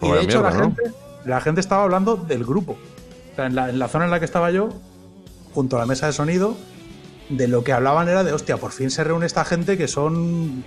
Y 0.00 0.08
Vaya 0.08 0.20
de 0.20 0.24
hecho, 0.26 0.42
la, 0.42 0.52
gente, 0.52 0.82
la 1.24 1.40
gente 1.40 1.60
estaba 1.60 1.82
hablando 1.84 2.16
del 2.16 2.44
grupo. 2.44 2.72
O 3.32 3.34
sea, 3.34 3.46
en 3.46 3.54
la, 3.56 3.70
en 3.70 3.78
la 3.78 3.88
zona 3.88 4.04
en 4.04 4.10
la 4.10 4.18
que 4.18 4.26
estaba 4.26 4.50
yo, 4.50 4.68
junto 5.54 5.76
a 5.76 5.80
la 5.80 5.86
mesa 5.86 6.06
de 6.06 6.12
sonido, 6.12 6.56
de 7.30 7.48
lo 7.48 7.64
que 7.64 7.72
hablaban 7.72 8.08
era 8.08 8.22
de, 8.22 8.32
hostia, 8.32 8.58
por 8.58 8.70
fin 8.72 8.90
se 8.90 9.02
reúne 9.02 9.26
esta 9.26 9.44
gente 9.44 9.76
que 9.78 9.88
son 9.88 10.62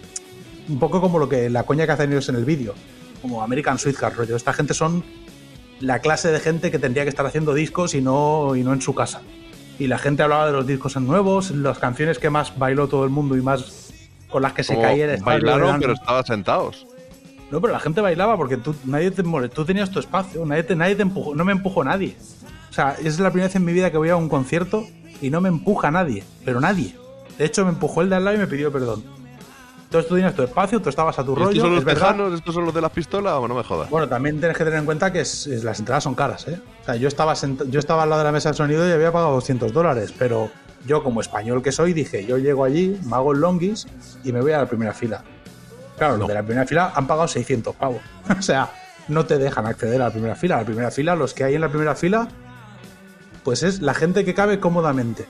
un 0.70 0.80
poco 0.80 1.01
como 1.01 1.20
lo 1.20 1.28
que 1.28 1.49
la 1.49 1.63
coña 1.63 1.86
que 1.86 1.91
hacen 1.93 2.11
ellos 2.11 2.30
en 2.30 2.36
el 2.36 2.45
vídeo, 2.45 2.74
como 3.22 3.41
American 3.43 3.78
Sweetheart, 3.80 4.15
rollo. 4.15 4.36
Esta 4.36 4.53
gente 4.53 4.74
son 4.74 5.03
la 5.80 5.99
clase 5.99 6.32
de 6.32 6.39
gente 6.39 6.72
que 6.72 6.80
tendría 6.80 7.03
que 7.03 7.09
estar 7.09 7.26
haciendo 7.26 7.53
discos 7.53 7.95
y 7.95 8.01
no, 8.01 8.55
y 8.55 8.63
no 8.63 8.74
en 8.74 8.82
su 8.82 8.93
casa. 8.93 9.22
Y 9.80 9.88
la 9.88 9.97
gente 9.97 10.24
hablaba 10.24 10.45
de 10.45 10.51
los 10.51 10.67
discos 10.67 10.95
en 10.97 11.07
nuevos, 11.07 11.51
las 11.51 11.80
canciones 11.80 12.20
que 12.20 12.30
más 12.30 12.57
bailó 12.57 12.88
todo 12.88 13.05
el 13.05 13.09
mundo 13.09 13.38
y 13.38 13.41
más 13.41 13.91
con 14.30 14.41
las 14.41 14.53
que 14.53 14.63
se 14.63 14.80
caía 14.80 15.11
el 15.13 15.24
bailaron, 15.24 15.67
eran- 15.70 15.80
pero 15.80 15.93
estaban 15.93 16.26
sentados. 16.26 16.86
no, 17.49 17.59
pero 17.61 17.74
la 17.74 17.80
gente 17.80 17.99
bailaba 18.01 18.38
porque 18.38 18.57
tú, 18.57 18.76
nadie 18.86 19.09
te 19.09 19.24
tú 19.24 19.65
tenías 19.65 19.89
tu 19.89 19.99
espacio, 19.99 20.45
nadie 20.45 20.63
te, 20.63 20.76
nadie 20.76 20.95
te 20.95 21.01
empujó, 21.01 21.34
no 21.34 21.43
me 21.45 21.51
empujó 21.53 21.84
nadie. 21.84 22.15
O 22.70 22.74
sea, 22.74 22.95
es 23.03 23.20
la 23.20 23.32
primera 23.32 23.47
vez 23.47 23.55
en 23.55 23.65
mi 23.65 23.74
vida 23.74 23.89
que 23.89 23.97
voy 23.97 24.09
a 24.09 24.15
un 24.17 24.30
concierto 24.30 24.86
y 25.22 25.30
no 25.32 25.41
me 25.41 25.49
empuja 25.49 25.89
nadie, 25.89 26.24
pero 26.45 26.59
nadie. 26.61 26.93
De 27.39 27.45
hecho, 27.45 27.63
me 27.65 27.72
empujó 27.72 28.01
el 28.01 28.09
de 28.09 28.17
al 28.17 28.26
lado 28.26 28.36
y 28.38 28.39
me 28.39 28.47
pidió 28.47 28.72
perdón. 28.72 29.03
Entonces 29.89 30.07
tú 30.07 30.13
tenías 30.15 30.35
tu 30.35 30.43
espacio, 30.43 30.79
tú 30.79 30.89
estabas 30.89 31.17
a 31.17 31.23
tu 31.23 31.31
¿Y 31.31 31.33
¿Estos 31.33 31.47
rollo. 31.47 31.61
son 31.61 31.75
los 31.75 31.83
tejanos? 31.85 32.33
¿Estos 32.35 32.53
son 32.53 32.63
los 32.65 32.73
de 32.75 32.81
las 32.81 32.91
pistolas? 32.91 33.33
O 33.33 33.47
no 33.47 33.55
me 33.55 33.63
jodas. 33.63 33.89
Bueno, 33.89 34.07
también 34.07 34.37
tienes 34.39 34.55
que 34.55 34.63
tener 34.63 34.77
en 34.77 34.85
cuenta 34.85 35.11
que 35.11 35.21
es- 35.21 35.47
es- 35.47 35.63
las 35.63 35.79
entradas 35.79 36.03
son 36.03 36.13
caras, 36.13 36.47
¿eh? 36.47 36.61
O 36.81 36.85
sea, 36.85 36.95
yo 36.95 37.07
estaba, 37.07 37.33
yo 37.33 37.79
estaba 37.79 38.03
al 38.03 38.09
lado 38.09 38.19
de 38.19 38.25
la 38.25 38.31
mesa 38.31 38.49
de 38.49 38.55
sonido 38.55 38.87
y 38.87 38.91
había 38.91 39.11
pagado 39.11 39.31
200 39.33 39.73
dólares, 39.73 40.13
pero 40.19 40.51
yo 40.85 41.01
como 41.03 41.21
español 41.21 41.63
que 41.63 41.71
soy 41.71 41.93
dije, 41.93 42.23
yo 42.23 42.37
llego 42.37 42.65
allí, 42.65 42.99
me 43.05 43.15
hago 43.15 43.31
el 43.31 43.39
longis 43.39 43.87
y 44.23 44.31
me 44.31 44.41
voy 44.41 44.51
a 44.51 44.59
la 44.59 44.67
primera 44.67 44.93
fila. 44.93 45.23
Claro, 45.97 46.17
los 46.17 46.27
de 46.27 46.35
la 46.35 46.43
primera 46.43 46.67
fila 46.67 46.93
han 46.95 47.07
pagado 47.07 47.27
600 47.27 47.75
pavos. 47.75 48.01
o 48.37 48.41
sea, 48.43 48.69
no 49.07 49.25
te 49.25 49.39
dejan 49.39 49.65
acceder 49.65 49.99
a 50.03 50.05
la 50.05 50.11
primera 50.11 50.35
fila. 50.35 50.57
A 50.57 50.59
la 50.59 50.65
primera 50.65 50.91
fila, 50.91 51.15
los 51.15 51.33
que 51.33 51.45
hay 51.45 51.55
en 51.55 51.61
la 51.61 51.69
primera 51.69 51.95
fila, 51.95 52.27
pues 53.43 53.63
es 53.63 53.81
la 53.81 53.95
gente 53.95 54.23
que 54.23 54.35
cabe 54.35 54.59
cómodamente, 54.59 55.25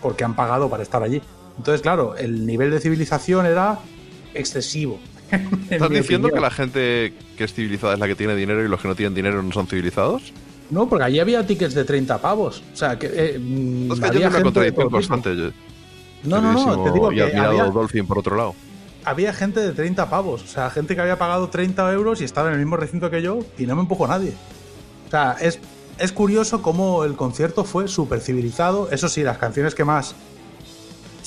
porque 0.00 0.22
han 0.22 0.36
pagado 0.36 0.70
para 0.70 0.84
estar 0.84 1.02
allí. 1.02 1.20
Entonces, 1.58 1.82
claro, 1.82 2.16
el 2.16 2.46
nivel 2.46 2.70
de 2.70 2.80
civilización 2.80 3.44
era 3.46 3.78
excesivo. 4.34 4.98
¿Estás 5.70 5.90
diciendo 5.90 6.28
opinión. 6.28 6.30
que 6.34 6.40
la 6.40 6.50
gente 6.50 7.12
que 7.36 7.44
es 7.44 7.52
civilizada 7.52 7.94
es 7.94 7.98
la 8.00 8.06
que 8.06 8.14
tiene 8.14 8.34
dinero 8.34 8.64
y 8.64 8.68
los 8.68 8.80
que 8.80 8.88
no 8.88 8.94
tienen 8.94 9.14
dinero 9.14 9.42
no 9.42 9.52
son 9.52 9.66
civilizados? 9.66 10.32
No, 10.70 10.88
porque 10.88 11.04
allí 11.04 11.18
había 11.20 11.46
tickets 11.46 11.74
de 11.74 11.84
30 11.84 12.18
pavos. 12.20 12.62
O 12.72 12.76
sea, 12.76 12.98
que. 12.98 13.06
eh, 13.12 13.38
mm, 13.38 13.92
Es 13.92 14.00
que 14.00 14.06
había 14.06 14.26
hay 14.28 14.32
una 14.34 14.42
contradicción 14.42 14.90
constante. 14.90 15.36
yo- 15.36 15.50
No, 16.24 16.40
no, 16.40 16.52
no, 16.52 16.84
te 16.84 16.92
digo 16.92 17.12
y 17.12 17.16
que 17.16 17.22
había, 17.22 17.64
Dolphin, 17.64 18.06
por 18.06 18.18
otro 18.18 18.36
lado. 18.36 18.54
había 19.04 19.32
gente 19.32 19.60
de 19.60 19.72
30 19.72 20.08
pavos. 20.10 20.42
O 20.42 20.46
sea, 20.46 20.68
gente 20.70 20.94
que 20.94 21.00
había 21.00 21.18
pagado 21.18 21.48
30 21.48 21.90
euros 21.92 22.20
y 22.20 22.24
estaba 22.24 22.48
en 22.48 22.54
el 22.54 22.60
mismo 22.60 22.76
recinto 22.76 23.10
que 23.10 23.22
yo 23.22 23.38
y 23.58 23.66
no 23.66 23.74
me 23.76 23.82
empujó 23.82 24.06
nadie. 24.06 24.32
O 25.06 25.10
sea, 25.10 25.36
es, 25.40 25.58
es 25.98 26.12
curioso 26.12 26.60
cómo 26.60 27.04
el 27.04 27.14
concierto 27.16 27.64
fue 27.64 27.88
súper 27.88 28.20
civilizado. 28.20 28.90
Eso 28.90 29.08
sí, 29.08 29.22
las 29.22 29.38
canciones 29.38 29.74
que 29.74 29.84
más. 29.84 30.14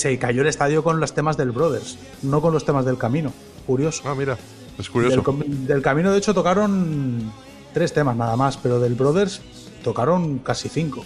Se 0.01 0.17
cayó 0.17 0.41
el 0.41 0.47
estadio 0.47 0.83
con 0.83 0.99
los 0.99 1.13
temas 1.13 1.37
del 1.37 1.51
Brothers, 1.51 1.95
no 2.23 2.41
con 2.41 2.53
los 2.53 2.65
temas 2.65 2.85
del 2.85 2.97
camino. 2.97 3.31
Curioso. 3.67 4.01
Ah, 4.05 4.15
mira, 4.15 4.35
es 4.79 4.89
curioso. 4.89 5.23
Del, 5.45 5.83
camino, 5.83 6.11
de 6.11 6.17
hecho, 6.17 6.33
tocaron 6.33 7.31
tres 7.71 7.93
temas 7.93 8.15
nada 8.15 8.35
más, 8.35 8.57
pero 8.57 8.79
del 8.79 8.95
Brothers 8.95 9.43
tocaron 9.83 10.39
casi 10.39 10.69
cinco. 10.69 11.05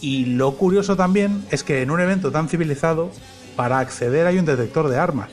Y 0.00 0.24
lo 0.24 0.54
curioso 0.54 0.96
también 0.96 1.44
es 1.50 1.64
que 1.64 1.82
en 1.82 1.90
un 1.90 2.00
evento 2.00 2.32
tan 2.32 2.48
civilizado, 2.48 3.10
para 3.56 3.78
acceder 3.78 4.26
hay 4.26 4.38
un 4.38 4.46
detector 4.46 4.88
de 4.88 4.96
armas. 4.96 5.28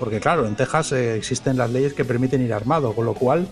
Porque 0.00 0.18
claro, 0.18 0.48
en 0.48 0.56
Texas 0.56 0.90
eh, 0.90 1.14
existen 1.14 1.58
las 1.58 1.70
leyes 1.70 1.94
que 1.94 2.04
permiten 2.04 2.42
ir 2.42 2.52
armado, 2.52 2.92
con 2.92 3.04
lo 3.04 3.14
cual 3.14 3.46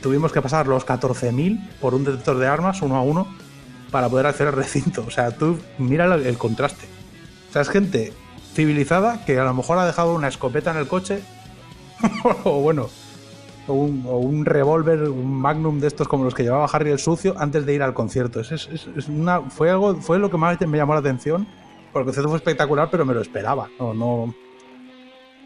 tuvimos 0.00 0.32
que 0.32 0.40
pasar 0.40 0.68
los 0.68 0.86
14.000 0.86 1.68
por 1.82 1.94
un 1.94 2.04
detector 2.04 2.38
de 2.38 2.46
armas 2.46 2.80
uno 2.80 2.96
a 2.96 3.02
uno 3.02 3.26
para 3.90 4.08
poder 4.08 4.24
acceder 4.24 4.48
al 4.48 4.54
recinto. 4.54 5.04
O 5.06 5.10
sea, 5.10 5.32
tú 5.32 5.58
mira 5.76 6.06
el 6.14 6.38
contraste. 6.38 6.93
Sea, 7.54 7.62
es 7.62 7.68
gente 7.68 8.12
civilizada 8.52 9.24
que 9.24 9.38
a 9.38 9.44
lo 9.44 9.54
mejor 9.54 9.78
ha 9.78 9.86
dejado 9.86 10.12
una 10.12 10.26
escopeta 10.26 10.72
en 10.72 10.76
el 10.78 10.88
coche 10.88 11.22
o 12.44 12.60
bueno, 12.60 12.88
un, 13.68 14.44
revólver, 14.44 15.02
un 15.08 15.32
magnum 15.36 15.78
de 15.78 15.86
estos 15.86 16.08
como 16.08 16.24
los 16.24 16.34
que 16.34 16.42
llevaba 16.42 16.66
Harry 16.66 16.90
el 16.90 16.98
sucio 16.98 17.34
antes 17.38 17.64
de 17.64 17.72
ir 17.74 17.82
al 17.84 17.94
concierto. 17.94 18.40
Es- 18.40 18.50
es- 18.50 18.88
es 18.96 19.08
una, 19.08 19.40
fue, 19.42 19.70
algo, 19.70 19.94
fue 20.00 20.18
lo 20.18 20.28
que 20.30 20.36
más 20.36 20.60
me 20.62 20.76
llamó 20.76 20.94
la 20.94 20.98
atención, 21.00 21.46
porque 21.92 22.00
el 22.00 22.06
concierto 22.06 22.28
fue 22.28 22.38
espectacular, 22.38 22.88
pero 22.90 23.04
me 23.04 23.14
lo 23.14 23.20
esperaba. 23.20 23.68
No, 23.78 23.94
no, 23.94 24.34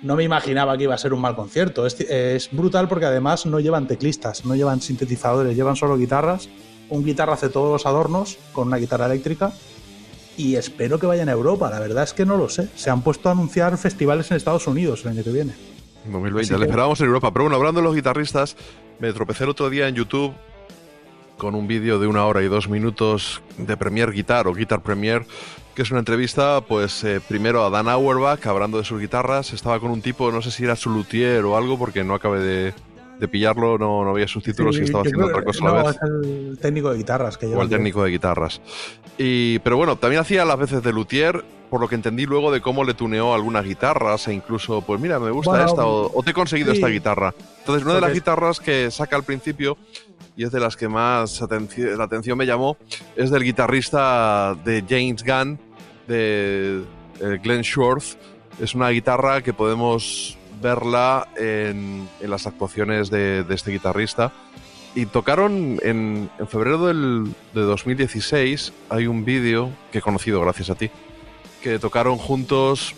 no 0.03 0.17
me 0.17 0.25
imaginaba 0.25 0.79
que 0.79 0.85
iba 0.85 0.95
a 0.95 0.99
ser 0.99 1.13
un 1.13 1.21
mal 1.21 1.37
concierto. 1.37 1.87
Es, 1.87 2.01
es 2.01 2.49
brutal 2.51 2.89
porque 2.89 3.05
además 3.05 3.45
no 3.45 3.61
llevan 3.61 3.87
teclistas, 3.87 4.47
no 4.47 4.57
llevan 4.57 4.81
sintetizadores, 4.81 5.55
llevan 5.55 5.77
solo 5.77 5.99
guitarras. 5.99 6.49
Un 6.89 7.05
guitarra 7.05 7.35
hace 7.35 7.51
todos 7.51 7.71
los 7.71 7.85
adornos 7.85 8.39
con 8.53 8.69
una 8.69 8.79
guitarra 8.79 9.05
eléctrica. 9.07 9.53
Y 10.39 10.55
espero 10.57 10.99
que 10.99 11.07
vayan 11.07 11.29
a 11.29 11.33
Europa. 11.33 11.69
La 11.69 11.81
verdad 11.81 12.05
es 12.05 12.15
que 12.15 12.25
no 12.25 12.37
lo 12.39 12.49
sé. 12.49 12.69
Se 12.77 12.89
han 12.89 13.03
puesto 13.03 13.29
a 13.29 13.33
anunciar 13.33 13.77
festivales 13.77 14.31
en 14.31 14.39
Estados 14.39 14.67
Unidos 14.67 15.03
el 15.05 15.11
año 15.11 15.25
que 15.25 15.31
viene. 15.33 15.53
2020, 16.07 16.41
Así 16.41 16.53
le 16.53 16.59
que- 16.61 16.65
esperábamos 16.67 17.01
en 17.01 17.07
Europa. 17.09 17.31
Pero 17.33 17.45
bueno, 17.45 17.57
hablando 17.57 17.81
de 17.81 17.85
los 17.87 17.95
guitarristas, 17.95 18.57
me 19.01 19.13
tropecé 19.13 19.45
el 19.45 19.51
otro 19.51 19.69
día 19.69 19.89
en 19.89 19.95
YouTube 19.97 20.33
con 21.37 21.55
un 21.55 21.67
vídeo 21.69 21.99
de 21.99 22.07
una 22.07 22.25
hora 22.25 22.43
y 22.43 22.47
dos 22.49 22.69
minutos 22.69 23.43
de 23.59 23.77
Premier 23.77 24.11
Guitar 24.13 24.49
o 24.49 24.55
Guitar 24.55 24.83
Premier, 24.83 25.25
que 25.75 25.83
es 25.83 25.91
una 25.91 26.01
entrevista, 26.01 26.61
pues 26.63 27.05
eh, 27.05 27.21
primero 27.29 27.65
a 27.65 27.71
Dan 27.71 27.89
Auerbach 27.89 28.45
hablando 28.47 28.79
de 28.79 28.85
sus 28.85 29.01
guitarras. 29.01 29.53
Estaba 29.53 29.79
con 29.79 29.91
un 29.91 30.03
tipo, 30.03 30.33
no 30.33 30.41
sé 30.43 30.51
si 30.51 30.65
era 30.65 30.75
su 30.77 30.91
luthier 30.91 31.45
o 31.45 31.57
algo, 31.57 31.79
porque 31.79 32.03
no 32.05 32.15
acabé 32.15 32.41
de, 32.41 32.75
de 33.19 33.29
pillarlo 33.29 33.79
no, 33.79 34.05
no 34.05 34.11
había 34.11 34.29
subtítulos 34.29 34.77
Sí, 34.77 34.83
y 34.83 34.85
estaba 34.85 35.03
haciendo 35.03 35.27
creo- 35.27 35.37
otra 35.39 35.45
cosa 35.45 35.69
a 35.69 35.73
la 35.75 35.83
vez. 35.85 35.97
el 36.03 36.59
técnico 36.61 36.91
de 36.93 36.99
guitarras 36.99 37.37
que 37.39 37.47
o 37.47 37.63
el 37.63 37.69
técnico 37.69 38.05
de 38.05 38.11
guitarras. 38.11 38.61
Y, 39.19 39.59
pero 39.61 39.77
bueno, 39.77 39.97
también 39.97 40.21
hacía 40.23 40.45
las 40.45 40.59
veces 40.59 40.83
de 40.83 40.93
luthier, 40.93 41.45
por 41.69 41.81
lo 41.81 41.89
que 41.89 41.97
entendí 41.97 42.25
luego 42.27 42.53
de 42.53 42.61
cómo 42.61 42.85
le 42.85 42.95
tuneó 42.95 43.35
algunas 43.35 43.65
guitarras 43.65 44.29
e 44.29 44.33
incluso, 44.35 44.81
pues 44.83 45.01
mira, 45.01 45.19
me 45.19 45.31
gusta 45.33 45.51
Bueno, 45.51 45.67
esta 45.67 45.85
o, 45.87 46.17
o 46.17 46.23
te 46.23 46.31
he 46.31 46.35
conseguido 46.35 46.71
sí. 46.71 46.79
esta 46.79 46.89
guitarra. 46.89 47.35
Entonces, 47.59 47.85
una 47.85 47.97
de 47.97 48.01
las 48.01 48.13
guitarras 48.15 48.61
que 48.61 48.91
saca 48.91 49.17
al 49.17 49.25
principio 49.25 49.77
y 50.37 50.45
es 50.45 50.53
de 50.53 50.61
las 50.61 50.77
que 50.77 50.89
más 50.89 51.43
atenci- 51.43 51.97
la 51.97 52.05
atención 52.05 52.39
me 52.39 52.47
llamó 52.47 52.77
es 53.17 53.31
del 53.33 53.43
guitarrista 53.43 54.57
de 54.65 54.85
James 54.89 55.25
Gunn, 55.25 55.59
de 56.07 56.83
eh, 57.21 57.41
Glenn 57.43 57.65
Schwartz. 57.65 58.17
Es 58.61 58.75
una 58.77 58.89
guitarra 58.91 59.43
que 59.43 59.53
podemos 59.53 60.38
verla 60.61 61.29
en, 61.37 62.09
en 62.21 62.31
las 62.31 62.47
actuaciones 62.47 63.11
de, 63.11 63.45
de 63.45 63.55
este 63.55 63.71
guitarrista. 63.71 64.33
Y 64.95 65.07
tocaron 65.07 65.79
en, 65.83 66.31
en 66.39 66.49
febrero 66.49 66.87
del, 66.87 67.33
de 67.55 67.61
2016, 67.61 68.73
hay 68.89 69.07
un 69.07 69.25
vídeo 69.25 69.71
que 69.93 69.99
he 69.99 70.03
conocido 70.03 70.41
gracias 70.41 70.71
a 70.71 70.75
ti, 70.75 70.91
que 71.63 71.79
tocaron 71.79 72.17
juntos 72.17 72.95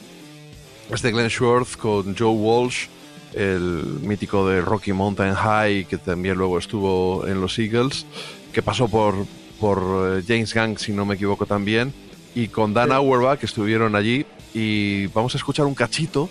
este 0.91 1.11
Glenn 1.11 1.31
Schwartz 1.31 1.77
con 1.77 2.17
Joe 2.17 2.35
Walsh, 2.35 2.87
el 3.35 4.01
mítico 4.03 4.49
de 4.49 4.61
Rocky 4.61 4.93
Mountain 4.93 5.35
High, 5.35 5.85
que 5.85 5.99
también 5.99 6.37
luego 6.37 6.59
estuvo 6.59 7.27
en 7.27 7.41
los 7.41 7.59
Eagles, 7.59 8.07
que 8.53 8.63
pasó 8.63 8.89
por, 8.89 9.15
por 9.61 10.19
eh, 10.19 10.23
James 10.27 10.53
Gang, 10.55 10.79
si 10.79 10.93
no 10.93 11.05
me 11.05 11.15
equivoco 11.15 11.47
también, 11.47 11.93
y 12.35 12.49
con 12.49 12.75
Dan 12.75 12.93
Auerbach, 12.93 13.39
que 13.39 13.47
estuvieron 13.47 13.95
allí, 13.95 14.27
y 14.55 15.07
vamos 15.09 15.35
a 15.35 15.39
escuchar 15.39 15.67
un 15.67 15.75
cachito 15.75 16.29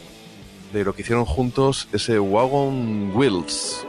de 0.74 0.84
lo 0.84 0.94
que 0.94 1.02
hicieron 1.02 1.26
juntos, 1.26 1.88
ese 1.92 2.20
Wagon 2.20 3.12
Wheels. 3.16 3.86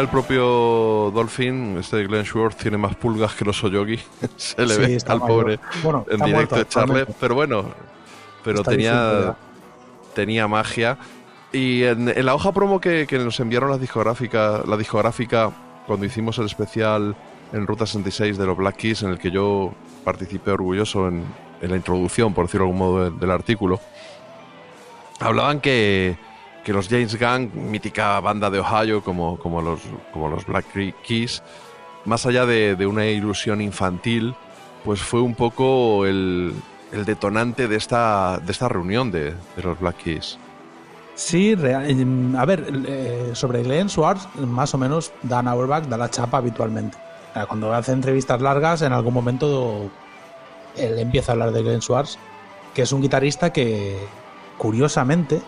El 0.00 0.08
propio 0.08 1.10
Dolphin, 1.14 1.76
este 1.78 2.04
Glenn 2.06 2.24
Schwartz 2.24 2.56
tiene 2.56 2.76
más 2.78 2.94
pulgas 2.96 3.34
que 3.34 3.44
los 3.44 3.62
Oyogi. 3.64 3.98
Se 4.36 4.66
le 4.66 4.74
Sí, 4.74 4.80
ve 4.80 4.98
al 5.06 5.20
mayor. 5.20 5.28
pobre 5.28 5.60
Bueno, 5.82 6.04
en 6.10 6.18
directo 6.20 6.56
muerto 6.56 6.56
actualmente. 6.56 7.14
pero 7.20 7.34
bueno, 7.34 7.64
pero 8.44 8.58
Está 8.58 8.70
tenía, 8.72 9.36
tenía 10.14 10.48
magia. 10.48 10.98
Y 11.52 11.82
en, 11.84 12.08
en 12.08 12.26
la 12.26 12.34
hoja 12.34 12.52
promo 12.52 12.80
que, 12.80 13.06
que 13.06 13.18
nos 13.18 13.38
enviaron 13.40 13.70
las 13.70 13.80
discográficas, 13.80 14.66
la 14.66 14.76
discográfica 14.76 15.50
cuando 15.86 16.06
hicimos 16.06 16.38
el 16.38 16.46
especial 16.46 17.16
en 17.52 17.66
Ruta 17.66 17.84
66 17.86 18.38
de 18.38 18.46
los 18.46 18.56
Black 18.56 18.76
Keys, 18.76 19.02
en 19.02 19.10
el 19.10 19.18
que 19.18 19.30
yo 19.32 19.72
participé 20.04 20.52
orgulloso 20.52 21.08
en, 21.08 21.24
en 21.60 21.70
la 21.70 21.76
introducción, 21.76 22.32
por 22.32 22.46
decirlo 22.46 22.66
de 22.66 22.70
algún 22.72 22.78
modo, 22.78 23.04
del, 23.04 23.18
del 23.18 23.30
artículo, 23.32 23.80
hablaban 25.18 25.60
que, 25.60 26.16
que 26.64 26.72
los 26.72 26.88
James 26.88 27.14
Gang, 27.16 27.52
mítica 27.54 28.20
banda 28.20 28.50
de 28.50 28.60
Ohio 28.60 29.02
como, 29.02 29.38
como, 29.38 29.62
los, 29.62 29.80
como 30.12 30.28
los 30.28 30.46
Black 30.46 30.66
Keys, 31.02 31.42
más 32.04 32.26
allá 32.26 32.46
de, 32.46 32.76
de 32.76 32.86
una 32.86 33.06
ilusión 33.06 33.60
infantil, 33.60 34.34
pues 34.84 35.00
fue 35.00 35.20
un 35.20 35.34
poco 35.34 36.06
el, 36.06 36.54
el 36.92 37.04
detonante 37.04 37.68
de 37.68 37.76
esta, 37.76 38.38
de 38.38 38.52
esta 38.52 38.68
reunión 38.68 39.10
de, 39.10 39.32
de 39.56 39.62
los 39.62 39.78
Black 39.78 39.96
Keys. 39.98 40.38
Sí, 41.14 41.52
em, 41.52 42.34
a 42.34 42.44
ver, 42.46 42.66
eh, 42.86 43.30
sobre 43.34 43.62
Glenn 43.62 43.90
Schwartz, 43.90 44.26
más 44.36 44.72
o 44.74 44.78
menos 44.78 45.12
Dan 45.22 45.48
Auerbach 45.48 45.84
da 45.84 45.98
la 45.98 46.10
chapa 46.10 46.38
habitualmente. 46.38 46.96
Cuando 47.46 47.72
hace 47.72 47.92
entrevistas 47.92 48.40
largas, 48.40 48.82
en 48.82 48.92
algún 48.92 49.14
momento 49.14 49.90
él 50.76 50.98
empieza 50.98 51.30
a 51.30 51.34
hablar 51.34 51.52
de 51.52 51.62
Glenn 51.62 51.82
Schwartz, 51.82 52.18
que 52.74 52.82
es 52.82 52.92
un 52.92 53.02
guitarrista 53.02 53.52
que, 53.52 53.98
curiosamente, 54.56 55.42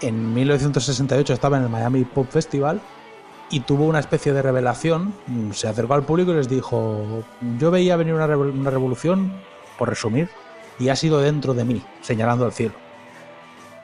en 0.00 0.34
1968 0.34 1.32
estaba 1.32 1.56
en 1.58 1.64
el 1.64 1.68
Miami 1.68 2.04
Pop 2.04 2.28
Festival 2.30 2.80
y 3.50 3.60
tuvo 3.60 3.84
una 3.84 4.00
especie 4.00 4.32
de 4.32 4.42
revelación. 4.42 5.14
Mm, 5.26 5.52
Se 5.52 5.68
acercó 5.68 5.94
al 5.94 6.02
público 6.04 6.32
y 6.32 6.34
les 6.36 6.48
dijo: 6.48 7.24
Yo 7.58 7.70
veía 7.70 7.96
venir 7.96 8.14
una, 8.14 8.26
revol- 8.26 8.52
una 8.58 8.70
revolución, 8.70 9.32
por 9.78 9.88
resumir, 9.88 10.28
y 10.78 10.88
ha 10.88 10.96
sido 10.96 11.20
dentro 11.20 11.54
de 11.54 11.64
mí, 11.64 11.82
señalando 12.02 12.44
al 12.44 12.52
cielo. 12.52 12.74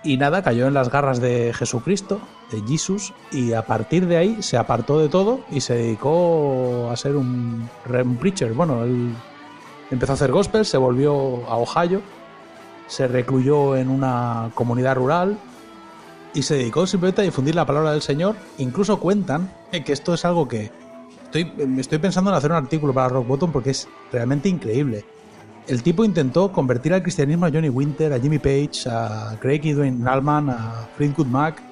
Y 0.04 0.16
nada, 0.16 0.42
cayó 0.42 0.66
en 0.66 0.74
las 0.74 0.90
garras 0.90 1.20
de 1.20 1.52
Jesucristo, 1.54 2.20
de 2.50 2.60
Jesús, 2.66 3.14
y 3.30 3.52
a 3.52 3.64
partir 3.66 4.06
de 4.08 4.16
ahí 4.16 4.42
se 4.42 4.56
apartó 4.56 4.98
de 4.98 5.08
todo 5.08 5.40
y 5.48 5.60
se 5.60 5.74
dedicó 5.74 6.88
a 6.90 6.96
ser 6.96 7.14
un, 7.14 7.68
un 7.88 8.16
preacher. 8.16 8.52
Bueno, 8.52 8.82
él 8.82 9.14
empezó 9.92 10.12
a 10.12 10.14
hacer 10.16 10.32
gospel, 10.32 10.66
se 10.66 10.76
volvió 10.76 11.46
a 11.48 11.56
Ohio, 11.56 12.02
se 12.88 13.06
recluyó 13.06 13.76
en 13.76 13.88
una 13.88 14.50
comunidad 14.54 14.96
rural 14.96 15.38
y 16.34 16.42
se 16.42 16.56
dedicó 16.56 16.86
simplemente 16.86 17.22
a 17.22 17.24
difundir 17.24 17.54
la 17.54 17.66
palabra 17.66 17.92
del 17.92 18.02
Señor. 18.02 18.36
Incluso 18.58 18.98
cuentan 18.98 19.52
eh, 19.70 19.82
que 19.84 19.92
esto 19.92 20.14
es 20.14 20.24
algo 20.24 20.48
que 20.48 20.70
estoy, 21.24 21.52
estoy 21.78 21.98
pensando 21.98 22.30
en 22.30 22.36
hacer 22.36 22.50
un 22.50 22.56
artículo 22.56 22.92
para 22.92 23.08
Rock 23.08 23.26
Bottom 23.26 23.52
porque 23.52 23.70
es 23.70 23.88
realmente 24.10 24.48
increíble. 24.48 25.04
El 25.66 25.82
tipo 25.82 26.04
intentó 26.04 26.50
convertir 26.50 26.92
al 26.92 27.02
cristianismo 27.02 27.46
a 27.46 27.50
Johnny 27.50 27.68
Winter, 27.68 28.12
a 28.12 28.18
Jimmy 28.18 28.38
Page, 28.38 28.88
a 28.90 29.36
Craig 29.40 29.60
Dwayne 29.74 30.08
Allman, 30.08 30.50
a 30.50 30.88
Fleetwood 30.96 31.26
Mac. 31.26 31.62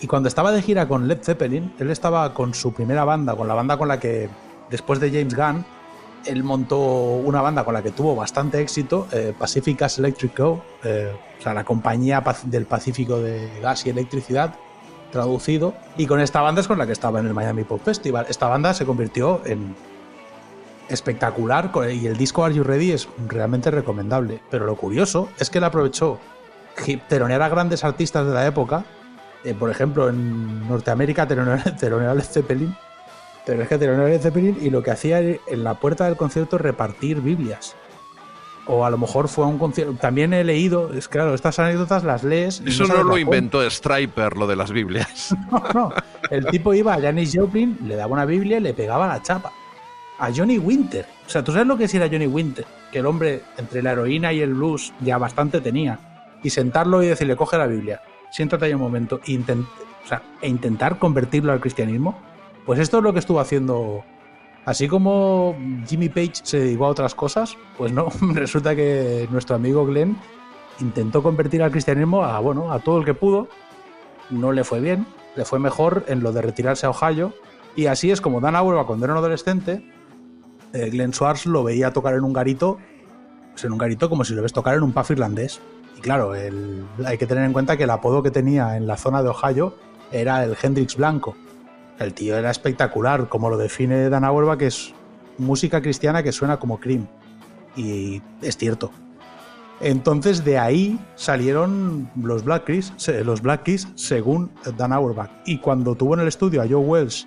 Y 0.00 0.06
cuando 0.06 0.28
estaba 0.28 0.52
de 0.52 0.62
gira 0.62 0.86
con 0.86 1.08
Led 1.08 1.22
Zeppelin, 1.22 1.72
él 1.78 1.90
estaba 1.90 2.32
con 2.32 2.54
su 2.54 2.72
primera 2.72 3.04
banda, 3.04 3.34
con 3.34 3.48
la 3.48 3.54
banda 3.54 3.76
con 3.76 3.88
la 3.88 3.98
que, 3.98 4.28
después 4.70 5.00
de 5.00 5.10
James 5.10 5.34
Gunn, 5.34 5.64
él 6.26 6.44
montó 6.44 6.78
una 6.78 7.40
banda 7.40 7.64
con 7.64 7.74
la 7.74 7.82
que 7.82 7.90
tuvo 7.90 8.14
bastante 8.14 8.60
éxito, 8.60 9.06
eh, 9.12 9.34
Pacific 9.38 9.78
Gas 9.78 9.98
Electric 9.98 10.34
Co., 10.34 10.62
eh, 10.82 11.12
o 11.38 11.42
sea, 11.42 11.54
la 11.54 11.64
compañía 11.64 12.22
del 12.44 12.66
Pacífico 12.66 13.18
de 13.20 13.50
gas 13.60 13.84
y 13.86 13.90
electricidad, 13.90 14.54
traducido. 15.12 15.74
Y 15.96 16.06
con 16.06 16.20
esta 16.20 16.40
banda 16.40 16.60
es 16.60 16.68
con 16.68 16.78
la 16.78 16.86
que 16.86 16.92
estaba 16.92 17.20
en 17.20 17.26
el 17.26 17.34
Miami 17.34 17.64
Pop 17.64 17.80
Festival. 17.84 18.26
Esta 18.28 18.48
banda 18.48 18.74
se 18.74 18.86
convirtió 18.86 19.42
en 19.44 19.74
espectacular 20.88 21.70
y 21.92 22.06
el 22.06 22.16
disco 22.16 22.44
Are 22.44 22.54
You 22.54 22.62
Ready 22.62 22.92
es 22.92 23.08
realmente 23.28 23.70
recomendable. 23.70 24.40
Pero 24.50 24.66
lo 24.66 24.76
curioso 24.76 25.28
es 25.38 25.50
que 25.50 25.58
él 25.58 25.64
aprovechó 25.64 26.18
telonear 27.08 27.42
a 27.42 27.48
grandes 27.48 27.84
artistas 27.84 28.26
de 28.26 28.34
la 28.34 28.46
época. 28.46 28.84
Eh, 29.44 29.54
por 29.54 29.70
ejemplo, 29.70 30.08
en 30.08 30.66
Norteamérica 30.68 31.28
telonear 31.28 31.76
telonear 31.78 32.16
a 32.16 32.22
Zeppelin. 32.22 32.74
Pero 33.46 33.62
es 33.62 33.68
que 33.68 33.78
telonear 33.78 34.06
a 34.06 34.08
Led 34.10 34.20
Zeppelin 34.20 34.58
y 34.60 34.70
lo 34.70 34.82
que 34.82 34.90
hacía 34.90 35.18
era, 35.18 35.38
en 35.46 35.64
la 35.64 35.74
puerta 35.74 36.06
del 36.06 36.16
concierto 36.16 36.56
repartir 36.58 37.20
Biblias. 37.20 37.76
O 38.66 38.86
a 38.86 38.90
lo 38.90 38.96
mejor 38.96 39.28
fue 39.28 39.44
a 39.44 39.48
un 39.48 39.58
concierto. 39.58 39.92
También 40.00 40.32
he 40.32 40.42
leído, 40.42 40.94
es 40.94 41.06
claro, 41.08 41.34
estas 41.34 41.58
anécdotas 41.58 42.02
las 42.04 42.24
lees. 42.24 42.62
y 42.64 42.70
Eso 42.70 42.86
no 42.86 43.02
lo 43.02 43.18
inventó 43.18 43.60
Striper, 43.68 44.36
lo 44.38 44.46
de 44.46 44.56
las 44.56 44.70
Biblias. 44.72 45.36
no, 45.52 45.62
no. 45.74 45.92
El 46.30 46.46
tipo 46.46 46.72
iba 46.72 46.94
a 46.94 47.00
Janis 47.00 47.32
Joplin, 47.34 47.76
le 47.84 47.96
daba 47.96 48.12
una 48.14 48.24
Biblia 48.24 48.56
y 48.56 48.60
le 48.60 48.72
pegaba 48.72 49.06
la 49.06 49.20
chapa. 49.22 49.52
A 50.18 50.30
Johnny 50.34 50.56
Winter. 50.58 51.04
O 51.26 51.28
sea, 51.28 51.44
¿tú 51.44 51.52
sabes 51.52 51.66
lo 51.66 51.76
que 51.76 51.84
es 51.84 51.92
ir 51.94 52.02
a 52.02 52.08
Johnny 52.08 52.26
Winter? 52.26 52.64
Que 52.90 53.00
el 53.00 53.06
hombre, 53.06 53.42
entre 53.58 53.82
la 53.82 53.92
heroína 53.92 54.32
y 54.32 54.40
el 54.40 54.54
blues, 54.54 54.94
ya 55.00 55.18
bastante 55.18 55.60
tenía. 55.60 55.98
Y 56.42 56.48
sentarlo 56.48 57.02
y 57.02 57.08
decirle, 57.08 57.36
coge 57.36 57.58
la 57.58 57.66
Biblia, 57.66 58.00
siéntate 58.30 58.64
ahí 58.66 58.72
un 58.74 58.80
momento, 58.80 59.20
e, 59.26 59.32
intent- 59.32 59.66
o 60.04 60.08
sea, 60.08 60.22
e 60.40 60.48
intentar 60.48 60.98
convertirlo 60.98 61.52
al 61.52 61.60
cristianismo. 61.60 62.18
Pues 62.66 62.78
esto 62.78 62.98
es 62.98 63.04
lo 63.04 63.12
que 63.12 63.18
estuvo 63.18 63.40
haciendo. 63.40 64.04
Así 64.64 64.88
como 64.88 65.56
Jimmy 65.86 66.08
Page 66.08 66.32
se 66.42 66.58
dedicó 66.58 66.86
a 66.86 66.88
otras 66.88 67.14
cosas, 67.14 67.56
pues 67.76 67.92
no, 67.92 68.08
resulta 68.32 68.74
que 68.74 69.28
nuestro 69.30 69.56
amigo 69.56 69.84
Glenn 69.84 70.16
intentó 70.80 71.22
convertir 71.22 71.62
al 71.62 71.70
cristianismo 71.70 72.24
a, 72.24 72.40
bueno, 72.40 72.72
a 72.72 72.78
todo 72.78 72.98
el 72.98 73.04
que 73.04 73.12
pudo, 73.12 73.48
no 74.30 74.52
le 74.52 74.64
fue 74.64 74.80
bien, 74.80 75.06
le 75.36 75.44
fue 75.44 75.58
mejor 75.58 76.04
en 76.08 76.22
lo 76.22 76.32
de 76.32 76.40
retirarse 76.40 76.86
a 76.86 76.90
Ohio. 76.90 77.34
Y 77.76 77.86
así 77.86 78.10
es 78.10 78.20
como 78.20 78.40
Dan 78.40 78.56
Auerbach, 78.56 78.86
cuando 78.86 79.04
era 79.04 79.12
un 79.12 79.18
adolescente, 79.18 79.84
eh, 80.72 80.88
Glenn 80.90 81.12
Schwartz 81.12 81.44
lo 81.44 81.62
veía 81.62 81.92
tocar 81.92 82.14
en 82.14 82.24
un 82.24 82.32
garito 82.32 82.78
pues 83.54 83.64
en 83.64 83.72
un 83.72 83.78
garito 83.78 84.10
como 84.10 84.24
si 84.24 84.34
lo 84.34 84.42
ves 84.42 84.52
tocar 84.52 84.76
en 84.76 84.82
un 84.82 84.92
pub 84.92 85.06
irlandés. 85.10 85.60
Y 85.96 86.00
claro, 86.00 86.32
hay 86.32 87.18
que 87.18 87.26
tener 87.26 87.44
en 87.44 87.52
cuenta 87.52 87.76
que 87.76 87.84
el 87.84 87.90
apodo 87.90 88.22
que 88.22 88.32
tenía 88.32 88.76
en 88.76 88.86
la 88.86 88.96
zona 88.96 89.22
de 89.22 89.28
Ohio 89.28 89.76
era 90.10 90.42
el 90.44 90.56
Hendrix 90.60 90.96
Blanco. 90.96 91.36
El 91.98 92.14
tío 92.14 92.36
era 92.36 92.50
espectacular, 92.50 93.28
como 93.28 93.50
lo 93.50 93.56
define 93.56 94.08
Dan 94.08 94.24
Auerbach, 94.24 94.58
que 94.58 94.66
es 94.66 94.92
música 95.38 95.80
cristiana 95.80 96.22
que 96.22 96.32
suena 96.32 96.58
como 96.58 96.80
Cream. 96.80 97.06
Y 97.76 98.22
es 98.42 98.56
cierto. 98.56 98.90
Entonces 99.80 100.44
de 100.44 100.58
ahí 100.58 100.98
salieron 101.16 102.08
los 102.16 102.44
Black 102.44 102.64
Keys, 102.64 102.92
los 103.24 103.42
Black 103.42 103.64
Keys 103.64 103.88
según 103.96 104.50
Dan 104.76 104.92
Auerbach. 104.92 105.30
Y 105.46 105.58
cuando 105.58 105.94
tuvo 105.94 106.14
en 106.14 106.20
el 106.20 106.28
estudio 106.28 106.62
a 106.62 106.66
Joe 106.66 106.76
Wells 106.76 107.26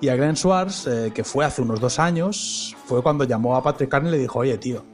y 0.00 0.08
a 0.08 0.16
Glenn 0.16 0.36
Schwartz, 0.36 0.86
eh, 0.86 1.12
que 1.14 1.24
fue 1.24 1.44
hace 1.44 1.62
unos 1.62 1.80
dos 1.80 1.98
años, 1.98 2.74
fue 2.86 3.02
cuando 3.02 3.24
llamó 3.24 3.56
a 3.56 3.62
Patrick 3.62 3.90
Carney 3.90 4.08
y 4.10 4.12
le 4.12 4.18
dijo, 4.18 4.38
oye 4.38 4.56
tío, 4.56 4.84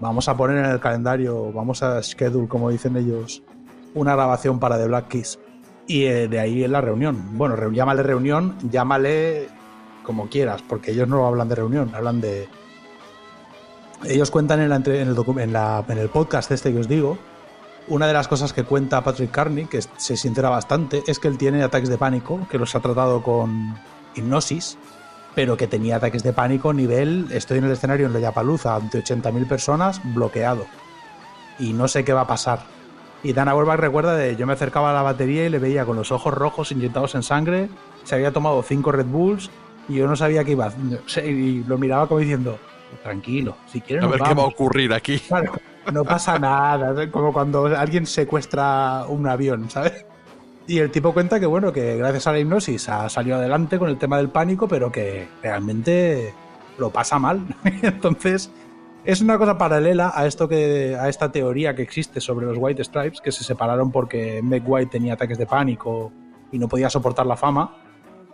vamos 0.00 0.28
a 0.28 0.36
poner 0.36 0.58
en 0.58 0.70
el 0.70 0.80
calendario, 0.80 1.52
vamos 1.52 1.82
a 1.82 2.02
schedule, 2.02 2.48
como 2.48 2.70
dicen 2.70 2.96
ellos, 2.96 3.42
una 3.94 4.14
grabación 4.14 4.58
para 4.58 4.78
The 4.78 4.88
Black 4.88 5.08
Keys. 5.08 5.38
Y 5.86 6.04
eh, 6.04 6.28
de 6.28 6.40
ahí 6.40 6.64
en 6.64 6.72
la 6.72 6.80
reunión. 6.80 7.36
Bueno, 7.38 7.54
re- 7.56 7.74
llámale 7.74 8.02
reunión, 8.02 8.56
llámale 8.70 9.48
como 10.02 10.28
quieras, 10.28 10.62
porque 10.62 10.92
ellos 10.92 11.08
no 11.08 11.26
hablan 11.26 11.48
de 11.48 11.54
reunión, 11.54 11.92
hablan 11.94 12.20
de... 12.20 12.48
Ellos 14.04 14.30
cuentan 14.30 14.60
en, 14.60 14.68
la 14.68 14.76
en 14.76 14.86
el, 14.86 15.16
en 15.88 15.98
el 15.98 16.08
podcast 16.10 16.50
este 16.50 16.72
que 16.72 16.78
os 16.80 16.88
digo, 16.88 17.18
una 17.88 18.06
de 18.06 18.12
las 18.12 18.28
cosas 18.28 18.52
que 18.52 18.62
cuenta 18.64 19.02
Patrick 19.02 19.30
Carney, 19.30 19.66
que 19.66 19.80
se 19.96 20.16
sincera 20.16 20.50
bastante, 20.50 21.02
es 21.06 21.18
que 21.18 21.28
él 21.28 21.38
tiene 21.38 21.62
ataques 21.62 21.88
de 21.88 21.96
pánico, 21.98 22.46
que 22.50 22.58
los 22.58 22.74
ha 22.74 22.80
tratado 22.80 23.22
con 23.22 23.74
hipnosis, 24.14 24.76
pero 25.34 25.56
que 25.56 25.66
tenía 25.66 25.96
ataques 25.96 26.22
de 26.22 26.32
pánico 26.32 26.72
nivel, 26.72 27.26
estoy 27.30 27.58
en 27.58 27.64
el 27.64 27.72
escenario 27.72 28.06
en 28.06 28.12
Lollapalooza 28.12 28.76
ante 28.76 29.02
80.000 29.02 29.46
personas, 29.48 30.00
bloqueado. 30.14 30.66
Y 31.58 31.72
no 31.72 31.88
sé 31.88 32.04
qué 32.04 32.12
va 32.12 32.22
a 32.22 32.26
pasar. 32.26 32.60
Y 33.26 33.32
Dana 33.32 33.50
Auerbach 33.50 33.80
recuerda 33.80 34.14
de 34.14 34.36
yo 34.36 34.46
me 34.46 34.52
acercaba 34.52 34.90
a 34.90 34.94
la 34.94 35.02
batería 35.02 35.44
y 35.44 35.48
le 35.48 35.58
veía 35.58 35.84
con 35.84 35.96
los 35.96 36.12
ojos 36.12 36.32
rojos 36.32 36.70
inyectados 36.70 37.16
en 37.16 37.24
sangre, 37.24 37.68
se 38.04 38.14
había 38.14 38.32
tomado 38.32 38.62
cinco 38.62 38.92
Red 38.92 39.06
Bulls 39.06 39.50
y 39.88 39.94
yo 39.94 40.06
no 40.06 40.14
sabía 40.14 40.44
qué 40.44 40.52
iba. 40.52 40.72
Y 41.24 41.64
lo 41.64 41.76
miraba 41.76 42.06
como 42.06 42.20
diciendo, 42.20 42.56
tranquilo, 43.02 43.56
si 43.66 43.80
quieres 43.80 44.04
A 44.04 44.06
ver 44.06 44.18
qué 44.18 44.26
va 44.26 44.30
a 44.30 44.34
vamos". 44.34 44.54
ocurrir 44.54 44.92
aquí. 44.92 45.18
Claro, 45.18 45.54
no 45.92 46.04
pasa 46.04 46.38
nada, 46.38 47.10
como 47.10 47.32
cuando 47.32 47.66
alguien 47.66 48.06
secuestra 48.06 49.06
un 49.08 49.26
avión, 49.26 49.68
¿sabes? 49.70 50.06
Y 50.68 50.78
el 50.78 50.92
tipo 50.92 51.12
cuenta 51.12 51.40
que, 51.40 51.46
bueno, 51.46 51.72
que 51.72 51.96
gracias 51.96 52.28
a 52.28 52.32
la 52.32 52.38
hipnosis 52.38 52.88
ha 52.88 53.08
salido 53.08 53.38
adelante 53.38 53.76
con 53.76 53.88
el 53.88 53.98
tema 53.98 54.18
del 54.18 54.28
pánico, 54.28 54.68
pero 54.68 54.92
que 54.92 55.26
realmente 55.42 56.32
lo 56.78 56.90
pasa 56.90 57.18
mal. 57.18 57.40
Entonces, 57.82 58.52
es 59.06 59.20
una 59.20 59.38
cosa 59.38 59.56
paralela 59.56 60.12
a 60.14 60.26
esto 60.26 60.48
que 60.48 60.96
a 60.98 61.08
esta 61.08 61.30
teoría 61.30 61.74
que 61.74 61.82
existe 61.82 62.20
sobre 62.20 62.46
los 62.46 62.56
White 62.58 62.82
Stripes, 62.84 63.20
que 63.20 63.30
se 63.30 63.44
separaron 63.44 63.92
porque 63.92 64.42
Meg 64.42 64.64
White 64.66 64.90
tenía 64.90 65.14
ataques 65.14 65.38
de 65.38 65.46
pánico 65.46 66.12
y 66.50 66.58
no 66.58 66.68
podía 66.68 66.90
soportar 66.90 67.24
la 67.24 67.36
fama. 67.36 67.76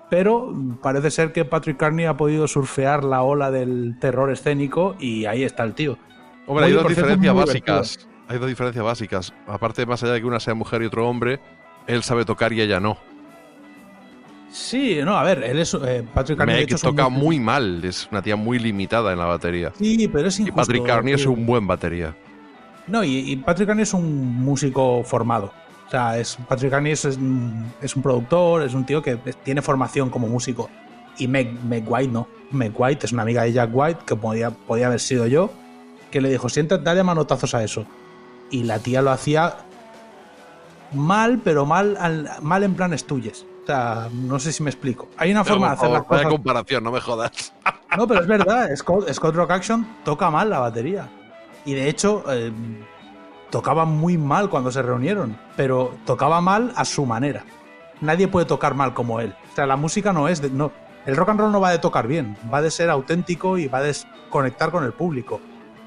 Pero 0.08 0.52
parece 0.82 1.10
ser 1.10 1.32
que 1.32 1.44
Patrick 1.44 1.76
Carney 1.76 2.06
ha 2.06 2.16
podido 2.16 2.48
surfear 2.48 3.04
la 3.04 3.22
ola 3.22 3.50
del 3.50 3.96
terror 4.00 4.30
escénico 4.30 4.96
y 4.98 5.26
ahí 5.26 5.42
está 5.42 5.62
el 5.62 5.74
tío. 5.74 5.98
Hombre, 6.46 6.66
hay 6.66 6.72
dos 6.72 6.88
diferencias 6.88 7.34
básicas. 7.34 8.08
Hay 8.28 8.38
dos 8.38 8.48
diferencias 8.48 8.84
básicas. 8.84 9.34
Aparte, 9.46 9.84
más 9.84 10.02
allá 10.02 10.14
de 10.14 10.20
que 10.20 10.26
una 10.26 10.40
sea 10.40 10.54
mujer 10.54 10.82
y 10.82 10.86
otro 10.86 11.08
hombre, 11.08 11.40
él 11.86 12.02
sabe 12.02 12.24
tocar 12.24 12.52
y 12.52 12.62
ella 12.62 12.80
no. 12.80 12.96
Sí, 14.52 14.98
no, 15.02 15.16
a 15.16 15.22
ver, 15.22 15.42
él 15.44 15.58
es 15.58 15.72
eh, 15.74 16.04
Patrick 16.12 16.36
Carney. 16.38 16.56
Meg 16.56 16.64
hecho, 16.64 16.76
toca 16.78 17.08
muy 17.08 17.40
mal, 17.40 17.82
es 17.84 18.06
una 18.12 18.20
tía 18.20 18.36
muy 18.36 18.58
limitada 18.58 19.10
en 19.12 19.18
la 19.18 19.24
batería. 19.24 19.72
Sí, 19.78 20.08
pero 20.12 20.28
es 20.28 20.38
Y 20.38 20.42
injusto. 20.42 20.56
Patrick 20.60 20.84
Carney 20.86 21.14
es 21.14 21.24
un 21.26 21.46
buen 21.46 21.66
batería. 21.66 22.14
No, 22.86 23.02
y, 23.02 23.30
y 23.32 23.36
Patrick 23.36 23.66
Carney 23.68 23.84
es 23.84 23.94
un 23.94 24.42
músico 24.42 25.02
formado. 25.04 25.52
O 25.86 25.90
sea, 25.90 26.18
es, 26.18 26.36
Patrick 26.48 26.70
Carney 26.70 26.92
es, 26.92 27.04
es 27.06 27.16
un, 27.16 27.72
es 27.80 27.96
un 27.96 28.02
productor, 28.02 28.62
es 28.62 28.74
un 28.74 28.84
tío 28.84 29.00
que 29.02 29.16
tiene 29.42 29.62
formación 29.62 30.10
como 30.10 30.28
músico. 30.28 30.68
Y 31.16 31.28
Meg, 31.28 31.52
Meg 31.64 31.84
White 31.90 32.12
no. 32.12 32.28
Meg 32.50 32.72
White 32.78 33.06
es 33.06 33.12
una 33.12 33.22
amiga 33.22 33.42
de 33.44 33.52
Jack 33.52 33.70
White, 33.72 34.00
que 34.06 34.16
podía, 34.16 34.50
podía 34.50 34.86
haber 34.88 35.00
sido 35.00 35.26
yo, 35.26 35.50
que 36.10 36.20
le 36.20 36.28
dijo, 36.30 36.50
siéntate, 36.50 36.82
dale 36.84 37.02
manotazos 37.02 37.54
a 37.54 37.64
eso. 37.64 37.86
Y 38.50 38.64
la 38.64 38.78
tía 38.80 39.00
lo 39.00 39.10
hacía 39.12 39.54
mal, 40.92 41.40
pero 41.42 41.64
mal, 41.64 41.96
al- 41.98 42.28
mal 42.42 42.62
en 42.64 42.74
plan 42.74 42.92
estuyes. 42.92 43.46
O 43.62 43.66
sea, 43.66 44.08
no 44.12 44.38
sé 44.38 44.52
si 44.52 44.62
me 44.62 44.70
explico. 44.70 45.08
Hay 45.16 45.30
una 45.30 45.44
forma 45.44 45.68
de 45.68 45.72
hacer 45.74 45.90
las 45.90 46.02
cosas. 46.02 46.26
comparación, 46.26 46.84
no 46.84 46.92
me 46.92 47.00
jodas. 47.00 47.52
No, 47.94 48.06
pero 48.06 48.22
es 48.22 48.26
verdad, 48.26 48.74
Scott, 48.74 49.12
Scott 49.12 49.34
Rock 49.34 49.50
Action 49.50 49.86
toca 50.02 50.30
mal 50.30 50.48
la 50.48 50.60
batería. 50.60 51.10
Y 51.66 51.74
de 51.74 51.90
hecho, 51.90 52.24
eh, 52.32 52.50
tocaba 53.50 53.84
muy 53.84 54.16
mal 54.16 54.48
cuando 54.48 54.72
se 54.72 54.80
reunieron, 54.80 55.36
pero 55.56 55.94
tocaba 56.06 56.40
mal 56.40 56.72
a 56.74 56.86
su 56.86 57.04
manera. 57.04 57.44
Nadie 58.00 58.28
puede 58.28 58.46
tocar 58.46 58.74
mal 58.74 58.94
como 58.94 59.20
él. 59.20 59.34
O 59.52 59.54
sea, 59.54 59.66
la 59.66 59.76
música 59.76 60.10
no 60.14 60.26
es 60.26 60.40
de. 60.40 60.48
No, 60.48 60.72
el 61.04 61.16
rock 61.16 61.28
and 61.28 61.40
roll 61.40 61.52
no 61.52 61.60
va 61.60 61.70
de 61.70 61.78
tocar 61.78 62.06
bien, 62.06 62.34
va 62.52 62.62
de 62.62 62.70
ser 62.70 62.88
auténtico 62.88 63.58
y 63.58 63.68
va 63.68 63.82
de 63.82 63.94
conectar 64.30 64.70
con 64.70 64.84
el 64.84 64.92
público. 64.92 65.40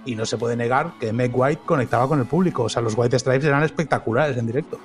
Y 0.05 0.15
no 0.15 0.27
se 0.27 0.37
puede 0.37 0.55
negar 0.55 0.93
que 0.99 1.11
Meg 1.11 1.31
White 1.33 1.63
conectaba 1.65 2.07
con 2.07 2.19
el 2.19 2.27
público. 2.27 2.63
O 2.63 2.69
sea, 2.69 2.83
los 2.83 2.95
White 2.95 3.17
Stripes 3.17 3.45
eran 3.45 3.63
espectaculares 3.63 4.37
en 4.37 4.45
directo. 4.45 4.79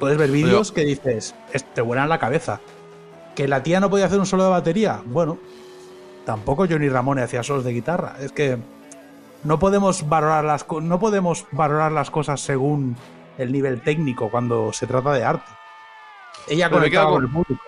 Puedes 0.00 0.18
ver 0.18 0.30
vídeos 0.30 0.72
que 0.72 0.84
dices, 0.84 1.34
"Es- 1.52 1.64
te 1.72 1.80
vuelan 1.82 2.08
la 2.08 2.18
cabeza. 2.18 2.60
¿Que 3.36 3.46
la 3.46 3.62
tía 3.62 3.78
no 3.78 3.88
podía 3.90 4.06
hacer 4.06 4.18
un 4.18 4.26
solo 4.26 4.42
de 4.44 4.50
batería? 4.50 5.00
Bueno, 5.06 5.38
tampoco 6.26 6.66
Johnny 6.68 6.88
Ramone 6.88 7.22
hacía 7.22 7.42
solos 7.44 7.62
de 7.64 7.72
guitarra. 7.72 8.16
Es 8.20 8.32
que 8.32 8.58
no 9.44 9.58
podemos 9.58 10.08
valorar 10.08 10.44
las 10.44 10.66
no 10.82 10.98
podemos 10.98 11.46
valorar 11.52 11.92
las 11.92 12.10
cosas 12.10 12.40
según 12.40 12.96
el 13.38 13.52
nivel 13.52 13.80
técnico 13.82 14.30
cuando 14.30 14.72
se 14.72 14.86
trata 14.86 15.12
de 15.12 15.24
arte. 15.24 15.50
Ella 16.48 16.68
conectaba 16.70 17.04
con 17.10 17.14
con- 17.14 17.24
el 17.24 17.30
público. 17.30 17.62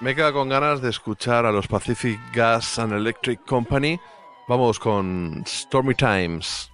Me 0.00 0.10
he 0.12 0.14
quedado 0.14 0.34
con 0.34 0.48
ganas 0.48 0.80
de 0.80 0.90
escuchar 0.90 1.44
a 1.44 1.50
los 1.52 1.66
Pacific 1.66 2.20
Gas 2.32 2.78
and 2.78 2.92
Electric 2.92 3.44
Company. 3.44 3.98
Vamos 4.46 4.78
con 4.78 5.42
Stormy 5.46 5.94
Times. 5.94 6.70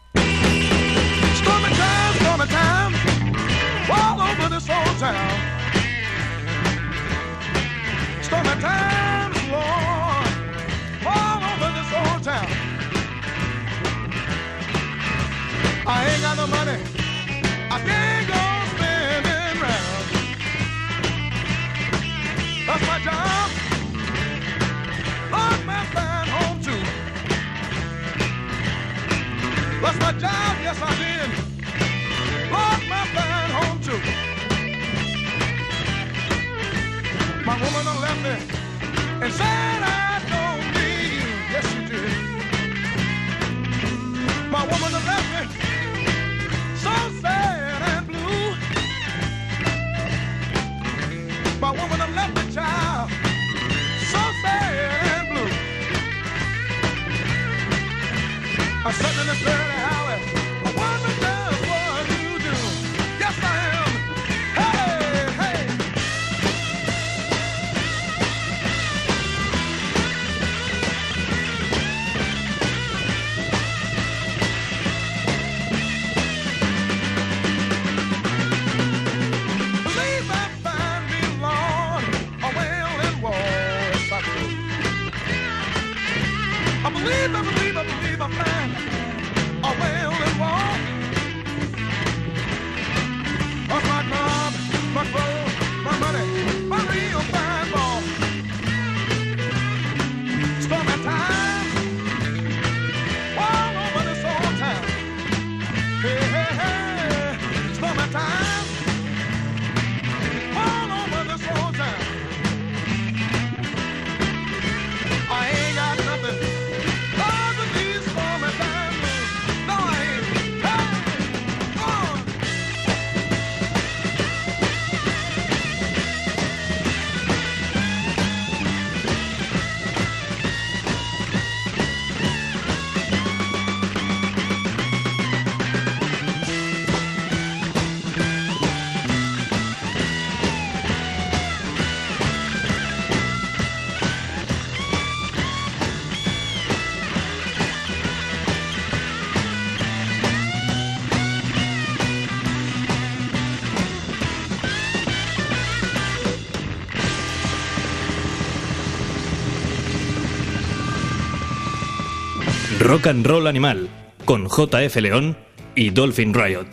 Rock 162.84 163.06
and 163.06 163.26
Roll 163.26 163.46
Animal, 163.46 163.88
con 164.26 164.46
JF 164.46 164.96
León 164.96 165.34
y 165.74 165.88
Dolphin 165.88 166.34
Riot. 166.34 166.66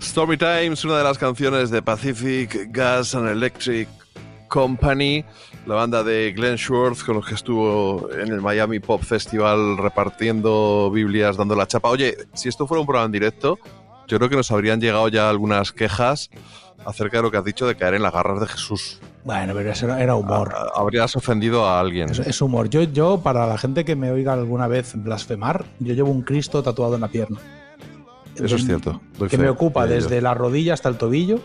Story 0.00 0.36
Times, 0.36 0.84
una 0.84 0.98
de 0.98 1.04
las 1.04 1.16
canciones 1.16 1.70
de 1.70 1.80
Pacific 1.80 2.70
Gas 2.72 3.14
and 3.14 3.28
Electric 3.28 3.88
Company, 4.48 5.24
la 5.66 5.76
banda 5.76 6.02
de 6.02 6.32
Glenn 6.32 6.58
Schwartz 6.58 7.04
con 7.04 7.14
los 7.14 7.26
que 7.26 7.36
estuvo 7.36 8.10
en 8.12 8.32
el 8.32 8.40
Miami 8.40 8.80
Pop 8.80 9.04
Festival 9.04 9.78
repartiendo 9.78 10.90
Biblias, 10.92 11.36
dando 11.36 11.54
la 11.54 11.68
chapa. 11.68 11.88
Oye, 11.88 12.16
si 12.32 12.48
esto 12.48 12.66
fuera 12.66 12.80
un 12.80 12.86
programa 12.88 13.06
en 13.06 13.12
directo, 13.12 13.60
yo 14.08 14.18
creo 14.18 14.28
que 14.28 14.36
nos 14.36 14.50
habrían 14.50 14.80
llegado 14.80 15.06
ya 15.06 15.30
algunas 15.30 15.70
quejas 15.70 16.30
acerca 16.84 17.18
de 17.18 17.22
lo 17.22 17.30
que 17.30 17.36
has 17.36 17.44
dicho 17.44 17.64
de 17.68 17.76
caer 17.76 17.94
en 17.94 18.02
las 18.02 18.12
garras 18.12 18.40
de 18.40 18.48
Jesús. 18.48 19.00
Bueno, 19.24 19.54
pero 19.54 19.70
eso 19.72 19.96
era- 19.96 20.14
humor. 20.14 20.52
Ah, 20.54 20.66
Habrías 20.76 21.16
ofendido 21.16 21.66
a 21.66 21.80
alguien. 21.80 22.10
Es, 22.10 22.18
es 22.18 22.40
humor. 22.42 22.68
Yo, 22.68 22.82
yo, 22.82 23.20
para 23.22 23.46
la 23.46 23.56
gente 23.56 23.84
que 23.84 23.96
me 23.96 24.10
oiga 24.10 24.34
alguna 24.34 24.68
vez 24.68 24.92
blasfemar, 24.94 25.64
yo 25.80 25.94
llevo 25.94 26.10
un 26.10 26.22
Cristo 26.22 26.62
tatuado 26.62 26.94
en 26.96 27.00
la 27.00 27.08
pierna. 27.08 27.38
Eso 28.36 28.56
es 28.56 28.66
cierto. 28.66 29.00
doy 29.18 29.28
Que 29.28 29.36
fe 29.36 29.42
me 29.44 29.48
ocupa 29.48 29.86
desde 29.86 30.20
la 30.20 30.34
rodilla 30.34 30.74
hasta 30.74 30.88
el 30.88 30.96
tobillo 30.98 31.40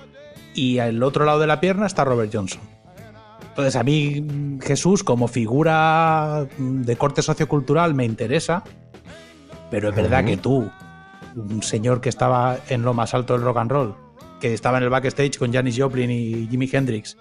y 0.56 0.80
al 0.80 1.02
otro 1.04 1.24
lado 1.24 1.40
de 1.40 1.48
la 1.48 1.60
pierna 1.62 1.86
está 1.86 2.04
Robert 2.04 2.32
Johnson. 2.34 2.60
Entonces 3.50 3.76
a 3.76 3.84
mí 3.84 4.58
Jesús 4.62 5.04
como 5.04 5.28
figura 5.28 6.48
de 6.58 6.96
corte 6.96 7.22
sociocultural 7.22 7.94
me 7.94 8.06
interesa, 8.06 8.64
pero 9.70 9.90
es 9.90 9.96
verdad 9.96 10.26
que 10.26 10.38
tú, 10.38 10.70
un 11.36 11.62
señor 11.62 12.02
que 12.02 12.10
estaba 12.10 12.58
en 12.70 12.82
lo 12.82 12.94
más 12.94 13.14
alto 13.14 13.34
del 13.34 13.44
rock 13.44 13.58
and 13.58 13.72
roll, 13.72 13.96
que 14.40 14.54
estaba 14.54 14.78
en 14.78 14.84
el 14.86 14.90
backstage 14.90 15.38
con 15.38 15.54
Janis 15.54 15.76
Joplin 15.78 16.10
y 16.10 16.48
Jimi 16.50 16.70
Hendrix, 16.72 17.18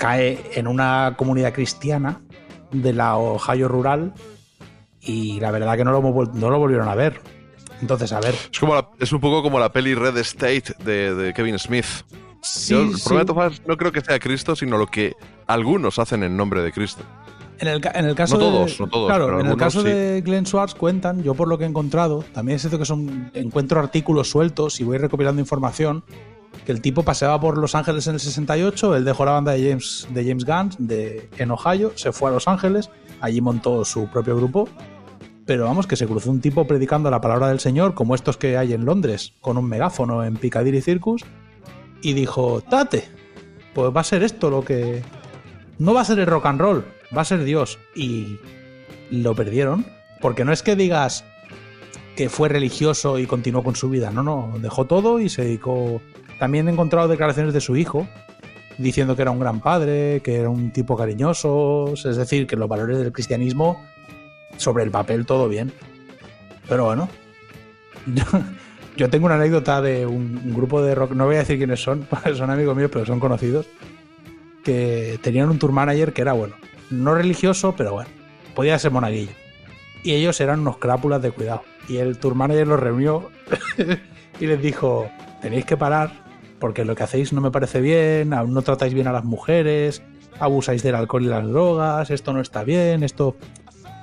cae 0.00 0.40
en 0.54 0.66
una 0.66 1.14
comunidad 1.18 1.52
cristiana 1.52 2.22
de 2.72 2.92
la 2.94 3.16
Ohio 3.18 3.68
rural 3.68 4.14
y 5.02 5.38
la 5.40 5.50
verdad 5.50 5.76
que 5.76 5.84
no 5.84 5.92
lo, 5.92 6.00
no 6.32 6.50
lo 6.50 6.58
volvieron 6.58 6.88
a 6.88 6.94
ver. 6.94 7.20
Entonces, 7.82 8.10
a 8.12 8.20
ver, 8.20 8.34
Es, 8.50 8.58
como 8.58 8.74
la- 8.74 8.88
es 8.98 9.12
un 9.12 9.20
poco 9.20 9.42
como 9.42 9.58
la 9.58 9.70
peli 9.72 9.94
Red 9.94 10.16
State 10.18 10.74
de, 10.84 11.14
de 11.14 11.34
Kevin 11.34 11.58
Smith. 11.58 11.84
Sí, 12.42 12.72
Yo, 12.72 12.80
el 12.82 12.96
sí. 12.96 13.02
problema 13.04 13.20
de 13.20 13.26
todas 13.26 13.44
formas, 13.52 13.62
no 13.68 13.76
creo 13.76 13.92
que 13.92 14.00
sea 14.00 14.18
Cristo, 14.18 14.56
sino 14.56 14.78
lo 14.78 14.86
que 14.86 15.12
algunos 15.46 15.98
hacen 15.98 16.22
en 16.22 16.34
nombre 16.36 16.62
de 16.62 16.72
Cristo. 16.72 17.02
En 17.58 17.68
el, 17.68 17.82
en 17.94 18.04
el 18.06 18.14
caso 18.14 18.38
No 18.38 18.44
de- 18.44 18.50
todos, 18.50 18.80
no 18.80 18.86
todos, 18.88 19.08
Claro, 19.08 19.38
en 19.40 19.46
el 19.46 19.56
caso 19.58 19.82
sí. 19.82 19.88
de 19.88 20.22
Glenn 20.22 20.46
Schwartz 20.46 20.74
cuentan, 20.74 21.22
yo 21.22 21.34
por 21.34 21.46
lo 21.46 21.58
que 21.58 21.64
he 21.64 21.66
encontrado, 21.66 22.24
también 22.32 22.56
es 22.56 22.62
cierto 22.62 22.78
que 22.78 22.86
son 22.86 23.30
encuentro 23.34 23.78
artículos 23.80 24.30
sueltos 24.30 24.80
y 24.80 24.84
voy 24.84 24.96
recopilando 24.96 25.40
información, 25.42 26.02
que 26.64 26.72
el 26.72 26.80
tipo 26.80 27.02
paseaba 27.02 27.40
por 27.40 27.58
Los 27.58 27.74
Ángeles 27.74 28.06
en 28.06 28.14
el 28.14 28.20
68, 28.20 28.96
él 28.96 29.04
dejó 29.04 29.24
la 29.24 29.32
banda 29.32 29.52
de 29.52 29.68
James, 29.68 30.06
de 30.10 30.24
James 30.24 30.44
Gunn 30.44 30.70
de, 30.78 31.28
en 31.38 31.50
Ohio, 31.50 31.92
se 31.96 32.12
fue 32.12 32.30
a 32.30 32.32
Los 32.32 32.48
Ángeles, 32.48 32.90
allí 33.20 33.40
montó 33.40 33.84
su 33.84 34.08
propio 34.08 34.36
grupo, 34.36 34.68
pero 35.46 35.64
vamos, 35.64 35.86
que 35.86 35.96
se 35.96 36.06
cruzó 36.06 36.30
un 36.30 36.40
tipo 36.40 36.66
predicando 36.66 37.10
la 37.10 37.20
palabra 37.20 37.48
del 37.48 37.60
Señor, 37.60 37.94
como 37.94 38.14
estos 38.14 38.36
que 38.36 38.56
hay 38.56 38.72
en 38.72 38.84
Londres, 38.84 39.32
con 39.40 39.58
un 39.58 39.68
megáfono 39.68 40.24
en 40.24 40.36
Piccadilly 40.36 40.80
Circus, 40.80 41.24
y 42.02 42.12
dijo, 42.12 42.60
tate, 42.60 43.08
pues 43.74 43.90
va 43.94 44.00
a 44.00 44.04
ser 44.04 44.22
esto 44.22 44.50
lo 44.50 44.64
que... 44.64 45.02
No 45.78 45.94
va 45.94 46.02
a 46.02 46.04
ser 46.04 46.18
el 46.18 46.26
rock 46.26 46.46
and 46.46 46.60
roll, 46.60 46.84
va 47.16 47.22
a 47.22 47.24
ser 47.24 47.42
Dios. 47.42 47.78
Y 47.94 48.38
lo 49.10 49.34
perdieron, 49.34 49.86
porque 50.20 50.44
no 50.44 50.52
es 50.52 50.62
que 50.62 50.76
digas 50.76 51.24
que 52.16 52.28
fue 52.28 52.48
religioso 52.48 53.18
y 53.18 53.26
continuó 53.26 53.64
con 53.64 53.74
su 53.76 53.88
vida, 53.88 54.10
no, 54.10 54.22
no, 54.22 54.52
dejó 54.60 54.84
todo 54.84 55.20
y 55.20 55.28
se 55.28 55.42
dedicó... 55.42 56.00
También 56.40 56.66
he 56.68 56.72
encontrado 56.72 57.06
declaraciones 57.06 57.52
de 57.52 57.60
su 57.60 57.76
hijo, 57.76 58.08
diciendo 58.78 59.14
que 59.14 59.20
era 59.20 59.30
un 59.30 59.38
gran 59.38 59.60
padre, 59.60 60.22
que 60.24 60.36
era 60.36 60.48
un 60.48 60.70
tipo 60.70 60.96
cariñoso, 60.96 61.92
es 61.92 62.16
decir, 62.16 62.46
que 62.46 62.56
los 62.56 62.66
valores 62.66 62.96
del 62.96 63.12
cristianismo, 63.12 63.84
sobre 64.56 64.84
el 64.84 64.90
papel 64.90 65.26
todo 65.26 65.50
bien. 65.50 65.70
Pero 66.66 66.86
bueno, 66.86 67.10
yo, 68.96 69.10
tengo 69.10 69.26
una 69.26 69.34
anécdota 69.34 69.82
de 69.82 70.06
un, 70.06 70.40
un 70.42 70.54
grupo 70.54 70.80
de 70.80 70.94
rock, 70.94 71.12
no 71.12 71.26
voy 71.26 71.36
a 71.36 71.40
decir 71.40 71.58
quiénes 71.58 71.82
son, 71.82 72.08
son 72.34 72.48
amigos 72.48 72.74
míos, 72.74 72.88
pero 72.90 73.04
son 73.04 73.20
conocidos, 73.20 73.66
que 74.64 75.18
tenían 75.22 75.50
un 75.50 75.58
tour 75.58 75.72
manager 75.72 76.14
que 76.14 76.22
era 76.22 76.32
bueno, 76.32 76.54
no 76.88 77.14
religioso, 77.14 77.74
pero 77.76 77.92
bueno, 77.92 78.08
podía 78.54 78.78
ser 78.78 78.92
monaguillo. 78.92 79.32
Y 80.02 80.14
ellos 80.14 80.40
eran 80.40 80.60
unos 80.60 80.78
crápulas 80.78 81.20
de 81.20 81.32
cuidado. 81.32 81.64
Y 81.86 81.98
el 81.98 82.16
tour 82.16 82.34
manager 82.34 82.66
los 82.66 82.80
reunió 82.80 83.30
y 84.40 84.46
les 84.46 84.62
dijo, 84.62 85.06
tenéis 85.42 85.66
que 85.66 85.76
parar 85.76 86.19
porque 86.60 86.84
lo 86.84 86.94
que 86.94 87.02
hacéis 87.02 87.32
no 87.32 87.40
me 87.40 87.50
parece 87.50 87.80
bien, 87.80 88.30
no 88.30 88.62
tratáis 88.62 88.94
bien 88.94 89.08
a 89.08 89.12
las 89.12 89.24
mujeres, 89.24 90.02
abusáis 90.38 90.82
del 90.82 90.94
alcohol 90.94 91.24
y 91.24 91.28
las 91.28 91.46
drogas, 91.48 92.10
esto 92.10 92.32
no 92.32 92.40
está 92.40 92.62
bien, 92.62 93.02
esto 93.02 93.36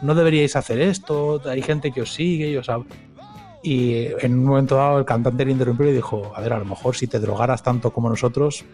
no 0.02 0.14
deberíais 0.16 0.56
hacer 0.56 0.80
esto, 0.80 1.42
hay 1.46 1.62
gente 1.62 1.92
que 1.92 2.02
os 2.02 2.14
sigue 2.14 2.50
y 2.50 2.58
os 2.58 2.68
hab-". 2.70 2.86
Y 3.64 4.08
en 4.22 4.34
un 4.34 4.46
momento 4.46 4.76
dado 4.76 5.00
el 5.00 5.06
cantante 5.06 5.46
le 5.46 5.52
interrumpió 5.52 5.88
y 5.90 5.94
dijo, 5.94 6.32
a 6.36 6.42
ver, 6.42 6.54
a 6.54 6.60
lo 6.60 6.66
mejor 6.66 6.96
si 6.96 7.08
te 7.08 7.20
drogaras 7.20 7.64
tanto 7.64 7.92
como 7.92 8.10
nosotros, 8.10 8.66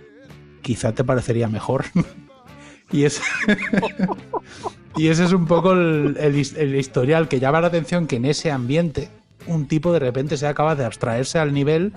quizá 0.61 0.91
te 0.93 1.03
parecería 1.03 1.47
mejor. 1.47 1.85
y, 2.91 3.05
es 3.05 3.21
y 4.95 5.07
ese 5.07 5.25
es 5.25 5.33
un 5.33 5.45
poco 5.45 5.73
el, 5.73 6.17
el 6.19 6.35
his- 6.35 6.55
el 6.57 6.75
historial 6.75 7.27
que 7.27 7.39
llama 7.39 7.61
la 7.61 7.67
atención 7.67 8.07
que 8.07 8.17
en 8.17 8.25
ese 8.25 8.51
ambiente 8.51 9.09
un 9.47 9.67
tipo 9.67 9.91
de 9.91 9.99
repente 9.99 10.37
sea 10.37 10.53
capaz 10.53 10.75
de 10.75 10.85
abstraerse 10.85 11.39
al 11.39 11.53
nivel 11.53 11.93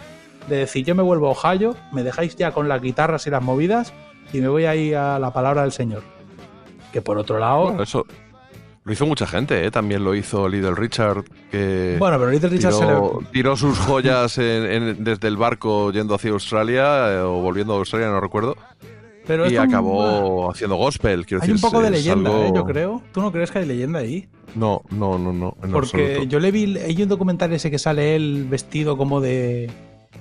de 0.48 0.56
decir 0.59 0.85
yo 0.85 0.94
me 0.94 1.02
vuelvo 1.02 1.28
a 1.28 1.31
Ohio, 1.31 1.77
me 1.93 2.02
dejáis 2.02 2.36
ya 2.36 2.52
con 2.52 2.68
las 2.68 2.81
guitarras 2.82 3.27
y 3.27 3.31
las 3.31 3.43
movidas 3.43 3.93
y 4.32 4.40
me 4.40 4.48
voy 4.48 4.64
ahí 4.64 4.94
a 4.94 5.18
la 5.18 5.32
palabra 5.32 5.62
del 5.62 5.73
Señor. 5.73 6.02
Que 6.93 7.02
por 7.02 7.18
otro 7.18 7.39
lado... 7.39 7.64
Bueno, 7.64 7.82
eso 7.82 8.06
lo 8.85 8.93
hizo 8.93 9.05
mucha 9.06 9.27
gente, 9.27 9.64
¿eh? 9.66 9.70
También 9.73 10.05
lo 10.05 10.14
hizo 10.14 10.48
Little 10.48 10.74
Richard, 10.77 11.24
que 11.51 11.97
Bueno, 11.98 12.18
pero 12.18 12.31
Little 12.31 12.48
Richard 12.51 12.73
se 12.73 12.81
tiró, 12.86 13.18
le- 13.20 13.27
tiró 13.32 13.56
sus 13.56 13.77
joyas 13.81 14.39
en- 14.39 14.64
en- 14.70 15.05
desde 15.05 15.27
el 15.28 15.36
barco 15.36 15.90
yendo 15.90 16.14
hacia 16.14 16.31
Australia 16.31 17.12
eh, 17.12 17.18
o 17.18 17.40
volviendo 17.43 17.74
a 17.74 17.78
Australia, 17.78 18.09
no 18.09 18.20
recuerdo. 18.20 18.56
Pero 19.27 19.51
y 19.51 19.56
acabó 19.56 20.52
haciendo 20.52 20.77
gospel. 20.77 21.27
Quiero 21.27 21.43
Hay 21.43 21.51
un 21.51 21.60
poco 21.60 21.81
de 21.81 21.90
leyenda, 21.90 22.31
algo- 22.31 22.44
¿eh? 22.44 22.52
yo 22.55 22.64
creo. 22.64 23.02
¿Tú 23.12 23.20
no 23.20 23.32
crees 23.32 23.51
que 23.51 23.59
hay 23.59 23.66
leyenda 23.66 23.98
ahí? 23.98 24.28
No, 24.55 24.82
no, 24.90 25.18
no, 25.18 25.32
no. 25.32 25.56
Porque 25.73 26.05
absoluto. 26.12 26.23
yo 26.23 26.39
le 26.39 26.52
vi, 26.52 26.78
hay 26.78 27.02
un 27.02 27.09
documental 27.09 27.52
ese 27.52 27.68
que 27.68 27.81
sale 27.81 28.14
él 28.14 28.47
vestido 28.48 28.97
como 28.97 29.20
de 29.20 29.68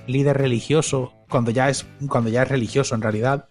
líder 0.06 0.38
religioso, 0.38 1.12
cuando 1.28 1.50
ya 1.50 1.68
es, 1.68 1.86
cuando 2.08 2.30
ya 2.30 2.42
es 2.42 2.48
religioso 2.48 2.94
en 2.94 3.02
realidad, 3.02 3.48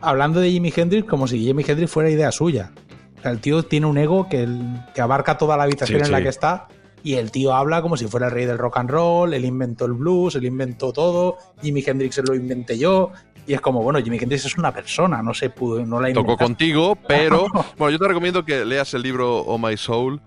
hablando 0.00 0.40
de 0.40 0.50
Jimi 0.50 0.72
Hendrix 0.74 1.06
como 1.08 1.26
si 1.26 1.38
Jimi 1.40 1.64
Hendrix 1.66 1.90
fuera 1.90 2.10
idea 2.10 2.30
suya. 2.32 2.72
O 3.18 3.22
sea, 3.22 3.30
el 3.32 3.40
tío 3.40 3.62
tiene 3.64 3.86
un 3.86 3.98
ego 3.98 4.28
que, 4.28 4.42
el- 4.44 4.80
que 4.94 5.00
abarca 5.00 5.36
toda 5.38 5.56
la 5.56 5.64
habitación 5.64 6.00
Sí, 6.00 6.06
en 6.06 6.12
la 6.12 6.22
que 6.22 6.28
está 6.28 6.68
y 7.02 7.14
el 7.14 7.30
tío 7.30 7.54
habla 7.54 7.80
como 7.82 7.96
si 7.96 8.06
fuera 8.06 8.26
el 8.26 8.32
rey 8.32 8.44
del 8.46 8.58
rock 8.58 8.76
and 8.78 8.90
roll, 8.90 9.32
él 9.34 9.44
inventó 9.44 9.86
el 9.86 9.92
blues, 9.94 10.34
él 10.36 10.44
inventó 10.44 10.92
todo, 10.92 11.36
Jimi 11.62 11.82
Hendrix 11.86 12.14
se 12.16 12.22
lo 12.22 12.34
inventé 12.34 12.78
yo. 12.78 13.10
Y 13.46 13.54
es 13.54 13.60
como, 13.62 13.82
bueno, 13.82 13.98
Jimi 14.00 14.18
Hendrix 14.18 14.44
es 14.44 14.58
una 14.58 14.70
persona, 14.72 15.22
no 15.22 15.32
se 15.34 15.50
pudo, 15.50 15.84
no 15.84 15.98
la 16.00 16.12
Tocó 16.12 16.36
contigo, 16.36 16.94
pero 17.08 17.46
bueno, 17.78 17.90
yo 17.90 17.98
te 17.98 18.06
recomiendo 18.06 18.44
que 18.44 18.64
leas 18.64 18.92
el 18.94 19.02
libro 19.02 19.38
Oh 19.38 19.58
My 19.58 19.76
Soul, 19.76 20.20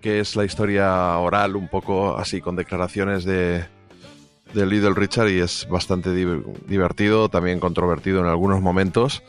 que 0.00 0.20
es 0.20 0.36
la 0.36 0.44
historia 0.44 1.18
oral, 1.18 1.54
un 1.56 1.68
poco 1.68 2.16
así, 2.16 2.40
con 2.40 2.56
declaraciones 2.56 3.24
de, 3.24 3.64
de 4.54 4.66
Little 4.66 4.94
Richard 4.94 5.28
y 5.28 5.38
es 5.40 5.66
bastante 5.70 6.12
di- 6.14 6.42
divertido, 6.66 7.28
también 7.28 7.60
controvertido 7.60 8.20
en 8.20 8.26
algunos 8.26 8.60
momentos. 8.60 9.22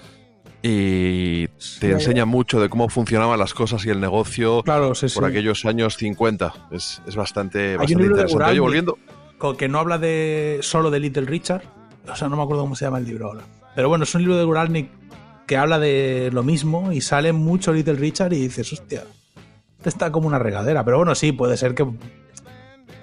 Y 0.66 1.48
te 1.80 1.92
enseña 1.92 2.24
mucho 2.26 2.62
de 2.62 2.70
cómo 2.70 2.88
funcionaban 2.88 3.38
las 3.38 3.54
cosas 3.54 3.86
y 3.86 3.90
el 3.90 4.00
negocio 4.00 4.64
Claro, 4.64 4.96
sí, 4.96 5.08
por 5.14 5.26
sí. 5.26 5.30
aquellos 5.30 5.66
años 5.66 5.98
50. 5.98 6.54
Es, 6.72 7.02
es 7.06 7.16
bastante, 7.18 7.60
Hay 7.60 7.74
un 7.74 7.78
bastante 7.80 8.04
interesante. 8.06 8.46
Oye, 8.52 8.60
volviendo, 8.62 8.98
que 9.58 9.68
no 9.68 9.80
habla 9.80 9.98
de 9.98 10.60
solo 10.62 10.90
de 10.90 11.00
Little 11.02 11.26
Richard. 11.26 11.64
O 12.10 12.16
sea, 12.16 12.30
no 12.30 12.38
me 12.38 12.44
acuerdo 12.44 12.64
cómo 12.64 12.76
se 12.78 12.86
llama 12.86 13.00
el 13.00 13.06
libro 13.06 13.28
ahora. 13.28 13.42
Pero 13.76 13.90
bueno, 13.90 14.06
es 14.06 14.16
un 14.16 14.22
libro 14.22 14.38
de 14.38 14.46
Guralnick 14.46 14.90
que 15.48 15.58
habla 15.58 15.80
de 15.80 16.30
lo 16.32 16.44
mismo 16.44 16.94
y 16.94 17.02
sale 17.02 17.34
mucho 17.34 17.74
Little 17.74 17.96
Richard 17.96 18.32
y 18.32 18.40
dices, 18.40 18.72
hostia, 18.72 19.04
este 19.78 19.90
está 19.90 20.14
como 20.14 20.28
una 20.28 20.40
regadera. 20.40 20.86
Pero 20.86 20.96
bueno, 20.98 21.14
sí, 21.14 21.34
puede 21.34 21.58
ser 21.58 21.76
que. 21.76 21.86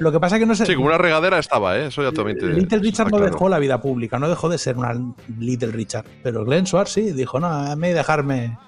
Lo 0.00 0.10
que 0.10 0.18
pasa 0.18 0.36
es 0.36 0.40
que 0.40 0.46
no 0.46 0.54
sé. 0.54 0.66
sí, 0.66 0.74
como 0.74 0.86
una 0.88 0.98
regadera 0.98 1.38
estaba, 1.38 1.78
¿eh? 1.78 1.86
Eso 1.86 2.02
ya 2.02 2.10
también 2.12 2.38
te- 2.38 2.46
Little 2.46 2.78
Richard 2.80 3.06
no 3.10 3.18
claro. 3.18 3.32
dejó 3.32 3.48
la 3.48 3.58
vida 3.58 3.80
pública, 3.80 4.18
no 4.18 4.28
dejó 4.28 4.48
de 4.48 4.58
ser 4.58 4.76
una 4.76 4.92
Little 5.38 5.70
Richard. 5.72 6.04
Pero 6.22 6.44
Glenn 6.44 6.66
Schwartz 6.66 6.92
sí, 6.92 7.12
dijo, 7.12 7.38
no, 7.38 7.46
a 7.48 7.76
mí 7.76 7.88
dejarme. 7.90 8.58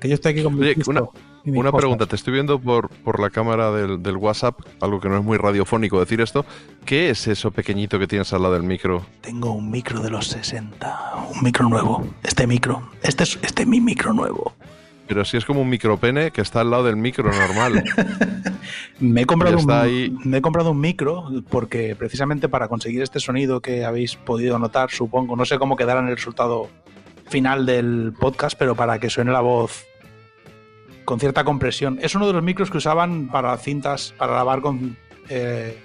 Que 0.00 0.08
yo 0.08 0.14
estoy 0.14 0.32
aquí 0.32 0.42
con 0.42 0.58
mi 0.58 0.66
Oye, 0.66 0.74
una, 0.86 1.02
una 1.44 1.70
cosas". 1.70 1.78
pregunta, 1.80 2.06
te 2.06 2.16
estoy 2.16 2.32
viendo 2.32 2.58
por, 2.58 2.88
por 2.88 3.20
la 3.20 3.30
cámara 3.30 3.70
del, 3.70 4.02
del 4.02 4.16
WhatsApp, 4.16 4.58
algo 4.80 4.98
que 5.00 5.08
no 5.08 5.16
es 5.18 5.22
muy 5.24 5.36
radiofónico 5.38 6.00
decir 6.00 6.20
esto. 6.20 6.44
¿Qué 6.84 7.10
es 7.10 7.28
eso 7.28 7.50
pequeñito 7.52 7.98
que 8.00 8.06
tienes 8.08 8.32
al 8.32 8.42
lado 8.42 8.54
del 8.54 8.64
micro? 8.64 9.04
Tengo 9.20 9.52
un 9.52 9.70
micro 9.70 10.00
de 10.00 10.10
los 10.10 10.26
60, 10.28 11.14
un 11.34 11.42
micro 11.42 11.68
nuevo. 11.68 12.04
Este 12.24 12.46
micro, 12.48 12.90
este 13.02 13.22
es, 13.24 13.38
este 13.42 13.62
es 13.62 13.68
mi 13.68 13.80
micro 13.80 14.12
nuevo. 14.12 14.54
Pero 15.06 15.24
si 15.24 15.36
es 15.36 15.44
como 15.44 15.60
un 15.60 15.68
micropene 15.68 16.30
que 16.30 16.40
está 16.40 16.60
al 16.60 16.70
lado 16.70 16.84
del 16.84 16.96
micro 16.96 17.30
normal. 17.30 17.84
Me 19.00 19.22
he 19.22 19.26
comprado, 19.26 19.58
un, 19.58 19.70
ahí. 19.70 20.14
me 20.24 20.38
he 20.38 20.40
comprado 20.40 20.70
un 20.70 20.80
micro 20.80 21.28
porque 21.50 21.96
precisamente 21.96 22.48
para 22.48 22.68
conseguir 22.68 23.02
este 23.02 23.18
sonido 23.18 23.60
que 23.60 23.84
habéis 23.84 24.14
podido 24.14 24.58
notar, 24.60 24.90
supongo, 24.90 25.34
no 25.34 25.44
sé 25.44 25.58
cómo 25.58 25.76
quedará 25.76 26.00
en 26.00 26.08
el 26.08 26.16
resultado 26.16 26.68
final 27.28 27.66
del 27.66 28.12
podcast, 28.18 28.56
pero 28.56 28.76
para 28.76 29.00
que 29.00 29.10
suene 29.10 29.32
la 29.32 29.40
voz 29.40 29.84
con 31.04 31.18
cierta 31.18 31.42
compresión. 31.42 31.98
Es 32.00 32.14
uno 32.14 32.28
de 32.28 32.32
los 32.32 32.42
micros 32.42 32.70
que 32.70 32.76
usaban 32.78 33.28
para 33.28 33.56
cintas, 33.56 34.14
para 34.16 34.32
grabar 34.34 34.60
con. 34.60 34.96
eh, 35.28 35.76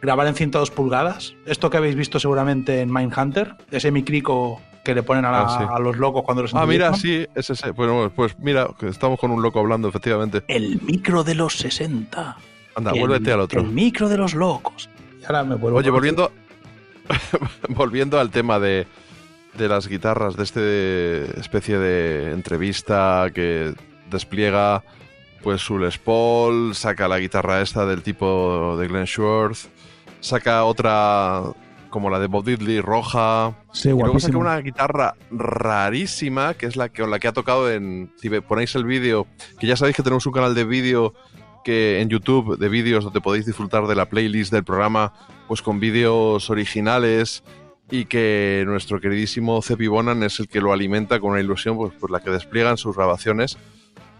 grabar 0.00 0.26
en 0.26 0.34
102 0.34 0.70
pulgadas. 0.70 1.34
Esto 1.46 1.68
que 1.70 1.76
habéis 1.76 1.94
visto 1.94 2.18
seguramente 2.18 2.80
en 2.80 2.92
Mindhunter, 2.92 3.56
ese 3.70 3.90
micrico 3.90 4.60
que 4.84 4.94
le 4.94 5.02
ponen 5.02 5.24
a, 5.24 5.30
la- 5.30 5.42
Ah, 5.42 5.58
sí. 5.58 5.64
a 5.68 5.78
los 5.78 5.96
locos 5.98 6.22
cuando 6.24 6.42
los 6.42 6.54
Ah, 6.54 6.64
mira, 6.66 6.94
sí, 6.94 7.26
es 7.34 7.50
ese. 7.50 7.70
Bueno, 7.72 8.10
pues 8.14 8.38
mira, 8.38 8.68
estamos 8.82 9.18
con 9.20 9.30
un 9.30 9.42
loco 9.42 9.60
hablando, 9.60 9.88
efectivamente. 9.88 10.42
El 10.48 10.80
micro 10.82 11.22
de 11.24 11.34
los 11.34 11.56
60. 11.58 12.36
Anda, 12.76 12.92
El- 12.92 13.00
vuélvete 13.00 13.32
al 13.32 13.40
otro. 13.40 13.60
El 13.60 13.68
micro 13.68 14.08
de 14.08 14.16
los 14.16 14.34
locos. 14.34 14.88
Y 15.20 15.24
ahora 15.26 15.44
me 15.44 15.56
vuelvo 15.56 15.78
Oye, 15.78 15.90
volviendo, 15.90 16.32
volviendo 17.68 18.18
al 18.18 18.30
tema 18.30 18.58
de, 18.58 18.86
de 19.58 19.68
las 19.68 19.86
guitarras, 19.88 20.36
de 20.36 20.42
este 20.44 21.40
especie 21.40 21.78
de 21.78 22.32
entrevista 22.32 23.26
que 23.34 23.74
despliega 24.10 24.82
pues 25.42 25.60
su 25.62 25.78
Les 25.78 25.96
Paul, 25.98 26.74
saca 26.74 27.08
la 27.08 27.18
guitarra 27.18 27.62
esta 27.62 27.86
del 27.86 28.02
tipo 28.02 28.76
de 28.78 28.88
Glenn 28.88 29.06
Schwartz, 29.06 29.68
saca 30.20 30.64
otra 30.64 31.42
como 31.90 32.08
la 32.08 32.18
de 32.18 32.26
Bob 32.26 32.44
Diddley 32.44 32.80
roja, 32.80 33.56
Sí, 33.72 33.90
y 33.90 33.92
luego 33.92 34.18
saca 34.18 34.38
una 34.38 34.58
guitarra 34.58 35.14
rarísima, 35.30 36.54
que 36.54 36.66
es 36.66 36.76
la 36.76 36.88
que, 36.88 37.02
con 37.02 37.10
la 37.10 37.18
que 37.18 37.28
ha 37.28 37.32
tocado 37.32 37.70
en... 37.70 38.12
Si 38.16 38.30
ponéis 38.40 38.74
el 38.74 38.84
vídeo, 38.84 39.26
que 39.58 39.66
ya 39.66 39.76
sabéis 39.76 39.96
que 39.96 40.02
tenemos 40.02 40.24
un 40.26 40.32
canal 40.32 40.54
de 40.54 40.64
vídeo 40.64 41.14
que 41.64 42.00
en 42.00 42.08
YouTube 42.08 42.58
de 42.58 42.68
vídeos 42.68 43.04
donde 43.04 43.20
podéis 43.20 43.46
disfrutar 43.46 43.86
de 43.86 43.94
la 43.94 44.08
playlist 44.08 44.52
del 44.52 44.64
programa, 44.64 45.12
pues 45.46 45.62
con 45.62 45.78
vídeos 45.78 46.48
originales 46.48 47.42
y 47.90 48.06
que 48.06 48.64
nuestro 48.66 49.00
queridísimo 49.00 49.60
Cepi 49.62 49.88
Bonan 49.88 50.22
es 50.22 50.40
el 50.40 50.48
que 50.48 50.60
lo 50.60 50.72
alimenta 50.72 51.20
con 51.20 51.32
una 51.32 51.40
ilusión, 51.40 51.76
pues, 51.76 51.92
pues 51.98 52.10
la 52.10 52.20
que 52.20 52.30
despliega 52.30 52.70
en 52.70 52.76
sus 52.76 52.96
grabaciones. 52.96 53.58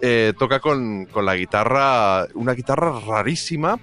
Eh, 0.01 0.33
toca 0.39 0.61
con, 0.61 1.07
con 1.07 1.25
la 1.27 1.37
guitarra, 1.37 2.27
una 2.35 2.55
guitarra 2.55 2.99
rarísima 3.01 3.79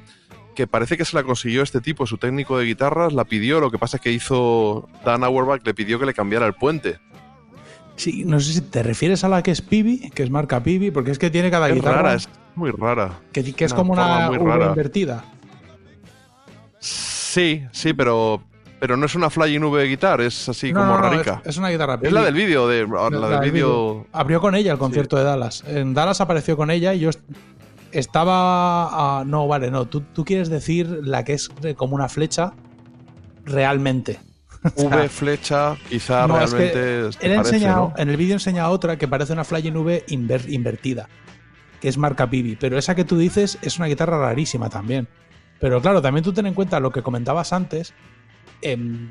que 0.58 0.66
parece 0.66 0.98
que 0.98 1.06
se 1.06 1.16
la 1.16 1.22
consiguió 1.22 1.62
este 1.62 1.82
tipo, 1.82 2.08
su 2.08 2.18
técnico 2.18 2.58
de 2.58 2.66
guitarras, 2.66 3.14
la 3.14 3.26
pidió, 3.26 3.60
lo 3.60 3.70
que 3.70 3.78
pasa 3.78 3.98
es 3.98 4.02
que 4.02 4.12
hizo 4.12 4.90
Dan 5.06 5.24
Auerbach, 5.24 5.62
le 5.64 5.76
pidió 5.76 6.00
que 6.00 6.08
le 6.08 6.16
cambiara 6.16 6.48
el 6.48 6.54
puente. 6.56 6.98
Sí, 7.96 8.24
no 8.26 8.40
sé 8.40 8.54
si 8.54 8.62
te 8.62 8.82
refieres 8.82 9.24
a 9.24 9.30
la 9.30 9.44
que 9.44 9.52
es 9.52 9.62
Pibi, 9.62 10.10
que 10.10 10.24
es 10.24 10.32
marca 10.32 10.64
Pibi, 10.64 10.90
porque 10.90 11.12
es 11.12 11.20
que 11.20 11.30
tiene 11.30 11.52
cada 11.52 11.70
Es 11.70 11.76
guitarra 11.76 12.02
rara, 12.02 12.14
es 12.16 12.28
muy 12.56 12.72
rara. 12.72 13.20
que, 13.32 13.54
que 13.54 13.66
es 13.66 13.72
una 13.72 13.78
como 13.78 13.94
una 13.94 14.30
muy 14.32 14.38
rara. 14.40 14.68
invertida. 14.70 15.24
Sí, 16.80 17.64
sí, 17.72 17.94
pero, 17.94 18.42
pero 18.80 18.98
no 18.98 19.06
es 19.06 19.16
una 19.16 19.30
Flying 19.30 19.64
V 19.64 19.86
guitar, 19.86 20.22
es 20.22 20.50
así 20.50 20.74
No, 20.74 20.80
como 20.82 20.94
no, 20.94 21.02
rarica. 21.02 21.42
Es, 21.44 21.50
es 21.52 21.58
una 21.58 21.70
guitarra 21.70 22.00
Es 22.02 22.12
la 22.12 22.22
Pibi. 22.22 22.26
del 22.26 22.34
vídeo, 22.34 22.68
de, 22.68 22.88
la, 22.88 23.30
del 23.40 23.52
vídeo. 23.52 24.08
Abrió 24.12 24.42
con 24.42 24.56
ella 24.56 24.72
el 24.72 24.78
concierto 24.80 25.18
de 25.18 25.24
Dallas. 25.24 25.64
En 25.68 25.94
Dallas 25.94 26.20
apareció 26.20 26.58
con 26.58 26.72
ella 26.72 26.94
y 26.94 27.00
yo 27.00 27.10
estaba. 28.00 29.24
no, 29.26 29.48
vale, 29.48 29.72
no. 29.72 29.86
Tú, 29.86 30.02
tú 30.02 30.24
quieres 30.26 30.50
decir 30.50 30.88
la 31.04 31.24
que 31.24 31.34
es 31.34 31.50
como 31.76 31.96
una 31.96 32.10
flecha 32.10 32.54
realmente. 33.46 34.20
V 34.76 35.08
flecha, 35.10 35.78
quizá 35.88 36.28
No, 36.28 36.42
es 36.42 36.52
que 36.54 36.72
realmente. 36.72 37.18
te 37.20 37.26
Él 37.28 37.34
ha 37.34 37.36
parece, 37.38 37.56
enseñado, 37.56 37.94
¿no? 37.96 38.02
en 38.02 38.10
el 38.10 38.18
vídeo 38.18 38.34
enseña 38.34 38.70
otra 38.70 38.98
que 38.98 39.08
parece 39.08 39.34
una 39.34 39.44
Flying 39.44 39.78
V 39.78 40.06
inver- 40.08 40.50
invertida, 40.52 41.08
que 41.80 41.88
es 41.90 41.98
marca 41.98 42.30
Pibi. 42.30 42.56
Pero 42.56 42.78
esa 42.78 42.96
que 42.96 43.06
tú 43.06 43.18
dices 43.18 43.60
es 43.62 43.78
una 43.78 43.86
guitarra 43.88 44.18
rarísima 44.20 44.70
también. 44.70 45.08
Pero 45.60 45.82
claro, 45.82 46.02
también 46.02 46.24
tú 46.24 46.34
ten 46.34 46.48
en 46.48 46.54
cuenta 46.54 46.80
lo 46.80 46.92
que 46.92 47.02
comentabas 47.04 47.54
antes. 47.54 47.94
em, 48.62 49.10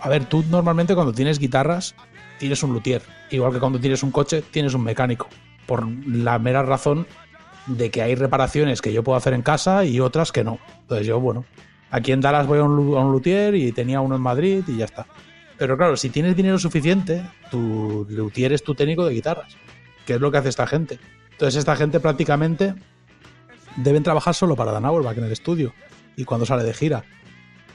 a 0.00 0.08
ver, 0.08 0.24
tú 0.26 0.44
normalmente 0.48 0.94
cuando 0.94 1.12
tienes 1.12 1.38
guitarras 1.38 1.94
tienes 2.38 2.62
un 2.62 2.72
luthier. 2.72 3.02
Igual 3.30 3.52
que 3.52 3.60
cuando 3.60 3.78
tienes 3.80 4.02
un 4.02 4.10
coche 4.12 4.42
tienes 4.42 4.72
un 4.74 4.82
mecánico. 4.84 5.28
Por 5.66 5.86
la 6.06 6.38
mera 6.38 6.62
razón 6.62 7.06
de 7.66 7.90
que 7.90 8.02
hay 8.02 8.14
reparaciones 8.14 8.82
que 8.82 8.92
yo 8.92 9.02
puedo 9.02 9.16
hacer 9.16 9.34
en 9.34 9.42
casa 9.42 9.84
y 9.84 10.00
otras 10.00 10.32
que 10.32 10.44
no. 10.44 10.58
Entonces 10.82 11.06
yo, 11.06 11.20
bueno, 11.20 11.44
aquí 11.90 12.12
en 12.12 12.20
Dallas 12.20 12.46
voy 12.46 12.58
a 12.58 12.64
un, 12.64 13.12
luthier 13.12 13.54
y 13.54 13.72
tenía 13.72 14.00
uno 14.00 14.16
en 14.16 14.22
Madrid 14.22 14.64
y 14.66 14.76
ya 14.76 14.84
está. 14.84 15.06
Pero 15.58 15.76
claro, 15.76 15.96
si 15.96 16.10
tienes 16.10 16.36
dinero 16.36 16.58
suficiente, 16.58 17.22
tu 17.50 18.06
luthier 18.10 18.52
es 18.52 18.64
tu 18.64 18.74
técnico 18.74 19.04
de 19.04 19.14
guitarras, 19.14 19.56
que 20.06 20.14
es 20.14 20.20
lo 20.20 20.30
que 20.32 20.38
hace 20.38 20.48
esta 20.48 20.66
gente. 20.66 20.98
Entonces 21.30 21.58
esta 21.58 21.76
gente 21.76 22.00
prácticamente 22.00 22.74
deben 23.76 24.02
trabajar 24.02 24.34
solo 24.34 24.56
para 24.56 24.72
Dan 24.72 24.84
Auerbach 24.84 25.16
en 25.16 25.24
el 25.24 25.32
estudio 25.32 25.72
y 26.16 26.24
cuando 26.24 26.46
sale 26.46 26.64
de 26.64 26.74
gira. 26.74 27.04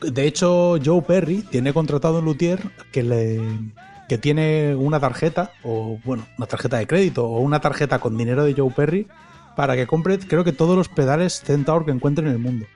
De 0.02 0.28
hecho, 0.28 0.78
Joe 0.84 1.02
Perry 1.02 1.42
tiene 1.42 1.74
contratado 1.74 2.20
un 2.20 2.26
luthier 2.26 2.60
que 2.92 3.04
le 3.04 3.42
que 4.08 4.18
tiene 4.18 4.74
una 4.76 5.00
tarjeta 5.00 5.52
o 5.64 6.00
bueno, 6.06 6.26
una 6.38 6.48
tarjeta 6.48 6.78
de 6.78 6.88
crédito 6.88 7.26
o 7.26 7.40
una 7.42 7.60
tarjeta 7.60 8.00
con 8.00 8.18
dinero 8.18 8.46
de 8.46 8.54
Joe 8.54 8.72
Perry 8.72 9.08
para 9.58 9.76
que 9.76 9.88
compre, 9.88 10.20
creo 10.20 10.44
que 10.44 10.54
todos 10.54 10.78
los 10.78 10.88
pedales 10.88 11.42
Centaur 11.42 11.84
que 11.84 11.90
encuentre 11.90 12.24
en 12.24 12.32
el 12.32 12.38
mundo. 12.38 12.68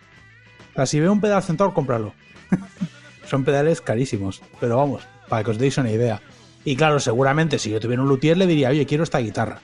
O 0.71 0.73
sea, 0.73 0.87
si 0.87 0.99
ve 0.99 1.07
un 1.09 1.21
pedal 1.21 1.43
Centaur, 1.43 1.73
cómpralo. 1.73 2.11
Son 3.27 3.43
pedales 3.43 3.81
carísimos, 3.81 4.41
pero 4.59 4.77
vamos, 4.77 5.03
para 5.29 5.43
que 5.43 5.51
os 5.51 5.59
deis 5.59 5.77
una 5.77 5.91
idea. 5.91 6.23
Y 6.65 6.75
claro, 6.75 6.99
seguramente 6.99 7.59
si 7.59 7.69
yo 7.69 7.79
tuviera 7.79 8.01
un 8.01 8.09
luthier 8.09 8.35
le 8.35 8.47
diría, 8.47 8.69
oye, 8.69 8.87
quiero 8.87 9.03
esta 9.03 9.19
guitarra. 9.19 9.59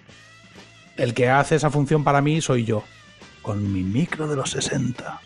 El 0.95 1.15
que 1.15 1.27
hace 1.27 1.56
esa 1.56 1.72
función 1.72 2.03
para 2.03 2.22
mí 2.22 2.39
soy 2.39 2.65
yo, 2.65 2.84
con 3.41 3.73
mi 3.73 3.81
micro 3.81 4.27
de 4.27 4.35
los 4.35 4.52
60. 4.52 5.19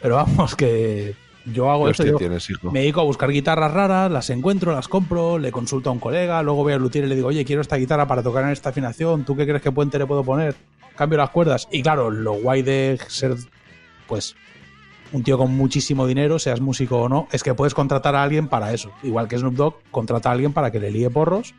Pero 0.00 0.14
vamos, 0.16 0.56
que 0.56 1.14
yo 1.44 1.70
hago 1.70 1.84
¿Qué 1.84 1.90
eso. 1.90 2.02
hostia 2.04 2.12
yo 2.12 2.16
tienes, 2.16 2.48
hijo? 2.48 2.72
me 2.72 2.80
dedico 2.80 3.02
a 3.02 3.04
buscar 3.04 3.30
guitarras 3.30 3.70
raras, 3.70 4.10
las 4.10 4.30
encuentro, 4.30 4.72
las 4.72 4.88
compro, 4.88 5.38
le 5.38 5.52
consulto 5.52 5.90
a 5.90 5.92
un 5.92 5.98
colega, 5.98 6.42
luego 6.42 6.62
voy 6.62 6.72
al 6.72 6.80
luthier 6.80 7.04
y 7.04 7.08
le 7.08 7.16
digo, 7.16 7.28
oye, 7.28 7.44
quiero 7.44 7.60
esta 7.60 7.76
guitarra 7.76 8.06
para 8.06 8.22
tocar 8.22 8.44
en 8.44 8.50
esta 8.50 8.70
afinación, 8.70 9.24
¿tú 9.24 9.36
qué 9.36 9.44
crees 9.44 9.60
que 9.60 9.72
puente 9.72 9.98
le 9.98 10.06
puedo 10.06 10.24
poner? 10.24 10.54
Cambio 10.96 11.18
las 11.18 11.30
cuerdas. 11.30 11.68
Y 11.70 11.82
claro, 11.82 12.10
lo 12.10 12.34
guay 12.34 12.62
de 12.62 12.98
ser, 13.08 13.34
pues, 14.06 14.36
un 15.12 15.22
tío 15.22 15.38
con 15.38 15.54
muchísimo 15.56 16.06
dinero, 16.06 16.38
seas 16.38 16.60
músico 16.60 17.02
o 17.02 17.08
no, 17.08 17.28
es 17.32 17.42
que 17.42 17.54
puedes 17.54 17.74
contratar 17.74 18.14
a 18.14 18.22
alguien 18.22 18.48
para 18.48 18.72
eso. 18.72 18.90
Igual 19.02 19.28
que 19.28 19.38
Snoop 19.38 19.54
Dogg 19.54 19.74
contrata 19.90 20.28
a 20.28 20.32
alguien 20.32 20.52
para 20.52 20.70
que 20.70 20.80
le 20.80 20.90
líe 20.90 21.10
porros. 21.10 21.54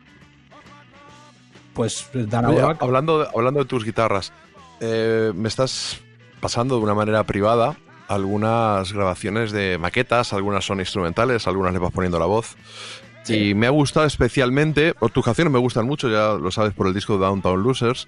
Pues 1.74 2.08
Dan 2.12 2.46
hablando, 2.80 3.20
de, 3.20 3.28
hablando 3.34 3.60
de 3.60 3.66
tus 3.66 3.84
guitarras, 3.84 4.32
eh, 4.80 5.32
me 5.34 5.48
estás 5.48 6.00
pasando 6.40 6.76
de 6.76 6.82
una 6.82 6.94
manera 6.94 7.24
privada 7.24 7.76
algunas 8.08 8.92
grabaciones 8.92 9.52
de 9.52 9.78
maquetas, 9.78 10.32
algunas 10.32 10.64
son 10.64 10.80
instrumentales, 10.80 11.46
algunas 11.46 11.72
le 11.72 11.78
vas 11.78 11.92
poniendo 11.92 12.18
la 12.18 12.26
voz. 12.26 12.56
Y 13.28 13.54
me 13.54 13.66
ha 13.66 13.70
gustado 13.70 14.06
especialmente, 14.06 14.94
o 15.00 15.08
tus 15.08 15.24
canciones 15.24 15.52
me 15.52 15.58
gustan 15.58 15.84
mucho, 15.84 16.08
ya 16.08 16.34
lo 16.34 16.52
sabes 16.52 16.72
por 16.74 16.86
el 16.86 16.94
disco 16.94 17.14
de 17.14 17.24
Downtown 17.24 17.60
Losers. 17.60 18.06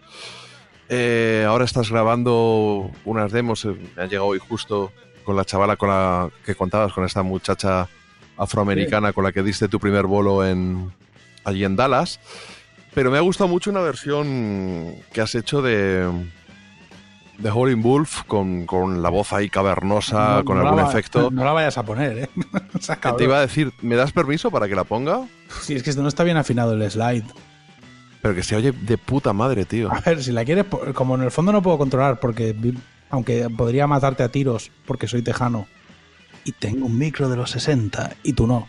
Eh, 0.89 1.44
ahora 1.47 1.65
estás 1.65 1.90
grabando 1.90 2.90
unas 3.05 3.31
demos, 3.32 3.65
eh, 3.65 3.74
me 3.97 4.02
han 4.02 4.09
llegado 4.09 4.27
hoy 4.28 4.39
justo 4.39 4.93
con 5.24 5.36
la 5.36 5.44
chavala 5.44 5.77
con 5.77 5.90
la 5.90 6.31
que 6.44 6.55
contabas, 6.55 6.93
con 6.93 7.05
esta 7.05 7.23
muchacha 7.23 7.89
afroamericana 8.39 9.12
con 9.12 9.24
la 9.24 9.32
que 9.32 9.43
diste 9.43 9.69
tu 9.69 9.78
primer 9.81 10.06
bolo 10.06 10.47
en, 10.47 10.90
allí 11.44 11.65
en 11.65 11.77
Dallas. 11.77 12.20
Pero 12.94 13.10
me 13.10 13.19
ha 13.19 13.20
gustado 13.20 13.48
mucho 13.48 13.70
una 13.70 13.81
versión 13.81 14.94
que 15.12 15.20
has 15.20 15.35
hecho 15.35 15.60
de, 15.60 16.10
de 17.36 17.51
Howling 17.51 17.82
Wolf 17.82 18.23
con, 18.27 18.65
con 18.65 19.02
la 19.02 19.10
voz 19.10 19.32
ahí 19.35 19.51
cavernosa, 19.51 20.39
no- 20.39 20.44
con 20.47 20.56
no 20.59 20.66
algún 20.69 20.85
va- 20.85 20.89
efecto. 20.89 21.31
No 21.31 21.44
la 21.44 21.52
vayas 21.52 21.77
a 21.77 21.85
poner, 21.85 22.19
¿eh? 22.19 22.28
O 22.78 22.81
sea, 22.81 22.97
te 22.97 23.24
iba 23.24 23.36
a 23.36 23.40
decir, 23.43 23.73
¿me 23.82 23.94
das 23.97 24.12
permiso 24.12 24.51
para 24.51 24.66
que 24.69 24.74
la 24.74 24.85
ponga? 24.85 25.27
Si 25.60 25.74
es 25.74 25.82
que 25.82 25.93
no 26.01 26.09
está 26.09 26.24
bien 26.24 26.39
afinado 26.39 26.73
el 26.73 26.90
slide. 26.90 27.24
Pero 28.23 28.35
que 28.35 28.43
se 28.43 28.57
oye 28.57 28.73
de 28.73 28.99
puta 28.99 29.32
madre, 29.32 29.65
tío. 29.65 29.93
A 29.93 30.01
ver, 30.01 30.23
si 30.23 30.32
la 30.32 30.45
quieres, 30.45 30.65
como 30.95 31.15
en 31.15 31.23
el 31.23 31.31
fondo 31.31 31.53
no 31.53 31.62
puedo 31.62 31.78
controlar, 31.78 32.19
porque 32.20 32.55
aunque 33.11 33.49
podría 33.49 33.86
matarte 33.86 34.23
a 34.23 34.28
tiros 34.28 34.70
porque 34.86 35.07
soy 35.09 35.23
tejano 35.23 35.66
y 36.45 36.53
tengo 36.53 36.86
un 36.86 36.99
micro 36.99 37.28
de 37.28 37.36
los 37.36 37.51
60 37.53 38.16
y 38.23 38.32
tú 38.32 38.47
no. 38.47 38.66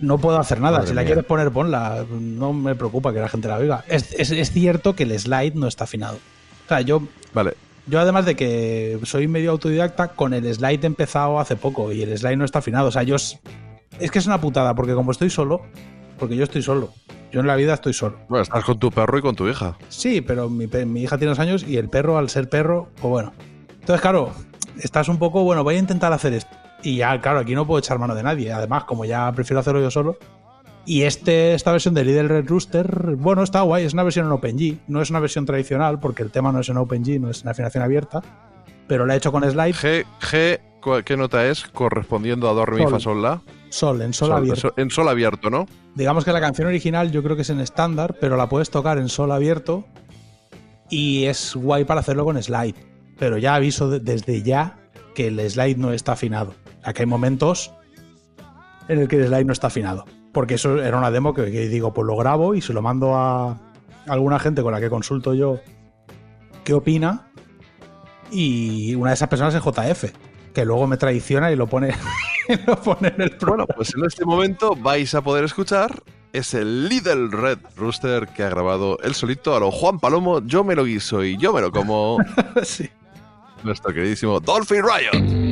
No 0.00 0.18
puedo 0.18 0.38
hacer 0.38 0.60
nada. 0.60 0.78
Madre 0.78 0.88
si 0.88 0.94
la 0.94 1.02
mía. 1.02 1.06
quieres 1.06 1.24
poner, 1.24 1.50
ponla. 1.50 2.04
No 2.10 2.52
me 2.52 2.74
preocupa 2.74 3.12
que 3.12 3.20
la 3.20 3.28
gente 3.28 3.46
la 3.48 3.56
oiga. 3.58 3.84
Es, 3.88 4.12
es- 4.12 4.32
es 4.32 4.50
cierto 4.50 4.94
que 4.96 5.04
el 5.04 5.18
slide 5.18 5.54
no 5.54 5.68
está 5.68 5.84
afinado. 5.84 6.18
O 6.64 6.68
sea, 6.68 6.80
yo, 6.80 7.02
Vale, 7.32 7.54
yo 7.86 8.00
además 8.00 8.24
de 8.26 8.34
que 8.36 8.98
soy 9.04 9.28
medio 9.28 9.52
autodidacta, 9.52 10.08
con 10.08 10.34
el 10.34 10.52
slide 10.52 10.80
he 10.82 10.86
empezado 10.86 11.38
hace 11.38 11.54
poco 11.56 11.92
y 11.92 12.02
el 12.02 12.16
slide 12.18 12.36
no 12.36 12.44
está 12.44 12.58
afinado. 12.58 12.88
O 12.88 12.92
sea, 12.92 13.02
yo... 13.04 13.14
Es 14.00 14.10
que 14.10 14.18
es 14.18 14.26
una 14.26 14.40
putada, 14.40 14.74
porque 14.74 14.94
como 14.94 15.12
estoy 15.12 15.30
solo, 15.30 15.62
porque 16.18 16.34
yo 16.36 16.42
estoy 16.44 16.62
solo. 16.62 16.92
Yo 17.32 17.40
en 17.40 17.46
la 17.46 17.56
vida 17.56 17.74
estoy 17.74 17.92
solo. 17.94 18.18
bueno, 18.28 18.42
estás 18.42 18.62
con 18.64 18.78
tu 18.78 18.90
perro 18.90 19.18
y 19.18 19.22
con 19.22 19.34
tu 19.34 19.48
hija. 19.48 19.76
Sí, 19.88 20.20
pero 20.20 20.48
mi, 20.50 20.64
hija 21.00 21.16
tiene 21.18 21.30
dos 21.30 21.38
años 21.38 21.64
y 21.66 21.76
el 21.78 21.88
perro, 21.88 22.18
al 22.18 22.28
ser 22.28 22.48
perro, 22.48 22.88
pues 23.00 23.10
bueno. 23.10 23.32
Entonces, 23.80 24.00
claro, 24.00 24.32
estás 24.78 25.08
un 25.08 25.18
poco, 25.18 25.42
bueno, 25.42 25.64
voy 25.64 25.76
a 25.76 25.78
intentar 25.78 26.12
hacer 26.12 26.34
esto. 26.34 26.54
Y 26.82 26.96
ya, 26.96 27.20
claro, 27.20 27.38
aquí 27.40 27.54
no 27.54 27.66
puedo 27.66 27.78
echar 27.78 27.98
mano 27.98 28.14
de 28.14 28.22
nadie. 28.22 28.52
Además, 28.52 28.84
como 28.84 29.04
ya 29.04 29.30
prefiero 29.32 29.60
hacerlo 29.60 29.80
yo 29.80 29.90
solo. 29.90 30.16
Y 30.84 31.02
este, 31.02 31.54
esta 31.54 31.70
versión 31.70 31.94
de 31.94 32.04
Little 32.04 32.26
Red 32.28 32.48
Rooster, 32.48 33.14
bueno, 33.16 33.44
está 33.44 33.60
guay. 33.62 33.84
Es 33.84 33.92
una 33.94 34.02
versión 34.02 34.26
en 34.26 34.32
OpenG. 34.32 34.78
No 34.88 35.00
es 35.00 35.10
una 35.10 35.20
versión 35.20 35.46
tradicional 35.46 36.00
porque 36.00 36.22
el 36.24 36.30
tema 36.32 36.50
no 36.52 36.58
es 36.60 36.68
en 36.68 36.76
OpenG, 36.76 37.20
no 37.20 37.30
es 37.30 37.42
en 37.42 37.48
afinación 37.50 37.84
abierta. 37.84 38.20
Pero 38.88 39.06
la 39.06 39.14
he 39.14 39.16
hecho 39.18 39.30
con 39.30 39.48
slide 39.48 39.74
G, 39.74 40.04
G, 40.20 40.60
¿cu- 40.80 41.02
¿qué 41.04 41.16
nota 41.16 41.46
es? 41.46 41.64
Correspondiendo 41.68 42.50
a 42.50 42.52
Do, 42.52 42.66
Re, 42.66 42.76
Mi, 42.78 42.82
Sol. 42.82 42.90
Fa, 42.90 42.98
Sol, 43.00 43.22
La. 43.22 43.40
Sol, 43.72 44.02
en 44.02 44.12
sol, 44.12 44.28
Sol- 44.28 44.36
abierto. 44.38 44.74
en 44.76 44.90
Sol 44.90 45.08
abierto, 45.08 45.50
¿no? 45.50 45.66
Digamos 45.94 46.24
que 46.24 46.32
la 46.32 46.40
canción 46.40 46.68
original 46.68 47.10
yo 47.10 47.22
creo 47.22 47.36
que 47.36 47.42
es 47.42 47.50
en 47.50 47.60
estándar, 47.60 48.16
pero 48.20 48.36
la 48.36 48.48
puedes 48.48 48.70
tocar 48.70 48.98
en 48.98 49.08
sol 49.08 49.32
abierto 49.32 49.84
y 50.90 51.24
es 51.24 51.54
guay 51.56 51.84
para 51.84 52.00
hacerlo 52.00 52.24
con 52.24 52.40
slide. 52.42 52.74
Pero 53.18 53.38
ya 53.38 53.54
aviso 53.54 53.88
de- 53.90 54.00
desde 54.00 54.42
ya 54.42 54.78
que 55.14 55.28
el 55.28 55.38
slide 55.50 55.76
no 55.78 55.92
está 55.92 56.12
afinado. 56.12 56.54
Que 56.94 57.02
hay 57.02 57.06
momentos 57.06 57.72
en 58.88 58.98
el 59.00 59.08
que 59.08 59.16
el 59.16 59.26
slide 59.28 59.44
no 59.46 59.52
está 59.52 59.68
afinado. 59.68 60.04
Porque 60.32 60.54
eso 60.54 60.82
era 60.82 60.96
una 60.98 61.10
demo 61.10 61.34
que, 61.34 61.50
que 61.52 61.68
digo, 61.68 61.92
pues 61.92 62.06
lo 62.06 62.16
grabo 62.16 62.54
y 62.54 62.60
se 62.62 62.72
lo 62.72 62.80
mando 62.82 63.14
a 63.14 63.58
alguna 64.06 64.38
gente 64.38 64.62
con 64.62 64.72
la 64.72 64.80
que 64.80 64.88
consulto 64.90 65.34
yo 65.34 65.60
qué 66.64 66.74
opina. 66.74 67.28
Y 68.30 68.94
una 68.94 69.10
de 69.10 69.14
esas 69.14 69.28
personas 69.28 69.54
es 69.54 69.62
JF, 69.62 70.04
que 70.54 70.64
luego 70.64 70.86
me 70.86 70.96
traiciona 70.96 71.50
y 71.52 71.56
lo 71.56 71.66
pone, 71.66 71.94
lo 72.66 72.76
pone 72.76 73.08
en 73.08 73.20
el 73.22 73.28
Bueno, 73.30 73.38
programa. 73.38 73.66
pues 73.76 73.94
en 73.94 74.04
este 74.04 74.24
momento 74.24 74.74
vais 74.76 75.14
a 75.14 75.22
poder 75.22 75.44
escuchar 75.44 76.02
ese 76.32 76.64
Little 76.64 77.28
Red 77.30 77.58
Rooster 77.76 78.28
que 78.28 78.42
ha 78.42 78.48
grabado 78.48 78.98
el 79.02 79.14
solito 79.14 79.54
a 79.54 79.60
lo 79.60 79.70
Juan 79.70 79.98
Palomo, 79.98 80.40
yo 80.46 80.64
me 80.64 80.74
lo 80.74 80.84
guiso 80.84 81.22
y 81.24 81.36
yo 81.36 81.52
me 81.52 81.60
lo 81.60 81.70
como 81.70 82.18
sí. 82.62 82.88
nuestro 83.62 83.92
queridísimo 83.92 84.40
Dolphin 84.40 84.82
Riot. 84.82 85.51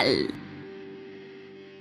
Animal. 0.00 0.34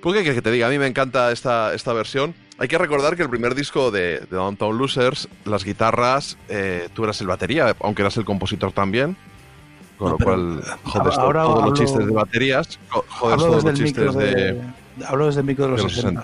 ¿Por 0.01 0.13
qué 0.13 0.19
quieres 0.19 0.35
que 0.35 0.41
te 0.41 0.51
diga? 0.51 0.67
A 0.67 0.69
mí 0.69 0.79
me 0.79 0.87
encanta 0.87 1.31
esta, 1.31 1.73
esta 1.73 1.93
versión. 1.93 2.33
Hay 2.57 2.67
que 2.67 2.77
recordar 2.77 3.15
que 3.15 3.23
el 3.23 3.29
primer 3.29 3.55
disco 3.55 3.91
de, 3.91 4.19
de 4.19 4.35
Downtown 4.35 4.77
Losers, 4.77 5.27
las 5.45 5.63
guitarras, 5.63 6.37
eh, 6.49 6.89
tú 6.93 7.03
eras 7.03 7.21
el 7.21 7.27
batería, 7.27 7.75
aunque 7.81 8.01
eras 8.01 8.17
el 8.17 8.25
compositor 8.25 8.71
también. 8.71 9.15
Con 9.97 10.11
No, 10.11 10.17
lo 10.17 10.23
cual, 10.23 10.63
jodes 10.83 11.15
to- 11.15 11.21
ahora 11.21 11.43
todos 11.43 11.65
los 11.69 11.79
chistes 11.79 12.05
de 12.07 12.11
baterías, 12.11 12.79
jo- 12.89 13.05
jodes 13.07 13.33
Hablo 13.33 13.45
todos 13.47 13.63
los 13.63 13.73
chistes 13.75 14.15
de, 14.15 14.25
de, 14.35 14.61
hablo 15.07 15.25
desde 15.27 15.41
el 15.41 15.45
micro 15.45 15.65
de 15.65 15.71
de 15.71 15.77
los, 15.77 15.83
los 15.83 15.93
60. 15.93 16.21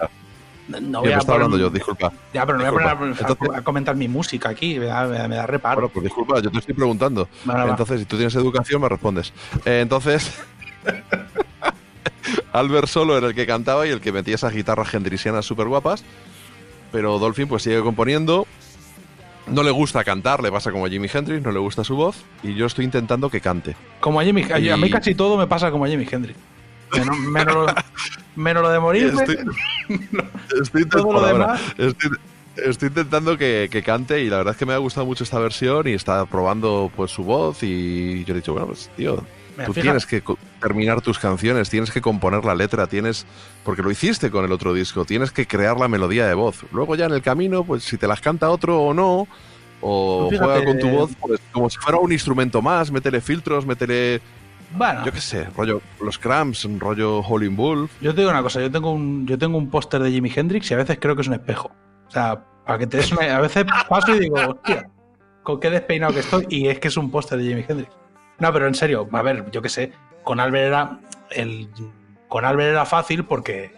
60. 0.67 0.79
No 0.89 0.99
Yo 0.99 1.01
voy 1.01 1.11
a 1.13 1.17
estaba 1.19 1.37
poner- 1.37 1.45
hablando 1.45 1.57
yo, 1.57 1.69
disculpa. 1.69 2.11
Ya, 2.33 2.45
pero 2.45 2.57
no 2.57 2.71
voy 2.73 2.83
a 2.83 2.91
Entonces- 2.91 3.37
a 3.55 3.61
comentar 3.61 3.95
mi 3.95 4.07
música 4.07 4.49
aquí, 4.49 4.79
me 4.79 4.85
da, 4.87 5.05
me 5.27 5.45
reparo. 5.45 5.75
Bueno, 5.81 5.93
pues 5.93 6.03
disculpa, 6.05 6.39
yo 6.41 6.49
te 6.51 6.57
estoy 6.57 6.73
preguntando. 6.73 7.29
Bueno, 7.45 7.63
va. 7.65 7.69
entonces, 7.69 7.99
si 7.99 8.05
tú 8.05 8.15
tienes 8.17 8.33
educación, 8.35 8.81
me 8.81 8.89
respondes. 8.89 9.31
Eh, 9.65 9.81
entonces, 9.81 10.33
Albert 12.57 12.87
solo 12.87 13.17
era 13.17 13.27
el 13.27 13.35
que 13.35 13.45
cantaba 13.45 13.85
y 13.87 13.89
el 13.91 14.01
que 14.01 14.11
metía 14.11 14.35
esas 14.35 14.53
guitarras 14.53 14.89
gendrisianas 14.89 15.45
súper 15.45 15.67
guapas. 15.67 16.03
Pero 16.91 17.19
Dolphin 17.19 17.47
pues 17.47 17.63
sigue 17.63 17.81
componiendo. 17.81 18.47
No 19.47 19.63
le 19.63 19.71
gusta 19.71 20.03
cantar, 20.03 20.43
le 20.43 20.51
pasa 20.51 20.71
como 20.71 20.85
a 20.85 20.89
Jimi 20.89 21.07
Hendrix, 21.13 21.41
no 21.41 21.51
le 21.51 21.59
gusta 21.59 21.83
su 21.83 21.95
voz. 21.95 22.17
Y 22.43 22.53
yo 22.55 22.65
estoy 22.65 22.83
intentando 22.85 23.29
que 23.29 23.39
cante. 23.39 23.75
Como 24.01 24.19
a 24.19 24.23
Jimi 24.25 24.43
a- 24.43 24.55
a 24.73 24.77
mí 24.77 24.87
Y- 24.87 24.91
casi 24.91 25.15
todo 25.15 25.37
me 25.37 25.47
pasa 25.47 25.71
como 25.71 25.85
a 25.85 25.87
Jimi 25.87 26.05
Hendrix. 26.09 26.37
Menos, 26.93 27.17
menos 27.31 27.55
lo, 27.55 27.65
menos 28.35 28.63
lo 28.63 28.69
de 28.69 28.79
morirme. 28.79 29.21
Estoy, 29.23 29.37
estoy 30.61 30.85
Todo 30.85 31.13
lo 31.13 31.19
intentando, 31.19 31.27
demás. 31.27 31.61
estoy, 31.77 32.09
estoy 32.57 32.87
intentando 32.89 33.37
que, 33.37 33.67
que 33.71 33.83
cante 33.83 34.21
y 34.21 34.29
la 34.29 34.37
verdad 34.37 34.53
es 34.53 34.57
que 34.57 34.65
me 34.65 34.73
ha 34.73 34.77
gustado 34.77 35.05
mucho 35.05 35.23
esta 35.23 35.39
versión 35.39 35.87
y 35.87 35.91
está 35.93 36.25
probando 36.25 36.91
pues 36.95 37.11
su 37.11 37.23
voz 37.23 37.63
y 37.63 38.23
yo 38.25 38.33
he 38.33 38.37
dicho, 38.37 38.51
bueno, 38.53 38.67
pues 38.67 38.89
tío, 38.97 39.23
tú 39.65 39.73
fija- 39.73 39.81
tienes 39.83 40.05
que 40.05 40.21
terminar 40.61 41.01
tus 41.01 41.17
canciones, 41.19 41.69
tienes 41.69 41.91
que 41.91 42.01
componer 42.01 42.45
la 42.45 42.53
letra, 42.55 42.87
tienes, 42.87 43.25
porque 43.63 43.81
lo 43.81 43.89
hiciste 43.91 44.29
con 44.31 44.45
el 44.45 44.51
otro 44.51 44.73
disco, 44.73 45.03
tienes 45.05 45.31
que 45.31 45.47
crear 45.47 45.77
la 45.79 45.87
melodía 45.87 46.27
de 46.27 46.33
voz. 46.35 46.63
Luego 46.71 46.95
ya 46.95 47.05
en 47.05 47.13
el 47.13 47.21
camino, 47.21 47.63
pues 47.63 47.83
si 47.83 47.97
te 47.97 48.07
las 48.07 48.21
canta 48.21 48.49
otro 48.49 48.79
o 48.81 48.93
no, 48.93 49.27
o 49.81 50.29
juega 50.29 50.63
con 50.63 50.79
tu 50.79 50.89
voz, 50.89 51.11
pues 51.19 51.39
como 51.51 51.69
si 51.69 51.77
fuera 51.77 51.97
un 51.99 52.11
instrumento 52.11 52.61
más, 52.61 52.91
métele 52.91 53.21
filtros, 53.21 53.65
métele, 53.65 54.21
Bueno, 54.75 55.05
yo 55.05 55.11
qué 55.11 55.21
sé, 55.21 55.45
rollo 55.55 55.81
los 56.01 56.17
cramps, 56.17 56.67
rollo 56.79 57.19
Howling 57.21 57.55
Wolf. 57.55 57.91
yo 58.01 58.13
te 58.13 58.21
digo 58.21 58.31
una 58.31 58.41
cosa, 58.41 58.59
yo 58.59 58.69
tengo 58.71 58.91
un, 58.91 59.25
yo 59.27 59.37
tengo 59.37 59.57
un 59.57 59.69
póster 59.69 60.01
de 60.01 60.11
Jimi 60.11 60.31
Hendrix 60.35 60.69
y 60.71 60.73
a 60.73 60.77
veces 60.77 60.97
creo 60.99 61.15
que 61.15 61.21
es 61.21 61.27
un 61.27 61.35
espejo. 61.35 61.71
O 62.07 62.11
sea, 62.11 62.43
para 62.65 62.79
que 62.79 62.87
te 62.87 62.97
des 62.97 63.11
una- 63.11 63.37
a 63.37 63.41
veces 63.41 63.65
paso 63.87 64.15
y 64.15 64.19
digo, 64.19 64.35
hostia, 64.47 64.89
con 65.43 65.59
qué 65.59 65.69
despeinado 65.69 66.13
que 66.13 66.19
estoy, 66.19 66.45
y 66.49 66.67
es 66.67 66.79
que 66.79 66.87
es 66.89 66.97
un 66.97 67.09
póster 67.11 67.37
de 67.37 67.45
Jimi 67.45 67.63
Hendrix. 67.67 67.91
No, 68.39 68.53
pero 68.53 68.67
en 68.67 68.75
serio, 68.75 69.07
a 69.11 69.21
ver, 69.21 69.49
yo 69.51 69.61
qué 69.61 69.69
sé, 69.69 69.91
con 70.23 70.39
Albert 70.39 70.67
era 70.67 70.99
el 71.31 71.69
con 72.27 72.45
Albert 72.45 72.69
era 72.71 72.85
fácil 72.85 73.23
porque 73.23 73.71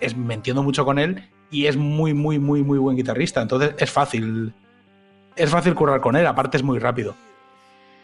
es, 0.00 0.16
me 0.16 0.34
entiendo 0.34 0.62
mucho 0.62 0.84
con 0.84 0.98
él 0.98 1.28
y 1.50 1.66
es 1.66 1.76
muy, 1.76 2.12
muy, 2.12 2.38
muy, 2.38 2.62
muy 2.62 2.78
buen 2.78 2.96
guitarrista. 2.96 3.40
Entonces 3.40 3.74
es 3.78 3.90
fácil 3.90 4.52
es 5.36 5.48
fácil 5.50 5.74
currar 5.74 6.00
con 6.00 6.16
él, 6.16 6.26
aparte 6.26 6.56
es 6.58 6.62
muy 6.62 6.78
rápido. 6.78 7.14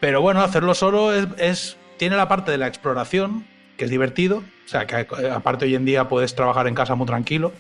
Pero 0.00 0.22
bueno, 0.22 0.40
hacerlo 0.42 0.74
solo 0.74 1.12
es, 1.12 1.26
es- 1.38 1.76
tiene 1.98 2.16
la 2.16 2.28
parte 2.28 2.52
de 2.52 2.58
la 2.58 2.68
exploración, 2.68 3.44
que 3.76 3.84
es 3.84 3.90
divertido, 3.90 4.38
o 4.38 4.68
sea, 4.68 4.86
que 4.86 5.00
eh, 5.00 5.30
aparte 5.34 5.64
hoy 5.64 5.74
en 5.74 5.84
día 5.84 6.08
puedes 6.08 6.34
trabajar 6.34 6.68
en 6.68 6.74
casa 6.74 6.94
muy 6.94 7.06
tranquilo. 7.06 7.52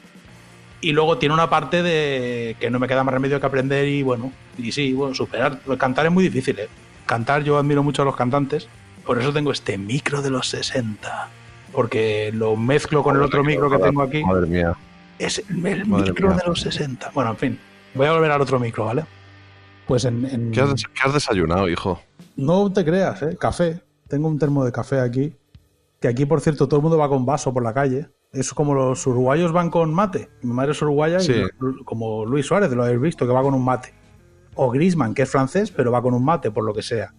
Y 0.80 0.92
luego 0.92 1.18
tiene 1.18 1.34
una 1.34 1.50
parte 1.50 1.82
de 1.82 2.56
que 2.60 2.70
no 2.70 2.78
me 2.78 2.86
queda 2.86 3.02
más 3.02 3.12
remedio 3.12 3.40
que 3.40 3.46
aprender 3.46 3.88
y 3.88 4.02
bueno, 4.04 4.30
y 4.56 4.70
sí, 4.70 4.92
bueno, 4.92 5.12
superar. 5.14 5.58
Cantar 5.76 6.06
es 6.06 6.12
muy 6.12 6.22
difícil, 6.22 6.56
¿eh? 6.60 6.68
Cantar, 7.08 7.42
yo 7.42 7.58
admiro 7.58 7.82
mucho 7.82 8.02
a 8.02 8.04
los 8.04 8.14
cantantes, 8.14 8.68
por 9.04 9.18
eso 9.18 9.32
tengo 9.32 9.50
este 9.50 9.78
micro 9.78 10.22
de 10.22 10.30
los 10.30 10.48
60. 10.48 11.28
Porque 11.72 12.30
lo 12.32 12.54
mezclo 12.56 13.02
con 13.02 13.16
el 13.16 13.22
otro 13.22 13.42
micro 13.42 13.70
que 13.70 13.78
tengo 13.78 14.02
aquí. 14.02 14.22
Madre 14.24 14.46
mía. 14.46 14.76
Es 15.18 15.42
el, 15.48 15.56
micro 15.86 16.28
mía. 16.28 16.36
de 16.36 16.42
los 16.46 16.60
60. 16.60 17.10
Bueno, 17.14 17.30
en 17.30 17.36
fin. 17.36 17.58
Voy 17.94 18.06
a 18.06 18.12
volver 18.12 18.30
al 18.30 18.40
otro 18.40 18.60
micro, 18.60 18.84
¿vale? 18.84 19.04
Pues 19.86 20.04
en. 20.04 20.24
en- 20.26 20.50
¿Qué 20.52 20.60
has, 20.60 20.70
des- 20.70 20.84
qué 20.86 21.00
has 21.04 21.14
desayunado, 21.14 21.68
hijo? 21.68 22.00
No 22.36 22.70
te 22.72 22.84
creas, 22.84 23.22
¿eh? 23.22 23.36
Café. 23.40 23.80
Tengo 24.06 24.28
un 24.28 24.38
termo 24.38 24.64
de 24.64 24.70
café 24.72 25.00
aquí. 25.00 25.34
Que 26.00 26.08
aquí, 26.08 26.26
por 26.26 26.40
cierto, 26.40 26.68
todo 26.68 26.76
el 26.76 26.82
mundo 26.82 26.98
va 26.98 27.08
con 27.08 27.26
vaso 27.26 27.52
por 27.52 27.62
la 27.62 27.74
calle. 27.74 28.08
Es 28.32 28.52
como 28.54 28.74
los 28.74 29.06
uruguayos 29.06 29.52
van 29.52 29.70
con 29.70 29.92
mate. 29.92 30.28
Mi 30.42 30.52
madre 30.52 30.72
es 30.72 30.82
uruguaya 30.82 31.18
Sí. 31.20 31.32
y 31.32 31.84
como 31.84 32.24
Luis 32.26 32.46
Suárez, 32.46 32.70
lo 32.72 32.84
habéis 32.84 33.00
visto, 33.00 33.26
que 33.26 33.32
va 33.32 33.42
con 33.42 33.54
un 33.54 33.64
mate. 33.64 33.94
O 34.60 34.70
Grisman, 34.70 35.14
que 35.14 35.22
es 35.22 35.30
francés, 35.30 35.70
pero 35.70 35.92
va 35.92 36.02
con 36.02 36.14
un 36.14 36.24
mate, 36.24 36.50
por 36.50 36.64
lo 36.64 36.74
que 36.74 36.82
sea. 36.82 37.14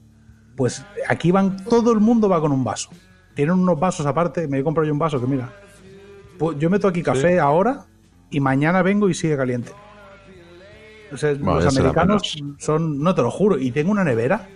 Pues 0.58 0.86
aquí 1.08 1.32
van, 1.32 1.64
todo 1.64 1.94
el 1.94 2.02
mundo 2.02 2.28
va 2.28 2.42
con 2.42 2.52
un 2.52 2.66
vaso. 2.66 2.90
Tienen 3.34 3.56
unos 3.56 3.80
vasos 3.80 4.06
aparte. 4.06 4.46
Me 4.46 4.60
he 4.60 4.64
comprado 4.64 4.86
yo 4.86 4.92
un 4.92 5.00
vaso 5.00 5.22
que 5.22 5.26
mira. 5.26 5.50
Pues 6.38 6.60
yo 6.60 6.70
meto 6.70 6.90
aquí 6.90 7.02
café 7.02 7.40
ahora 7.40 7.86
y 8.30 8.42
mañana 8.42 8.82
vengo 8.82 9.08
y 9.08 9.14
sigue 9.14 9.38
caliente. 9.38 9.72
O 11.14 11.18
sea, 11.18 11.32
los 11.32 11.78
americanos 11.78 12.44
son, 12.58 13.00
no 13.02 13.16
te 13.16 13.22
lo 13.22 13.32
juro, 13.32 13.58
y 13.58 13.72
tengo 13.72 13.90
una 13.92 14.04
nevera 14.04 14.50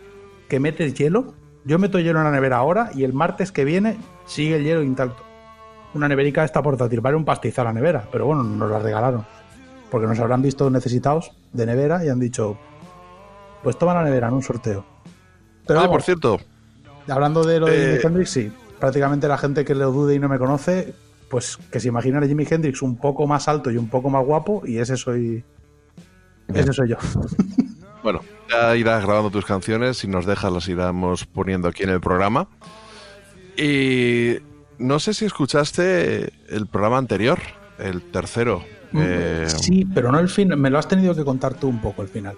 que 0.49 0.59
metes 0.59 0.93
hielo. 0.93 1.35
Yo 1.63 1.79
meto 1.79 1.99
hielo 1.99 2.19
en 2.19 2.25
la 2.25 2.31
nevera 2.31 2.57
ahora 2.57 2.89
y 2.93 3.05
el 3.05 3.13
martes 3.13 3.53
que 3.53 3.63
viene 3.63 3.97
sigue 4.25 4.57
el 4.57 4.65
hielo 4.65 4.83
intacto. 4.83 5.23
Una 5.93 6.09
neverica 6.09 6.43
esta 6.43 6.61
portátil, 6.61 6.99
vale 6.99 7.15
un 7.15 7.23
pastizal 7.23 7.63
la 7.65 7.73
nevera, 7.73 8.07
pero 8.11 8.25
bueno, 8.25 8.43
nos 8.43 8.69
la 8.69 8.79
regalaron. 8.79 9.25
Porque 9.89 10.05
nos 10.05 10.19
habrán 10.19 10.41
visto 10.41 10.69
necesitados 10.69 11.31
de 11.53 11.65
nevera 11.65 12.03
y 12.03 12.09
han 12.09 12.19
dicho, 12.19 12.57
pues 13.63 13.77
toma 13.77 13.93
la 13.93 14.03
nevera 14.03 14.27
en 14.27 14.33
un 14.35 14.43
sorteo. 14.43 14.85
Pero 15.65 15.79
Oye, 15.79 15.87
vamos, 15.87 15.95
por 15.95 16.03
cierto, 16.03 16.39
Hablando 17.07 17.43
de 17.43 17.59
lo 17.59 17.65
de 17.67 17.73
Eh, 17.73 17.97
Jimi 17.97 18.03
Hendrix, 18.03 18.29
sí. 18.29 18.51
Prácticamente 18.79 19.27
la 19.27 19.37
gente 19.37 19.65
que 19.65 19.75
lo 19.75 19.91
dude 19.91 20.15
y 20.15 20.19
no 20.19 20.29
me 20.29 20.37
conoce, 20.37 20.93
pues 21.29 21.57
que 21.71 21.79
se 21.79 21.87
imagina 21.87 22.19
a 22.19 22.27
Jimi 22.27 22.45
Hendrix 22.49 22.81
un 22.81 22.97
poco 22.97 23.27
más 23.27 23.47
alto 23.47 23.71
y 23.71 23.77
un 23.77 23.89
poco 23.89 24.09
más 24.09 24.25
guapo, 24.25 24.63
y 24.65 24.77
ese 24.77 24.97
soy. 24.97 25.43
Ese 26.53 26.73
soy 26.73 26.89
yo. 26.89 26.97
bueno, 28.03 28.21
ya 28.49 28.75
irás 28.75 29.03
grabando 29.03 29.29
tus 29.31 29.45
canciones. 29.45 29.97
Si 29.97 30.07
nos 30.07 30.25
dejas, 30.25 30.51
las 30.51 30.67
iremos 30.67 31.25
poniendo 31.25 31.67
aquí 31.69 31.83
en 31.83 31.89
el 31.89 32.01
programa. 32.01 32.47
Y 33.57 34.37
no 34.77 34.99
sé 34.99 35.13
si 35.13 35.25
escuchaste 35.25 36.33
el 36.49 36.67
programa 36.67 36.97
anterior, 36.97 37.39
el 37.79 38.01
tercero. 38.01 38.63
eh, 38.93 39.45
sí, 39.47 39.85
pero 39.93 40.11
no 40.11 40.19
el 40.19 40.29
final. 40.29 40.57
Me 40.57 40.69
lo 40.69 40.77
has 40.77 40.87
tenido 40.87 41.15
que 41.15 41.23
contar 41.23 41.53
tú 41.53 41.67
un 41.67 41.81
poco 41.81 42.01
el 42.01 42.09
final. 42.09 42.35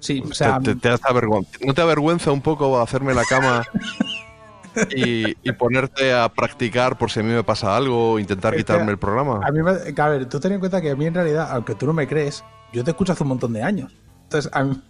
Sí, 0.00 0.22
o 0.28 0.34
sea, 0.34 0.58
te, 0.58 0.74
te- 0.74 0.80
te 0.80 0.88
das 0.88 1.00
avergüen- 1.02 1.46
¿No 1.64 1.74
te 1.74 1.82
avergüenza 1.82 2.32
un 2.32 2.40
poco 2.40 2.80
hacerme 2.80 3.14
la 3.14 3.24
cama 3.24 3.62
y, 4.94 5.36
y 5.42 5.52
ponerte 5.52 6.12
a 6.12 6.28
practicar 6.28 6.96
por 6.96 7.10
si 7.10 7.20
a 7.20 7.22
mí 7.22 7.30
me 7.32 7.42
pasa 7.44 7.76
algo 7.76 8.12
o 8.12 8.18
intentar 8.18 8.54
Es 8.54 8.58
que 8.58 8.64
quitarme 8.64 8.92
el 8.92 8.98
programa? 8.98 9.40
a 9.46 9.50
mí 9.50 9.62
me- 9.62 9.70
a 10.02 10.08
ver, 10.08 10.26
tú 10.26 10.40
ten 10.40 10.52
en 10.52 10.60
cuenta 10.60 10.80
que 10.80 10.90
a 10.90 10.96
mí 10.96 11.06
en 11.06 11.14
realidad, 11.14 11.48
aunque 11.50 11.74
tú 11.74 11.86
no 11.86 11.92
me 11.92 12.06
crees, 12.06 12.44
yo 12.72 12.84
te 12.84 12.92
escucho 12.92 13.12
hace 13.12 13.22
un 13.24 13.30
montón 13.30 13.52
de 13.52 13.62
años. 13.62 13.92
Entonces, 14.24 14.50
a 14.54 14.62
mí- 14.64 14.80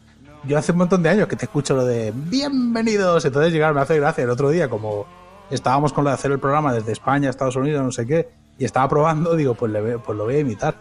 yo 0.44 0.56
hace 0.58 0.72
un 0.72 0.78
montón 0.78 1.02
de 1.02 1.08
años 1.08 1.28
que 1.28 1.36
te 1.36 1.44
escucho 1.46 1.74
lo 1.74 1.84
de 1.84 2.12
bienvenidos. 2.14 3.24
Entonces, 3.24 3.52
llegar 3.52 3.74
me 3.74 3.80
hace 3.80 3.98
gracia. 3.98 4.24
El 4.24 4.30
otro 4.30 4.48
día, 4.50 4.68
como 4.70 5.06
estábamos 5.50 5.92
con 5.92 6.04
lo 6.04 6.10
de 6.10 6.14
hacer 6.14 6.30
el 6.30 6.38
programa 6.38 6.72
desde 6.72 6.92
España, 6.92 7.28
Estados 7.30 7.56
Unidos, 7.56 7.82
no 7.84 7.90
sé 7.92 8.06
qué, 8.06 8.28
y 8.58 8.64
estaba 8.64 8.88
probando, 8.88 9.34
digo, 9.36 9.54
pues, 9.54 9.72
le, 9.72 9.98
pues 9.98 10.16
lo 10.16 10.24
voy 10.24 10.36
a 10.36 10.38
imitar. 10.40 10.76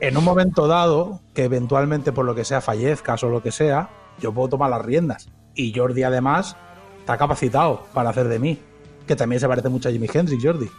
En 0.00 0.16
un 0.16 0.24
momento 0.24 0.66
dado, 0.66 1.20
que 1.34 1.44
eventualmente 1.44 2.10
por 2.12 2.24
lo 2.24 2.34
que 2.34 2.44
sea 2.44 2.60
fallezcas 2.60 3.22
o 3.22 3.28
lo 3.28 3.42
que 3.42 3.52
sea, 3.52 3.90
yo 4.18 4.32
puedo 4.32 4.48
tomar 4.48 4.70
las 4.70 4.84
riendas. 4.84 5.28
Y 5.54 5.72
Jordi, 5.76 6.02
además, 6.02 6.56
está 7.00 7.18
capacitado 7.18 7.84
para 7.92 8.10
hacer 8.10 8.28
de 8.28 8.38
mí. 8.38 8.58
Que 9.06 9.16
también 9.16 9.40
se 9.40 9.48
parece 9.48 9.68
mucho 9.68 9.88
a 9.88 9.92
Jimi 9.92 10.08
Hendrix, 10.12 10.42
Jordi. 10.42 10.70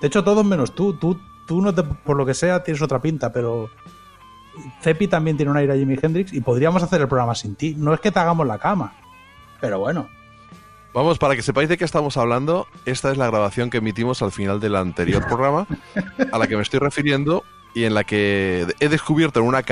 De 0.00 0.06
hecho, 0.06 0.24
todos 0.24 0.44
menos 0.44 0.74
tú. 0.74 0.94
Tú, 0.98 1.20
tú 1.46 1.60
no 1.60 1.74
te- 1.74 1.82
por 1.82 2.16
lo 2.16 2.24
que 2.24 2.34
sea, 2.34 2.62
tienes 2.62 2.80
otra 2.82 3.00
pinta, 3.02 3.32
pero. 3.32 3.68
Cepi 4.82 5.08
también 5.08 5.36
tiene 5.36 5.50
un 5.50 5.56
aire 5.58 5.72
a 5.72 5.76
Jimi 5.76 5.96
Hendrix 6.00 6.32
y 6.32 6.40
podríamos 6.40 6.82
hacer 6.82 7.00
el 7.00 7.08
programa 7.08 7.34
sin 7.34 7.54
ti. 7.56 7.74
No 7.76 7.92
es 7.94 8.00
que 8.00 8.10
te 8.10 8.18
hagamos 8.18 8.46
la 8.46 8.58
cama. 8.58 8.94
Pero 9.60 9.78
bueno. 9.78 10.08
Vamos, 10.94 11.18
para 11.18 11.36
que 11.36 11.42
sepáis 11.42 11.68
de 11.68 11.76
qué 11.78 11.84
estamos 11.84 12.16
hablando, 12.16 12.66
esta 12.84 13.12
es 13.12 13.18
la 13.18 13.26
grabación 13.26 13.70
que 13.70 13.78
emitimos 13.78 14.22
al 14.22 14.32
final 14.32 14.58
del 14.58 14.74
anterior 14.74 15.24
programa, 15.26 15.66
a 16.32 16.38
la 16.38 16.48
que 16.48 16.56
me 16.56 16.62
estoy 16.62 16.80
refiriendo 16.80 17.44
y 17.74 17.84
en 17.84 17.94
la 17.94 18.04
que 18.04 18.66
he 18.80 18.88
descubierto 18.88 19.40
en 19.40 19.46
una 19.46 19.62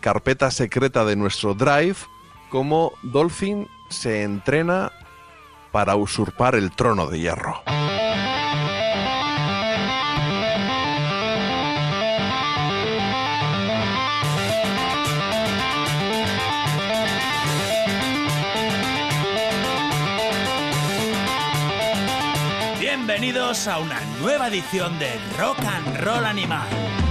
carpeta 0.00 0.50
secreta 0.50 1.04
de 1.04 1.16
nuestro 1.16 1.54
Drive 1.54 1.96
cómo 2.48 2.92
Dolphin 3.02 3.68
se 3.88 4.22
entrena 4.22 4.92
para 5.72 5.96
usurpar 5.96 6.54
el 6.54 6.70
trono 6.72 7.06
de 7.06 7.20
hierro. 7.20 7.62
Bienvenidos 22.80 23.68
a 23.68 23.78
una 23.78 24.00
nueva 24.20 24.48
edición 24.48 24.98
de 24.98 25.12
Rock 25.38 25.58
and 25.60 26.00
Roll 26.00 26.24
Animal. 26.24 27.09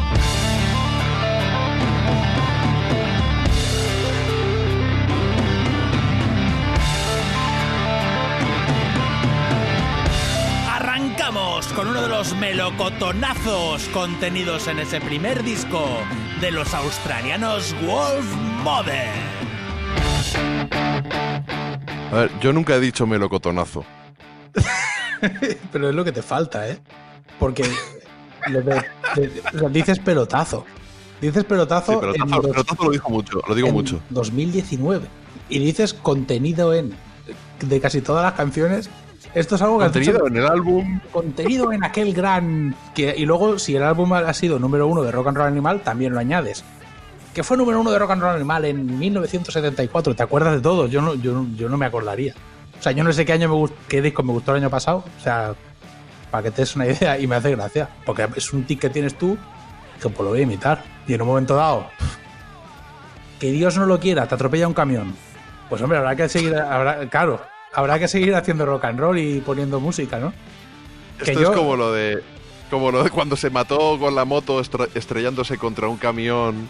Con 11.75 11.87
uno 11.87 12.01
de 12.01 12.07
los 12.09 12.35
melocotonazos 12.35 13.83
contenidos 13.89 14.67
en 14.67 14.79
ese 14.79 14.99
primer 15.01 15.43
disco 15.43 15.85
de 16.41 16.51
los 16.51 16.73
australianos 16.73 17.75
Wolf 17.85 18.25
Mother. 18.63 19.07
A 22.11 22.15
ver, 22.15 22.31
yo 22.41 22.53
nunca 22.53 22.75
he 22.75 22.79
dicho 22.79 23.05
melocotonazo. 23.05 23.85
Pero 25.71 25.89
es 25.89 25.95
lo 25.95 26.03
que 26.03 26.11
te 26.11 26.21
falta, 26.21 26.67
¿eh? 26.69 26.79
Porque. 27.39 27.63
lo 28.47 28.61
de- 28.61 28.83
de- 29.15 29.41
o 29.53 29.59
sea, 29.59 29.69
dices 29.69 29.99
pelotazo. 29.99 30.65
Dices 31.21 31.43
pelotazo. 31.43 31.91
Sí, 31.93 31.97
pero 31.99 32.15
en 32.15 32.29
dos- 32.31 32.39
pelotazo 32.39 32.83
lo 32.85 32.91
digo 32.91 33.09
mucho, 33.09 33.41
lo 33.47 33.53
digo 33.55 33.67
en 33.67 33.73
mucho. 33.73 33.99
2019. 34.09 35.05
Y 35.49 35.59
dices 35.59 35.93
contenido 35.93 36.73
en. 36.73 36.93
De 37.59 37.79
casi 37.81 38.01
todas 38.01 38.23
las 38.23 38.33
canciones. 38.33 38.89
Esto 39.35 39.55
es 39.55 39.61
algo 39.61 39.77
que 39.77 39.85
has 39.85 39.91
Contenido 39.91 40.13
dicho- 40.23 40.27
en 40.27 40.37
el 40.37 40.47
álbum. 40.47 40.99
contenido 41.11 41.71
en 41.71 41.83
aquel 41.83 42.13
gran. 42.13 42.75
Que, 42.95 43.13
y 43.15 43.25
luego, 43.25 43.59
si 43.59 43.75
el 43.75 43.83
álbum 43.83 44.11
ha 44.13 44.33
sido 44.33 44.57
número 44.59 44.87
uno 44.87 45.03
de 45.03 45.11
Rock 45.11 45.27
and 45.27 45.37
Roll 45.37 45.47
Animal, 45.47 45.81
también 45.81 46.13
lo 46.13 46.19
añades. 46.19 46.63
Que 47.33 47.43
fue 47.43 47.55
número 47.55 47.79
uno 47.79 47.91
de 47.91 47.99
Rock 47.99 48.11
and 48.11 48.21
Roll 48.23 48.35
Animal 48.35 48.65
en 48.65 48.97
1974. 48.97 50.15
¿Te 50.15 50.23
acuerdas 50.23 50.53
de 50.55 50.61
todo? 50.61 50.87
Yo 50.87 51.01
no, 51.01 51.13
yo, 51.13 51.45
yo 51.55 51.69
no 51.69 51.77
me 51.77 51.85
acordaría. 51.85 52.33
O 52.79 52.81
sea, 52.81 52.91
yo 52.91 53.03
no 53.03 53.13
sé 53.13 53.23
qué 53.25 53.33
año 53.33 53.49
me 53.49 53.55
gust- 53.55 53.73
qué 53.87 54.01
disco 54.01 54.23
me 54.23 54.31
gustó 54.31 54.51
el 54.55 54.63
año 54.63 54.69
pasado. 54.71 55.03
O 55.19 55.21
sea, 55.23 55.53
para 56.31 56.43
que 56.43 56.51
te 56.51 56.63
des 56.63 56.75
una 56.75 56.87
idea, 56.87 57.19
y 57.19 57.27
me 57.27 57.35
hace 57.35 57.51
gracia. 57.55 57.87
Porque 58.05 58.27
es 58.35 58.51
un 58.51 58.63
tic 58.63 58.79
que 58.79 58.89
tienes 58.89 59.15
tú 59.15 59.37
que 60.01 60.09
pues 60.09 60.19
lo 60.21 60.29
voy 60.29 60.39
a 60.39 60.43
imitar. 60.43 60.83
Y 61.07 61.13
en 61.13 61.21
un 61.21 61.27
momento 61.27 61.55
dado, 61.55 61.85
que 63.39 63.51
Dios 63.51 63.77
no 63.77 63.85
lo 63.85 63.99
quiera, 63.99 64.27
te 64.27 64.33
atropella 64.35 64.67
un 64.67 64.73
camión. 64.73 65.13
Pues 65.69 65.81
hombre, 65.81 65.97
habrá 65.99 66.15
que 66.15 66.27
seguir, 66.29 66.55
habrá, 66.55 67.07
claro, 67.09 67.39
habrá 67.73 67.99
que 67.99 68.07
seguir 68.07 68.33
haciendo 68.35 68.65
rock 68.65 68.85
and 68.85 68.99
roll 68.99 69.17
y 69.17 69.39
poniendo 69.41 69.79
música, 69.79 70.19
¿no? 70.19 70.33
Que 71.23 71.31
Esto 71.31 71.41
yo- 71.43 71.51
es 71.51 71.57
como 71.57 71.75
lo 71.75 71.91
de. 71.93 72.23
Como 72.69 72.91
lo 72.91 73.03
de 73.03 73.09
cuando 73.09 73.35
se 73.35 73.49
mató 73.49 73.97
con 73.99 74.13
la 74.13 74.25
moto 74.25 74.61
estre- 74.61 74.89
estrellándose 74.93 75.57
contra 75.57 75.87
un 75.87 75.97
camión 75.97 76.69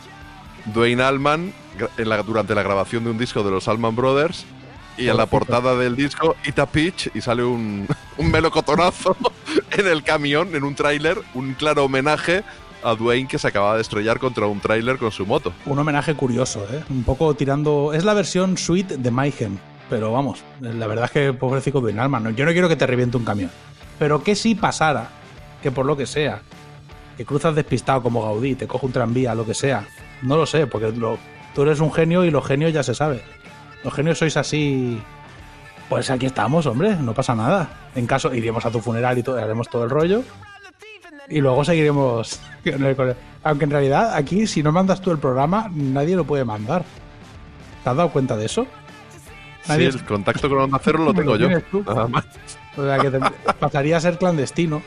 Dwayne 0.66 1.04
Allman 1.04 1.54
gra- 1.78 1.90
en 1.98 2.08
la- 2.10 2.24
durante 2.24 2.56
la 2.56 2.64
grabación 2.64 3.04
de 3.04 3.12
un 3.12 3.18
disco 3.18 3.44
de 3.44 3.52
los 3.52 3.68
Allman 3.68 3.96
Brothers. 3.96 4.46
Y 4.98 5.08
en 5.08 5.16
la 5.18 5.26
portada 5.28 5.76
del 5.78 5.96
disco, 5.96 6.36
Ita 6.46 6.66
Pitch, 6.66 7.10
y 7.16 7.22
sale 7.22 7.44
un, 7.44 7.88
un 8.18 8.32
melocotonazo 8.32 9.16
en 9.72 9.88
el 9.88 10.04
camión, 10.04 10.54
en 10.56 10.64
un 10.66 10.76
tráiler, 10.76 11.18
un 11.34 11.54
claro 11.54 11.86
homenaje 11.86 12.44
a 12.84 12.96
Dwayne 12.96 13.28
que 13.28 13.38
se 13.40 13.48
acaba 13.48 13.76
de 13.76 13.82
estrellar 13.82 14.20
contra 14.20 14.46
un 14.48 14.60
tráiler 14.62 14.98
con 14.98 15.12
su 15.12 15.26
moto. 15.26 15.54
Un 15.66 15.80
homenaje 15.80 16.16
curioso, 16.16 16.66
¿eh? 16.72 16.82
Un 16.90 17.04
poco 17.04 17.34
tirando. 17.34 17.92
Es 17.94 18.04
la 18.06 18.14
versión 18.14 18.58
suite 18.58 18.98
de 18.98 19.12
Mayhem. 19.12 19.58
Pero 19.90 20.12
vamos, 20.12 20.44
la 20.62 20.86
verdad 20.86 21.06
es 21.06 21.12
que 21.12 21.34
pobrecito 21.34 21.80
Allman, 21.80 22.24
¿no? 22.24 22.30
Yo 22.30 22.46
no 22.46 22.52
quiero 22.52 22.70
que 22.70 22.76
te 22.76 22.86
reviente 22.86 23.18
un 23.18 23.26
camión. 23.26 23.50
Pero 23.98 24.24
que 24.24 24.36
si 24.36 24.56
pasara, 24.56 25.10
que 25.64 25.72
por 25.72 25.86
lo 25.86 25.98
que 25.98 26.06
sea, 26.06 26.42
que 27.18 27.26
cruzas 27.26 27.56
despistado 27.56 28.02
como 28.04 28.22
Gaudí, 28.22 28.56
te 28.56 28.68
coge 28.68 28.86
un 28.86 28.92
tranvía, 28.92 29.34
lo 29.36 29.46
que 29.46 29.54
sea. 29.54 29.88
No 30.22 30.38
lo 30.38 30.46
sé, 30.46 30.68
porque 30.68 30.94
tú 31.56 31.62
eres 31.62 31.80
un 31.80 31.92
genio 31.92 32.24
y 32.24 32.32
los 32.32 32.46
genios 32.46 32.72
ya 32.72 32.84
se 32.84 32.94
sabe. 32.94 33.24
Los 33.84 33.94
genios 33.94 34.20
sois 34.20 34.38
así. 34.38 35.02
Pues 35.90 36.12
aquí 36.12 36.28
estamos, 36.28 36.68
hombre, 36.68 36.96
no 36.96 37.14
pasa 37.14 37.34
nada. 37.34 37.90
En 37.96 38.06
caso, 38.06 38.34
iremos 38.34 38.66
a 38.66 38.72
tu 38.72 38.80
funeral 38.80 39.18
y 39.18 39.24
todo, 39.24 39.38
haremos 39.38 39.68
todo 39.70 39.84
el 39.84 39.90
rollo. 39.90 40.22
Y 41.30 41.42
luego 41.42 41.66
seguiremos. 41.66 42.40
Aunque 43.44 43.66
en 43.66 43.72
realidad, 43.72 44.14
aquí, 44.14 44.46
si 44.46 44.62
no 44.62 44.72
mandas 44.72 45.02
tú 45.02 45.12
el 45.12 45.18
programa, 45.18 45.70
nadie 45.74 46.16
lo 46.16 46.26
puede 46.26 46.46
mandar. 46.46 46.84
¿Te 47.84 47.90
has 47.90 47.96
dado 47.96 48.12
cuenta 48.12 48.38
de 48.38 48.46
eso? 48.46 48.68
Sí, 49.78 49.84
el 49.86 50.04
contacto 50.06 50.50
con 50.50 50.60
Onda 50.60 50.80
Cero 50.84 51.04
lo 51.04 51.14
tengo 51.16 51.36
yo. 51.36 51.62
tú. 51.72 51.84
Nada 51.86 52.08
más. 52.08 52.26
O 52.78 52.84
sea, 52.84 52.98
que 53.00 53.10
te- 53.12 53.20
pasaría 53.60 53.98
a 53.98 54.02
ser 54.02 54.18
clandestino. 54.18 54.82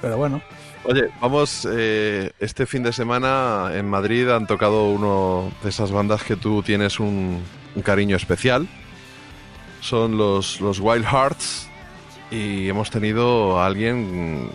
Pero 0.00 0.16
bueno. 0.16 0.40
Oye, 0.84 1.08
vamos, 1.20 1.66
eh, 1.70 2.30
este 2.38 2.64
fin 2.66 2.82
de 2.82 2.92
semana 2.92 3.70
en 3.74 3.88
Madrid 3.90 4.28
han 4.30 4.46
tocado 4.46 4.90
uno 4.90 5.50
de 5.62 5.68
esas 5.70 5.90
bandas 5.90 6.22
que 6.22 6.36
tú 6.36 6.62
tienes 6.62 6.98
un, 7.00 7.42
un 7.74 7.82
cariño 7.82 8.16
especial. 8.16 8.66
Son 9.80 10.16
los, 10.16 10.60
los 10.60 10.80
Wild 10.80 11.04
Hearts 11.04 11.68
y 12.30 12.68
hemos 12.68 12.90
tenido 12.90 13.58
a 13.60 13.66
alguien 13.66 14.50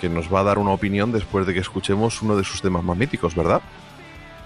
que 0.00 0.08
nos 0.08 0.32
va 0.32 0.40
a 0.40 0.44
dar 0.44 0.58
una 0.58 0.70
opinión 0.70 1.10
después 1.12 1.46
de 1.46 1.54
que 1.54 1.60
escuchemos 1.60 2.22
uno 2.22 2.36
de 2.36 2.44
sus 2.44 2.62
temas 2.62 2.84
más 2.84 2.96
míticos, 2.96 3.34
¿verdad? 3.34 3.60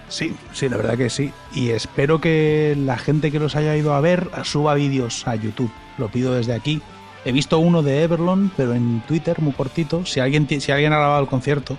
Sí, 0.09 0.35
sí, 0.51 0.69
la 0.69 0.77
verdad 0.77 0.97
que 0.97 1.09
sí. 1.09 1.31
Y 1.53 1.69
espero 1.69 2.21
que 2.21 2.75
la 2.77 2.97
gente 2.97 3.31
que 3.31 3.39
los 3.39 3.55
haya 3.55 3.75
ido 3.75 3.93
a 3.93 4.01
ver 4.01 4.29
suba 4.43 4.75
vídeos 4.75 5.27
a 5.27 5.35
YouTube. 5.35 5.71
Lo 5.97 6.09
pido 6.09 6.33
desde 6.33 6.53
aquí. 6.53 6.81
He 7.25 7.31
visto 7.31 7.57
uno 7.59 7.83
de 7.83 8.03
Everlon, 8.03 8.51
pero 8.55 8.73
en 8.73 9.01
Twitter, 9.07 9.41
muy 9.41 9.53
cortito. 9.53 10.05
Si 10.05 10.19
alguien, 10.19 10.47
si 10.47 10.71
alguien 10.71 10.93
ha 10.93 10.97
grabado 10.97 11.21
el 11.21 11.29
concierto, 11.29 11.77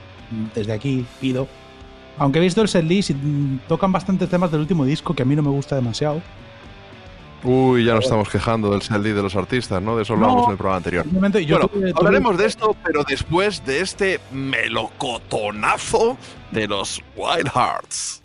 desde 0.55 0.72
aquí 0.72 1.05
pido. 1.20 1.46
Aunque 2.18 2.38
he 2.38 2.42
visto 2.42 2.62
el 2.62 2.68
setlist 2.68 3.10
tocan 3.68 3.92
bastantes 3.92 4.28
temas 4.28 4.51
del 4.51 4.60
último 4.60 4.84
disco 4.84 5.14
que 5.14 5.22
a 5.22 5.26
mí 5.26 5.34
no 5.36 5.42
me 5.42 5.51
gusta 5.51 5.76
demasiado. 5.76 6.22
Uy, 7.45 7.85
ya 7.85 7.95
nos 7.95 8.05
estamos 8.05 8.29
quejando 8.31 8.71
del 8.71 8.81
seldi 8.83 9.12
de 9.12 9.23
los 9.23 9.37
artistas, 9.37 9.81
¿no? 9.83 9.97
De 9.97 10.03
eso 10.03 10.16
No. 10.16 10.25
hablamos 10.25 10.47
en 10.47 10.51
el 10.53 10.57
programa 10.57 10.77
anterior. 10.79 11.05
Yo 11.05 11.11
bueno, 11.21 11.69
tuve- 11.69 11.91
tuve- 11.91 11.93
hablaremos 11.97 12.39
de 12.39 12.47
esto, 12.47 12.75
pero 12.83 13.05
después 13.07 13.65
de 13.66 13.81
este 13.81 14.19
melocotonazo 14.33 16.16
de 16.53 16.66
los 16.69 17.03
Wild 17.16 17.51
Hearts. 17.55 18.21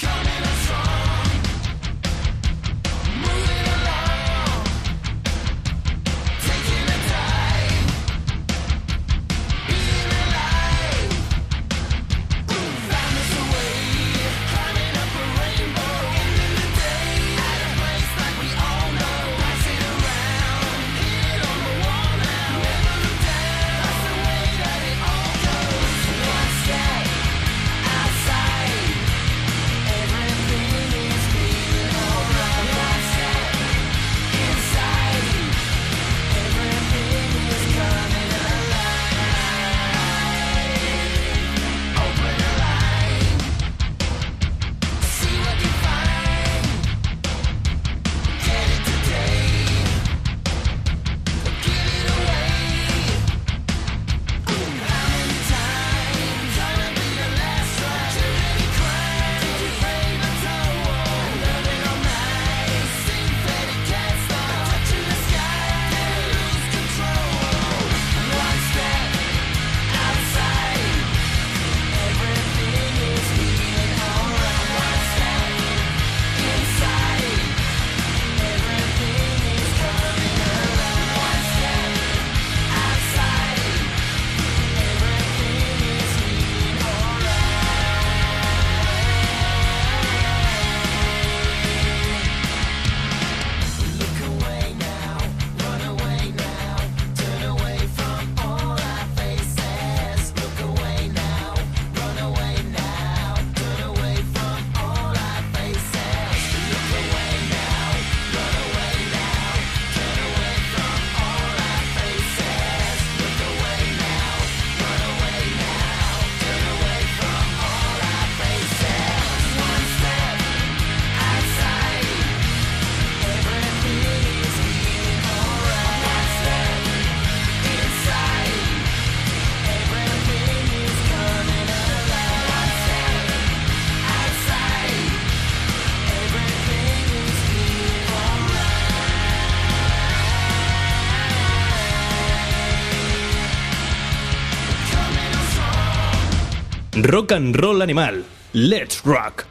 Rock 147.04 147.32
and 147.32 147.56
Roll 147.56 147.82
Animal. 147.82 148.26
Let's 148.54 149.02
Rock. 149.06 149.46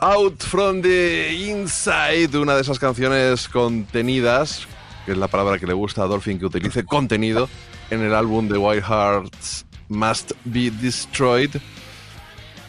Out 0.00 0.42
from 0.42 0.82
the 0.82 1.32
Inside, 1.32 2.36
una 2.36 2.54
de 2.56 2.62
esas 2.62 2.78
canciones 2.78 3.48
contenidas, 3.48 4.66
que 5.06 5.12
es 5.12 5.18
la 5.18 5.28
palabra 5.28 5.58
que 5.58 5.66
le 5.66 5.74
gusta 5.74 6.02
a 6.02 6.06
Dolphin 6.06 6.38
que 6.38 6.46
utilice, 6.46 6.84
contenido, 6.84 7.48
en 7.90 8.02
el 8.02 8.14
álbum 8.14 8.48
de 8.48 8.58
Wild 8.58 8.82
Hearts 8.82 9.64
Must 9.88 10.32
Be 10.44 10.70
Destroyed. 10.70 11.50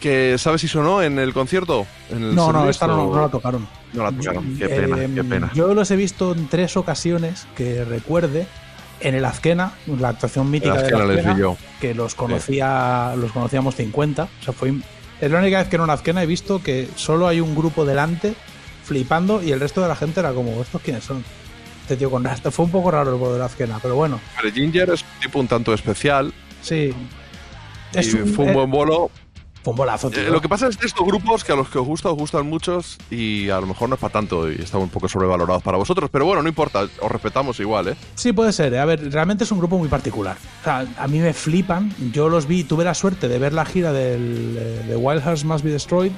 Que, 0.00 0.36
¿sabes 0.38 0.60
si 0.60 0.68
sonó 0.68 1.02
en 1.02 1.18
el 1.18 1.32
concierto? 1.32 1.86
¿En 2.10 2.22
el 2.22 2.34
No, 2.34 2.52
no, 2.52 2.68
esta 2.68 2.86
no, 2.86 3.12
no 3.12 3.20
la 3.22 3.28
tocaron. 3.28 3.66
No 3.94 4.04
la 4.04 4.12
tocaron. 4.12 4.56
Qué 4.56 4.68
pena, 4.68 5.02
Eh, 5.02 5.10
qué 5.14 5.24
pena. 5.24 5.50
Yo 5.54 5.74
los 5.74 5.90
he 5.90 5.96
visto 5.96 6.32
en 6.32 6.46
tres 6.48 6.76
ocasiones 6.76 7.46
que 7.56 7.84
recuerde 7.84 8.46
en 9.00 9.14
el 9.14 9.24
Azquena, 9.24 9.72
la 9.86 10.10
actuación 10.10 10.50
mítica 10.50 10.74
de 10.74 10.94
Azquena 10.94 11.36
yo. 11.36 11.56
que 11.80 11.94
los 11.94 12.14
conocía, 12.14 13.14
los 13.16 13.32
conocíamos 13.32 13.74
50. 13.76 14.24
O 14.24 14.28
sea, 14.44 14.52
fue, 14.52 14.74
es 15.20 15.30
la 15.30 15.38
única 15.38 15.58
vez 15.58 15.68
que 15.68 15.76
en 15.76 15.82
una 15.82 15.94
Azquena 15.94 16.22
he 16.22 16.26
visto 16.26 16.62
que 16.62 16.88
solo 16.96 17.28
hay 17.28 17.40
un 17.40 17.54
grupo 17.54 17.84
delante 17.84 18.34
flipando 18.84 19.42
y 19.42 19.52
el 19.52 19.60
resto 19.60 19.80
de 19.80 19.88
la 19.88 19.96
gente 19.96 20.20
era 20.20 20.32
como, 20.32 20.60
¿estos 20.60 20.80
quiénes 20.82 21.04
son? 21.04 21.24
Este 21.82 21.96
tío 21.96 22.10
con 22.10 22.24
rasta. 22.24 22.50
Fue 22.50 22.64
un 22.64 22.70
poco 22.70 22.90
raro 22.90 23.12
el 23.12 23.18
juego 23.18 23.34
de 23.34 23.40
la 23.40 23.46
Azquena, 23.46 23.78
pero 23.82 23.94
bueno, 23.94 24.20
Pero 24.40 24.54
Ginger 24.54 24.90
es 24.90 25.02
un 25.02 25.20
tipo 25.20 25.38
un 25.38 25.48
tanto 25.48 25.74
especial 25.74 26.32
sí. 26.62 26.94
y 27.92 28.02
fue 28.02 28.46
un 28.46 28.50
eh, 28.50 28.54
buen 28.54 28.70
bolo. 28.70 29.10
Fue 29.64 29.72
un 29.72 29.78
bolazo, 29.78 30.10
tío. 30.10 30.20
Eh, 30.20 30.30
lo 30.30 30.42
que 30.42 30.48
pasa 30.48 30.68
es 30.68 30.78
de 30.78 30.86
estos 30.86 31.06
grupos 31.06 31.42
que 31.42 31.52
a 31.52 31.56
los 31.56 31.70
que 31.70 31.78
os 31.78 31.86
gusta, 31.86 32.10
os 32.10 32.16
gustan 32.16 32.46
muchos 32.46 32.98
y 33.10 33.48
a 33.48 33.58
lo 33.60 33.66
mejor 33.66 33.88
no 33.88 33.94
es 33.94 34.00
para 34.00 34.12
tanto 34.12 34.52
y 34.52 34.56
están 34.56 34.82
un 34.82 34.90
poco 34.90 35.08
sobrevalorados 35.08 35.62
para 35.62 35.78
vosotros, 35.78 36.10
pero 36.12 36.26
bueno, 36.26 36.42
no 36.42 36.48
importa, 36.48 36.86
os 37.00 37.10
respetamos 37.10 37.58
igual, 37.60 37.88
¿eh? 37.88 37.96
Sí, 38.14 38.32
puede 38.34 38.52
ser. 38.52 38.74
¿eh? 38.74 38.78
A 38.78 38.84
ver, 38.84 39.10
realmente 39.10 39.44
es 39.44 39.50
un 39.52 39.58
grupo 39.58 39.78
muy 39.78 39.88
particular. 39.88 40.36
O 40.60 40.64
sea, 40.64 40.86
a 40.98 41.08
mí 41.08 41.18
me 41.18 41.32
flipan. 41.32 41.94
Yo 42.12 42.28
los 42.28 42.46
vi, 42.46 42.64
tuve 42.64 42.84
la 42.84 42.92
suerte 42.92 43.26
de 43.26 43.38
ver 43.38 43.54
la 43.54 43.64
gira 43.64 43.92
del, 43.92 44.56
eh, 44.58 44.84
de 44.86 44.96
Wild 44.96 45.22
Hearts 45.22 45.44
Must 45.44 45.64
Be 45.64 45.70
Destroyed. 45.70 46.12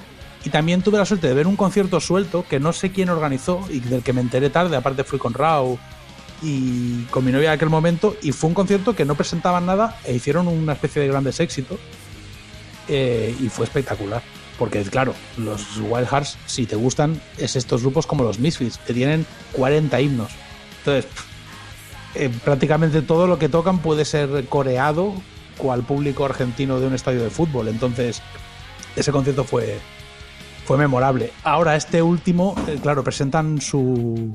Y 0.45 0.51
también 0.51 0.83
tuve 0.83 0.99
la 0.99 1.05
suerte 1.05 1.29
de 1.29 1.35
ver 1.35 1.47
un 1.47 1.57
concierto 1.57 2.01
suelto 2.01 2.45
que 2.49 2.59
no 2.59 2.73
sé 2.73 2.91
quién 2.91 3.11
organizó 3.11 3.61
y 3.71 3.81
del 3.81 4.03
que 4.03 4.13
me 4.13 4.21
enteré 4.21 4.51
tarde. 4.51 4.77
Aparte 4.77 5.05
fui 5.05 5.19
con 5.19 5.35
Rao 5.35 5.79
y 6.43 7.05
con 7.05 7.25
mi 7.25 7.33
novia 7.33 7.51
en 7.51 7.55
aquel 7.55 7.69
momento. 7.69 8.17
Y 8.23 8.33
fue 8.33 8.49
un 8.49 8.55
concierto 8.55 8.95
que 8.95 9.05
no 9.05 9.15
presentaban 9.15 9.67
nada 9.67 9.99
e 10.05 10.15
hicieron 10.15 10.49
una 10.49 10.73
especie 10.73 11.03
de 11.03 11.09
grandes 11.09 11.39
éxitos. 11.39 11.79
Eh, 12.89 13.35
y 13.41 13.49
fue 13.49 13.65
espectacular. 13.65 14.23
Porque, 14.59 14.83
claro, 14.85 15.15
los 15.37 15.79
Wild 15.79 16.09
Hearts, 16.09 16.39
si 16.47 16.67
te 16.67 16.77
gustan, 16.77 17.21
es 17.37 17.57
estos 17.57 17.83
grupos 17.83 18.07
como 18.07 18.25
los 18.25 18.39
Misfits, 18.39 18.79
que 18.79 18.95
tienen 18.95 19.27
40 19.53 20.01
himnos. 20.01 20.33
Entonces, 20.79 21.11
eh, 22.15 22.31
prácticamente 22.45 23.03
todo 23.03 23.27
lo 23.27 23.39
que 23.39 23.49
tocan 23.49 23.81
puede 23.81 24.05
ser 24.05 24.47
coreado 24.49 25.15
cual 25.59 25.83
público 25.83 26.25
argentino 26.25 26.81
de 26.81 26.87
un 26.87 26.95
estadio 26.95 27.23
de 27.23 27.31
fútbol. 27.31 27.69
Entonces, 27.69 28.23
ese 28.95 29.13
concierto 29.13 29.45
fue, 29.45 29.79
fue 30.65 30.79
memorable. 30.79 31.33
Ahora, 31.43 31.77
este 31.77 32.01
último, 32.01 32.55
eh, 32.67 32.79
claro, 32.81 33.05
presentan 33.05 33.61
su, 33.61 34.33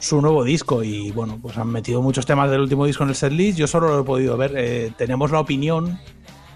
su 0.00 0.20
nuevo 0.20 0.42
disco 0.42 0.82
y 0.82 1.12
bueno, 1.12 1.38
pues 1.40 1.56
han 1.56 1.68
metido 1.68 2.02
muchos 2.02 2.26
temas 2.26 2.50
del 2.50 2.62
último 2.62 2.84
disco 2.84 3.04
en 3.04 3.10
el 3.10 3.14
setlist. 3.14 3.58
Yo 3.58 3.68
solo 3.68 3.88
lo 3.88 4.00
he 4.00 4.04
podido 4.04 4.36
ver. 4.36 4.92
Tenemos 4.96 5.30
la 5.30 5.38
opinión 5.38 6.00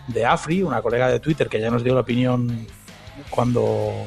de 0.09 0.24
Afri, 0.24 0.62
una 0.62 0.82
colega 0.82 1.09
de 1.09 1.20
Twitter 1.20 1.48
que 1.48 1.60
ya 1.60 1.70
nos 1.70 1.82
dio 1.82 1.94
la 1.94 2.01
opinión 2.01 2.66
cuando 3.31 4.06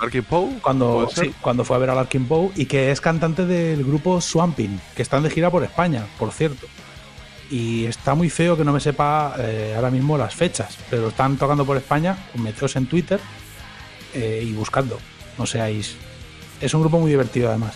Arky 0.00 0.20
Poe. 0.20 0.58
cuando, 0.60 1.08
sí, 1.14 1.34
cuando 1.40 1.64
fue 1.64 1.76
a 1.76 1.78
ver 1.78 1.90
a 1.90 1.94
Larkin 1.94 2.26
Poe 2.26 2.50
y 2.56 2.66
que 2.66 2.90
es 2.90 3.00
cantante 3.00 3.46
del 3.46 3.84
grupo 3.84 4.20
Swamping, 4.20 4.80
que 4.94 5.02
están 5.02 5.22
de 5.22 5.30
gira 5.30 5.50
por 5.50 5.64
España, 5.64 6.06
por 6.18 6.32
cierto. 6.32 6.66
Y 7.50 7.86
está 7.86 8.14
muy 8.14 8.28
feo 8.28 8.56
que 8.56 8.64
no 8.64 8.72
me 8.72 8.80
sepa 8.80 9.34
eh, 9.38 9.72
ahora 9.74 9.90
mismo 9.90 10.18
las 10.18 10.34
fechas, 10.34 10.76
pero 10.90 11.08
están 11.08 11.36
tocando 11.36 11.64
por 11.64 11.76
España, 11.76 12.16
meteos 12.34 12.76
en 12.76 12.86
Twitter 12.86 13.20
eh, 14.14 14.44
y 14.44 14.52
buscando, 14.52 14.98
no 15.38 15.46
seáis. 15.46 15.96
Es 16.60 16.74
un 16.74 16.82
grupo 16.82 16.98
muy 16.98 17.10
divertido 17.10 17.48
además. 17.48 17.74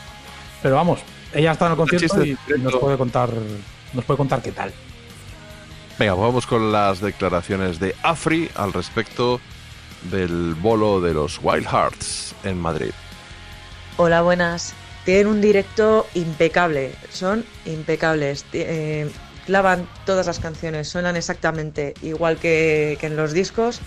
Pero 0.62 0.76
vamos, 0.76 1.00
ella 1.32 1.52
está 1.52 1.66
en 1.66 1.72
el 1.72 1.78
concierto 1.78 2.22
y 2.22 2.36
directo. 2.46 2.58
nos 2.58 2.76
puede 2.76 2.98
contar, 2.98 3.30
nos 3.94 4.04
puede 4.04 4.18
contar 4.18 4.42
qué 4.42 4.52
tal. 4.52 4.72
Venga, 6.02 6.16
pues 6.16 6.26
vamos 6.26 6.46
con 6.48 6.72
las 6.72 7.00
declaraciones 7.00 7.78
de 7.78 7.94
Afri 8.02 8.50
al 8.56 8.72
respecto 8.72 9.40
del 10.10 10.56
bolo 10.56 11.00
de 11.00 11.14
los 11.14 11.38
Wild 11.40 11.64
Hearts 11.64 12.34
en 12.42 12.58
Madrid. 12.58 12.90
Hola, 13.98 14.22
buenas. 14.22 14.74
Tienen 15.04 15.28
un 15.28 15.40
directo 15.40 16.08
impecable, 16.14 16.92
son 17.12 17.44
impecables. 17.66 18.44
Eh, 18.52 19.12
clavan 19.46 19.88
todas 20.04 20.26
las 20.26 20.40
canciones, 20.40 20.88
suenan 20.88 21.14
exactamente 21.14 21.94
igual 22.02 22.36
que, 22.36 22.98
que 22.98 23.06
en 23.06 23.14
los 23.14 23.32
discos, 23.32 23.80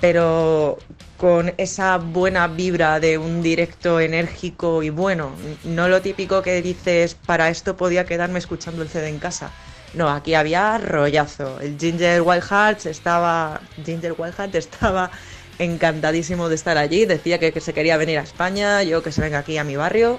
pero 0.00 0.78
con 1.18 1.52
esa 1.58 1.98
buena 1.98 2.46
vibra 2.46 2.98
de 2.98 3.18
un 3.18 3.42
directo 3.42 4.00
enérgico 4.00 4.82
y 4.82 4.88
bueno. 4.88 5.32
No 5.64 5.88
lo 5.88 6.00
típico 6.00 6.40
que 6.40 6.62
dices, 6.62 7.14
para 7.14 7.50
esto 7.50 7.76
podía 7.76 8.06
quedarme 8.06 8.38
escuchando 8.38 8.80
el 8.80 8.88
CD 8.88 9.08
en 9.10 9.18
casa. 9.18 9.52
No, 9.94 10.10
aquí 10.10 10.34
había 10.34 10.78
rollazo. 10.78 11.60
El 11.60 11.78
Ginger 11.78 12.22
Wild 12.22 12.42
Hearts 12.42 12.86
estaba. 12.86 13.60
Ginger 13.84 14.14
Wild 14.16 14.34
Heart 14.34 14.54
estaba 14.54 15.10
encantadísimo 15.58 16.48
de 16.48 16.54
estar 16.54 16.78
allí. 16.78 17.06
Decía 17.06 17.38
que, 17.38 17.60
se 17.60 17.72
quería 17.72 17.96
venir 17.96 18.18
a 18.18 18.22
España, 18.22 18.82
yo 18.82 19.02
que 19.02 19.12
se 19.12 19.20
venga 19.20 19.38
aquí 19.38 19.58
a 19.58 19.64
mi 19.64 19.76
barrio, 19.76 20.18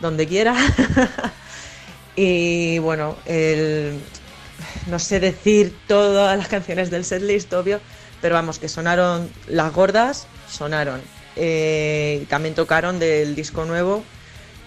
donde 0.00 0.26
quiera. 0.26 0.54
y 2.16 2.78
bueno, 2.78 3.16
el, 3.26 4.00
no 4.86 4.98
sé 4.98 5.20
decir 5.20 5.76
todas 5.86 6.36
las 6.36 6.48
canciones 6.48 6.90
del 6.90 7.04
setlist, 7.04 7.52
obvio, 7.52 7.80
pero 8.20 8.34
vamos, 8.34 8.58
que 8.58 8.68
sonaron 8.68 9.30
las 9.46 9.72
gordas, 9.72 10.26
sonaron. 10.50 11.00
Eh, 11.36 12.24
también 12.28 12.54
tocaron 12.54 12.98
del 12.98 13.34
disco 13.34 13.64
nuevo. 13.64 14.02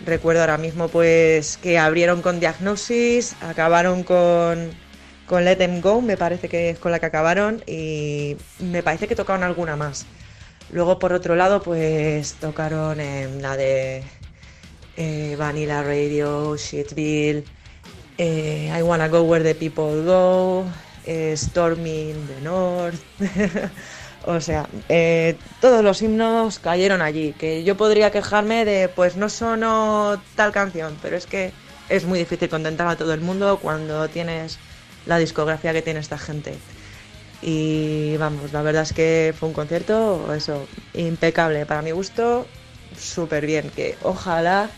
Recuerdo 0.05 0.41
ahora 0.41 0.57
mismo 0.57 0.88
pues 0.88 1.57
que 1.57 1.77
abrieron 1.77 2.21
con 2.21 2.39
Diagnosis, 2.39 3.35
acabaron 3.41 4.03
con, 4.03 4.71
con 5.26 5.43
Let 5.43 5.57
Them 5.57 5.81
Go, 5.81 6.01
me 6.01 6.15
parece 6.15 6.47
que 6.47 6.69
es 6.71 6.80
con 6.80 6.91
la 6.91 6.99
que 6.99 7.07
acabaron, 7.07 7.61
y 7.67 8.38
me 8.59 8.81
parece 8.81 9.07
que 9.07 9.15
tocaron 9.15 9.43
alguna 9.43 9.76
más. 9.76 10.05
Luego 10.71 10.99
por 10.99 11.13
otro 11.13 11.35
lado 11.35 11.61
pues 11.61 12.34
tocaron 12.35 12.99
en 13.01 13.41
la 13.41 13.57
de 13.57 14.03
eh, 14.95 15.35
Vanilla 15.38 15.84
Radio, 15.84 16.55
Shitville, 16.55 17.43
eh, 18.17 18.73
I 18.77 18.81
Wanna 18.81 19.09
Go 19.09 19.23
Where 19.23 19.43
the 19.43 19.55
People 19.55 20.03
Go, 20.03 20.65
eh, 21.05 21.35
Storming 21.35 22.27
the 22.27 22.41
North. 22.41 23.01
o 24.30 24.41
sea, 24.41 24.68
eh, 24.89 25.35
todos 25.60 25.84
los 25.84 26.01
himnos 26.03 26.60
cayeron 26.60 27.01
allí. 27.01 27.34
Que 27.34 27.64
yo 27.64 27.76
podría 27.76 28.11
quejarme 28.11 28.64
de, 28.64 28.88
pues 28.88 29.15
no 29.15 29.27
sonó 29.27 30.22
tal 30.35 30.51
canción, 30.51 30.95
pero 31.01 31.18
es 31.18 31.26
que 31.26 31.51
es 31.89 32.06
muy 32.06 32.19
difícil 32.19 32.47
contentar 32.47 32.88
a 32.88 32.95
todo 32.95 33.14
el 33.14 33.22
mundo 33.22 33.57
cuando 33.60 34.07
tienes 34.07 34.60
la 35.07 35.18
discografía 35.18 35.73
que 35.73 35.81
tiene 35.81 35.99
esta 35.99 36.19
gente. 36.19 36.53
Y 37.41 38.18
vamos, 38.18 38.53
la 38.53 38.61
verdad 38.61 38.84
es 38.84 38.93
que 38.93 39.34
fue 39.38 39.49
un 39.49 39.56
concierto, 39.56 40.31
eso, 40.35 40.68
impecable. 40.93 41.65
Para 41.65 41.81
mi 41.81 41.91
gusto, 41.91 42.45
súper 42.95 43.47
bien. 43.47 43.72
Que 43.76 43.97
ojalá 44.03 44.69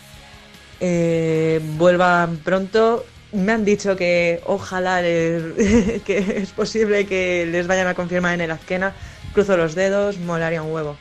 eh, 0.80 1.60
vuelvan 1.76 2.38
pronto. 2.38 3.06
Me 3.34 3.52
han 3.52 3.66
dicho 3.66 3.98
que 3.98 4.42
ojalá 4.46 5.02
que 5.02 6.00
es 6.38 6.52
posible 6.52 7.06
que 7.06 7.46
les 7.46 7.68
vayan 7.68 7.88
a 7.88 7.96
confirmar 7.96 8.36
en 8.36 8.42
el 8.42 8.52
Azquena. 8.52 8.94
Cruzo 9.34 9.56
los 9.58 9.76
dedos, 9.76 10.18
molaría 10.20 10.62
un 10.62 10.72
huevo. 10.74 10.98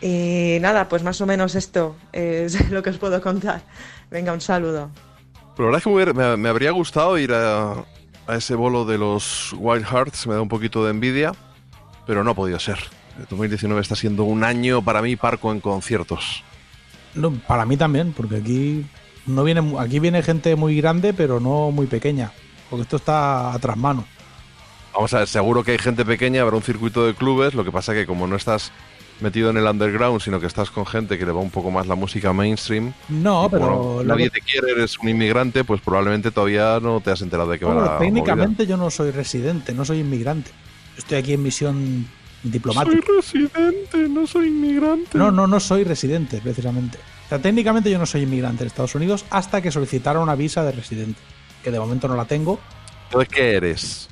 Y 0.00 0.58
nada, 0.60 0.88
pues 0.88 1.02
más 1.02 1.20
o 1.20 1.26
menos 1.26 1.54
esto 1.54 1.96
es 2.12 2.70
lo 2.70 2.82
que 2.82 2.90
os 2.90 2.98
puedo 2.98 3.20
contar. 3.20 3.62
Venga, 4.10 4.32
un 4.32 4.40
saludo. 4.40 4.90
Pero 5.56 5.70
la 5.70 5.76
verdad 5.76 5.78
es 5.78 5.84
que 5.84 5.90
me, 5.90 5.94
hubiera- 5.96 6.12
me- 6.12 6.36
me 6.36 6.48
habría 6.48 6.70
gustado 6.70 7.18
ir 7.18 7.32
a, 7.32 7.72
a 8.26 8.36
ese 8.36 8.54
bolo 8.54 8.84
de 8.84 8.98
los 8.98 9.54
Wild 9.58 9.84
Hearts, 9.86 10.26
me 10.26 10.34
da 10.34 10.40
un 10.40 10.48
poquito 10.48 10.84
de 10.84 10.90
envidia, 10.90 11.32
pero 12.06 12.24
no 12.24 12.30
ha 12.30 12.34
podido 12.34 12.58
ser. 12.58 12.78
El 13.18 13.26
2019 13.28 13.80
está 13.82 13.94
siendo 13.96 14.24
un 14.24 14.42
año 14.44 14.82
para 14.82 15.02
mí 15.02 15.16
parco 15.16 15.52
en 15.52 15.60
conciertos. 15.60 16.42
No, 17.14 17.32
para 17.32 17.66
mí 17.66 17.76
también, 17.76 18.12
porque 18.12 18.36
aquí 18.36 18.86
no 19.26 19.44
viene 19.44 19.60
mu- 19.60 19.78
aquí 19.78 19.98
viene 19.98 20.22
gente 20.22 20.56
muy 20.56 20.80
grande, 20.80 21.12
pero 21.12 21.40
no 21.40 21.70
muy 21.72 21.86
pequeña, 21.86 22.32
porque 22.70 22.82
esto 22.84 22.96
está 22.96 23.52
a 23.52 23.58
tras 23.58 23.76
mano. 23.76 24.04
Vamos 24.94 25.14
a 25.14 25.18
ver, 25.20 25.28
seguro 25.28 25.62
que 25.64 25.72
hay 25.72 25.78
gente 25.78 26.04
pequeña, 26.04 26.42
habrá 26.42 26.56
un 26.56 26.62
circuito 26.62 27.06
de 27.06 27.14
clubes, 27.14 27.54
lo 27.54 27.64
que 27.64 27.70
pasa 27.72 27.92
que 27.94 28.06
como 28.06 28.26
no 28.26 28.36
estás 28.36 28.72
metido 29.20 29.50
en 29.50 29.56
el 29.58 29.64
underground, 29.66 30.20
sino 30.20 30.40
que 30.40 30.46
estás 30.46 30.70
con 30.70 30.86
gente 30.86 31.18
que 31.18 31.26
le 31.26 31.32
va 31.32 31.40
un 31.40 31.50
poco 31.50 31.70
más 31.70 31.86
la 31.86 31.94
música 31.94 32.32
mainstream, 32.32 32.92
No, 33.08 33.48
pero 33.50 34.02
nadie 34.04 34.24
que- 34.30 34.40
te 34.40 34.40
quiere, 34.40 34.72
eres 34.72 34.98
un 34.98 35.08
inmigrante, 35.10 35.62
pues 35.62 35.80
probablemente 35.82 36.30
todavía 36.30 36.80
no 36.80 37.00
te 37.00 37.10
has 37.10 37.20
enterado 37.20 37.50
de 37.50 37.58
que 37.58 37.64
va 37.66 37.72
Bueno, 37.74 37.86
movida. 37.86 37.98
técnicamente 37.98 38.66
yo 38.66 38.76
no 38.76 38.90
soy 38.90 39.10
residente, 39.10 39.74
no 39.74 39.84
soy 39.84 39.98
inmigrante. 40.00 40.50
Estoy 40.96 41.18
aquí 41.18 41.34
en 41.34 41.42
misión 41.42 42.06
diplomática. 42.42 42.96
residente, 43.16 44.08
no 44.08 44.26
soy 44.26 44.48
inmigrante. 44.48 45.16
No, 45.18 45.30
no, 45.30 45.46
no 45.46 45.60
soy 45.60 45.84
residente, 45.84 46.40
precisamente. 46.42 46.98
O 47.26 47.28
sea, 47.28 47.38
técnicamente 47.38 47.90
yo 47.90 47.98
no 47.98 48.06
soy 48.06 48.22
inmigrante 48.22 48.64
en 48.64 48.68
Estados 48.68 48.94
Unidos 48.94 49.24
hasta 49.30 49.60
que 49.60 49.70
solicitara 49.70 50.18
una 50.20 50.34
visa 50.34 50.64
de 50.64 50.72
residente, 50.72 51.20
que 51.62 51.70
de 51.70 51.78
momento 51.78 52.08
no 52.08 52.16
la 52.16 52.24
tengo. 52.24 52.58
Entonces, 53.04 53.28
¿qué 53.32 53.52
eres? 53.56 54.08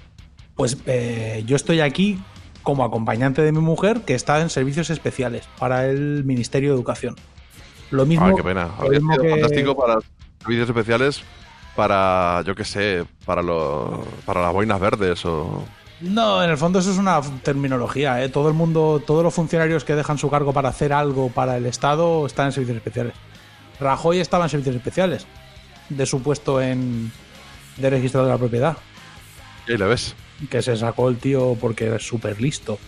Pues 0.58 0.76
eh, 0.86 1.44
yo 1.46 1.54
estoy 1.54 1.80
aquí 1.80 2.20
como 2.64 2.82
acompañante 2.84 3.42
de 3.42 3.52
mi 3.52 3.60
mujer, 3.60 4.00
que 4.00 4.14
está 4.16 4.40
en 4.40 4.50
servicios 4.50 4.90
especiales 4.90 5.48
para 5.56 5.86
el 5.86 6.24
Ministerio 6.24 6.70
de 6.70 6.74
Educación. 6.74 7.14
Lo 7.92 8.04
mismo, 8.04 8.26
Ah, 8.26 8.32
qué 8.36 8.42
pena. 8.42 8.68
lo 8.82 8.88
mismo 8.90 9.16
que- 9.16 9.30
fantástico 9.30 9.76
para 9.76 9.98
servicios 10.40 10.68
especiales 10.68 11.22
para, 11.76 12.42
yo 12.44 12.56
qué 12.56 12.64
sé, 12.64 13.04
para, 13.24 13.40
lo, 13.40 14.04
para 14.26 14.42
las 14.42 14.52
boinas 14.52 14.80
verdes 14.80 15.24
o... 15.24 15.64
No, 16.00 16.42
en 16.42 16.50
el 16.50 16.56
fondo 16.58 16.80
eso 16.80 16.90
es 16.90 16.98
una 16.98 17.20
terminología. 17.44 18.20
¿eh? 18.24 18.28
Todo 18.28 18.48
el 18.48 18.54
mundo, 18.54 19.00
todos 19.06 19.22
los 19.22 19.32
funcionarios 19.32 19.84
que 19.84 19.94
dejan 19.94 20.18
su 20.18 20.28
cargo 20.28 20.52
para 20.52 20.70
hacer 20.70 20.92
algo 20.92 21.28
para 21.28 21.56
el 21.56 21.66
Estado 21.66 22.26
están 22.26 22.46
en 22.46 22.52
servicios 22.52 22.78
especiales. 22.78 23.14
Rajoy 23.78 24.18
estaba 24.18 24.44
en 24.46 24.50
servicios 24.50 24.74
especiales 24.74 25.24
de 25.88 26.04
su 26.04 26.20
puesto 26.20 26.60
en 26.60 27.12
de 27.76 27.90
registro 27.90 28.24
de 28.24 28.30
la 28.30 28.38
propiedad, 28.38 28.76
Y 29.68 29.72
ahí 29.72 29.78
le 29.78 29.84
ves. 29.86 30.16
Que 30.50 30.62
se 30.62 30.76
sacó 30.76 31.08
el 31.08 31.16
tío 31.18 31.56
porque 31.60 31.96
es 31.96 32.06
súper 32.06 32.40
listo. 32.40 32.78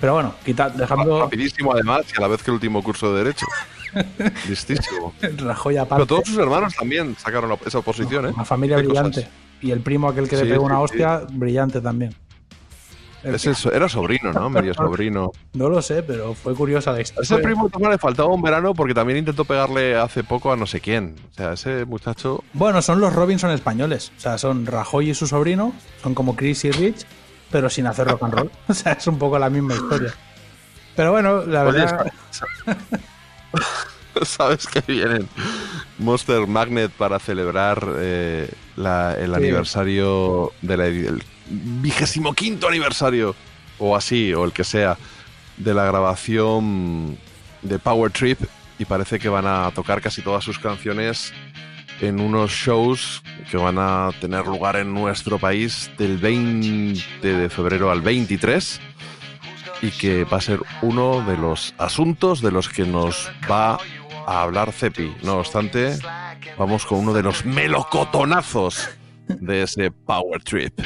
Pero 0.00 0.14
bueno, 0.14 0.34
quita, 0.44 0.68
dejando 0.68 1.20
Rapidísimo 1.20 1.72
además 1.72 2.04
y 2.12 2.18
a 2.18 2.20
la 2.20 2.28
vez 2.28 2.42
que 2.42 2.50
el 2.50 2.54
último 2.56 2.82
curso 2.82 3.12
de 3.14 3.24
Derecho. 3.24 3.46
Listísimo. 4.48 5.14
Rajoy 5.38 5.76
aparte, 5.78 5.94
Pero 5.94 6.06
todos 6.06 6.28
sus 6.28 6.38
hermanos 6.38 6.74
también 6.74 7.16
sacaron 7.16 7.56
esa 7.64 7.78
oposición, 7.78 8.26
¿eh? 8.26 8.30
una 8.34 8.44
familia 8.44 8.76
brillante. 8.76 9.22
cosas. 9.22 9.34
Y 9.62 9.70
el 9.70 9.80
primo 9.80 10.08
aquel 10.08 10.28
que 10.28 10.36
Sí, 10.36 10.44
le 10.44 10.50
pegó 10.50 10.64
una 10.64 10.76
sí, 10.76 10.82
hostia, 10.82 11.22
brillante 11.30 11.80
también. 11.80 12.14
Es 13.34 13.46
el 13.46 13.56
so- 13.56 13.72
era 13.72 13.88
sobrino, 13.88 14.32
¿no? 14.32 14.48
Medio 14.50 14.72
sobrino. 14.74 15.32
No 15.54 15.68
lo 15.68 15.82
sé, 15.82 16.02
pero 16.02 16.34
fue 16.34 16.54
curiosa 16.54 16.92
la 16.92 17.00
historia. 17.00 17.22
ese 17.24 17.38
primo 17.42 17.70
le 17.90 17.98
faltaba 17.98 18.28
un 18.28 18.42
verano 18.42 18.72
porque 18.74 18.94
también 18.94 19.18
intentó 19.18 19.44
pegarle 19.44 19.96
hace 19.96 20.22
poco 20.24 20.52
a 20.52 20.56
no 20.56 20.66
sé 20.66 20.80
quién. 20.80 21.16
O 21.32 21.34
sea, 21.34 21.52
ese 21.54 21.84
muchacho... 21.84 22.42
Bueno, 22.52 22.80
son 22.82 23.00
los 23.00 23.12
Robinson 23.14 23.50
españoles. 23.50 24.12
O 24.16 24.20
sea, 24.20 24.38
son 24.38 24.66
Rajoy 24.66 25.10
y 25.10 25.14
su 25.14 25.26
sobrino. 25.26 25.72
Son 26.02 26.14
como 26.14 26.36
Chris 26.36 26.64
y 26.64 26.70
Rich, 26.70 27.04
pero 27.50 27.68
sin 27.70 27.86
hacer 27.86 28.06
rock 28.08 28.22
and 28.22 28.34
roll. 28.34 28.50
O 28.68 28.74
sea, 28.74 28.92
es 28.92 29.06
un 29.06 29.18
poco 29.18 29.38
la 29.38 29.50
misma 29.50 29.74
historia. 29.74 30.12
Pero 30.94 31.12
bueno, 31.12 31.44
la 31.44 31.64
Oye, 31.64 31.78
verdad. 31.80 32.12
¿Sabes 34.22 34.66
que 34.72 34.80
vienen 34.86 35.28
Monster 35.98 36.46
Magnet 36.46 36.90
para 36.92 37.18
celebrar 37.18 37.86
eh, 37.98 38.48
la- 38.76 39.14
el 39.14 39.30
Sí. 39.30 39.34
aniversario 39.36 40.52
del 40.62 40.80
vigésimo 41.48 42.34
quinto 42.34 42.68
aniversario 42.68 43.34
o 43.78 43.96
así, 43.96 44.32
o 44.34 44.44
el 44.44 44.52
que 44.52 44.64
sea, 44.64 44.96
de 45.56 45.74
la 45.74 45.84
grabación 45.84 47.18
de 47.62 47.78
Power 47.78 48.10
Trip 48.12 48.40
y 48.78 48.84
parece 48.84 49.18
que 49.18 49.28
van 49.28 49.46
a 49.46 49.70
tocar 49.72 50.00
casi 50.00 50.22
todas 50.22 50.44
sus 50.44 50.58
canciones 50.58 51.32
en 52.00 52.20
unos 52.20 52.50
shows 52.50 53.22
que 53.50 53.56
van 53.56 53.78
a 53.78 54.10
tener 54.20 54.46
lugar 54.46 54.76
en 54.76 54.92
nuestro 54.92 55.38
país 55.38 55.90
del 55.96 56.18
20 56.18 57.00
de 57.22 57.48
febrero 57.48 57.90
al 57.90 58.02
23 58.02 58.80
y 59.82 59.90
que 59.90 60.24
va 60.24 60.38
a 60.38 60.40
ser 60.40 60.60
uno 60.82 61.22
de 61.26 61.36
los 61.36 61.74
asuntos 61.78 62.42
de 62.42 62.50
los 62.50 62.68
que 62.68 62.84
nos 62.84 63.30
va 63.50 63.78
a 64.26 64.42
hablar 64.42 64.72
Cepi. 64.72 65.14
No 65.22 65.38
obstante, 65.38 65.98
vamos 66.58 66.84
con 66.84 66.98
uno 66.98 67.12
de 67.12 67.22
los 67.22 67.44
melocotonazos 67.44 68.88
de 69.28 69.62
ese 69.62 69.90
Power 69.90 70.42
Trip. 70.42 70.78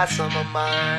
Buy 0.00 0.06
some 0.06 0.34
of 0.34 0.46
mine. 0.50 0.89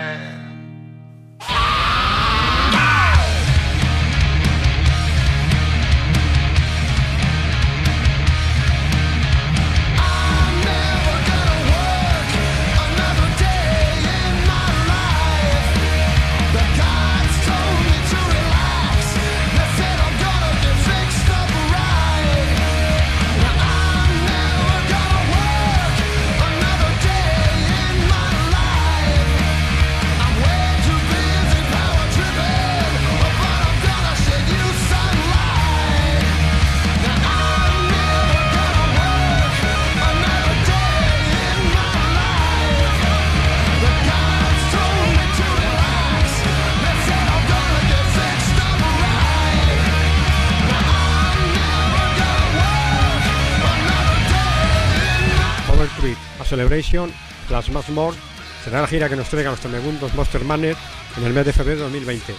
Plus 57.61 57.75
Más 57.75 57.89
More, 57.89 58.17
será 58.63 58.81
la 58.81 58.87
gira 58.87 59.07
que 59.07 59.15
nos 59.15 59.29
traiga 59.29 59.51
los 59.51 59.59
tremendos 59.59 60.15
Monster 60.15 60.43
Manner 60.43 60.75
en 61.15 61.23
el 61.23 61.31
mes 61.31 61.45
de 61.45 61.53
febrero 61.53 61.77
de 61.77 61.83
2020, 61.83 62.33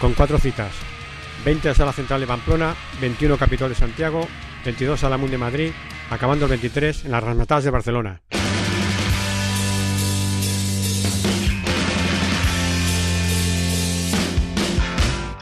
con 0.00 0.14
cuatro 0.14 0.38
citas, 0.38 0.70
20 1.44 1.70
a 1.70 1.74
Sala 1.74 1.92
Central 1.92 2.20
de 2.20 2.28
Pamplona, 2.28 2.76
21 3.00 3.36
Capitol 3.36 3.70
de 3.70 3.74
Santiago, 3.74 4.28
22 4.64 5.02
a 5.02 5.08
la 5.08 5.16
Mun 5.16 5.32
de 5.32 5.38
Madrid, 5.38 5.72
acabando 6.10 6.44
el 6.44 6.50
23 6.50 7.06
en 7.06 7.10
las 7.10 7.24
Rasmatadas 7.24 7.64
de 7.64 7.70
Barcelona. 7.70 8.20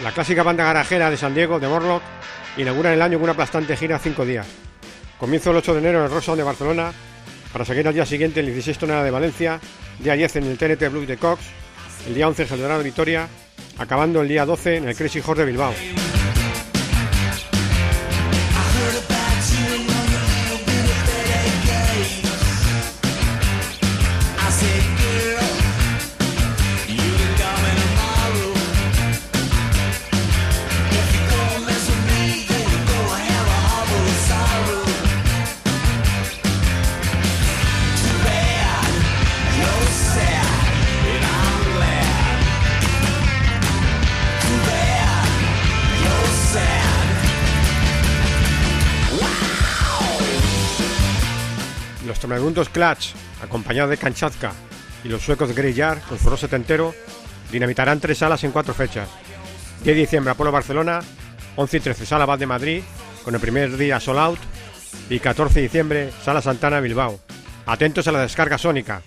La 0.03 0.13
clásica 0.13 0.43
banda 0.43 0.65
garajera 0.65 1.11
de 1.11 1.19
San 1.19 1.35
Diego, 1.35 1.61
de 1.61 1.69
Morlock, 1.69 2.03
inaugura 2.57 2.95
el 2.95 3.03
año 3.03 3.19
con 3.19 3.25
una 3.25 3.33
aplastante 3.33 3.77
gira 3.77 3.97
a 3.97 3.99
cinco 3.99 4.25
días. 4.25 4.47
Comienzo 5.19 5.51
el 5.51 5.59
8 5.59 5.75
de 5.75 5.79
enero 5.81 5.99
en 5.99 6.05
el 6.07 6.11
Rocksound 6.11 6.39
de 6.39 6.45
Barcelona, 6.45 6.93
para 7.53 7.65
seguir 7.65 7.87
al 7.87 7.95
día 7.95 8.07
siguiente 8.07 8.41
el 8.41 8.47
16 8.47 8.79
tonelada 8.79 9.05
de 9.05 9.11
Valencia, 9.11 9.61
día 9.99 10.15
10 10.15 10.37
en 10.37 10.45
el 10.45 10.59
TNT 10.59 10.91
Blues 10.91 11.09
de 11.09 11.17
Cox, 11.17 11.43
el 12.07 12.15
día 12.15 12.29
11 12.29 12.43
en 12.43 12.79
de 12.79 12.85
Vitoria, 12.85 13.29
acabando 13.79 14.21
el 14.21 14.29
día 14.29 14.45
12 14.45 14.77
en 14.77 14.89
el 14.89 14.97
Crazy 14.97 15.21
Horse 15.25 15.43
de 15.43 15.47
Bilbao. 15.47 15.75
Los 52.29 52.37
tremendos 52.37 52.69
Clutch, 52.69 53.15
acompañados 53.43 53.89
de 53.89 53.97
Kanchatka 53.97 54.53
y 55.03 55.09
los 55.09 55.23
suecos 55.23 55.55
Yard, 55.55 56.03
con 56.03 56.19
su 56.19 56.29
rock 56.29 56.41
setentero, 56.41 56.95
dinamitarán 57.51 58.01
tres 58.01 58.19
salas 58.19 58.45
en 58.45 58.53
cuatro 58.53 58.75
fechas. 58.75 59.09
10 59.83 59.97
de 59.97 60.03
diciembre 60.03 60.33
Apolo 60.33 60.53
Barcelona, 60.53 61.01
11 61.57 61.77
y 61.79 61.81
13 61.81 62.05
Sala 62.05 62.27
Bad 62.27 62.41
de 62.41 62.47
Madrid, 62.47 62.83
con 63.25 63.35
el 63.35 63.41
primer 63.41 63.75
día 63.79 63.99
Sol 63.99 64.19
Out, 64.19 64.41
y 65.09 65.21
14 65.21 65.55
de 65.55 65.63
diciembre 65.63 66.11
Sala 66.23 66.43
Santana 66.43 66.81
Bilbao. 66.81 67.19
Atentos 67.65 68.07
a 68.09 68.13
la 68.13 68.21
descarga 68.21 68.59
sónica. 68.59 69.01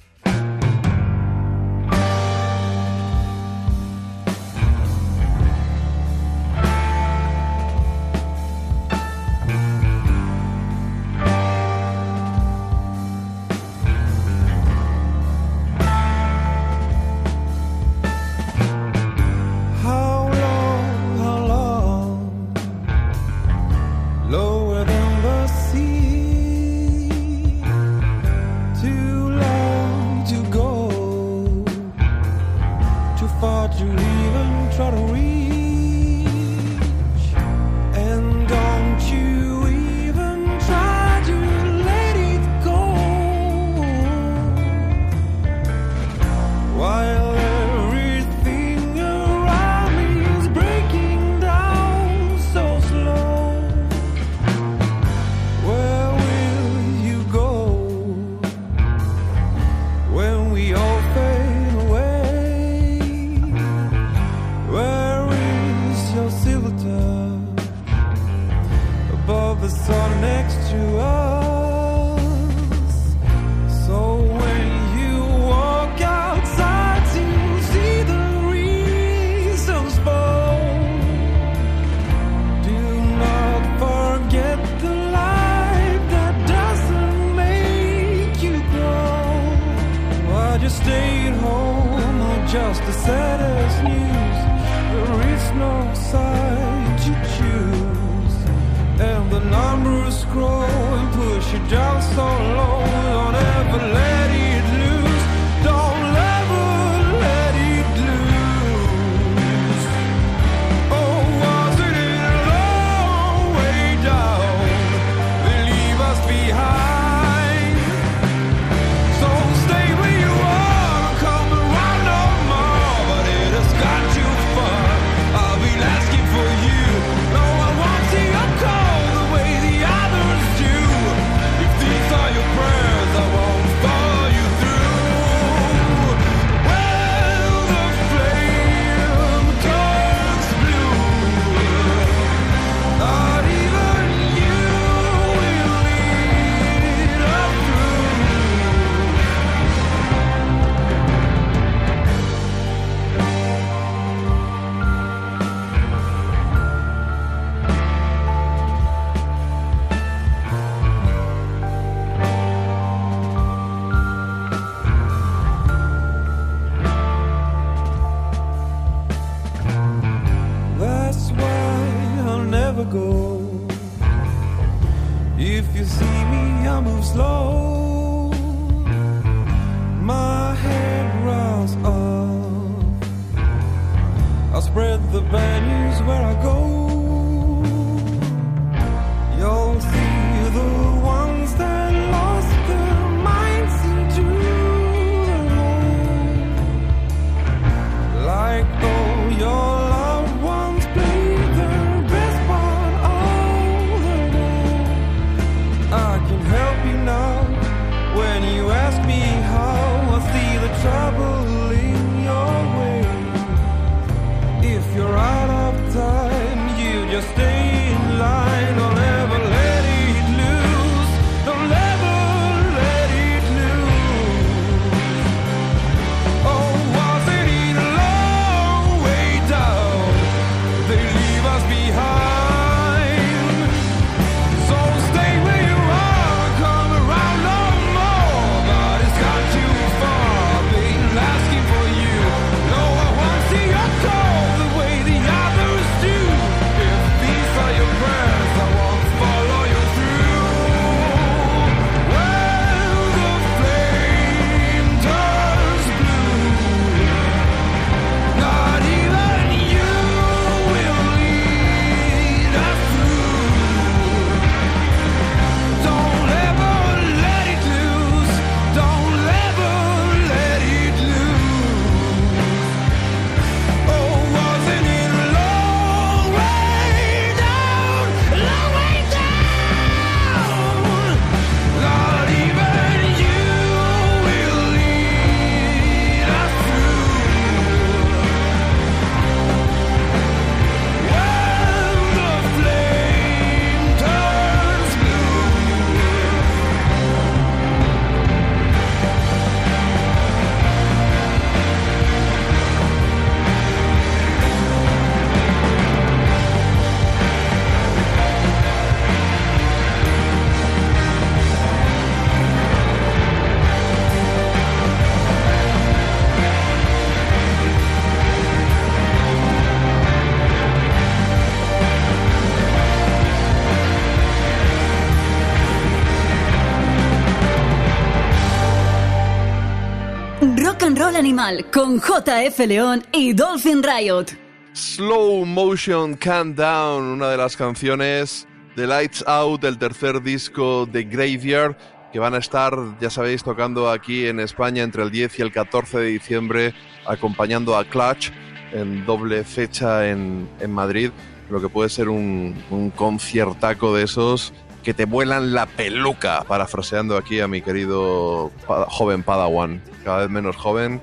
Animal 331.21 331.69
con 331.71 331.99
JF 331.99 332.65
León 332.65 333.03
y 333.11 333.33
Dolphin 333.33 333.83
Riot. 333.83 334.25
Slow 334.73 335.45
Motion 335.45 336.15
Countdown, 336.15 337.03
una 337.03 337.29
de 337.29 337.37
las 337.37 337.55
canciones 337.55 338.47
de 338.75 338.87
Lights 338.87 339.23
Out, 339.27 339.61
del 339.61 339.77
tercer 339.77 340.23
disco 340.23 340.87
de 340.87 341.03
Graveyard, 341.03 341.77
que 342.11 342.17
van 342.17 342.33
a 342.33 342.39
estar, 342.39 342.73
ya 342.99 343.11
sabéis, 343.11 343.43
tocando 343.43 343.91
aquí 343.91 344.25
en 344.25 344.39
España 344.39 344.81
entre 344.81 345.03
el 345.03 345.11
10 345.11 345.37
y 345.37 345.41
el 345.43 345.51
14 345.51 345.99
de 345.99 346.07
diciembre, 346.07 346.73
acompañando 347.05 347.77
a 347.77 347.85
Clutch 347.85 348.31
en 348.71 349.05
doble 349.05 349.43
fecha 349.43 350.09
en, 350.09 350.49
en 350.59 350.71
Madrid, 350.71 351.11
lo 351.51 351.61
que 351.61 351.69
puede 351.69 351.89
ser 351.89 352.09
un, 352.09 352.55
un 352.71 352.89
conciertaco 352.89 353.93
de 353.93 354.05
esos 354.05 354.53
que 354.83 354.93
te 354.93 355.05
vuelan 355.05 355.53
la 355.53 355.65
peluca, 355.65 356.43
parafraseando 356.47 357.17
aquí 357.17 357.39
a 357.39 357.47
mi 357.47 357.61
querido 357.61 358.51
joven 358.65 359.23
Padawan. 359.23 359.81
Cada 360.03 360.19
vez 360.19 360.29
menos 360.29 360.55
joven, 360.55 361.01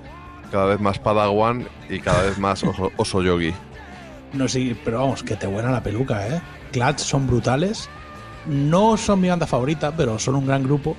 cada 0.50 0.66
vez 0.66 0.80
más 0.80 0.98
Padawan 0.98 1.68
y 1.88 2.00
cada 2.00 2.22
vez 2.22 2.38
más 2.38 2.64
oso, 2.96 3.22
yogi. 3.22 3.52
No, 4.32 4.48
sí, 4.48 4.76
pero 4.84 5.00
vamos, 5.00 5.22
que 5.22 5.36
te 5.36 5.46
vuelan 5.46 5.72
la 5.72 5.82
peluca, 5.82 6.26
¿eh? 6.26 6.40
Clutch 6.72 6.98
son 6.98 7.26
brutales. 7.26 7.88
No 8.46 8.96
son 8.96 9.20
mi 9.20 9.28
banda 9.28 9.46
favorita, 9.46 9.94
pero 9.96 10.18
son 10.18 10.34
un 10.34 10.46
gran 10.46 10.62
grupo. 10.62 10.96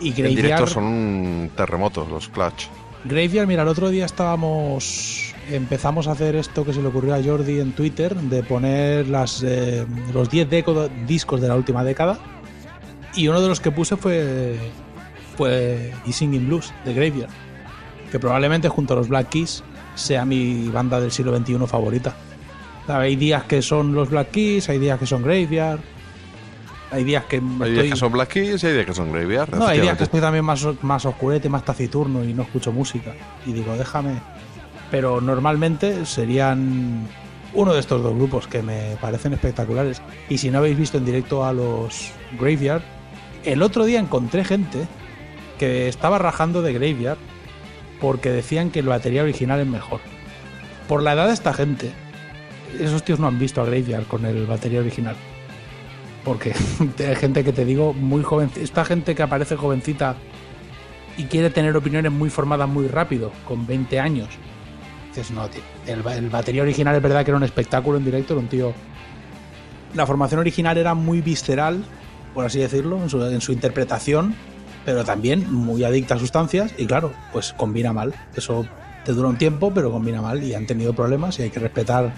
Y 0.00 0.10
Graveyard... 0.10 0.30
En 0.30 0.36
directo 0.36 0.66
son 0.66 1.50
terremotos 1.56 2.08
los 2.08 2.28
Clutch. 2.28 2.66
Graveyard, 3.04 3.46
mira, 3.46 3.62
el 3.62 3.68
otro 3.68 3.90
día 3.90 4.04
estábamos 4.04 5.31
empezamos 5.54 6.08
a 6.08 6.12
hacer 6.12 6.36
esto 6.36 6.64
que 6.64 6.72
se 6.72 6.80
le 6.80 6.88
ocurrió 6.88 7.14
a 7.14 7.22
Jordi 7.22 7.60
en 7.60 7.72
Twitter, 7.72 8.14
de 8.14 8.42
poner 8.42 9.08
las, 9.08 9.42
eh, 9.42 9.86
los 10.12 10.30
10 10.30 10.48
discos 11.06 11.40
de 11.40 11.48
la 11.48 11.54
última 11.56 11.84
década. 11.84 12.18
Y 13.14 13.28
uno 13.28 13.40
de 13.40 13.48
los 13.48 13.60
que 13.60 13.70
puse 13.70 13.96
fue, 13.96 14.56
fue 15.36 15.92
Y 16.06 16.12
Singing 16.12 16.46
Blues, 16.46 16.72
de 16.84 16.94
Graveyard, 16.94 17.30
que 18.10 18.18
probablemente 18.18 18.68
junto 18.68 18.94
a 18.94 18.96
los 18.96 19.08
Black 19.08 19.28
Keys 19.28 19.62
sea 19.94 20.24
mi 20.24 20.68
banda 20.68 21.00
del 21.00 21.10
siglo 21.10 21.36
XXI 21.36 21.66
favorita. 21.66 22.14
Hay 22.88 23.16
días 23.16 23.44
que 23.44 23.62
son 23.62 23.94
los 23.94 24.10
Black 24.10 24.30
Keys, 24.30 24.68
hay 24.68 24.78
días 24.78 24.98
que 24.98 25.06
son 25.06 25.22
Graveyard, 25.22 25.80
hay 26.92 27.04
días 27.04 27.24
que. 27.24 27.36
Hay 27.36 27.42
estoy... 27.42 27.72
días 27.72 27.90
que 27.90 27.96
son 27.96 28.12
Black 28.12 28.28
Keys 28.28 28.62
y 28.62 28.66
hay 28.66 28.72
días 28.74 28.86
que 28.86 28.94
son 28.94 29.12
Graveyard. 29.12 29.54
No, 29.54 29.66
hay 29.66 29.80
días 29.80 29.96
que 29.96 30.04
estoy 30.04 30.20
también 30.20 30.44
más, 30.44 30.66
más 30.82 31.04
oscurete, 31.06 31.48
más 31.48 31.64
taciturno 31.64 32.22
y 32.22 32.34
no 32.34 32.42
escucho 32.42 32.72
música. 32.72 33.14
Y 33.46 33.52
digo, 33.52 33.76
déjame. 33.76 34.20
Pero 34.92 35.22
normalmente 35.22 36.04
serían 36.04 37.08
uno 37.54 37.72
de 37.72 37.80
estos 37.80 38.02
dos 38.02 38.14
grupos 38.14 38.46
que 38.46 38.62
me 38.62 38.96
parecen 39.00 39.32
espectaculares. 39.32 40.02
Y 40.28 40.36
si 40.36 40.50
no 40.50 40.58
habéis 40.58 40.76
visto 40.76 40.98
en 40.98 41.06
directo 41.06 41.46
a 41.46 41.54
los 41.54 42.12
Graveyard, 42.38 42.82
el 43.42 43.62
otro 43.62 43.86
día 43.86 43.98
encontré 43.98 44.44
gente 44.44 44.86
que 45.58 45.88
estaba 45.88 46.18
rajando 46.18 46.60
de 46.60 46.74
Graveyard 46.74 47.16
porque 48.02 48.30
decían 48.30 48.70
que 48.70 48.80
el 48.80 48.86
batería 48.86 49.22
original 49.22 49.60
es 49.60 49.66
mejor. 49.66 50.00
Por 50.88 51.02
la 51.02 51.14
edad 51.14 51.28
de 51.28 51.32
esta 51.32 51.54
gente, 51.54 51.90
esos 52.78 53.02
tíos 53.02 53.18
no 53.18 53.28
han 53.28 53.38
visto 53.38 53.62
a 53.62 53.64
Graveyard 53.64 54.04
con 54.04 54.26
el 54.26 54.46
batería 54.46 54.80
original. 54.80 55.16
Porque 56.22 56.52
hay 56.98 57.16
gente 57.16 57.44
que 57.44 57.54
te 57.54 57.64
digo 57.64 57.94
muy 57.94 58.22
joven, 58.22 58.50
esta 58.56 58.84
gente 58.84 59.14
que 59.14 59.22
aparece 59.22 59.56
jovencita 59.56 60.16
y 61.16 61.24
quiere 61.24 61.48
tener 61.48 61.74
opiniones 61.78 62.12
muy 62.12 62.28
formadas 62.28 62.68
muy 62.68 62.88
rápido, 62.88 63.32
con 63.48 63.66
20 63.66 63.98
años. 63.98 64.28
Dices, 65.14 65.30
no, 65.30 65.46
tío, 65.48 65.60
el, 65.86 66.06
el 66.06 66.30
batería 66.30 66.62
original 66.62 66.96
es 66.96 67.02
verdad 67.02 67.24
que 67.24 67.30
era 67.30 67.36
un 67.38 67.42
espectáculo 67.44 67.98
en 67.98 68.04
directo, 68.04 68.32
era 68.34 68.40
un 68.42 68.48
tío... 68.48 68.72
La 69.94 70.06
formación 70.06 70.40
original 70.40 70.78
era 70.78 70.94
muy 70.94 71.20
visceral, 71.20 71.84
por 72.32 72.46
así 72.46 72.58
decirlo, 72.60 72.96
en 73.02 73.10
su, 73.10 73.22
en 73.22 73.40
su 73.42 73.52
interpretación, 73.52 74.34
pero 74.86 75.04
también 75.04 75.52
muy 75.52 75.84
adicta 75.84 76.14
a 76.14 76.18
sustancias 76.18 76.72
y 76.78 76.86
claro, 76.86 77.12
pues 77.30 77.52
combina 77.52 77.92
mal. 77.92 78.14
Eso 78.34 78.66
te 79.04 79.12
dura 79.12 79.28
un 79.28 79.36
tiempo, 79.36 79.70
pero 79.74 79.90
combina 79.92 80.22
mal 80.22 80.42
y 80.42 80.54
han 80.54 80.66
tenido 80.66 80.94
problemas 80.94 81.38
y 81.38 81.42
hay 81.42 81.50
que 81.50 81.60
respetar 81.60 82.14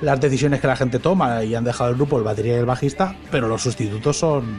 las 0.00 0.18
decisiones 0.18 0.60
que 0.62 0.66
la 0.66 0.76
gente 0.76 0.98
toma 0.98 1.44
y 1.44 1.54
han 1.54 1.64
dejado 1.64 1.90
el 1.90 1.96
grupo 1.96 2.16
el 2.16 2.24
batería 2.24 2.54
y 2.56 2.60
el 2.60 2.64
bajista, 2.66 3.14
pero 3.30 3.48
los 3.48 3.62
sustitutos 3.62 4.18
son, 4.18 4.58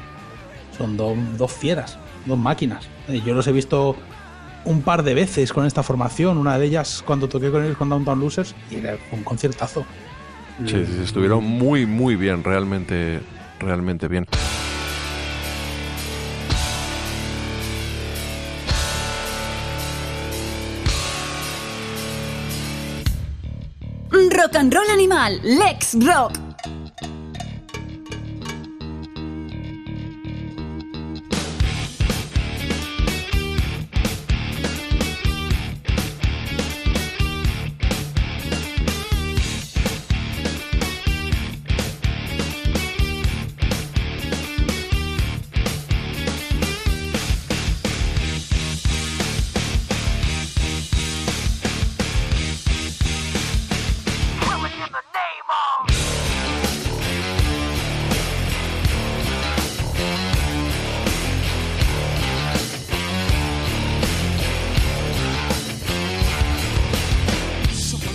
son 0.78 0.96
do- 0.98 1.16
dos 1.38 1.52
fieras, 1.52 1.98
dos 2.28 2.38
máquinas. 2.38 2.86
Eh, 3.08 3.22
Yo 3.26 3.34
los 3.34 3.48
he 3.48 3.52
visto 3.52 3.96
un 4.66 4.82
par 4.82 5.04
de 5.04 5.14
veces 5.14 5.54
con 5.54 5.66
esta 5.66 5.84
formación, 5.84 6.38
una 6.38 6.58
de 6.58 6.66
ellas 6.66 7.04
cuando 7.06 7.30
toqué 7.30 7.52
con 7.52 7.64
ellos 7.64 7.78
con 7.78 7.90
Downtown 7.90 8.20
Losers 8.20 8.56
y 8.70 8.76
era 8.76 8.98
un 9.12 9.24
conciertazo. 9.24 9.86
Sí, 10.66 10.86
sí, 10.86 11.02
estuvieron 11.04 11.44
muy, 11.44 11.86
muy 11.86 12.16
bien, 12.16 12.44
realmente, 12.44 13.22
realmente 13.60 14.08
bien. 14.08 14.26
Rock 24.12 24.56
and 24.56 24.74
Roll 24.74 24.90
Animal, 24.92 25.40
Lex 25.44 25.98
Rock. 26.06 26.45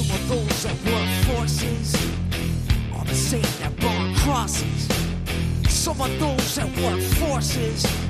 Some 0.00 0.10
of 0.10 0.28
those 0.28 0.66
are 0.66 0.90
war 0.90 1.06
forces 1.24 1.94
on 2.94 3.06
the 3.06 3.14
same 3.14 3.42
that 3.60 3.76
burn 3.78 4.14
crosses. 4.16 4.88
Some 5.68 6.00
of 6.00 6.18
those 6.18 6.54
that 6.56 6.68
work 6.80 7.00
forces 7.00 8.09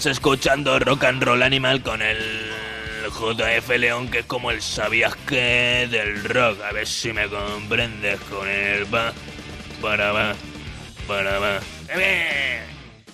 Estás 0.00 0.12
escuchando 0.12 0.78
Rock 0.78 1.04
and 1.04 1.22
Roll 1.22 1.42
Animal 1.42 1.82
con 1.82 2.00
el 2.00 2.16
JF 3.10 3.68
León, 3.76 4.08
que 4.08 4.20
es 4.20 4.24
como 4.24 4.50
el 4.50 4.62
sabías 4.62 5.14
que 5.26 5.86
del 5.90 6.24
rock. 6.24 6.58
A 6.62 6.72
ver 6.72 6.86
si 6.86 7.12
me 7.12 7.28
comprendes 7.28 8.18
con 8.20 8.48
el 8.48 8.92
va, 8.94 9.12
para 9.82 10.10
va, 10.12 10.32
para 11.06 11.38
va. 11.38 11.58
¡Eh! 11.94 12.60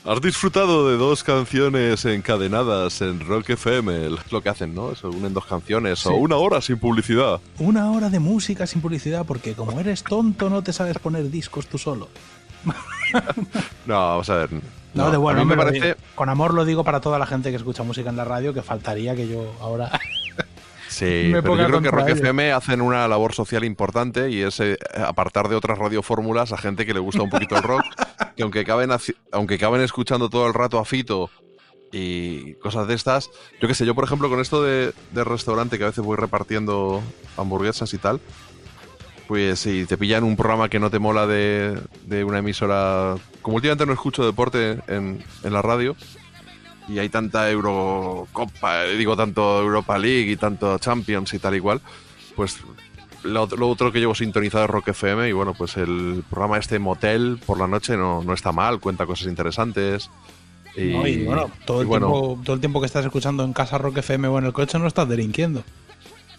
Has 0.05 0.21
disfrutado 0.21 0.89
de 0.89 0.97
dos 0.97 1.25
canciones 1.25 2.05
encadenadas 2.05 3.01
en 3.01 3.19
Rock 3.19 3.51
FM. 3.51 4.07
Es 4.07 4.31
lo 4.31 4.41
que 4.41 4.49
hacen, 4.49 4.73
¿no? 4.73 4.95
Se 4.95 5.09
unen 5.09 5.35
dos 5.35 5.47
canciones 5.47 5.99
Sí. 5.99 6.09
o 6.09 6.13
una 6.15 6.37
hora 6.37 6.61
sin 6.61 6.79
publicidad. 6.79 7.41
Una 7.59 7.91
hora 7.91 8.11
de 8.11 8.21
música 8.21 8.65
sin 8.65 8.81
publicidad 8.81 9.27
porque 9.27 9.55
como 9.55 9.81
eres 9.81 10.05
tonto 10.05 10.49
no 10.49 10.63
te 10.63 10.73
sabes 10.73 11.01
poner 11.01 11.29
discos 11.33 11.67
tú 11.67 11.79
solo. 11.79 12.09
No, 13.87 13.95
vamos 13.95 14.29
a 14.31 14.35
ver. 14.37 14.51
No, 14.95 15.11
de 15.11 15.17
bueno, 15.19 15.41
a 15.41 15.45
mí 15.45 15.51
me 15.51 15.57
parece. 15.57 15.87
digo. 15.89 15.99
Con 16.15 16.29
amor 16.29 16.55
lo 16.55 16.65
digo 16.65 16.83
para 16.85 17.01
toda 17.01 17.19
la 17.19 17.27
gente 17.27 17.51
que 17.51 17.57
escucha 17.57 17.83
música 17.83 18.09
en 18.11 18.17
la 18.17 18.25
radio, 18.25 18.55
que 18.55 18.63
faltaría 18.63 19.15
que 19.15 19.29
yo 19.29 19.55
ahora... 19.61 19.91
Sí, 20.89 21.05
me 21.33 21.43
pero 21.43 21.57
yo 21.57 21.67
creo 21.67 21.83
que 21.83 21.91
Rock 21.91 22.07
ellos. 22.09 22.21
FM 22.21 22.53
hacen 22.53 22.81
una 22.81 23.07
labor 23.07 23.35
social 23.35 23.65
importante 23.65 24.31
y 24.31 24.41
es 24.41 24.61
eh, 24.61 24.79
apartar 25.07 25.49
de 25.49 25.57
otras 25.57 25.77
radiofórmulas 25.79 26.53
a 26.53 26.57
gente 26.57 26.87
que 26.87 26.95
le 26.95 27.01
gusta 27.01 27.23
un 27.23 27.29
poquito 27.29 27.57
el 27.57 27.63
rock, 27.65 27.83
que 28.37 28.43
aunque 28.43 28.61
acaben, 28.61 28.89
haci- 28.91 29.17
aunque 29.33 29.57
acaben 29.57 29.83
escuchando 29.83 30.31
todo 30.31 30.47
el 30.47 30.55
rato 30.55 30.79
a 30.79 30.85
Fito 30.87 31.29
y 31.93 32.55
cosas 32.55 32.89
de 32.89 32.95
estas, 32.95 33.31
yo 33.61 33.69
qué 33.69 33.75
sé, 33.75 33.85
yo 33.85 33.95
por 33.95 34.05
ejemplo 34.05 34.31
con 34.31 34.41
esto 34.41 34.63
de, 34.63 34.93
de 35.13 35.25
restaurante 35.25 35.77
que 35.77 35.85
a 35.85 35.89
veces 35.89 36.05
voy 36.05 36.17
repartiendo 36.17 37.03
hamburguesas 37.37 37.93
y 37.93 37.99
tal, 37.99 38.21
pues 39.27 39.61
si 39.61 39.87
te 39.87 39.97
pillan 39.97 40.25
un 40.25 40.37
programa 40.37 40.69
que 40.69 40.79
no 40.79 40.91
te 40.91 40.99
mola 40.99 41.27
de, 41.27 41.79
de 42.07 42.25
una 42.25 42.39
emisora, 42.39 43.17
como 43.43 43.57
últimamente 43.57 43.87
no 43.87 43.93
escucho 43.93 44.25
deporte 44.25 44.79
en, 44.87 45.23
en 45.43 45.53
la 45.53 45.63
radio, 45.63 45.97
y 46.89 46.99
hay 46.99 47.09
tanta 47.09 47.51
Eurocopa, 47.51 48.85
eh, 48.85 48.97
digo, 48.97 49.17
tanto 49.17 49.61
Europa 49.61 49.99
League 49.99 50.31
y 50.31 50.37
tanto 50.37 50.79
Champions 50.79 51.35
y 51.35 51.39
tal 51.39 51.57
y 51.57 51.61
cual, 51.61 51.81
pues 52.37 52.59
lo, 53.25 53.47
lo 53.47 53.69
otro 53.69 53.91
que 53.91 53.99
llevo 53.99 54.15
sintonizado 54.15 54.65
es 54.65 54.71
Rock 54.71 54.89
FM 54.89 55.29
y 55.29 55.33
bueno, 55.33 55.55
pues 55.55 55.77
el 55.77 56.23
programa 56.31 56.59
este 56.59 56.79
Motel 56.79 57.41
por 57.45 57.59
la 57.59 57.67
noche 57.67 57.97
no, 57.97 58.23
no 58.23 58.33
está 58.33 58.53
mal, 58.53 58.79
cuenta 58.79 59.07
cosas 59.07 59.27
interesantes. 59.27 60.11
Y, 60.77 60.93
No, 60.93 61.07
y 61.07 61.25
bueno, 61.25 61.51
todo 61.65 61.81
el, 61.81 61.87
bueno, 61.87 62.07
tiempo, 62.07 62.41
todo 62.45 62.55
el 62.55 62.61
tiempo 62.61 62.81
que 62.81 62.87
estás 62.87 63.05
escuchando 63.05 63.43
en 63.43 63.53
casa 63.53 63.79
Rock 63.79 63.99
FM 63.99 64.29
o 64.29 64.39
en 64.39 64.45
el 64.45 64.53
coche 64.53 64.79
no 64.79 64.87
estás 64.87 65.09
delinquiendo. 65.09 65.65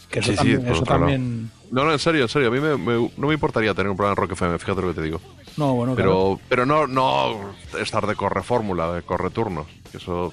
Que 0.09 0.19
eso 0.19 0.31
sí, 0.31 0.37
también... 0.37 0.67
eso 0.67 0.83
también 0.83 1.51
No, 1.71 1.83
no, 1.85 1.91
en 1.91 1.99
serio, 1.99 2.23
en 2.23 2.29
serio, 2.29 2.47
a 2.47 2.51
mí 2.51 2.59
me- 2.59 2.77
me- 2.77 3.11
no 3.17 3.27
me 3.27 3.33
importaría 3.33 3.73
tener 3.73 3.89
un 3.89 3.97
programa 3.97 4.13
en 4.13 4.21
Rock 4.29 4.31
FM, 4.33 4.57
fíjate 4.59 4.81
lo 4.81 4.87
que 4.89 4.93
te 4.93 5.01
digo. 5.01 5.19
no, 5.57 5.73
bueno, 5.73 5.95
Pero, 5.95 6.11
claro. 6.11 6.39
pero 6.49 6.65
no, 6.65 6.87
no 6.87 7.53
estar 7.79 8.05
de 8.07 8.15
corre 8.15 8.43
fórmula, 8.43 8.91
de 8.93 9.01
corre 9.01 9.29
turnos. 9.31 9.67
Que 9.91 9.97
eso, 9.97 10.31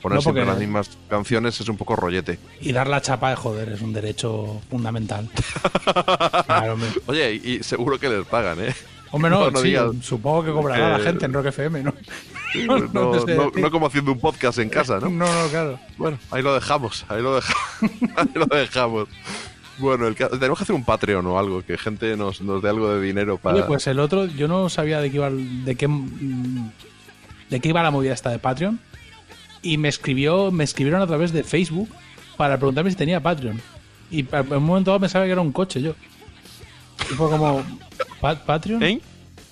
poner 0.00 0.16
No, 0.16 0.22
siempre 0.22 0.44
las 0.44 0.58
mismas 0.58 0.90
canciones 1.08 1.60
es 1.60 1.68
un 1.68 1.76
poco 1.76 1.94
rollete. 1.94 2.38
Y 2.60 2.72
dar 2.72 2.88
la 2.88 3.00
chapa 3.00 3.30
de 3.30 3.36
joder 3.36 3.68
es 3.70 3.80
un 3.82 3.92
derecho 3.92 4.60
fundamental. 4.70 5.28
Claro. 6.46 6.76
Oye, 7.06 7.34
y, 7.42 7.50
y 7.52 7.62
seguro 7.62 7.98
que 7.98 8.08
les 8.08 8.26
pagan, 8.26 8.60
¿eh? 8.60 8.74
Hombre, 9.10 9.30
no, 9.30 9.50
sí, 9.56 9.68
digas, 9.68 9.90
supongo 10.02 10.44
que 10.44 10.52
cobrará 10.52 10.90
la 10.90 10.98
eh, 10.98 11.02
gente 11.02 11.26
en 11.26 11.32
Rock 11.32 11.46
FM, 11.46 11.82
¿no? 11.84 11.94
No, 12.66 12.78
no 12.78 13.12
no- 13.26 13.50
no 13.54 13.70
como 13.70 13.86
haciendo 13.86 14.12
un 14.12 14.20
podcast 14.20 14.58
en 14.58 14.68
casa, 14.68 14.98
¿no? 15.00 15.08
No, 15.10 15.26
no, 15.26 15.48
claro. 15.48 15.78
Bueno, 15.96 16.18
ahí 16.30 16.42
lo 16.42 16.54
dejamos, 16.54 17.04
ahí 17.08 17.22
lo 17.22 17.36
dejamos. 17.36 17.92
ahí 18.16 18.28
lo 18.34 18.46
dejamos. 18.46 19.08
Bueno, 19.78 20.06
el 20.06 20.14
tenemos 20.14 20.58
que 20.58 20.64
hacer 20.64 20.74
un 20.76 20.84
Patreon 20.84 21.24
o 21.26 21.38
algo, 21.38 21.64
que 21.64 21.78
gente 21.78 22.16
nos, 22.16 22.40
nos 22.42 22.62
dé 22.62 22.68
algo 22.68 22.92
de 22.94 23.00
dinero 23.00 23.38
para... 23.38 23.56
Oye, 23.56 23.64
pues 23.64 23.86
el 23.86 23.98
otro, 24.00 24.26
yo 24.26 24.46
no 24.48 24.68
sabía 24.68 25.00
de 25.00 25.10
qué 25.10 25.16
iba, 25.16 25.30
de 25.30 25.74
qué, 25.76 25.88
de 27.50 27.60
qué 27.60 27.68
iba 27.68 27.82
la 27.82 27.90
movida 27.90 28.12
esta 28.12 28.30
de 28.30 28.38
Patreon. 28.38 28.78
Y 29.62 29.78
me 29.78 29.88
escribió, 29.88 30.50
me 30.50 30.64
escribieron 30.64 31.00
a 31.02 31.06
través 31.06 31.32
de 31.32 31.42
Facebook 31.44 31.88
para 32.36 32.56
preguntarme 32.58 32.90
si 32.90 32.96
tenía 32.96 33.20
Patreon. 33.20 33.60
Y 34.10 34.20
en 34.20 34.52
un 34.52 34.64
momento 34.64 34.90
dado 34.90 35.00
pensaba 35.00 35.24
que 35.24 35.30
era 35.32 35.40
un 35.40 35.52
coche 35.52 35.80
yo. 35.80 35.94
Y 37.10 37.14
fue 37.14 37.30
como, 37.30 37.62
¿Pa- 38.20 38.34
¿Patreon? 38.44 38.82
¿Eh? 38.82 39.00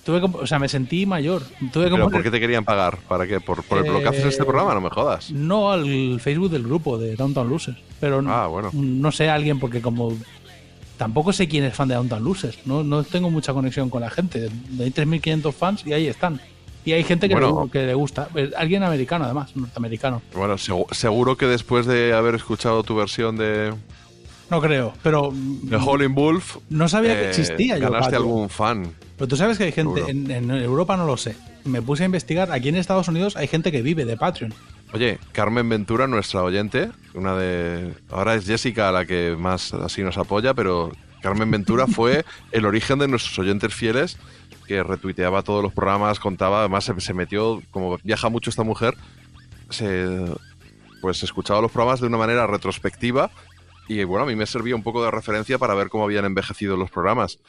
Tuve 0.03 0.19
que- 0.19 0.37
o 0.37 0.47
sea, 0.47 0.57
me 0.57 0.67
sentí 0.67 1.05
mayor. 1.05 1.43
Tuve 1.71 1.85
que 1.85 1.91
¿Pero 1.91 2.05
poner- 2.05 2.11
por 2.11 2.23
qué 2.23 2.31
te 2.31 2.39
querían 2.39 2.65
pagar? 2.65 2.97
¿Para 3.07 3.27
qué? 3.27 3.39
¿Por, 3.39 3.63
por 3.63 3.87
lo 3.87 3.99
que 3.99 4.07
haces 4.07 4.23
en 4.23 4.29
este 4.29 4.41
Eh, 4.43 4.45
programa? 4.45 4.73
No 4.73 4.81
me 4.81 4.89
jodas. 4.89 5.31
No 5.31 5.71
al 5.71 6.19
Facebook 6.19 6.49
del 6.49 6.63
grupo 6.63 6.97
de 6.97 7.15
Downtown 7.15 7.47
Losers. 7.49 7.77
Pero 7.99 8.23
Ah, 8.27 8.47
bueno. 8.47 8.69
no 8.73 9.11
sé 9.11 9.29
a 9.29 9.35
alguien 9.35 9.59
porque 9.59 9.79
como 9.81 10.13
tampoco 10.97 11.33
sé 11.33 11.47
quién 11.47 11.63
es 11.65 11.73
fan 11.75 11.87
de 11.87 11.95
Downtown 11.95 12.23
Losers. 12.23 12.59
No, 12.65 12.83
no 12.83 13.03
tengo 13.03 13.29
mucha 13.29 13.53
conexión 13.53 13.89
con 13.89 14.01
la 14.01 14.09
gente. 14.09 14.49
Hay 14.79 14.91
3.500 14.91 15.53
fans 15.53 15.83
y 15.85 15.93
ahí 15.93 16.07
están. 16.07 16.39
Y 16.83 16.93
hay 16.93 17.03
gente 17.03 17.27
que, 17.27 17.35
Bueno. 17.35 17.65
le, 17.65 17.69
que 17.71 17.85
le 17.85 17.93
gusta. 17.93 18.27
Eh, 18.33 18.49
Alguien 18.57 18.81
americano 18.81 19.25
además, 19.25 19.55
norteamericano. 19.55 20.21
Bueno, 20.35 20.55
segu- 20.55 20.91
seguro 20.91 21.37
que 21.37 21.45
después 21.45 21.85
de 21.85 22.13
haber 22.13 22.33
escuchado 22.33 22.81
tu 22.81 22.95
versión 22.95 23.35
de, 23.37 23.71
No 24.51 24.59
creo, 24.59 24.93
pero 25.01 25.31
de 25.33 25.77
Howling 25.77 26.13
Wolf... 26.13 26.57
no 26.69 26.89
sabía 26.89 27.15
que 27.15 27.21
eh, 27.21 27.29
existía 27.29 27.77
yo. 27.77 27.89
Ganaste 27.89 28.17
algún 28.17 28.49
fan. 28.49 28.93
Pero 29.15 29.29
tú 29.29 29.37
sabes 29.37 29.57
que 29.57 29.63
hay 29.63 29.71
gente, 29.71 30.03
en, 30.11 30.29
en 30.29 30.51
Europa 30.51 30.97
no 30.97 31.05
lo 31.05 31.15
sé. 31.15 31.37
Me 31.63 31.81
puse 31.81 32.03
a 32.03 32.05
investigar, 32.05 32.51
aquí 32.51 32.67
en 32.67 32.75
Estados 32.75 33.07
Unidos 33.07 33.37
hay 33.37 33.47
gente 33.47 33.71
que 33.71 33.81
vive 33.81 34.03
de 34.03 34.17
Patreon. 34.17 34.53
Oye, 34.93 35.19
Carmen 35.31 35.69
Ventura, 35.69 36.05
nuestra 36.05 36.43
oyente, 36.43 36.91
una 37.13 37.33
de... 37.37 37.93
Ahora 38.09 38.35
es 38.35 38.45
Jessica 38.45 38.91
la 38.91 39.05
que 39.05 39.37
más 39.39 39.73
así 39.73 40.03
nos 40.03 40.17
apoya, 40.17 40.53
pero 40.53 40.91
Carmen 41.21 41.49
Ventura 41.49 41.87
fue 41.95 42.25
el 42.51 42.65
origen 42.65 42.99
de 42.99 43.07
nuestros 43.07 43.39
oyentes 43.39 43.73
fieles, 43.73 44.17
que 44.67 44.83
retuiteaba 44.83 45.43
todos 45.43 45.63
los 45.63 45.71
programas, 45.71 46.19
contaba, 46.19 46.59
además 46.59 46.83
se, 46.83 46.99
se 46.99 47.13
metió, 47.13 47.61
como 47.71 47.99
viaja 48.03 48.27
mucho 48.27 48.49
esta 48.49 48.63
mujer, 48.63 48.95
se, 49.69 50.25
pues 51.01 51.23
escuchaba 51.23 51.61
los 51.61 51.71
programas 51.71 52.01
de 52.01 52.07
una 52.07 52.17
manera 52.17 52.47
retrospectiva 52.47 53.31
y 53.99 54.03
bueno, 54.03 54.23
a 54.23 54.27
mí 54.27 54.35
me 54.35 54.45
servía 54.45 54.75
un 54.75 54.83
poco 54.83 55.03
de 55.03 55.11
referencia 55.11 55.57
para 55.57 55.73
ver 55.75 55.89
cómo 55.89 56.03
habían 56.05 56.25
envejecido 56.25 56.77
los 56.77 56.89
programas. 56.91 57.39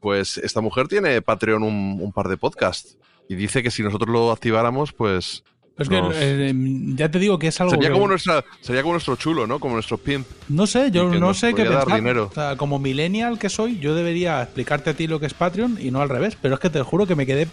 Pues 0.00 0.38
esta 0.38 0.60
mujer 0.60 0.86
tiene 0.88 1.20
Patreon 1.22 1.62
un, 1.62 1.98
un 2.00 2.12
par 2.12 2.28
de 2.28 2.36
podcasts 2.36 2.96
y 3.28 3.34
dice 3.34 3.62
que 3.62 3.70
si 3.70 3.82
nosotros 3.82 4.10
lo 4.10 4.30
activáramos, 4.32 4.92
pues... 4.92 5.42
Es 5.78 5.88
que 5.88 6.00
nos- 6.02 6.14
eh, 6.16 6.52
ya 6.96 7.08
te 7.08 7.18
digo 7.20 7.38
que 7.38 7.48
es 7.48 7.60
algo 7.60 7.70
Sería 7.74 7.88
que- 7.88 7.92
como 7.94 8.08
nuestra, 8.08 8.44
sería 8.60 8.82
como 8.82 8.94
nuestro 8.94 9.14
chulo, 9.16 9.46
¿no? 9.46 9.60
Como 9.60 9.74
nuestro 9.74 9.96
pimp. 9.96 10.26
No 10.48 10.66
sé, 10.66 10.90
yo 10.90 11.08
no 11.08 11.34
sé 11.34 11.54
qué 11.54 11.64
pensar. 11.64 11.94
dinero. 11.94 12.28
O 12.30 12.34
sea, 12.34 12.56
como 12.56 12.78
millennial 12.80 13.38
que 13.38 13.48
soy, 13.48 13.78
yo 13.78 13.94
debería 13.94 14.42
explicarte 14.42 14.90
a 14.90 14.94
ti 14.94 15.06
lo 15.06 15.20
que 15.20 15.26
es 15.26 15.34
Patreon 15.34 15.78
y 15.80 15.90
no 15.92 16.00
al 16.00 16.08
revés. 16.08 16.36
Pero 16.40 16.54
es 16.54 16.60
que 16.60 16.68
te 16.70 16.82
juro 16.82 17.06
que 17.06 17.14
me 17.14 17.26
quedé 17.26 17.46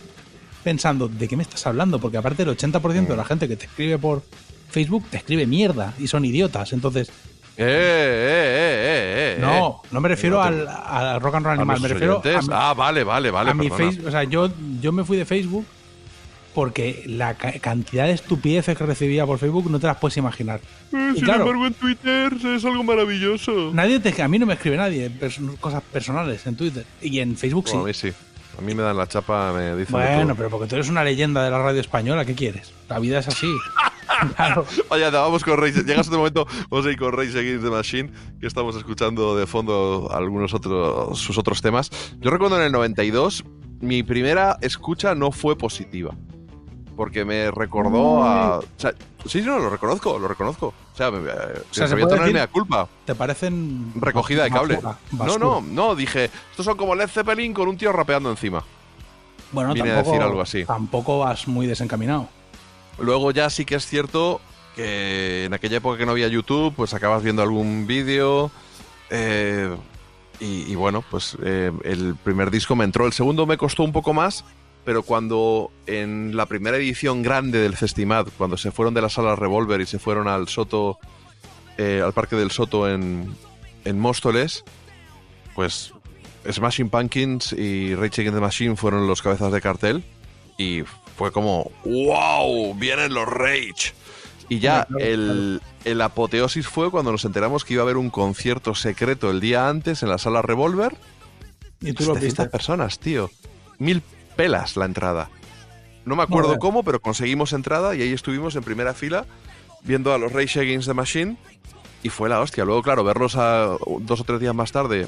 pensando, 0.63 1.07
¿de 1.07 1.27
qué 1.27 1.35
me 1.37 1.43
estás 1.43 1.67
hablando? 1.67 1.99
Porque 1.99 2.17
aparte 2.17 2.41
el 2.43 2.49
80% 2.49 3.07
de 3.07 3.15
la 3.15 3.25
gente 3.25 3.47
que 3.47 3.55
te 3.57 3.65
escribe 3.67 3.99
por 3.99 4.23
Facebook 4.69 5.05
te 5.11 5.17
escribe 5.17 5.45
mierda 5.45 5.93
y 5.99 6.07
son 6.07 6.25
idiotas. 6.25 6.73
Entonces, 6.73 7.11
Eh, 7.57 7.63
eh, 7.63 7.65
eh, 7.67 9.35
eh, 9.35 9.37
eh. 9.37 9.41
no, 9.41 9.81
no 9.91 10.01
me 10.01 10.09
refiero 10.09 10.37
No 10.37 10.43
al, 10.43 10.65
te- 10.65 10.71
al 10.71 11.21
rock 11.21 11.35
and 11.35 11.45
roll 11.45 11.57
¿A 11.57 11.61
animal, 11.61 11.79
me 11.81 11.87
refiero 11.87 12.17
oyentes? 12.19 12.35
a, 12.35 12.41
mi- 12.41 12.47
Ah, 12.51 12.73
vale, 12.73 13.03
vale, 13.03 13.31
vale. 13.31 13.51
a 13.51 13.53
mi 13.53 13.69
perdona. 13.69 13.89
Facebook. 13.91 14.07
O 14.07 14.11
sea, 14.11 14.23
yo, 14.23 14.49
yo 14.81 14.91
me 14.91 15.03
fui 15.03 15.15
de 15.17 15.25
Facebook 15.25 15.65
porque 16.53 17.03
la 17.05 17.33
ca- 17.35 17.53
cantidad 17.59 18.05
de 18.05 18.13
estupideces 18.13 18.77
que 18.77 18.85
recibía 18.85 19.25
por 19.25 19.39
Facebook 19.39 19.69
no 19.69 19.79
te 19.79 19.87
las 19.87 19.97
puedes 19.97 20.15
imaginar. 20.17 20.59
Eh, 20.93 21.11
Y 21.11 21.15
sin 21.15 21.25
claro, 21.25 21.41
embargo, 21.43 21.65
en 21.67 21.73
Twitter 21.73 22.33
es 22.55 22.63
algo 22.65 22.83
maravilloso. 22.83 23.71
nadie 23.73 23.99
te, 23.99 24.21
a 24.21 24.27
mí 24.27 24.39
no 24.39 24.45
me 24.45 24.53
escribe 24.53 24.77
nadie 24.77 25.09
pers- 25.11 25.57
cosas 25.59 25.81
personales 25.83 26.45
en 26.47 26.55
Twitter 26.55 26.85
y 27.01 27.19
en 27.19 27.35
Facebook 27.35 27.67
sí. 27.67 27.73
Bueno, 27.73 27.85
a 27.85 27.87
mí 27.87 27.93
sí. 27.93 28.11
A 28.57 28.61
mí 28.61 28.73
me 28.73 28.83
dan 28.83 28.97
la 28.97 29.07
chapa, 29.07 29.51
me 29.53 29.75
dicen 29.75 29.91
Bueno, 29.91 30.35
pero 30.35 30.49
porque 30.49 30.67
tú 30.67 30.75
eres 30.75 30.89
una 30.89 31.03
leyenda 31.03 31.43
de 31.43 31.51
la 31.51 31.59
radio 31.59 31.81
española, 31.81 32.25
¿qué 32.25 32.35
quieres? 32.35 32.73
La 32.89 32.99
vida 32.99 33.19
es 33.19 33.27
así. 33.27 33.47
claro. 34.35 34.65
Oye, 34.89 35.05
anda, 35.05 35.21
vamos 35.21 35.43
con 35.43 35.57
Rage. 35.57 35.83
Llega 35.83 36.01
este 36.01 36.15
momento, 36.15 36.47
vamos 36.69 36.85
a 36.85 36.91
ir 36.91 36.97
con 36.97 37.11
Rage 37.11 37.37
Against 37.37 37.63
the 37.63 37.69
Machine, 37.69 38.11
que 38.39 38.47
estamos 38.47 38.75
escuchando 38.75 39.35
de 39.35 39.45
fondo 39.45 40.09
algunos 40.11 40.53
otros, 40.53 41.19
sus 41.19 41.37
otros 41.37 41.61
temas. 41.61 41.89
Yo 42.19 42.31
recuerdo 42.31 42.57
en 42.57 42.63
el 42.63 42.71
92, 42.71 43.43
mi 43.81 44.03
primera 44.03 44.57
escucha 44.61 45.15
no 45.15 45.31
fue 45.31 45.57
positiva. 45.57 46.15
Porque 46.95 47.25
me 47.25 47.51
recordó 47.51 48.23
a. 48.23 48.59
O 48.59 48.63
sea, 48.77 48.93
sí, 49.25 49.41
no, 49.41 49.59
lo 49.59 49.69
reconozco, 49.69 50.17
lo 50.17 50.27
reconozco. 50.27 50.67
O 50.93 50.97
sea, 50.97 51.11
me, 51.11 51.29
eh, 51.29 51.33
sea, 51.71 51.87
se 51.87 51.89
se 51.89 51.95
me 51.95 52.01
no 52.03 52.07
es 52.09 52.19
decir- 52.21 52.33
mea 52.33 52.47
culpa. 52.47 52.87
¿Te 53.05 53.13
parecen. 53.15 53.91
Recogida 53.95 54.43
de 54.45 54.49
cable. 54.51 54.75
basura, 54.75 54.97
No, 55.11 55.17
basura? 55.17 55.39
no, 55.45 55.61
no, 55.61 55.95
dije, 55.95 56.31
estos 56.51 56.65
son 56.65 56.77
como 56.77 56.95
Led 56.95 57.09
Zeppelin 57.09 57.53
con 57.53 57.67
un 57.67 57.77
tío 57.77 57.91
rapeando 57.91 58.29
encima. 58.29 58.63
Bueno, 59.51 59.73
viene 59.73 59.91
a 59.91 59.95
tampoco, 59.95 60.11
decir 60.15 60.27
algo 60.27 60.41
así. 60.41 60.65
Tampoco 60.65 61.19
vas 61.19 61.47
muy 61.47 61.67
desencaminado. 61.67 62.29
Luego 62.97 63.31
ya 63.31 63.49
sí 63.49 63.65
que 63.65 63.75
es 63.75 63.85
cierto 63.85 64.39
que 64.75 65.45
en 65.45 65.53
aquella 65.53 65.77
época 65.77 65.97
que 65.97 66.05
no 66.05 66.11
había 66.13 66.27
YouTube, 66.27 66.73
pues 66.75 66.93
acabas 66.93 67.23
viendo 67.23 67.41
algún 67.41 67.87
vídeo. 67.87 68.51
eh, 69.09 69.75
y, 70.39 70.69
y 70.69 70.75
bueno, 70.75 71.01
pues 71.09 71.37
eh, 71.43 71.71
el 71.85 72.15
primer 72.15 72.51
disco 72.51 72.75
me 72.75 72.83
entró. 72.83 73.05
El 73.05 73.13
segundo 73.13 73.45
me 73.45 73.57
costó 73.57 73.83
un 73.83 73.93
poco 73.93 74.13
más, 74.13 74.43
pero 74.85 75.01
cuando 75.01 75.71
en 75.87 76.37
la 76.37 76.45
primera 76.45 76.77
edición 76.77 77.23
grande 77.23 77.59
del 77.59 77.75
Festimad, 77.75 78.27
cuando 78.37 78.55
se 78.55 78.71
fueron 78.71 78.93
de 78.93 79.01
la 79.01 79.09
sala 79.09 79.35
Revolver 79.35 79.81
y 79.81 79.87
se 79.87 79.97
fueron 79.97 80.27
al 80.27 80.47
Soto, 80.47 80.99
eh, 81.77 82.01
al 82.05 82.13
Parque 82.13 82.35
del 82.35 82.51
Soto 82.51 82.87
en, 82.87 83.35
en 83.83 83.99
Móstoles, 83.99 84.63
pues 85.55 85.91
Smashing 86.49 86.89
Pumpkins 86.91 87.51
y 87.53 87.95
Rage 87.95 88.21
Against 88.21 88.35
the 88.35 88.41
Machine 88.41 88.75
fueron 88.75 89.07
los 89.07 89.23
cabezas 89.23 89.51
de 89.51 89.59
cartel 89.59 90.03
y 90.57 90.83
fue 91.17 91.31
como 91.31 91.71
¡Wow! 91.83 92.75
Vienen 92.75 93.13
los 93.13 93.27
Rage. 93.27 93.93
Y 94.47 94.59
ya 94.59 94.87
el, 94.99 95.59
el 95.83 96.01
apoteosis 96.01 96.67
fue 96.67 96.91
cuando 96.91 97.11
nos 97.11 97.25
enteramos 97.25 97.65
que 97.65 97.73
iba 97.73 97.81
a 97.81 97.85
haber 97.85 97.97
un 97.97 98.11
concierto 98.11 98.75
secreto 98.75 99.31
el 99.31 99.39
día 99.39 99.67
antes 99.67 100.03
en 100.03 100.09
la 100.09 100.19
sala 100.19 100.43
Revolver. 100.43 100.95
Y 101.81 101.93
tú 101.93 102.05
lo 102.05 102.13
700 102.13 102.21
viste. 102.21 102.45
personas, 102.45 102.99
tío. 102.99 103.31
Mil 103.79 104.03
pelas 104.35 104.77
la 104.77 104.85
entrada. 104.85 105.29
No 106.05 106.15
me 106.15 106.23
acuerdo 106.23 106.57
cómo, 106.59 106.83
pero 106.83 106.99
conseguimos 107.01 107.53
entrada 107.53 107.95
y 107.95 108.01
ahí 108.01 108.13
estuvimos 108.13 108.55
en 108.55 108.63
primera 108.63 108.93
fila 108.93 109.25
viendo 109.83 110.13
a 110.13 110.17
los 110.17 110.31
Rage 110.31 110.59
Against 110.59 110.87
the 110.87 110.93
Machine 110.93 111.37
y 112.03 112.09
fue 112.09 112.29
la 112.29 112.39
hostia. 112.41 112.63
Luego, 112.65 112.83
claro, 112.83 113.03
verlos 113.03 113.35
a 113.35 113.75
dos 114.01 114.21
o 114.21 114.23
tres 114.23 114.39
días 114.39 114.53
más 114.53 114.71
tarde 114.71 115.07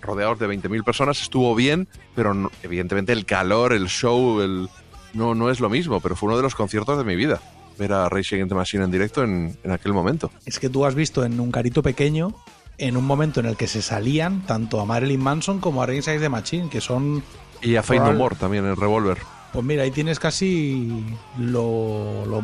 rodeados 0.00 0.38
de 0.38 0.48
20.000 0.48 0.84
personas 0.84 1.22
estuvo 1.22 1.54
bien, 1.54 1.88
pero 2.14 2.34
no- 2.34 2.50
evidentemente 2.62 3.12
el 3.12 3.24
calor, 3.24 3.72
el 3.72 3.86
show, 3.88 4.40
el 4.40 4.68
no, 5.14 5.34
no 5.34 5.50
es 5.50 5.60
lo 5.60 5.70
mismo, 5.70 6.00
pero 6.00 6.16
fue 6.16 6.26
uno 6.28 6.36
de 6.36 6.42
los 6.42 6.54
conciertos 6.56 6.98
de 6.98 7.04
mi 7.04 7.14
vida. 7.14 7.40
Ver 7.78 7.92
a 7.92 8.08
Rage 8.08 8.34
Against 8.34 8.50
the 8.50 8.54
Machine 8.56 8.84
en 8.84 8.90
directo 8.90 9.22
en, 9.22 9.56
en 9.62 9.70
aquel 9.70 9.92
momento. 9.92 10.30
Es 10.46 10.58
que 10.58 10.68
tú 10.68 10.84
has 10.84 10.94
visto 10.94 11.24
en 11.24 11.38
un 11.40 11.50
carito 11.52 11.82
pequeño, 11.82 12.34
en 12.78 12.96
un 12.96 13.04
momento 13.04 13.38
en 13.40 13.46
el 13.46 13.56
que 13.56 13.66
se 13.68 13.80
salían 13.82 14.44
tanto 14.46 14.80
a 14.80 14.84
Marilyn 14.84 15.20
Manson 15.20 15.60
como 15.60 15.82
a 15.82 15.86
Rage 15.86 16.00
Against 16.10 16.22
the 16.22 16.28
Machine, 16.28 16.68
que 16.68 16.80
son. 16.80 17.22
Y 17.64 17.76
a 17.76 17.82
Fate 17.82 18.00
No 18.00 18.12
More 18.12 18.36
también 18.36 18.64
en 18.66 18.76
Revolver. 18.76 19.18
Pues 19.52 19.64
mira, 19.64 19.82
ahí 19.84 19.90
tienes 19.90 20.18
casi 20.18 21.04
lo, 21.38 22.24
lo- 22.26 22.42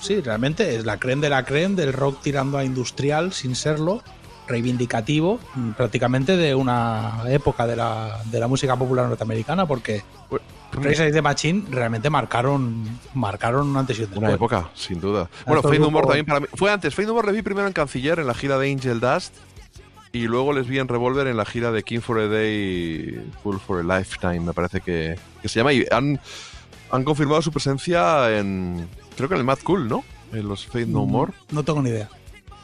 Sí, 0.00 0.20
realmente 0.20 0.76
es 0.76 0.84
la 0.84 0.98
creen 0.98 1.20
de 1.22 1.30
la 1.30 1.44
creen 1.44 1.76
del 1.76 1.92
rock 1.92 2.20
tirando 2.22 2.58
a 2.58 2.64
industrial 2.64 3.32
sin 3.32 3.54
serlo, 3.56 4.02
reivindicativo 4.46 5.40
mm, 5.54 5.70
prácticamente 5.70 6.36
de 6.36 6.54
una 6.54 7.22
época 7.28 7.66
de 7.66 7.76
la, 7.76 8.20
de 8.26 8.38
la 8.40 8.46
música 8.46 8.76
popular 8.76 9.08
norteamericana, 9.08 9.66
porque 9.66 10.02
Rage 10.72 10.88
Against 11.02 11.14
the 11.14 11.22
Machine 11.22 11.64
realmente 11.70 12.10
marcaron, 12.10 12.84
marcaron 13.14 13.68
un 13.68 13.76
antes 13.76 13.98
y 13.98 14.02
un 14.02 14.06
después. 14.10 14.22
Una 14.26 14.34
época, 14.34 14.70
sin 14.74 15.00
duda. 15.00 15.28
Bueno, 15.46 15.62
Fade 15.62 15.78
No 15.78 15.90
More 15.90 16.06
también 16.06 16.26
para 16.26 16.40
mí. 16.40 16.46
Fue 16.54 16.70
antes. 16.70 16.94
Fade 16.94 17.06
No 17.08 17.14
More 17.14 17.28
le 17.28 17.32
vi 17.34 17.42
primero 17.42 17.66
en 17.66 17.72
Canciller, 17.72 18.18
en 18.18 18.26
la 18.26 18.34
gira 18.34 18.58
de 18.58 18.70
Angel 18.72 19.00
Dust. 19.00 19.34
Y 20.14 20.28
luego 20.28 20.52
les 20.52 20.68
vi 20.68 20.78
en 20.78 20.86
Revolver 20.86 21.26
en 21.26 21.36
la 21.36 21.44
gira 21.44 21.72
de 21.72 21.82
King 21.82 21.98
for 21.98 22.20
a 22.20 22.28
Day, 22.28 23.20
Full 23.42 23.56
for 23.58 23.80
a 23.80 23.98
Lifetime, 23.98 24.38
me 24.40 24.52
parece 24.52 24.80
que, 24.80 25.18
que 25.42 25.48
se 25.48 25.58
llama. 25.58 25.72
Y 25.72 25.84
han, 25.90 26.20
han 26.92 27.02
confirmado 27.02 27.42
su 27.42 27.50
presencia 27.50 28.38
en. 28.38 28.88
Creo 29.16 29.28
que 29.28 29.34
en 29.34 29.40
el 29.40 29.44
Mad 29.44 29.58
Cool, 29.64 29.88
¿no? 29.88 30.04
En 30.32 30.46
los 30.48 30.66
Fade 30.66 30.86
No 30.86 31.04
More. 31.04 31.32
No 31.50 31.64
tengo 31.64 31.82
ni 31.82 31.90
idea. 31.90 32.08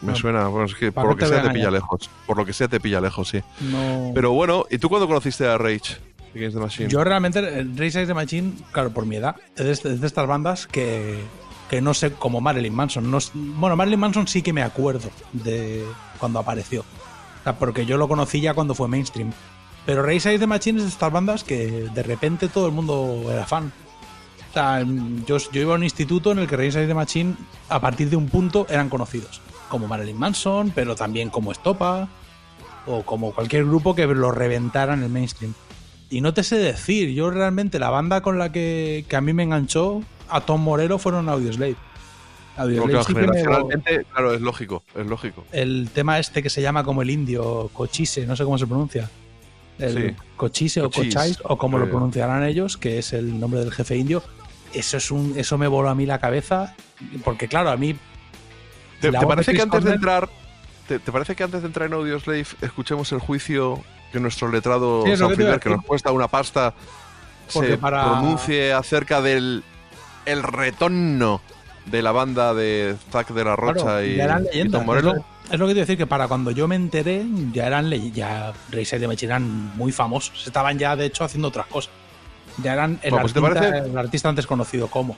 Me 0.00 0.12
No. 0.12 0.16
suena, 0.16 0.46
bueno, 0.46 0.66
es 0.66 0.76
que 0.76 0.92
¿Para 0.92 1.08
por 1.08 1.16
lo 1.16 1.18
que 1.18 1.26
sea 1.26 1.42
te 1.42 1.50
pilla 1.50 1.70
lejos. 1.72 2.08
Por 2.24 2.36
lo 2.36 2.46
que 2.46 2.52
sea 2.52 2.68
te 2.68 2.78
pilla 2.78 3.00
lejos, 3.00 3.28
sí. 3.28 3.42
No. 3.60 4.12
Pero 4.14 4.30
bueno, 4.30 4.64
¿y 4.70 4.78
tú 4.78 4.88
cuándo 4.88 5.08
conociste 5.08 5.46
a 5.48 5.58
Rage 5.58 5.96
Against 6.34 6.56
the 6.56 6.62
Machine? 6.62 6.88
Yo 6.88 7.02
realmente, 7.02 7.40
eh, 7.40 7.64
Rage 7.64 7.98
Against 7.98 8.06
the 8.08 8.14
Machine, 8.14 8.52
claro, 8.70 8.90
por 8.90 9.06
mi 9.06 9.16
edad, 9.16 9.34
es 9.56 9.82
de, 9.82 9.92
es 9.94 10.00
de 10.00 10.06
estas 10.06 10.26
bandas 10.28 10.68
que, 10.68 11.18
que 11.68 11.80
no 11.82 11.94
sé, 11.94 12.12
como 12.12 12.40
Marilyn 12.40 12.74
Manson. 12.74 13.10
No, 13.10 13.18
bueno, 13.34 13.74
Marilyn 13.76 13.98
Manson 13.98 14.28
sí 14.28 14.40
que 14.40 14.52
me 14.52 14.62
acuerdo 14.62 15.10
de 15.32 15.84
cuando 16.18 16.38
apareció. 16.38 16.84
Sea, 17.44 17.58
porque 17.58 17.86
yo 17.86 17.96
lo 17.96 18.08
conocí 18.08 18.40
ya 18.40 18.54
cuando 18.54 18.74
fue 18.74 18.88
mainstream. 18.88 19.32
Pero 19.86 20.02
Rage 20.02 20.28
Against 20.28 20.40
the 20.40 20.46
Machine 20.46 20.78
es 20.78 20.84
de 20.84 20.90
estas 20.90 21.12
bandas 21.12 21.44
que 21.44 21.88
de 21.94 22.02
repente 22.02 22.48
todo 22.48 22.66
el 22.66 22.72
mundo 22.72 23.24
era 23.30 23.46
fan. 23.46 23.72
O 24.50 24.52
sea, 24.52 24.84
yo, 25.26 25.38
iba 25.52 25.72
a 25.74 25.76
un 25.76 25.84
instituto 25.84 26.32
en 26.32 26.38
el 26.38 26.46
que 26.46 26.56
Rage 26.56 26.70
Against 26.70 26.88
the 26.88 26.94
Machine, 26.94 27.34
a 27.68 27.80
partir 27.80 28.10
de 28.10 28.16
un 28.16 28.28
punto, 28.28 28.66
eran 28.68 28.88
conocidos. 28.88 29.40
Como 29.68 29.86
Marilyn 29.86 30.18
Manson, 30.18 30.72
pero 30.74 30.96
también 30.96 31.30
como 31.30 31.52
Estopa, 31.52 32.08
o 32.86 33.02
como 33.02 33.32
cualquier 33.32 33.64
grupo 33.64 33.94
que 33.94 34.06
lo 34.06 34.32
reventara 34.32 34.94
en 34.94 35.02
el 35.02 35.08
mainstream. 35.08 35.54
Y 36.10 36.20
no 36.20 36.34
te 36.34 36.42
sé 36.42 36.56
decir, 36.56 37.10
yo 37.10 37.30
realmente 37.30 37.78
la 37.78 37.90
banda 37.90 38.20
con 38.20 38.38
la 38.38 38.50
que, 38.50 39.04
que 39.08 39.16
a 39.16 39.20
mí 39.20 39.32
me 39.32 39.44
enganchó 39.44 40.02
a 40.28 40.40
Tom 40.40 40.62
Morello 40.62 40.98
fueron 40.98 41.28
Audioslave. 41.28 41.76
Porque 42.56 42.98
sí 43.04 43.14
que 43.14 43.14
me- 43.14 43.20
generacionalmente, 43.26 44.04
claro, 44.12 44.34
es 44.34 44.40
lógico, 44.40 44.82
es 44.94 45.06
lógico. 45.06 45.44
el 45.52 45.88
tema 45.94 46.18
este 46.18 46.42
que 46.42 46.50
se 46.50 46.60
llama 46.60 46.84
como 46.84 47.02
el 47.02 47.10
indio, 47.10 47.70
cochise, 47.72 48.26
no 48.26 48.36
sé 48.36 48.44
cómo 48.44 48.58
se 48.58 48.66
pronuncia. 48.66 49.08
El 49.78 49.94
Sí. 50.10 50.16
cochise 50.36 50.82
o 50.82 50.90
Cochise, 50.90 51.16
cochise, 51.16 51.40
o 51.44 51.56
como 51.56 51.78
lo 51.78 51.86
eh. 51.86 51.88
pronunciarán 51.88 52.44
ellos, 52.44 52.76
que 52.76 52.98
es 52.98 53.14
el 53.14 53.40
nombre 53.40 53.60
del 53.60 53.72
jefe 53.72 53.96
indio. 53.96 54.22
Eso 54.74 54.98
es 54.98 55.10
un, 55.10 55.34
eso 55.38 55.56
me 55.56 55.66
voló 55.68 55.88
a 55.88 55.94
mí 55.94 56.04
la 56.06 56.18
cabeza, 56.18 56.74
porque 57.24 57.48
claro, 57.48 57.70
a 57.70 57.76
mí 57.78 57.96
¿Te, 59.00 59.10
parece 59.10 59.54
que 59.54 59.62
antes 59.62 59.82
de 59.82 59.92
entrar 59.94 60.28
te, 60.86 60.98
te 60.98 61.10
parece 61.12 61.34
que 61.34 61.42
antes 61.44 61.62
de 61.62 61.66
entrar 61.68 61.86
en 61.86 61.94
Audioslave 61.94 62.44
escuchemos 62.60 63.10
el 63.12 63.20
juicio 63.20 63.82
que 64.12 64.20
nuestro 64.20 64.50
letrado 64.50 65.04
Sí, 65.06 65.16
lo 65.16 65.30
que 65.58 65.70
nos 65.70 65.84
cuesta 65.84 66.10
una 66.12 66.28
pasta, 66.28 66.74
Porque 67.54 67.70
se 67.70 67.78
para- 67.78 68.02
pronuncie 68.04 68.72
acerca 68.74 69.22
del 69.22 69.64
el 70.26 70.42
retorno 70.42 71.40
de 71.90 72.02
la 72.02 72.12
banda 72.12 72.54
de 72.54 72.96
Zack 73.10 73.30
de 73.30 73.44
la 73.44 73.56
Rocha 73.56 73.82
Claro, 73.82 74.04
y, 74.04 74.16
ya 74.16 74.24
eran 74.24 74.42
y 74.42 74.46
leyendas. 74.46 74.72
Tom 74.72 74.80
Es 74.82 74.86
Morello? 74.86 75.14
lo, 75.14 75.24
es 75.50 75.58
lo 75.58 75.66
que 75.66 75.74
te 75.74 75.80
a 75.80 75.82
decir, 75.82 75.98
que 75.98 76.06
para 76.06 76.28
cuando 76.28 76.50
yo 76.50 76.68
me 76.68 76.76
enteré, 76.76 77.24
ya 77.52 77.66
eran 77.66 77.90
ya 78.12 78.52
Rage 78.70 78.98
de 78.98 79.08
Machine 79.08 79.30
eran 79.32 79.76
muy 79.76 79.92
famosos. 79.92 80.46
Estaban 80.46 80.78
ya, 80.78 80.96
de 80.96 81.06
hecho, 81.06 81.24
haciendo 81.24 81.48
otras 81.48 81.66
cosas. 81.66 81.90
Ya 82.62 82.72
eran 82.74 82.98
el, 83.02 83.10
Bueno, 83.10 83.22
pues, 83.22 83.32
¿te 83.32 83.38
artista, 83.40 83.60
parece? 83.70 83.90
el 83.90 83.98
artista 83.98 84.28
antes 84.28 84.46
conocido 84.46 84.86
como. 84.88 85.16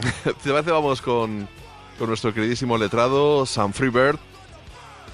¿Te 0.42 0.50
parece? 0.50 0.70
Vamos 0.70 1.00
con, 1.02 1.48
con 1.98 2.08
nuestro 2.08 2.32
queridísimo 2.32 2.78
letrado 2.78 3.46
Sam 3.46 3.72
Freebird 3.72 4.18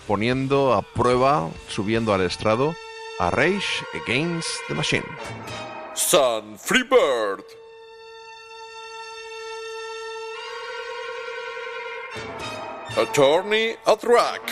poniendo 0.06 0.72
a 0.72 0.82
prueba, 0.82 1.48
subiendo 1.68 2.14
al 2.14 2.22
estrado 2.22 2.74
a 3.18 3.30
Rage 3.30 3.84
Against 4.04 4.48
the 4.68 4.74
Machine. 4.74 5.04
Sun 5.94 6.56
Freebird. 6.58 7.44
Attorney 12.98 13.76
at 13.86 14.02
Rack. 14.02 14.42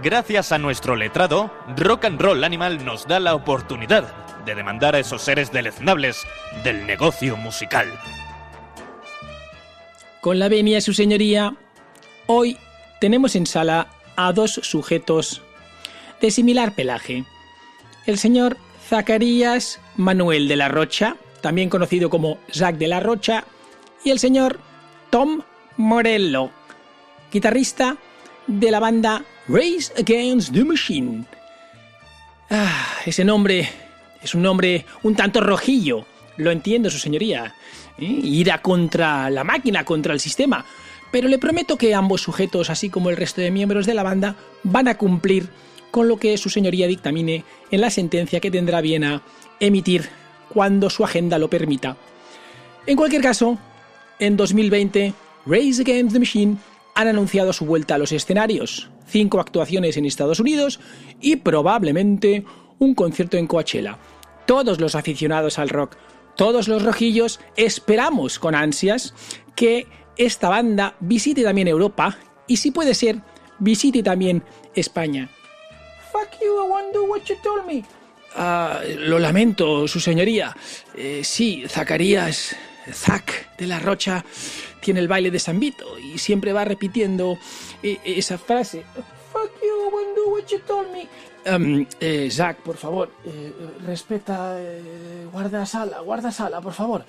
Gracias 0.00 0.52
a 0.52 0.58
nuestro 0.58 0.94
letrado, 0.94 1.50
Rock 1.76 2.04
and 2.04 2.20
Roll 2.20 2.44
Animal 2.44 2.84
nos 2.84 3.08
da 3.08 3.18
la 3.18 3.34
oportunidad 3.34 4.14
de 4.44 4.54
demandar 4.54 4.94
a 4.94 5.00
esos 5.00 5.22
seres 5.22 5.50
deleznables 5.50 6.22
del 6.62 6.86
negocio 6.86 7.36
musical. 7.36 7.88
Con 10.20 10.38
la 10.38 10.48
venia 10.48 10.80
su 10.80 10.94
señoría, 10.94 11.56
hoy 12.28 12.58
tenemos 13.00 13.34
en 13.34 13.46
sala 13.46 13.88
a 14.14 14.32
dos 14.32 14.52
sujetos 14.52 15.42
de 16.20 16.30
similar 16.30 16.76
pelaje. 16.76 17.24
El 18.06 18.18
señor 18.18 18.56
Zacarías 18.88 19.80
Manuel 19.96 20.46
de 20.46 20.54
la 20.54 20.68
Rocha, 20.68 21.16
también 21.42 21.68
conocido 21.68 22.08
como 22.08 22.38
Jacques 22.50 22.78
de 22.78 22.88
la 22.88 23.00
Rocha, 23.00 23.44
y 24.04 24.10
el 24.10 24.18
señor 24.18 24.58
Tom 25.10 25.42
Morello, 25.76 26.50
guitarrista 27.30 27.96
de 28.46 28.70
la 28.70 28.80
banda 28.80 29.24
Race 29.48 29.92
Against 29.98 30.52
the 30.54 30.64
Machine. 30.64 31.24
Ah, 32.50 32.96
ese 33.04 33.24
nombre 33.24 33.68
es 34.22 34.34
un 34.34 34.42
nombre 34.42 34.86
un 35.02 35.14
tanto 35.14 35.40
rojillo, 35.40 36.06
lo 36.36 36.50
entiendo, 36.50 36.90
su 36.90 36.98
señoría. 36.98 37.54
¿eh? 37.98 38.04
Ira 38.04 38.62
contra 38.62 39.30
la 39.30 39.44
máquina, 39.44 39.84
contra 39.84 40.14
el 40.14 40.20
sistema. 40.20 40.64
Pero 41.10 41.28
le 41.28 41.38
prometo 41.38 41.76
que 41.76 41.94
ambos 41.94 42.22
sujetos, 42.22 42.70
así 42.70 42.88
como 42.88 43.10
el 43.10 43.16
resto 43.16 43.40
de 43.40 43.50
miembros 43.50 43.84
de 43.84 43.94
la 43.94 44.02
banda, 44.02 44.36
van 44.62 44.88
a 44.88 44.96
cumplir 44.96 45.48
con 45.90 46.08
lo 46.08 46.16
que 46.16 46.38
su 46.38 46.48
señoría 46.48 46.86
dictamine 46.86 47.44
en 47.70 47.80
la 47.80 47.90
sentencia 47.90 48.40
que 48.40 48.50
tendrá 48.50 48.80
bien 48.80 49.04
a 49.04 49.22
emitir 49.60 50.08
cuando 50.52 50.90
su 50.90 51.04
agenda 51.04 51.38
lo 51.38 51.48
permita. 51.48 51.96
En 52.86 52.96
cualquier 52.96 53.22
caso, 53.22 53.58
en 54.18 54.36
2020, 54.36 55.14
Race 55.46 55.82
Against 55.82 56.12
the 56.12 56.18
Machine 56.18 56.56
han 56.94 57.08
anunciado 57.08 57.52
su 57.52 57.64
vuelta 57.64 57.94
a 57.94 57.98
los 57.98 58.12
escenarios, 58.12 58.90
cinco 59.06 59.40
actuaciones 59.40 59.96
en 59.96 60.04
Estados 60.04 60.40
Unidos 60.40 60.80
y 61.20 61.36
probablemente 61.36 62.44
un 62.78 62.94
concierto 62.94 63.36
en 63.36 63.46
Coachella. 63.46 63.98
Todos 64.46 64.80
los 64.80 64.94
aficionados 64.94 65.58
al 65.58 65.68
rock, 65.68 65.96
todos 66.36 66.68
los 66.68 66.82
rojillos, 66.82 67.40
esperamos 67.56 68.38
con 68.38 68.54
ansias 68.54 69.14
que 69.54 69.86
esta 70.16 70.48
banda 70.48 70.96
visite 71.00 71.42
también 71.42 71.68
Europa 71.68 72.18
y 72.46 72.56
si 72.56 72.70
puede 72.70 72.94
ser, 72.94 73.20
visite 73.58 74.02
también 74.02 74.42
España. 74.74 75.30
Fuck 76.12 76.40
you, 76.42 76.64
I 76.64 76.68
won't 76.68 76.92
do 76.92 77.04
what 77.04 77.22
you 77.24 77.36
told 77.42 77.66
me. 77.66 77.84
Ah, 78.34 78.80
lo 78.98 79.18
lamento, 79.18 79.86
su 79.88 80.00
señoría. 80.00 80.56
Eh, 80.94 81.22
sí, 81.24 81.64
Zacarías, 81.68 82.56
Zac 82.90 83.56
de 83.56 83.66
la 83.66 83.78
Rocha, 83.78 84.24
tiene 84.80 85.00
el 85.00 85.08
baile 85.08 85.30
de 85.30 85.38
San 85.38 85.60
Vito 85.60 85.98
y 85.98 86.18
siempre 86.18 86.52
va 86.52 86.64
repitiendo 86.64 87.38
eh, 87.82 87.98
esa 88.04 88.38
frase. 88.38 88.84
Fuck 89.32 89.50
you, 89.62 89.90
won't 89.90 90.16
do 90.16 90.30
what 90.30 90.46
you 90.50 90.58
told 90.60 90.92
me. 90.92 91.08
Em, 91.44 91.86
eh, 92.00 92.28
Zac, 92.30 92.58
por 92.58 92.76
favor, 92.76 93.10
eh, 93.24 93.52
respeta, 93.84 94.56
eh, 94.60 95.26
guarda 95.32 95.66
sala, 95.66 96.00
guarda 96.00 96.30
sala, 96.30 96.60
por 96.60 96.72
favor. 96.72 97.04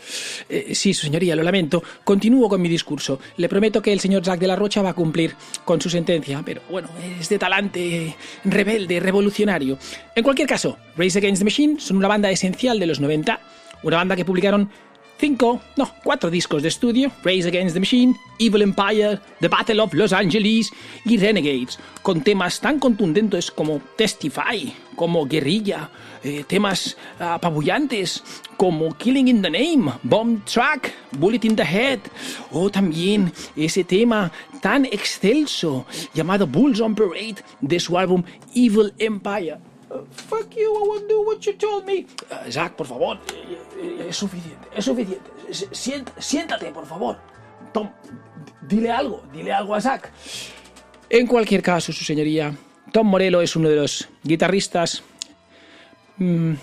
Eh, 0.49 0.73
sí, 0.73 0.93
señoría, 0.93 1.35
lo 1.35 1.43
lamento. 1.43 1.84
Continúo 2.03 2.49
con 2.49 2.61
mi 2.61 2.68
discurso. 2.68 3.19
Le 3.38 3.47
prometo 3.47 3.81
que 3.81 3.93
el 3.93 3.99
señor 3.99 4.26
Zac 4.26 4.39
de 4.39 4.47
la 4.47 4.55
Rocha 4.55 4.81
va 4.81 4.89
a 4.89 4.93
cumplir 4.93 5.35
con 5.64 5.80
su 5.80 5.89
sentencia, 5.89 6.41
pero 6.43 6.61
bueno, 6.69 6.89
es 7.19 7.30
de 7.30 7.38
talante 7.38 8.15
rebelde, 8.43 8.99
revolucionario. 8.99 9.77
En 10.15 10.23
cualquier 10.23 10.47
caso, 10.47 10.77
Race 10.97 11.18
Against 11.18 11.41
the 11.41 11.45
Machine 11.45 11.80
son 11.80 11.97
una 11.97 12.07
banda 12.07 12.31
esencial 12.31 12.80
de 12.80 12.88
los 12.88 12.99
90, 12.99 13.39
una 13.84 13.97
banda 13.97 14.15
que 14.15 14.26
publicaron 14.26 14.69
cinco, 15.24 15.62
no, 15.78 15.90
cuatro 16.04 16.30
discos 16.30 16.62
de 16.62 16.68
estudio, 16.68 17.10
Race 17.24 17.48
Against 17.48 17.76
the 17.76 17.80
Machine, 17.80 18.14
Evil 18.40 18.62
Empire, 18.62 19.18
The 19.40 19.48
Battle 19.48 19.80
of 19.80 19.94
Los 19.94 20.12
Angeles 20.12 20.70
y 21.06 21.18
Renegades, 21.18 21.80
con 22.02 22.22
temas 22.22 22.60
tan 22.60 22.78
contundentes 22.78 23.50
como 23.50 23.80
Testify, 23.95 24.76
como 24.98 25.26
Guerrilla, 25.26 25.90
eh, 26.26 26.44
temas 26.45 26.98
apabullantes 27.20 28.22
como 28.58 28.98
Killing 28.98 29.30
in 29.30 29.41
the 29.41 29.50
Name, 29.50 29.94
Bomb 30.04 30.44
Track, 30.44 30.94
Bullet 31.18 31.45
in 31.45 31.56
the 31.56 31.64
Head, 31.64 32.00
o 32.52 32.70
también 32.70 33.32
ese 33.56 33.86
tema 33.86 34.30
tan 34.62 34.84
excelso 34.84 35.86
llamado 36.14 36.45
Bulls 36.45 36.82
on 36.82 36.95
Parade 36.95 37.38
de 37.62 37.80
su 37.80 37.98
álbum 37.98 38.24
Evil 38.54 38.94
Empire. 39.00 39.58
Uh, 39.90 40.04
fuck 40.10 40.56
you, 40.56 40.74
I 40.76 40.88
won't 40.88 41.08
do 41.08 41.22
what 41.22 41.45
you 41.45 41.54
told 41.54 41.86
me. 41.86 42.08
Uh, 42.32 42.50
Zack, 42.50 42.76
por 42.76 42.88
favor, 42.88 43.20
es 43.84 44.15
suficiente, 44.15 44.68
es 44.76 44.85
suficiente. 44.85 46.11
Siéntate, 46.18 46.72
por 46.72 46.85
favor. 46.85 47.18
Tom, 47.72 47.89
dile 48.61 48.91
algo, 48.91 49.23
dile 49.31 49.51
algo 49.51 49.76
a 49.76 49.81
Zack. 49.81 50.11
En 51.10 51.27
cualquier 51.27 51.61
caso, 51.61 51.91
su 51.91 52.03
señoría, 52.03 52.53
Tom 52.91 53.07
Morello 53.07 53.41
es 53.41 53.55
uno 53.55 53.69
de 53.69 53.76
los 53.76 54.07
guitarristas 54.23 55.03
mm, 56.18 56.53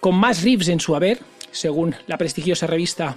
con 0.00 0.14
más 0.16 0.42
riffs 0.42 0.68
en 0.68 0.80
su 0.80 0.94
haber, 0.94 1.20
según 1.50 1.94
la 2.06 2.18
prestigiosa 2.18 2.66
revista 2.66 3.16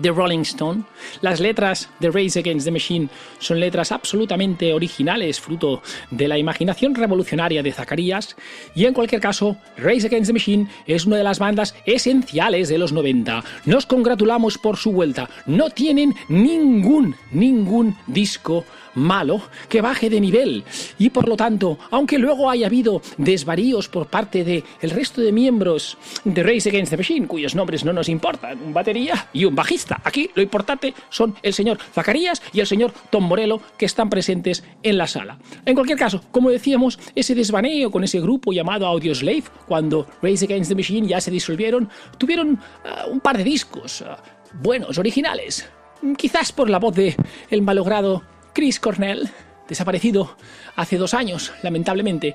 The 0.00 0.10
Rolling 0.10 0.42
Stone. 0.42 0.84
Las 1.20 1.40
letras 1.40 1.88
de 2.00 2.10
Race 2.10 2.38
Against 2.38 2.64
the 2.64 2.70
Machine 2.70 3.08
son 3.38 3.60
letras 3.60 3.92
absolutamente 3.92 4.72
originales, 4.72 5.40
fruto 5.40 5.82
de 6.10 6.28
la 6.28 6.38
imaginación 6.38 6.94
revolucionaria 6.94 7.62
de 7.62 7.72
Zacarías. 7.72 8.36
Y 8.74 8.86
en 8.86 8.94
cualquier 8.94 9.20
caso, 9.20 9.56
Race 9.76 10.06
Against 10.06 10.28
the 10.28 10.32
Machine 10.32 10.68
es 10.86 11.06
una 11.06 11.16
de 11.16 11.24
las 11.24 11.38
bandas 11.38 11.74
esenciales 11.86 12.68
de 12.68 12.78
los 12.78 12.92
90. 12.92 13.44
Nos 13.66 13.86
congratulamos 13.86 14.58
por 14.58 14.76
su 14.76 14.92
vuelta. 14.92 15.28
No 15.46 15.70
tienen 15.70 16.14
ningún, 16.28 17.16
ningún 17.30 17.96
disco 18.06 18.64
malo 18.94 19.42
que 19.68 19.80
baje 19.80 20.10
de 20.10 20.20
nivel. 20.20 20.64
Y 20.98 21.10
por 21.10 21.28
lo 21.28 21.36
tanto, 21.36 21.78
aunque 21.90 22.18
luego 22.18 22.50
haya 22.50 22.66
habido 22.66 23.02
desvaríos 23.16 23.88
por 23.88 24.06
parte 24.06 24.44
de 24.44 24.64
el 24.80 24.90
resto 24.90 25.20
de 25.20 25.32
miembros 25.32 25.96
de 26.24 26.42
Race 26.42 26.68
Against 26.68 26.90
the 26.90 26.96
Machine, 26.96 27.26
cuyos 27.26 27.54
nombres 27.54 27.84
no 27.84 27.92
nos 27.92 28.08
importan, 28.08 28.62
un 28.62 28.72
batería 28.72 29.28
y 29.32 29.44
un 29.44 29.54
bajista, 29.54 30.00
aquí 30.04 30.30
lo 30.34 30.42
importante 30.42 30.94
son 31.10 31.34
el 31.42 31.52
señor 31.52 31.78
Zacarías 31.94 32.42
y 32.52 32.60
el 32.60 32.66
señor 32.66 32.92
Tom 33.10 33.24
Morello 33.24 33.60
que 33.76 33.86
están 33.86 34.10
presentes 34.10 34.64
en 34.82 34.98
la 34.98 35.06
sala. 35.06 35.38
En 35.64 35.74
cualquier 35.74 35.98
caso, 35.98 36.22
como 36.30 36.50
decíamos, 36.50 36.98
ese 37.14 37.34
desvaneo 37.34 37.90
con 37.90 38.04
ese 38.04 38.20
grupo 38.20 38.52
llamado 38.52 38.86
Audioslave, 38.86 39.44
cuando 39.66 40.06
Race 40.22 40.44
Against 40.44 40.70
the 40.70 40.74
Machine 40.74 41.08
ya 41.08 41.20
se 41.20 41.30
disolvieron, 41.30 41.88
tuvieron 42.18 42.58
ah, 42.84 43.06
un 43.10 43.20
par 43.20 43.36
de 43.36 43.44
discos 43.44 44.02
ah, 44.02 44.18
buenos, 44.60 44.98
originales, 44.98 45.68
quizás 46.16 46.52
por 46.52 46.68
la 46.68 46.78
voz 46.78 46.94
de 46.94 47.16
el 47.50 47.62
malogrado 47.62 48.22
Chris 48.52 48.80
Cornell, 48.80 49.30
desaparecido 49.68 50.36
hace 50.76 50.96
dos 50.96 51.14
años, 51.14 51.52
lamentablemente. 51.62 52.34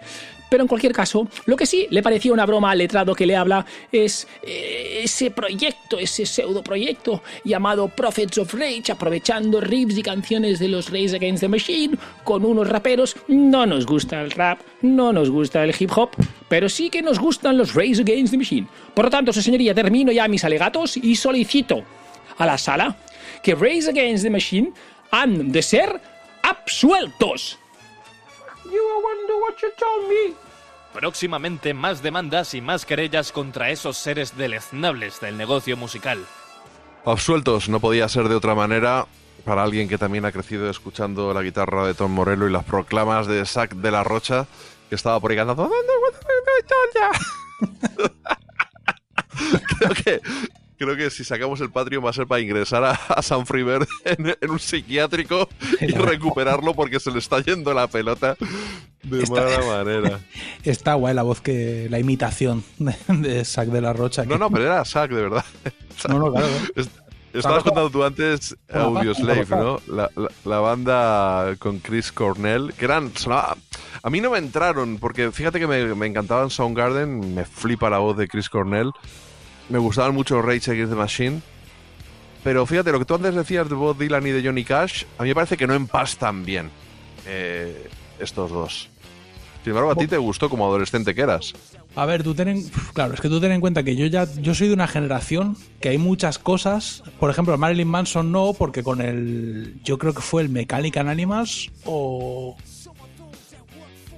Pero 0.49 0.64
en 0.64 0.68
cualquier 0.68 0.94
caso, 0.94 1.27
lo 1.45 1.57
que 1.57 1.65
sí 1.65 1.88
le 1.89 2.02
parecía 2.02 2.31
una 2.31 2.45
broma 2.45 2.72
al 2.72 2.77
letrado 2.77 3.14
que 3.14 3.26
le 3.26 3.35
habla 3.35 3.65
es 3.91 4.27
eh, 4.44 5.02
ese 5.03 5.30
proyecto, 5.31 5.99
ese 5.99 6.26
pseudo 6.26 6.64
proyecto 6.64 7.22
llamado 7.44 7.89
Prophets 7.89 8.38
of 8.38 8.53
Rage, 8.53 8.91
aprovechando 8.91 9.60
riffs 9.60 9.98
y 9.98 10.03
canciones 10.03 10.60
de 10.60 10.69
los 10.69 10.89
Race 10.89 11.15
Against 11.15 11.41
the 11.41 11.49
Machine 11.49 11.98
con 12.23 12.45
unos 12.45 12.69
raperos. 12.69 13.18
No 13.27 13.65
nos 13.65 13.85
gusta 13.85 14.22
el 14.22 14.31
rap, 14.31 14.60
no 14.81 15.11
nos 15.11 15.30
gusta 15.30 15.64
el 15.64 15.76
hip 15.77 15.91
hop, 15.95 16.11
pero 16.48 16.69
sí 16.69 16.89
que 16.89 17.02
nos 17.02 17.19
gustan 17.19 17.57
los 17.57 17.73
Race 17.73 18.02
Against 18.02 18.31
the 18.31 18.38
Machine. 18.38 18.68
Por 18.94 19.06
lo 19.06 19.11
tanto, 19.11 19.34
su 19.34 19.41
señoría, 19.41 19.76
termino 19.76 20.14
ya 20.14 20.30
mis 20.30 20.45
alegatos 20.45 20.95
y 20.95 21.15
solicito 21.18 21.84
a 22.38 22.45
la 22.45 22.57
sala 22.57 22.95
que 23.44 23.53
Race 23.53 23.89
Against 23.89 24.23
the 24.23 24.30
Machine 24.30 24.72
han 25.12 25.52
de 25.52 25.62
ser 25.62 26.02
absueltos. 26.44 27.60
Próximamente 30.94 31.74
más 31.74 32.02
demandas 32.02 32.54
y 32.54 32.62
más 32.62 32.86
querellas 32.86 33.32
contra 33.32 33.70
esos 33.70 33.98
seres 33.98 34.38
deleznables 34.38 35.20
del 35.20 35.38
negocio 35.38 35.78
musical. 35.78 36.26
Absueltos, 37.06 37.70
no 37.70 37.80
podía 37.80 38.10
ser 38.10 38.28
de 38.28 38.36
otra 38.36 38.56
manera 38.56 39.06
para 39.46 39.64
alguien 39.64 39.88
que 39.88 39.98
también 39.98 40.26
ha 40.26 40.32
crecido 40.32 40.70
escuchando 40.70 41.34
la 41.34 41.42
guitarra 41.42 41.88
de 41.88 41.94
Tom 41.94 42.12
Morello 42.12 42.48
y 42.48 42.52
las 42.52 42.66
proclamas 42.66 43.28
de 43.28 43.46
Zack 43.46 43.76
de 43.76 43.92
la 43.92 44.04
Rocha, 44.04 44.46
que 44.90 44.96
estaba 44.96 45.20
por 45.20 45.32
ahí 45.32 45.38
cantando. 45.38 45.70
creo 49.80 49.92
que 50.04 50.22
creo 50.78 50.95
que 50.95 51.10
si 51.10 51.24
sacamos 51.24 51.60
el 51.62 51.70
Patreon 51.70 52.04
va 52.06 52.10
a 52.12 52.14
ser 52.14 52.28
para 52.28 52.41
ingresar 52.41 52.84
a, 52.84 52.91
a 52.91 53.22
San 53.22 53.45
Freebird 53.45 53.88
en, 54.06 54.36
en 54.40 54.49
un 54.49 54.60
psiquiátrico 54.60 55.49
y 55.82 55.88
recuperarlo 55.88 56.74
porque 56.74 56.99
se 56.99 57.12
le 57.12 57.20
está 57.20 57.40
yendo 57.41 57.74
la 57.74 57.88
pelota 57.88 58.36
de 59.04 59.24
Está- 59.24 59.44
mala 59.44 59.60
manera. 59.84 60.20
Está 60.64 60.94
guay 60.95 61.14
la 61.14 61.24
voz 61.24 61.41
que. 61.41 61.88
la 61.90 61.99
imitación 61.99 62.64
de, 63.08 63.45
Zack 63.45 63.70
de 63.70 63.82
la 63.82 63.94
Rocha. 63.94 64.24
No, 64.26 64.38
no, 64.38 64.49
pero 64.49 64.66
era 64.66 64.84
Zack, 64.86 65.12
de 65.12 65.22
verdad. 65.22 65.45
No, 66.10 66.20
no, 66.20 66.32
claro. 66.32 66.48
Es- 66.76 66.90
Estabas 67.34 67.62
contando 67.64 67.91
tú 67.91 68.04
antes 68.04 68.56
Audioslave, 68.74 69.45
¿no? 69.49 69.80
La, 69.88 70.10
la- 70.16 70.32
la 70.45 70.60
banda 70.60 71.56
con 71.60 71.78
Chris 71.80 72.12
Cornell, 72.12 72.74
que 72.74 72.86
eran. 72.86 73.14
sonaba- 73.16 73.56
a 74.02 74.10
mí 74.10 74.22
no 74.22 74.32
me 74.32 74.38
entraron, 74.40 74.98
porque 74.98 75.32
fíjate 75.32 75.60
que 75.60 75.68
me, 75.68 75.94
me 75.94 76.08
encantaban 76.08 76.49
Soundgarden, 76.49 77.36
me 77.36 77.45
flipa 77.45 77.90
la 77.91 77.99
voz 77.99 78.18
de 78.18 78.28
Chris 78.28 78.49
Cornell, 78.49 78.91
me 79.69 79.80
gustaban 79.80 80.14
mucho 80.14 80.41
Rage 80.41 80.72
Against 80.72 80.91
the 80.91 80.98
Machine, 80.98 81.41
pero 82.44 82.65
fíjate, 82.65 82.91
lo 82.91 82.99
que 82.99 83.06
tú 83.06 83.15
antes 83.15 83.35
decías 83.35 83.68
de 83.68 83.76
Bob 83.76 83.98
Dylan 83.98 84.26
y 84.26 84.31
de 84.31 84.44
Johnny 84.44 84.64
Cash, 84.64 85.03
a 85.18 85.23
mí 85.23 85.30
me 85.30 85.35
parece 85.35 85.57
que 85.57 85.68
no 85.68 85.73
empastan 85.73 86.45
bien 86.45 86.69
eh, 87.26 87.89
estos 88.19 88.52
dos. 88.52 88.89
Sin 89.64 89.72
embargo, 89.72 89.91
a 89.91 89.95
ti 89.95 90.07
te 90.07 90.18
gustó 90.18 90.49
como 90.49 90.65
adolescente 90.65 91.14
que 91.14 91.19
eras. 91.19 91.53
A 91.94 92.06
ver, 92.06 92.23
tú 92.23 92.34
ten 92.34 92.48
en, 92.48 92.69
claro, 92.94 93.15
es 93.15 93.19
que 93.19 93.27
tú 93.27 93.41
ten 93.41 93.52
en 93.52 93.60
cuenta 93.60 93.84
que 93.84 93.98
yo 93.98 94.06
ya 94.06 94.26
yo 94.35 94.56
soy 94.56 94.69
de 94.69 94.73
una 94.73 94.88
generación 94.88 95.57
que 95.81 95.89
hay 95.89 95.98
muchas 95.98 96.39
cosas, 96.39 97.03
por 97.19 97.30
ejemplo, 97.30 97.57
Marilyn 97.57 97.88
Manson 97.88 98.31
no, 98.31 98.53
porque 98.53 98.81
con 98.81 99.02
el 99.02 99.76
yo 99.84 99.98
creo 99.98 100.14
que 100.14 100.22
fue 100.22 100.41
el 100.41 100.48
Mechanical 100.48 101.10
Animals 101.10 101.69
o 101.84 102.56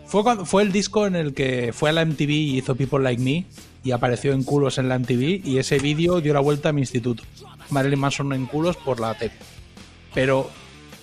fue 0.06 0.22
cuando, 0.22 0.46
fue 0.46 0.62
el 0.62 0.72
disco 0.72 1.08
en 1.08 1.16
el 1.16 1.34
que 1.34 1.72
fue 1.74 1.90
a 1.90 1.94
la 1.94 2.06
MTV 2.06 2.30
y 2.30 2.58
hizo 2.58 2.76
People 2.76 3.00
Like 3.00 3.22
Me 3.24 3.46
y 3.84 3.92
apareció 3.92 4.34
en 4.34 4.44
culos 4.44 4.78
en 4.78 4.90
la 4.90 5.00
MTV 5.00 5.46
y 5.46 5.58
ese 5.58 5.80
vídeo 5.80 6.22
dio 6.22 6.34
la 6.34 6.40
vuelta 6.40 6.70
a 6.70 6.74
mi 6.74 6.82
instituto. 6.82 7.24
Marilyn 7.70 8.00
Manson 8.00 8.34
en 8.34 8.46
culos 8.46 8.78
por 8.78 9.00
la 9.00 9.14
tele. 9.16 9.34
Pero 10.14 10.50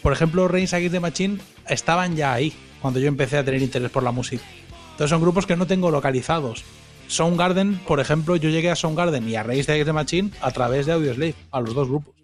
por 0.02 0.12
ejemplo, 0.12 0.46
Reigns 0.46 0.72
Against 0.72 0.92
the 0.92 1.00
Machine 1.00 1.38
estaban 1.68 2.14
ya 2.14 2.32
ahí 2.32 2.52
cuando 2.80 3.00
yo 3.00 3.08
empecé 3.08 3.38
a 3.38 3.44
tener 3.44 3.60
interés 3.60 3.90
por 3.90 4.02
la 4.04 4.12
música. 4.12 4.44
Entonces 4.92 5.10
son 5.10 5.20
grupos 5.20 5.46
que 5.46 5.56
no 5.56 5.66
tengo 5.66 5.90
localizados. 5.90 6.64
Soundgarden, 7.08 7.78
por 7.86 7.98
ejemplo, 8.00 8.36
yo 8.36 8.48
llegué 8.48 8.70
a 8.70 8.76
Soundgarden 8.76 9.28
y 9.28 9.36
a 9.36 9.42
Race 9.42 9.70
Against 9.70 9.86
the 9.86 9.92
Machine 9.92 10.30
a 10.40 10.50
través 10.52 10.86
de 10.86 10.92
Audioslave, 10.92 11.34
a 11.50 11.60
los 11.60 11.74
dos 11.74 11.88
grupos. 11.88 12.14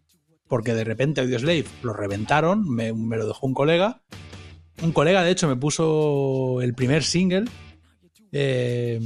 Porque 0.47 0.75
de 0.75 0.85
repente 0.85 1.21
Audioslave 1.21 1.65
lo 1.83 1.93
reventaron, 1.93 2.69
me, 2.69 2.93
me 2.93 3.17
lo 3.17 3.27
dejó 3.27 3.47
un 3.47 3.55
colega. 3.55 4.01
Un 4.83 4.93
colega, 4.93 5.23
de 5.23 5.31
hecho, 5.33 5.49
me 5.49 5.57
puso 5.57 6.61
el 6.63 6.75
primer 6.75 7.03
single. 7.05 7.47
eh, 8.33 9.01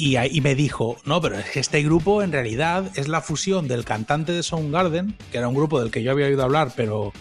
y, 0.00 0.16
y 0.18 0.40
me 0.40 0.54
dijo, 0.54 0.96
no, 1.04 1.20
pero 1.20 1.38
es 1.38 1.46
que 1.50 1.60
este 1.60 1.82
grupo 1.82 2.22
en 2.22 2.32
realidad 2.32 2.90
es 2.96 3.08
la 3.08 3.20
fusión 3.20 3.68
del 3.68 3.84
cantante 3.84 4.32
de 4.32 4.42
Soundgarden, 4.42 5.16
que 5.30 5.38
era 5.38 5.48
un 5.48 5.54
grupo 5.54 5.80
del 5.80 5.90
que 5.90 6.02
yo 6.02 6.10
había 6.12 6.26
oído 6.26 6.42
hablar, 6.42 6.72
pero 6.76 7.12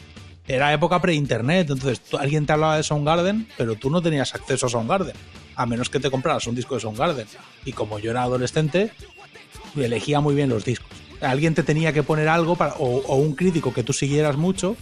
era 0.47 0.73
época 0.73 0.99
pre-internet, 1.01 1.69
entonces 1.69 1.99
tú- 2.01 2.18
alguien 2.18 2.45
te 2.45 2.53
hablaba 2.53 2.77
de 2.77 2.84
Soundgarden, 2.84 3.47
pero 3.57 3.76
tú 3.76 3.89
no 3.89 4.01
tenías 4.01 4.34
acceso 4.34 4.65
a 4.65 4.69
Soundgarden, 4.69 5.14
a 5.56 5.65
menos 5.65 5.89
que 5.89 5.99
te 5.99 6.10
compraras 6.10 6.47
un 6.47 6.56
disco 6.56 6.76
de 6.76 6.81
Soundgarden. 6.81 7.27
Y 7.65 7.73
como 7.73 7.99
yo 7.99 8.11
era 8.11 8.23
adolescente, 8.23 8.91
elegía 9.76 10.19
muy 10.19 10.35
bien 10.35 10.49
los 10.49 10.65
discos. 10.65 10.89
Alguien 11.22 11.53
te 11.53 11.64
tenía 11.64 11.91
que 11.93 12.01
poner 12.03 12.27
algo 12.30 12.56
para, 12.56 12.73
o, 12.76 12.99
o 13.06 13.15
un 13.18 13.35
crítico 13.35 13.73
que 13.73 13.84
tú 13.84 13.93
siguieras 13.93 14.38
mucho, 14.38 14.76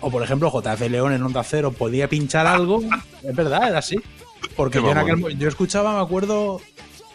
o 0.00 0.10
por 0.10 0.22
ejemplo 0.22 0.50
JF 0.50 0.80
León 0.88 1.12
en 1.12 1.22
Onda 1.22 1.42
Cero 1.44 1.72
podía 1.72 2.08
pinchar 2.08 2.46
algo, 2.46 2.82
es 3.22 3.36
verdad, 3.36 3.68
era 3.68 3.78
así. 3.78 3.96
Porque 4.56 4.78
yo, 4.78 4.90
en 4.92 4.98
aquel 4.98 5.38
yo 5.38 5.48
escuchaba, 5.48 5.94
me 5.96 6.00
acuerdo, 6.00 6.60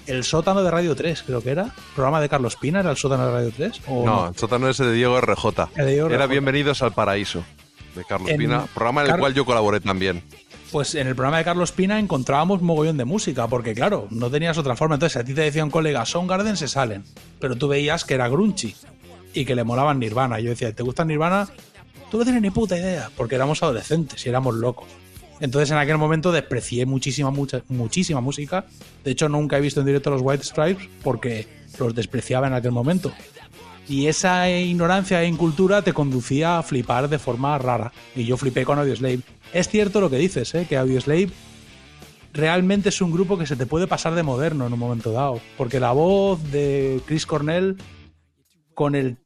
el 0.07 0.23
sótano 0.23 0.63
de 0.63 0.71
Radio 0.71 0.95
3, 0.95 1.23
creo 1.25 1.41
que 1.41 1.51
era. 1.51 1.73
Programa 1.95 2.19
de 2.21 2.29
Carlos 2.29 2.55
Pina, 2.55 2.79
¿era 2.81 2.91
el 2.91 2.97
sótano 2.97 3.25
de 3.27 3.31
Radio 3.31 3.51
3? 3.55 3.81
¿O 3.87 4.05
No, 4.05 4.27
el 4.29 4.35
sótano 4.35 4.69
ese 4.69 4.83
de 4.85 4.93
Diego 4.93 5.19
RJ. 5.19 5.69
El 5.75 5.85
de 5.85 5.91
Diego 5.93 6.07
Era 6.09 6.25
RJ. 6.25 6.31
Bienvenidos 6.31 6.81
al 6.81 6.93
Paraíso, 6.93 7.43
de 7.95 8.03
Carlos 8.05 8.29
En- 8.29 8.37
Pina, 8.37 8.65
programa 8.73 9.01
en 9.01 9.05
el 9.07 9.11
Car- 9.11 9.19
cual 9.19 9.33
yo 9.33 9.45
colaboré 9.45 9.79
también. 9.79 10.23
Pues 10.71 10.95
en 10.95 11.05
el 11.07 11.15
programa 11.15 11.37
de 11.37 11.43
Carlos 11.43 11.71
Pina 11.71 11.99
encontrábamos 11.99 12.61
mogollón 12.61 12.97
de 12.97 13.05
música, 13.05 13.47
porque 13.47 13.73
claro, 13.75 14.07
no 14.09 14.29
tenías 14.31 14.57
otra 14.57 14.75
forma. 14.75 14.95
Entonces 14.95 15.21
a 15.21 15.23
ti 15.23 15.33
te 15.35 15.41
decía 15.41 15.63
un 15.63 15.69
colega, 15.69 16.03
Soundgarden 16.05 16.57
se 16.57 16.67
salen, 16.67 17.03
pero 17.39 17.55
tú 17.55 17.67
veías 17.67 18.03
que 18.05 18.15
era 18.15 18.27
grunchy 18.27 18.75
y 19.35 19.45
que 19.45 19.53
le 19.55 19.63
molaban 19.63 19.99
Nirvana. 19.99 20.39
Y 20.39 20.43
yo 20.45 20.49
decía, 20.49 20.73
¿te 20.73 20.81
gusta 20.81 21.05
Nirvana? 21.05 21.47
Tú 22.09 22.17
no 22.17 22.23
tienes 22.23 22.41
ni 22.41 22.49
puta 22.49 22.75
idea, 22.77 23.09
porque 23.15 23.35
éramos 23.35 23.61
adolescentes 23.63 24.25
y 24.25 24.29
éramos 24.29 24.55
locos. 24.55 24.87
Entonces 25.43 25.71
en 25.71 25.77
aquel 25.77 25.97
momento 25.97 26.31
desprecié 26.31 26.85
muchísima, 26.85 27.29
mucha, 27.29 27.63
muchísima 27.67 28.21
música. 28.21 28.63
De 29.03 29.11
hecho, 29.11 29.27
nunca 29.27 29.57
he 29.57 29.61
visto 29.61 29.81
en 29.81 29.85
directo 29.85 30.09
los 30.09 30.21
White 30.23 30.45
Stripes 30.45 30.87
porque 31.03 31.49
los 31.77 31.93
despreciaba 31.93 32.47
en 32.47 32.53
aquel 32.53 32.71
momento. 32.71 33.11
Y 33.89 34.07
esa 34.07 34.49
ignorancia 34.49 35.21
e 35.21 35.27
incultura 35.27 35.81
te 35.81 35.91
conducía 35.91 36.59
a 36.59 36.63
flipar 36.63 37.09
de 37.09 37.19
forma 37.19 37.57
rara. 37.57 37.91
Y 38.15 38.23
yo 38.23 38.37
flipé 38.37 38.63
con 38.63 38.79
Audioslave. 38.79 39.19
Es 39.51 39.67
cierto 39.67 39.99
lo 39.99 40.09
que 40.09 40.15
dices, 40.15 40.55
¿eh? 40.55 40.65
que 40.67 40.77
Audioslave 40.77 41.27
realmente 42.31 42.87
es 42.87 43.01
un 43.01 43.11
grupo 43.11 43.37
que 43.37 43.45
se 43.45 43.57
te 43.57 43.65
puede 43.65 43.85
pasar 43.85 44.15
de 44.15 44.23
moderno 44.23 44.65
en 44.65 44.71
un 44.71 44.79
momento 44.79 45.11
dado. 45.11 45.41
Porque 45.57 45.81
la 45.81 45.91
voz 45.91 46.41
de 46.53 47.01
Chris 47.05 47.25
Cornell 47.25 47.75
con, 48.73 48.95
el, 48.95 49.17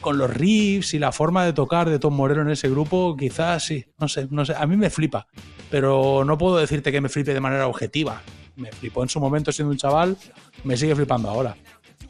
con 0.00 0.18
los 0.18 0.30
riffs 0.30 0.94
y 0.94 0.98
la 0.98 1.12
forma 1.12 1.44
de 1.44 1.52
tocar 1.52 1.88
de 1.88 1.98
Tom 1.98 2.14
Morello 2.14 2.42
en 2.42 2.50
ese 2.50 2.68
grupo, 2.68 3.16
quizás 3.16 3.64
sí, 3.64 3.84
no 3.98 4.08
sé, 4.08 4.28
no 4.30 4.44
sé. 4.44 4.54
A 4.56 4.66
mí 4.66 4.76
me 4.76 4.90
flipa. 4.90 5.26
Pero 5.70 6.24
no 6.24 6.38
puedo 6.38 6.56
decirte 6.56 6.90
que 6.92 7.00
me 7.00 7.08
flipe 7.08 7.34
de 7.34 7.40
manera 7.40 7.66
objetiva. 7.66 8.22
Me 8.56 8.72
flipó 8.72 9.02
en 9.02 9.08
su 9.08 9.20
momento 9.20 9.52
siendo 9.52 9.70
un 9.70 9.78
chaval, 9.78 10.16
me 10.64 10.76
sigue 10.76 10.94
flipando 10.96 11.28
ahora. 11.28 11.56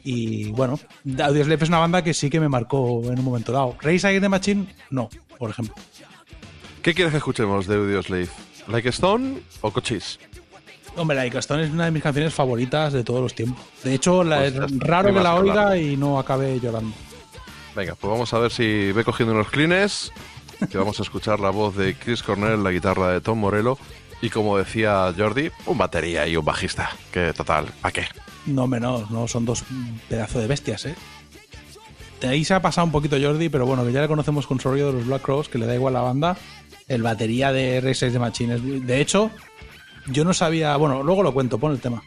Y 0.03 0.51
bueno, 0.51 0.79
Audioslave 1.21 1.63
es 1.63 1.69
una 1.69 1.79
banda 1.79 2.03
que 2.03 2.13
sí 2.13 2.29
que 2.29 2.39
me 2.39 2.49
marcó 2.49 3.01
en 3.03 3.19
un 3.19 3.25
momento 3.25 3.51
dado. 3.51 3.75
Race 3.81 4.07
Against 4.07 4.23
the 4.23 4.29
Machine, 4.29 4.67
no, 4.89 5.09
por 5.37 5.49
ejemplo. 5.49 5.75
¿Qué 6.81 6.93
quieres 6.93 7.11
que 7.11 7.17
escuchemos 7.17 7.67
de 7.67 7.75
Audioslave? 7.75 8.29
¿Like 8.67 8.89
Stone 8.89 9.41
o 9.61 9.71
Cochise? 9.71 10.19
Hombre, 10.95 11.15
la 11.15 11.25
Stone 11.39 11.63
es 11.63 11.71
una 11.71 11.85
de 11.85 11.91
mis 11.91 12.03
canciones 12.03 12.33
favoritas 12.33 12.91
de 12.93 13.03
todos 13.03 13.21
los 13.21 13.33
tiempos. 13.33 13.63
De 13.83 13.93
hecho, 13.93 14.23
la- 14.23 14.39
Pues 14.39 14.53
es 14.55 14.79
raro 14.79 15.09
¿qué 15.09 15.13
que 15.15 15.19
la 15.21 15.35
oiga 15.35 15.77
y 15.77 15.95
no 15.95 16.19
acabe 16.19 16.59
llorando. 16.59 16.93
Venga, 17.75 17.95
pues 17.95 18.11
vamos 18.11 18.33
a 18.33 18.39
ver 18.39 18.51
si 18.51 18.91
ve 18.91 19.03
cogiendo 19.03 19.33
unos 19.33 19.49
clines, 19.49 20.11
que 20.69 20.77
vamos 20.77 20.99
a 20.99 21.03
escuchar 21.03 21.39
la 21.39 21.51
voz 21.51 21.75
de 21.77 21.95
Chris 21.95 22.21
Cornell, 22.23 22.63
la 22.63 22.71
guitarra 22.71 23.11
de 23.13 23.21
Tom 23.21 23.39
Morello, 23.39 23.77
y 24.21 24.29
como 24.29 24.57
decía 24.57 25.13
Jordi, 25.17 25.51
un 25.65 25.77
batería 25.77 26.27
y 26.27 26.35
un 26.35 26.43
bajista. 26.43 26.89
Que 27.13 27.31
total, 27.31 27.67
¿a 27.83 27.91
qué? 27.91 28.05
No 28.45 28.67
menos, 28.67 29.09
no 29.11 29.27
son 29.27 29.45
dos 29.45 29.63
pedazos 30.09 30.41
de 30.41 30.47
bestias, 30.47 30.85
¿eh? 30.85 30.95
De 32.19 32.27
ahí 32.27 32.43
se 32.43 32.53
ha 32.53 32.61
pasado 32.61 32.83
un 32.85 32.91
poquito 32.91 33.15
Jordi, 33.21 33.47
pero 33.47 33.65
bueno, 33.65 33.85
que 33.85 33.93
ya 33.93 34.01
le 34.01 34.07
conocemos 34.09 34.45
con 34.45 34.59
su 34.59 34.69
de 34.73 34.81
los 34.91 35.05
Black 35.05 35.21
Crows, 35.21 35.47
que 35.47 35.57
le 35.57 35.65
da 35.65 35.75
igual 35.75 35.93
la 35.93 36.01
banda. 36.01 36.35
El 36.87 37.01
batería 37.03 37.53
de 37.53 37.79
Race 37.79 38.09
de 38.09 38.19
Machines. 38.19 38.61
De 38.85 38.99
hecho, 38.99 39.31
yo 40.11 40.23
no 40.23 40.33
sabía. 40.33 40.75
Bueno, 40.77 41.03
luego 41.03 41.23
lo 41.23 41.33
cuento, 41.33 41.57
pon 41.57 41.71
el 41.71 41.79
tema. 41.79 42.01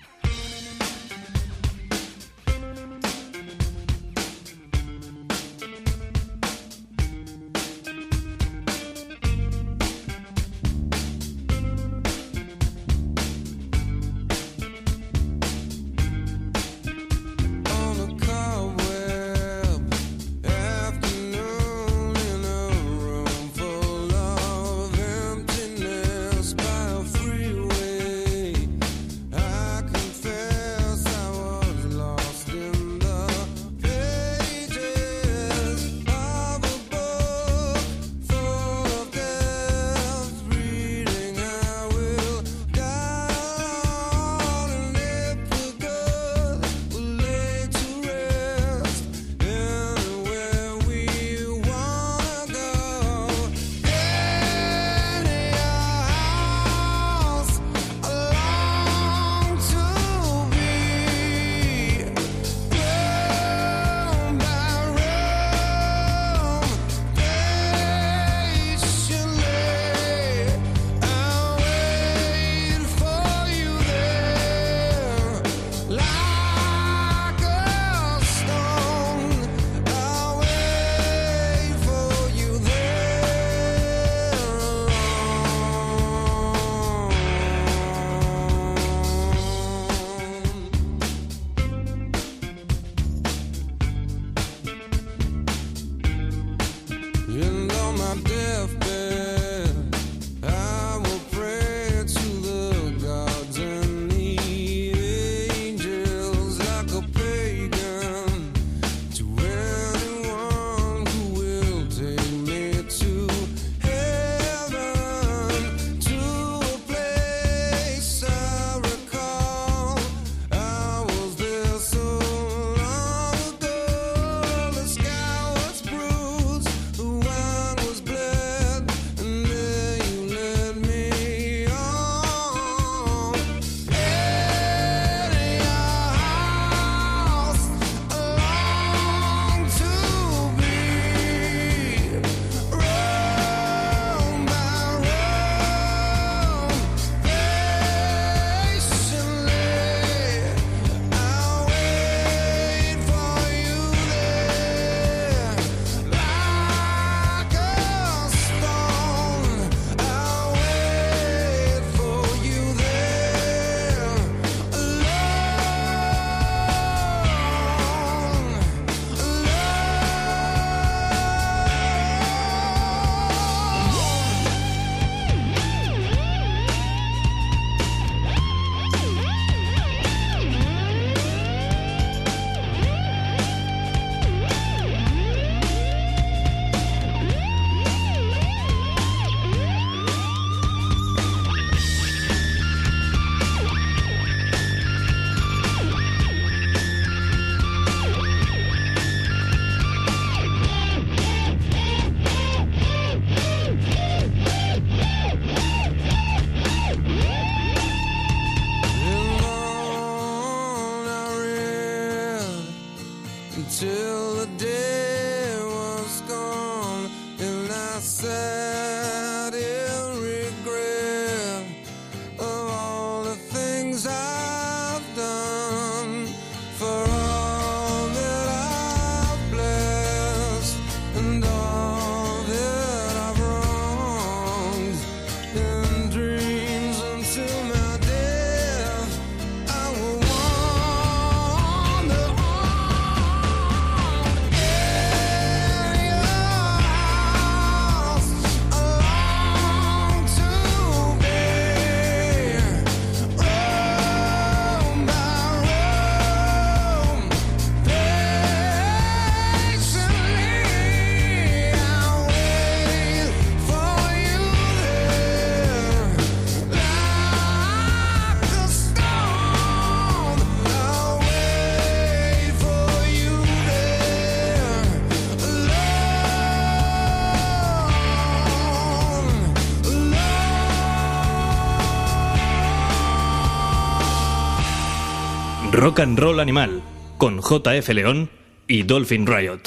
Rock 285.93 286.01
and 286.01 286.19
Roll 286.19 286.41
Animal 286.41 286.81
con 287.19 287.43
JF 287.43 287.87
León 287.91 288.31
y 288.67 288.83
Dolphin 288.83 289.27
Riot. 289.27 289.61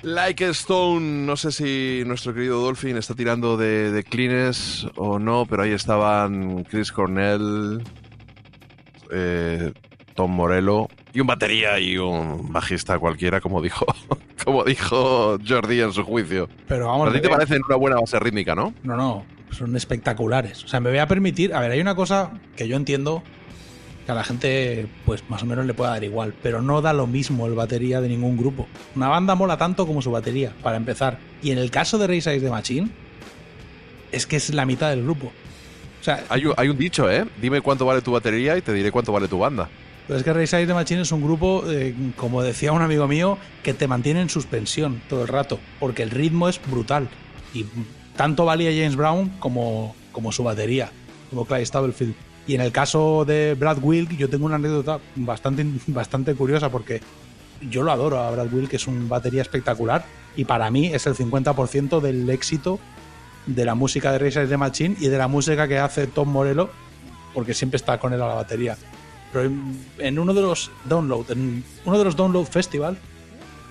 Like 0.00 0.46
a 0.46 0.48
Stone, 0.48 1.26
no 1.26 1.36
sé 1.36 1.52
si 1.52 2.04
nuestro 2.06 2.32
querido 2.32 2.62
Dolphin 2.62 2.96
está 2.96 3.14
tirando 3.14 3.58
de, 3.58 3.92
de 3.92 4.02
cleans 4.02 4.86
o 4.96 5.18
no, 5.18 5.44
pero 5.44 5.64
ahí 5.64 5.72
estaban 5.72 6.64
Chris 6.64 6.90
Cornell, 6.90 7.82
eh, 9.10 9.74
Tom 10.14 10.30
Morello 10.30 10.88
y 11.12 11.20
un 11.20 11.26
batería 11.26 11.78
y 11.78 11.98
un 11.98 12.50
bajista 12.50 12.98
cualquiera, 12.98 13.42
como 13.42 13.60
dijo, 13.60 13.84
como 14.46 14.64
dijo 14.64 15.36
Jordi 15.46 15.82
en 15.82 15.92
su 15.92 16.02
juicio. 16.02 16.48
Pero 16.66 16.86
vamos 16.86 17.10
a 17.10 17.12
ti 17.12 17.18
te 17.20 17.28
ver. 17.28 17.32
parecen 17.32 17.60
una 17.68 17.76
buena 17.76 18.00
base 18.00 18.18
rítmica, 18.18 18.54
¿no? 18.54 18.72
No, 18.84 18.96
no, 18.96 19.26
son 19.50 19.76
espectaculares. 19.76 20.64
O 20.64 20.68
sea, 20.68 20.80
me 20.80 20.88
voy 20.88 20.98
a 21.00 21.06
permitir. 21.06 21.52
A 21.52 21.60
ver, 21.60 21.72
hay 21.72 21.80
una 21.82 21.94
cosa 21.94 22.40
que 22.56 22.68
yo 22.68 22.76
entiendo 22.76 23.22
que 24.04 24.12
a 24.12 24.14
la 24.14 24.24
gente, 24.24 24.86
pues 25.04 25.22
más 25.28 25.42
o 25.42 25.46
menos 25.46 25.64
le 25.66 25.74
puede 25.74 25.90
dar 25.90 26.04
igual, 26.04 26.34
pero 26.42 26.60
no 26.60 26.82
da 26.82 26.92
lo 26.92 27.06
mismo 27.06 27.46
el 27.46 27.54
batería 27.54 28.00
de 28.00 28.08
ningún 28.08 28.36
grupo. 28.36 28.66
Una 28.96 29.08
banda 29.08 29.34
mola 29.34 29.56
tanto 29.56 29.86
como 29.86 30.02
su 30.02 30.10
batería, 30.10 30.52
para 30.62 30.76
empezar. 30.76 31.18
Y 31.42 31.50
en 31.50 31.58
el 31.58 31.70
caso 31.70 31.98
de 31.98 32.06
Race 32.06 32.28
Against 32.28 32.44
the 32.44 32.50
Machine, 32.50 32.90
es 34.10 34.26
que 34.26 34.36
es 34.36 34.52
la 34.52 34.66
mitad 34.66 34.90
del 34.90 35.02
grupo. 35.02 35.32
O 36.00 36.04
sea, 36.04 36.24
Hay 36.28 36.46
un, 36.46 36.54
hay 36.56 36.68
un 36.68 36.76
dicho, 36.76 37.10
¿eh? 37.10 37.24
Dime 37.40 37.60
cuánto 37.60 37.86
vale 37.86 38.02
tu 38.02 38.12
batería 38.12 38.56
y 38.56 38.62
te 38.62 38.72
diré 38.72 38.90
cuánto 38.90 39.12
vale 39.12 39.28
tu 39.28 39.38
banda. 39.38 39.68
Pero 40.08 40.18
es 40.18 40.24
que 40.24 40.32
Race 40.32 40.56
Against 40.56 40.70
the 40.70 40.74
Machine 40.74 41.00
es 41.02 41.12
un 41.12 41.22
grupo, 41.22 41.62
eh, 41.70 41.94
como 42.16 42.42
decía 42.42 42.72
un 42.72 42.82
amigo 42.82 43.06
mío, 43.06 43.38
que 43.62 43.72
te 43.72 43.86
mantiene 43.86 44.20
en 44.20 44.28
suspensión 44.28 45.00
todo 45.08 45.22
el 45.22 45.28
rato, 45.28 45.60
porque 45.78 46.02
el 46.02 46.10
ritmo 46.10 46.48
es 46.48 46.60
brutal. 46.60 47.08
Y 47.54 47.66
tanto 48.16 48.44
valía 48.44 48.70
James 48.70 48.96
Brown 48.96 49.28
como, 49.38 49.94
como 50.10 50.32
su 50.32 50.42
batería, 50.42 50.90
como 51.30 51.44
Clyde 51.44 51.66
Stubblefield. 51.66 52.14
Y 52.46 52.54
en 52.54 52.60
el 52.60 52.72
caso 52.72 53.24
de 53.24 53.54
Brad 53.54 53.78
Wilk, 53.80 54.16
yo 54.16 54.28
tengo 54.28 54.46
una 54.46 54.56
anécdota 54.56 54.98
bastante, 55.16 55.64
bastante 55.86 56.34
curiosa, 56.34 56.70
porque 56.70 57.00
yo 57.70 57.82
lo 57.82 57.92
adoro 57.92 58.18
a 58.18 58.30
Brad 58.30 58.52
Wilk, 58.52 58.70
que 58.70 58.76
es 58.76 58.86
un 58.86 59.08
batería 59.08 59.42
espectacular, 59.42 60.04
y 60.36 60.44
para 60.44 60.70
mí 60.70 60.86
es 60.86 61.06
el 61.06 61.14
50% 61.14 62.00
del 62.00 62.28
éxito 62.30 62.80
de 63.46 63.64
la 63.64 63.74
música 63.74 64.12
de 64.12 64.18
Race 64.18 64.38
Against 64.38 64.50
the 64.50 64.56
Machine 64.56 64.96
y 65.00 65.08
de 65.08 65.18
la 65.18 65.28
música 65.28 65.68
que 65.68 65.78
hace 65.78 66.06
Tom 66.06 66.28
Morello, 66.28 66.70
porque 67.34 67.54
siempre 67.54 67.76
está 67.76 67.98
con 67.98 68.12
él 68.12 68.22
a 68.22 68.28
la 68.28 68.34
batería. 68.34 68.76
Pero 69.32 69.50
en 69.98 70.18
uno 70.18 70.34
de 70.34 70.42
los 70.42 70.70
download, 70.84 71.30
en 71.30 71.64
uno 71.84 71.98
de 71.98 72.04
los 72.04 72.16
download 72.16 72.46
festival, 72.46 72.98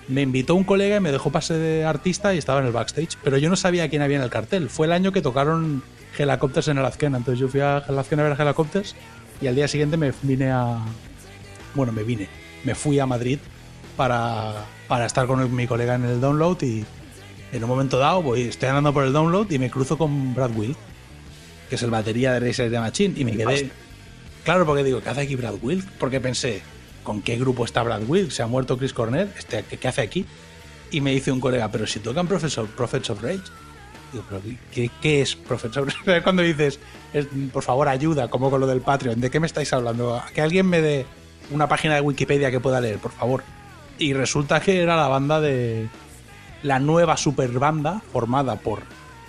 me 0.08 0.22
invitó 0.22 0.54
un 0.54 0.64
colega 0.64 0.96
y 0.96 1.00
me 1.00 1.12
dejó 1.12 1.30
pase 1.30 1.54
de 1.54 1.84
artista 1.84 2.34
y 2.34 2.38
estaba 2.38 2.60
en 2.60 2.66
el 2.66 2.72
backstage. 2.72 3.16
Pero 3.22 3.38
yo 3.38 3.48
no 3.48 3.56
sabía 3.56 3.88
quién 3.88 4.02
había 4.02 4.16
en 4.16 4.24
el 4.24 4.30
cartel. 4.30 4.68
Fue 4.68 4.86
el 4.86 4.92
año 4.92 5.12
que 5.12 5.22
tocaron 5.22 5.82
Helicopters 6.16 6.68
en 6.68 6.78
el 6.78 6.84
Azkena. 6.84 7.18
Entonces 7.18 7.40
yo 7.40 7.48
fui 7.48 7.60
a 7.60 7.84
el 7.88 7.98
Azkena 7.98 8.24
a 8.24 8.28
ver 8.28 8.40
a 8.40 8.44
Helicopters 8.44 8.94
y 9.40 9.46
al 9.46 9.54
día 9.54 9.68
siguiente 9.68 9.96
me 9.96 10.12
vine 10.22 10.50
a. 10.50 10.78
Bueno, 11.74 11.92
me 11.92 12.02
vine. 12.02 12.28
Me 12.64 12.74
fui 12.74 12.98
a 12.98 13.06
Madrid 13.06 13.38
para, 13.96 14.64
para 14.88 15.06
estar 15.06 15.26
con 15.26 15.40
el- 15.40 15.48
mi 15.48 15.66
colega 15.66 15.94
en 15.94 16.04
el 16.04 16.20
download 16.20 16.62
y 16.62 16.84
en 17.52 17.62
un 17.64 17.68
momento 17.68 17.98
dado 17.98 18.22
voy, 18.22 18.42
estoy 18.42 18.68
andando 18.68 18.92
por 18.92 19.04
el 19.04 19.12
download 19.12 19.50
y 19.50 19.58
me 19.58 19.70
cruzo 19.70 19.98
con 19.98 20.34
Brad 20.34 20.52
Will, 20.56 20.76
que 21.68 21.74
es 21.76 21.82
el 21.82 21.90
batería 21.90 22.32
de 22.32 22.40
Racer 22.40 22.70
de 22.70 22.78
Machine, 22.80 23.14
y 23.16 23.24
me 23.24 23.32
quedé. 23.32 23.44
Claro, 24.44 24.64
porque 24.66 24.82
digo, 24.84 25.00
¿qué 25.02 25.08
hace 25.10 25.20
aquí 25.22 25.36
Brad 25.36 25.54
Wilk? 25.62 25.86
Porque 25.98 26.20
pensé, 26.20 26.62
¿con 27.02 27.20
qué 27.22 27.36
grupo 27.36 27.64
está 27.64 27.82
Brad 27.82 28.02
Wilk? 28.08 28.30
¿Se 28.30 28.42
ha 28.42 28.46
muerto 28.46 28.76
Chris 28.78 28.92
Cornell? 28.92 29.30
Este, 29.38 29.64
¿qué, 29.68 29.76
qué 29.76 29.88
hace 29.88 30.00
aquí? 30.02 30.24
Y 30.90 31.00
me 31.00 31.12
dice 31.12 31.30
un 31.30 31.40
colega, 31.40 31.70
pero 31.70 31.86
si 31.86 32.00
tocan 32.00 32.26
Professor, 32.26 32.66
Prophets 32.68 33.10
of 33.10 33.22
Rage. 33.22 33.40
Digo, 34.12 34.24
¿pero 34.28 34.42
qué, 35.00 35.22
es 35.22 35.34
Prophets 35.34 35.76
of 35.78 35.88
Rage? 36.04 36.22
Cuando 36.22 36.42
dices, 36.42 36.78
es, 37.12 37.26
por 37.52 37.62
favor, 37.62 37.88
ayuda, 37.88 38.28
como 38.28 38.50
con 38.50 38.60
lo 38.60 38.66
del 38.66 38.80
Patreon, 38.80 39.20
¿de 39.20 39.30
qué 39.30 39.40
me 39.40 39.46
estáis 39.46 39.72
hablando? 39.72 40.22
Que 40.34 40.42
alguien 40.42 40.66
me 40.66 40.80
dé 40.80 41.06
una 41.50 41.68
página 41.68 41.94
de 41.94 42.00
Wikipedia 42.00 42.50
que 42.50 42.60
pueda 42.60 42.80
leer, 42.80 42.98
por 42.98 43.12
favor. 43.12 43.42
Y 43.98 44.12
resulta 44.12 44.60
que 44.60 44.82
era 44.82 44.96
la 44.96 45.08
banda 45.08 45.40
de. 45.40 45.88
La 46.62 46.78
nueva 46.78 47.16
super 47.16 47.50
banda 47.50 48.02
formada 48.12 48.56
por 48.56 48.82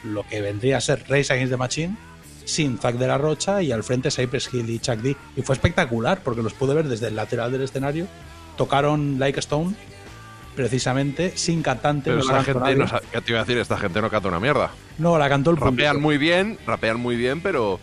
lo 0.04 0.24
que 0.28 0.42
vendría 0.42 0.78
a 0.78 0.82
ser 0.82 1.04
Race 1.08 1.34
Against 1.34 1.52
the 1.52 1.58
Machine, 1.58 1.98
sin 2.46 2.78
Zack 2.78 2.96
de 2.98 3.08
la 3.08 3.18
Rocha 3.18 3.62
y 3.64 3.72
al 3.72 3.84
frente 3.84 4.12
Cypress 4.12 4.54
Hill 4.54 4.70
y 4.70 4.80
Chuck 4.80 4.98
D. 4.98 5.16
Y 5.36 5.42
fue 5.42 5.56
espectacular 5.56 6.22
porque 6.24 6.44
los 6.44 6.54
pude 6.54 6.76
ver 6.76 6.88
desde 6.88 7.08
el 7.08 7.16
lateral 7.16 7.52
del 7.52 7.64
escenario. 7.64 8.08
Tocaron 8.56 9.18
Like 9.18 9.40
Stone, 9.40 9.74
precisamente, 10.56 11.34
sin 11.36 11.62
cantante. 11.62 12.10
Pero 12.12 12.18
no 12.24 12.38
esta 12.40 12.44
gente, 12.44 12.76
no, 12.76 12.88
sa- 12.88 13.02
¿qué 13.12 13.22
te 13.22 13.32
iba 13.32 13.40
a 13.42 13.44
decir? 13.44 13.58
Esta 13.58 13.78
gente 13.78 14.02
no 14.02 14.10
canta 14.10 14.28
una 14.30 14.40
mierda. 14.40 14.72
No, 14.98 15.18
la 15.18 15.30
cantó 15.30 15.52
el 15.52 15.58
público. 15.58 15.72
Rapean 15.72 16.02
muy 16.02 16.18
bien, 16.18 16.58
rapean 16.66 17.00
muy 17.00 17.16
bien, 17.16 17.42
pero, 17.42 17.80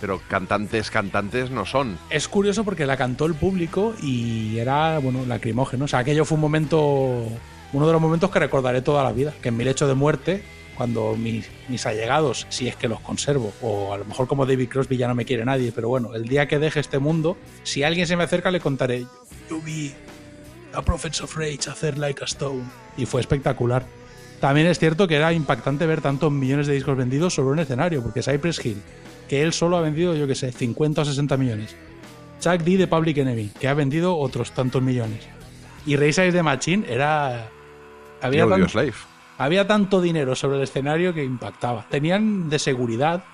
pero 0.00 0.20
cantantes, 0.28 0.90
cantantes 0.90 1.50
no 1.50 1.66
son. 1.66 1.98
Es 2.10 2.28
curioso 2.28 2.64
porque 2.64 2.86
la 2.86 2.96
cantó 2.96 3.26
el 3.26 3.34
público 3.34 3.94
y 4.02 4.58
era, 4.58 4.98
bueno, 4.98 5.24
lacrimógeno. 5.26 5.84
O 5.84 5.88
sea, 5.88 6.00
aquello 6.00 6.24
fue 6.24 6.36
un 6.36 6.40
momento, 6.42 7.26
uno 7.72 7.86
de 7.86 7.92
los 7.92 8.00
momentos 8.02 8.30
que 8.30 8.38
recordaré 8.38 8.82
toda 8.82 9.02
la 9.04 9.12
vida. 9.12 9.32
Que 9.42 9.48
en 9.50 9.56
mi 9.56 9.64
lecho 9.64 9.86
de 9.86 9.94
muerte, 9.94 10.42
cuando 10.76 11.14
mis, 11.16 11.46
mis 11.68 11.86
allegados, 11.86 12.46
si 12.48 12.66
es 12.66 12.74
que 12.76 12.88
los 12.88 12.98
conservo, 13.00 13.52
o 13.62 13.92
a 13.94 13.98
lo 13.98 14.04
mejor 14.06 14.26
como 14.26 14.44
David 14.46 14.68
Crosby 14.70 14.96
ya 14.96 15.06
no 15.06 15.14
me 15.14 15.24
quiere 15.24 15.44
nadie, 15.44 15.70
pero 15.72 15.88
bueno, 15.88 16.14
el 16.14 16.24
día 16.24 16.48
que 16.48 16.58
deje 16.58 16.80
este 16.80 16.98
mundo, 16.98 17.36
si 17.62 17.82
alguien 17.84 18.06
se 18.08 18.16
me 18.16 18.24
acerca 18.24 18.50
le 18.50 18.58
contaré, 18.58 19.00
yo, 19.02 19.08
yo 19.50 19.60
vi 19.60 19.92
a 20.74 20.82
Prophets 20.82 21.20
of 21.22 21.36
Rage 21.36 21.68
hacer 21.70 21.98
Like 21.98 22.22
a 22.22 22.26
Stone. 22.26 22.62
Y 22.96 23.06
fue 23.06 23.20
espectacular. 23.20 23.84
También 24.40 24.66
es 24.66 24.78
cierto 24.78 25.08
que 25.08 25.16
era 25.16 25.32
impactante 25.32 25.86
ver 25.86 26.00
tantos 26.00 26.30
millones 26.30 26.66
de 26.66 26.74
discos 26.74 26.96
vendidos 26.96 27.34
sobre 27.34 27.52
un 27.52 27.58
escenario, 27.60 28.02
porque 28.02 28.22
Cypress 28.22 28.64
Hill, 28.64 28.82
que 29.28 29.42
él 29.42 29.52
solo 29.52 29.76
ha 29.76 29.80
vendido, 29.80 30.14
yo 30.14 30.26
que 30.26 30.34
sé, 30.34 30.52
50 30.52 31.00
o 31.00 31.04
60 31.04 31.36
millones. 31.36 31.74
Chuck 32.40 32.60
D 32.62 32.76
de 32.76 32.86
Public 32.86 33.16
Enemy, 33.18 33.50
que 33.58 33.68
ha 33.68 33.74
vendido 33.74 34.16
otros 34.16 34.52
tantos 34.52 34.82
millones. 34.82 35.20
Y 35.86 35.96
Race 35.96 36.20
Against 36.20 36.36
the 36.36 36.42
Machine 36.42 36.84
era. 36.88 37.48
Había, 38.20 38.40
Y 38.44 38.48
tan- 38.48 38.52
Audioslave. 38.52 38.92
había 39.38 39.66
tanto 39.66 40.00
dinero 40.00 40.34
sobre 40.34 40.58
el 40.58 40.62
escenario 40.64 41.14
que 41.14 41.24
impactaba. 41.24 41.86
Tenían 41.90 42.48
de 42.50 42.58
seguridad 42.58 43.24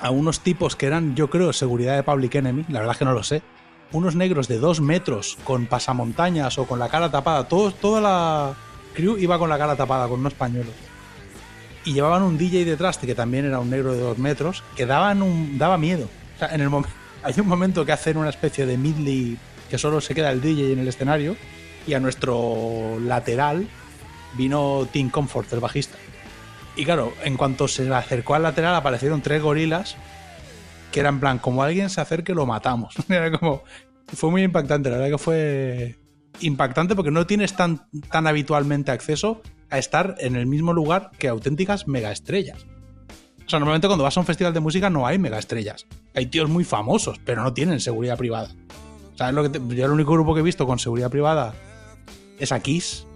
a 0.00 0.10
unos 0.10 0.40
tipos 0.40 0.74
que 0.76 0.86
eran, 0.86 1.14
yo 1.14 1.28
creo, 1.30 1.52
seguridad 1.52 1.96
de 1.96 2.02
Public 2.02 2.34
Enemy, 2.36 2.64
la 2.68 2.80
verdad 2.80 2.92
es 2.92 2.98
que 2.98 3.04
no 3.04 3.12
lo 3.12 3.22
sé. 3.22 3.42
Unos 3.92 4.16
negros 4.16 4.48
de 4.48 4.58
dos 4.58 4.80
metros 4.80 5.38
con 5.44 5.66
pasamontañas 5.66 6.58
o 6.58 6.66
con 6.66 6.78
la 6.78 6.88
cara 6.88 7.10
tapada. 7.10 7.48
Todo, 7.48 7.70
toda 7.72 8.00
la 8.00 8.54
crew 8.94 9.18
iba 9.18 9.38
con 9.38 9.50
la 9.50 9.58
cara 9.58 9.76
tapada, 9.76 10.08
con 10.08 10.20
unos 10.20 10.34
pañuelos. 10.34 10.74
Y 11.84 11.92
llevaban 11.92 12.22
un 12.22 12.38
DJ 12.38 12.64
detrás, 12.64 12.98
que 12.98 13.14
también 13.14 13.44
era 13.44 13.58
un 13.58 13.68
negro 13.68 13.92
de 13.92 14.00
dos 14.00 14.18
metros, 14.18 14.62
que 14.76 14.86
daban 14.86 15.22
un, 15.22 15.58
daba 15.58 15.78
miedo. 15.78 16.08
En 16.40 16.60
el 16.60 16.68
hay 17.22 17.34
un 17.38 17.48
momento 17.48 17.84
que 17.84 17.92
hacen 17.92 18.16
una 18.16 18.30
especie 18.30 18.66
de 18.66 18.78
midley 18.78 19.36
que 19.68 19.78
solo 19.78 20.00
se 20.00 20.14
queda 20.14 20.30
el 20.30 20.40
DJ 20.40 20.72
en 20.72 20.78
el 20.80 20.88
escenario 20.88 21.36
y 21.86 21.94
a 21.94 22.00
nuestro 22.00 22.98
lateral 23.00 23.66
vino 24.34 24.86
Tim 24.92 25.10
Comfort, 25.10 25.52
el 25.52 25.60
bajista. 25.60 25.96
Y 26.76 26.84
claro, 26.84 27.12
en 27.24 27.36
cuanto 27.36 27.68
se 27.68 27.92
acercó 27.92 28.34
al 28.34 28.42
lateral 28.42 28.74
aparecieron 28.74 29.20
tres 29.20 29.42
gorilas 29.42 29.96
que 30.92 31.00
eran 31.00 31.14
en 31.14 31.20
plan, 31.20 31.38
como 31.38 31.62
alguien 31.62 31.90
se 31.90 32.00
acerque 32.00 32.34
lo 32.34 32.46
matamos. 32.46 32.94
Era 33.08 33.36
como, 33.36 33.64
fue 34.06 34.30
muy 34.30 34.42
impactante, 34.42 34.90
la 34.90 34.98
verdad 34.98 35.10
que 35.10 35.18
fue 35.18 35.98
impactante 36.40 36.94
porque 36.94 37.10
no 37.10 37.26
tienes 37.26 37.54
tan, 37.54 37.88
tan 38.10 38.26
habitualmente 38.26 38.90
acceso 38.90 39.42
a 39.70 39.78
estar 39.78 40.16
en 40.18 40.36
el 40.36 40.46
mismo 40.46 40.72
lugar 40.72 41.10
que 41.18 41.28
auténticas 41.28 41.88
megaestrellas. 41.88 42.66
O 43.44 43.48
sea, 43.48 43.58
normalmente 43.58 43.88
cuando 43.88 44.04
vas 44.04 44.16
a 44.16 44.20
un 44.20 44.26
festival 44.26 44.54
de 44.54 44.60
música 44.60 44.90
no 44.90 45.06
hay 45.06 45.18
megaestrellas. 45.18 45.86
Hay 46.14 46.26
tíos 46.26 46.48
muy 46.48 46.64
famosos, 46.64 47.20
pero 47.24 47.42
no 47.42 47.52
tienen 47.52 47.80
seguridad 47.80 48.16
privada. 48.16 48.50
¿Sabes 49.16 49.34
lo 49.34 49.50
que 49.50 49.76
Yo 49.76 49.86
el 49.86 49.92
único 49.92 50.12
grupo 50.12 50.34
que 50.34 50.40
he 50.40 50.44
visto 50.44 50.66
con 50.66 50.78
seguridad 50.78 51.10
privada 51.10 51.54
es 52.38 52.52
a 52.52 52.60
Kiss. 52.60 53.06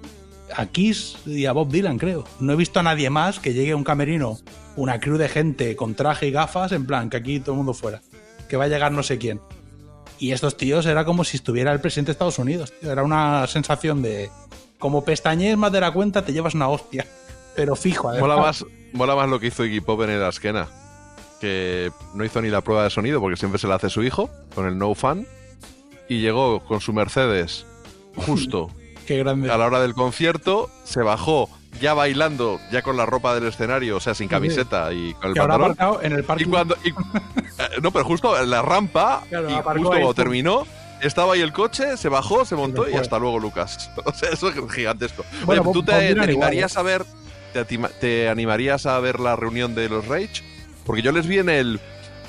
A 0.55 0.67
Kiss 0.67 1.19
y 1.27 1.47
a 1.47 1.53
Bob 1.53 1.71
Dylan, 1.71 1.99
creo. 1.99 2.25
No 2.41 2.53
he 2.53 2.57
visto 2.57 2.81
a 2.81 2.83
nadie 2.83 3.11
más 3.11 3.39
que 3.39 3.53
llegue 3.53 3.73
a 3.73 3.77
un 3.77 3.85
camerino, 3.85 4.39
una 4.77 5.01
crew 5.01 5.17
de 5.17 5.29
gente 5.29 5.75
con 5.75 5.95
traje 5.95 6.29
y 6.29 6.31
gafas, 6.31 6.73
en 6.73 6.87
plan, 6.87 7.11
que 7.11 7.17
aquí 7.17 7.41
todo 7.41 7.53
el 7.53 7.57
mundo 7.59 7.75
fuera. 7.75 8.01
Que 8.49 8.57
va 8.57 8.65
a 8.65 8.69
llegar 8.69 8.93
no 8.93 9.03
sé 9.03 9.19
quién. 9.19 9.41
Y 10.19 10.33
estos 10.33 10.57
tíos 10.57 10.87
era 10.87 11.05
como 11.05 11.25
si 11.25 11.37
estuviera 11.37 11.73
el 11.73 11.81
presidente 11.81 12.09
de 12.09 12.13
Estados 12.13 12.39
Unidos. 12.39 12.73
tío. 12.81 12.91
Era 12.93 13.03
una 13.03 13.47
sensación 13.47 14.03
de. 14.03 14.31
Como 14.79 15.05
pestañees 15.05 15.57
más 15.57 15.73
de 15.73 15.81
la 15.81 15.91
cuenta, 15.93 16.25
te 16.25 16.33
llevas 16.33 16.55
una 16.55 16.69
hostia. 16.69 17.07
Pero 17.55 17.75
fijo, 17.77 18.09
además. 18.09 18.29
Mola 18.29 18.41
más, 18.41 18.65
mola 18.93 19.17
más 19.17 19.29
lo 19.29 19.41
que 19.41 19.49
hizo 19.49 19.65
Iggy 19.65 19.81
Pop 19.81 20.03
en 20.03 20.11
el 20.11 20.23
Askena. 20.23 20.69
Que 21.41 21.91
no 22.15 22.25
hizo 22.25 22.41
ni 22.41 22.49
la 22.49 22.61
prueba 22.63 22.85
de 22.85 22.91
sonido 22.91 23.21
porque 23.21 23.37
siempre 23.37 23.59
se 23.59 23.67
la 23.67 23.75
hace 23.77 23.91
su 23.91 24.03
hijo, 24.03 24.31
con 24.55 24.67
el 24.67 24.79
No 24.79 24.95
Fan. 24.95 25.27
Y 26.09 26.21
llegó 26.21 26.63
con 26.65 26.81
su 26.81 26.93
Mercedes 26.93 27.67
justo 28.15 28.71
Qué 29.07 29.19
grande. 29.19 29.51
a 29.51 29.59
la 29.59 29.67
hora 29.67 29.81
del 29.81 29.93
concierto, 29.95 30.71
se 30.85 31.03
bajó 31.03 31.49
ya 31.81 31.95
bailando, 31.95 32.61
ya 32.71 32.83
con 32.83 32.97
la 32.97 33.07
ropa 33.07 33.35
del 33.35 33.47
escenario, 33.47 33.97
o 33.97 34.01
sea, 34.01 34.15
sin 34.15 34.29
camiseta 34.29 34.93
y 34.93 35.15
con 35.15 35.29
el 35.29 35.35
Que 35.35 35.41
pantalón. 35.41 35.71
aparcado 35.73 36.03
en 36.03 36.13
el 36.13 36.25
parque. 36.25 36.45
Y 36.45 36.47
cuando. 36.47 36.77
y- 36.85 36.89
eh, 37.59 37.81
no, 37.83 37.91
pero 37.91 38.05
justo 38.05 38.41
en 38.41 38.51
la 38.51 38.63
rampa, 38.63 39.23
Claro, 39.29 39.51
y 39.51 39.55
aparcó 39.55 39.79
justo 39.83 39.91
cuando 39.91 40.15
terminó, 40.15 40.67
estaba 41.01 41.35
ahí 41.35 41.41
el 41.41 41.53
coche, 41.53 41.97
se 41.97 42.09
bajó, 42.09 42.45
se 42.45 42.57
montó 42.57 42.89
y 42.89 42.95
hasta 42.95 43.19
luego, 43.19 43.39
Lucas. 43.39 43.91
O 44.05 44.13
sea, 44.13 44.31
eso 44.31 44.49
es 44.49 44.55
gigantesco. 44.73 45.25
Bueno, 45.45 45.63
Oye, 45.63 45.73
¿tú 45.73 45.83
Bob- 45.83 45.87
te, 45.87 46.09
animarías 46.21 46.73
igual, 46.73 46.87
a 46.87 46.89
ver. 46.89 47.05
Te, 47.53 47.65
te 48.01 48.29
animarías 48.29 48.87
a 48.87 48.99
ver 49.01 49.19
la 49.21 49.35
reunión 49.37 49.75
de 49.75 49.89
los 49.89 50.07
Rage? 50.09 50.43
Porque 50.85 51.03
yo 51.03 51.11
les 51.13 51.27
vi 51.27 51.39
en 51.39 51.49
el. 51.49 51.81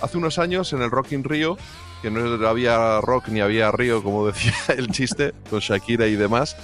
hace 0.01 0.17
unos 0.17 0.39
años 0.39 0.71
en 0.73 0.81
el 0.81 0.89
Rock 0.91 1.11
in 1.11 1.23
Rio, 1.23 1.57
que 2.01 2.09
no 2.11 2.47
había 2.47 3.01
rock 3.01 3.27
ni 3.29 3.41
había 3.41 3.71
río, 3.71 4.01
como 4.03 4.25
decía 4.31 4.53
el 4.69 4.87
chiste, 4.89 5.33
con 5.49 5.59
Shakira 5.59 6.07
y 6.07 6.15
demás, 6.15 6.55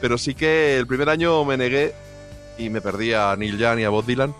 pero 0.00 0.18
sí 0.18 0.34
que 0.34 0.76
el 0.76 0.86
primer 0.86 1.08
año 1.08 1.44
me 1.44 1.56
negué 1.56 1.94
y 2.58 2.70
me 2.70 2.80
perdí 2.80 3.12
a 3.14 3.34
Neil 3.36 3.58
Young 3.58 3.80
y 3.80 3.84
a 3.84 3.90
Bob 3.90 4.04
Dylan. 4.06 4.34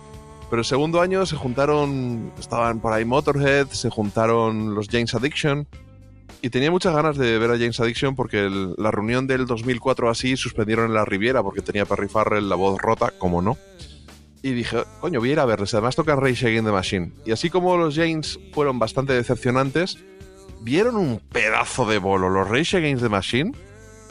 Pero 0.49 0.61
el 0.61 0.65
segundo 0.65 1.01
año 1.01 1.25
se 1.25 1.35
juntaron, 1.35 2.31
estaban 2.39 2.79
por 2.79 2.93
ahí 2.93 3.05
Motorhead, 3.05 3.67
se 3.69 3.89
juntaron 3.89 4.75
los 4.75 4.87
James 4.87 5.13
Addiction. 5.15 5.67
Y 6.41 6.49
tenía 6.49 6.69
muchas 6.71 6.93
ganas 6.93 7.17
de 7.17 7.39
ver 7.39 7.49
a 7.51 7.53
James 7.57 7.79
Addiction 7.79 8.15
porque 8.15 8.39
el- 8.45 8.75
la 8.77 8.91
reunión 8.91 9.25
del 9.27 9.45
2004 9.47 10.09
así 10.09 10.35
suspendieron 10.37 10.85
en 10.87 10.93
la 10.93 11.05
Riviera 11.05 11.41
porque 11.41 11.61
tenía 11.61 11.85
Perry 11.85 12.09
Farrell 12.09 12.49
la 12.49 12.55
voz 12.55 12.79
rota, 12.81 13.11
como 13.17 13.41
no. 13.41 13.57
Y 14.41 14.51
dije, 14.51 14.83
coño, 14.99 15.21
voy 15.21 15.29
a 15.29 15.31
ir 15.33 15.39
a 15.39 15.45
verles. 15.45 15.73
Además 15.73 15.95
tocan 15.95 16.19
Rage 16.19 16.45
Against 16.47 16.65
the 16.65 16.71
Machine. 16.73 17.11
Y 17.25 17.31
así 17.31 17.49
como 17.49 17.77
los 17.77 17.95
James 17.95 18.37
fueron 18.51 18.77
bastante 18.77 19.13
decepcionantes, 19.13 19.97
vieron 20.61 20.97
un 20.97 21.19
pedazo 21.31 21.85
de 21.85 21.97
bolo, 21.97 22.29
los 22.29 22.49
Rage 22.49 22.75
Against 22.77 23.01
the 23.03 23.09
Machine, 23.09 23.53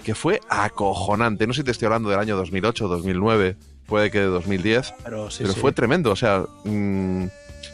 que 0.02 0.14
fue 0.14 0.40
acojonante. 0.48 1.46
No 1.46 1.52
sé 1.52 1.60
si 1.60 1.64
te 1.64 1.70
estoy 1.72 1.86
hablando 1.86 2.08
del 2.08 2.18
año 2.18 2.36
2008, 2.36 2.88
2009, 2.88 3.56
puede 3.86 4.10
que 4.10 4.20
de 4.20 4.26
2010, 4.26 4.94
Pero 5.04 5.30
sí, 5.30 5.38
pero 5.42 5.54
sí. 5.54 5.60
fue 5.60 5.72
tremendo. 5.72 6.10
O 6.10 6.16
sea, 6.16 6.44
mm, 6.64 7.26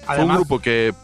fue 0.07 0.25
un 0.25 0.35
grupo 0.35 0.61
que, 0.61 0.95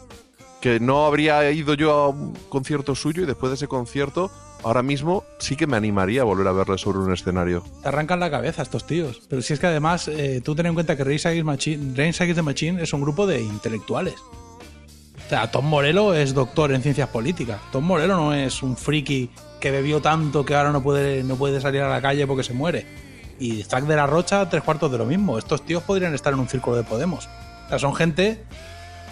que 0.60 0.80
no 0.80 1.06
habría 1.06 1.50
ido 1.50 1.74
yo 1.74 1.92
a 1.92 2.08
un 2.08 2.34
concierto 2.48 2.94
suyo 2.94 3.22
y 3.22 3.26
después 3.26 3.50
de 3.50 3.56
ese 3.56 3.68
concierto, 3.68 4.30
ahora 4.62 4.82
mismo 4.82 5.24
sí 5.38 5.56
que 5.56 5.66
me 5.66 5.76
animaría 5.76 6.22
a 6.22 6.24
volver 6.24 6.48
a 6.48 6.52
verle 6.52 6.78
sobre 6.78 6.98
un 6.98 7.12
escenario. 7.12 7.62
Te 7.82 7.88
arrancan 7.88 8.18
la 8.20 8.30
cabeza 8.30 8.62
estos 8.62 8.86
tíos. 8.86 9.22
Pero 9.28 9.42
si 9.42 9.52
es 9.52 9.60
que 9.60 9.66
además, 9.66 10.08
eh, 10.08 10.40
tú 10.44 10.54
ten 10.54 10.66
en 10.66 10.74
cuenta 10.74 10.96
que 10.96 11.04
Rage 11.04 11.28
Against, 11.28 11.46
Machine, 11.46 11.90
Rage 11.90 12.22
Against 12.22 12.36
the 12.36 12.42
Machine 12.42 12.82
es 12.82 12.92
un 12.92 13.02
grupo 13.02 13.26
de 13.26 13.40
intelectuales. 13.42 14.14
O 15.24 15.28
sea, 15.28 15.50
Tom 15.50 15.66
Morello 15.66 16.12
es 16.14 16.34
doctor 16.34 16.72
en 16.72 16.82
ciencias 16.82 17.08
políticas. 17.08 17.60
Tom 17.72 17.84
Morello 17.84 18.16
no 18.16 18.34
es 18.34 18.62
un 18.62 18.76
friki 18.76 19.30
que 19.60 19.70
bebió 19.70 20.00
tanto 20.02 20.44
que 20.44 20.54
ahora 20.54 20.72
no 20.72 20.82
puede, 20.82 21.24
no 21.24 21.36
puede 21.36 21.60
salir 21.60 21.80
a 21.80 21.88
la 21.88 22.02
calle 22.02 22.26
porque 22.26 22.42
se 22.42 22.52
muere. 22.52 22.86
Y 23.40 23.62
Zack 23.64 23.84
de 23.84 23.96
la 23.96 24.06
Rocha, 24.06 24.48
tres 24.48 24.62
cuartos 24.62 24.90
de 24.92 24.98
lo 24.98 25.04
mismo. 25.06 25.38
Estos 25.38 25.64
tíos 25.64 25.82
podrían 25.82 26.14
estar 26.14 26.32
en 26.32 26.38
un 26.40 26.48
círculo 26.48 26.76
de 26.76 26.84
Podemos. 26.84 27.28
O 27.66 27.68
sea, 27.68 27.78
son 27.78 27.94
gente 27.94 28.42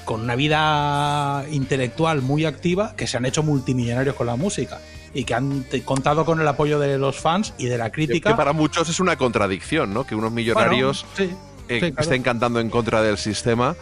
con 0.05 0.21
una 0.23 0.35
vida 0.37 1.45
intelectual 1.51 2.23
muy 2.23 2.45
activa 2.45 2.95
que 2.97 3.07
se 3.07 3.17
han 3.17 3.25
hecho 3.25 3.43
multimillonarios 3.43 4.15
con 4.17 4.27
la 4.27 4.37
música 4.37 4.79
y 5.15 5.25
que 5.25 5.35
han 5.35 5.65
contado 5.85 6.25
con 6.25 6.41
el 6.41 6.49
apoyo 6.49 6.79
de 6.79 6.99
los 6.99 7.17
fans 7.19 7.53
y 7.59 7.67
de 7.67 7.79
la 7.79 7.91
crítica. 7.91 8.31
que 8.31 8.37
para 8.37 8.53
muchos 8.53 8.89
es 8.89 8.99
una 9.01 9.17
contradicción, 9.17 9.93
¿no? 9.95 10.05
Que 10.05 10.15
unos 10.15 10.33
millonarios 10.33 11.05
Bueno, 11.17 11.33
sí, 11.33 11.37
eh, 11.69 11.81
sí, 11.81 11.91
claro. 11.93 12.03
estén 12.03 12.23
cantando 12.23 12.61
en 12.61 12.71
contra 12.71 13.03
del 13.03 13.19
sistema. 13.19 13.77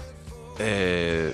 eh, 0.58 1.32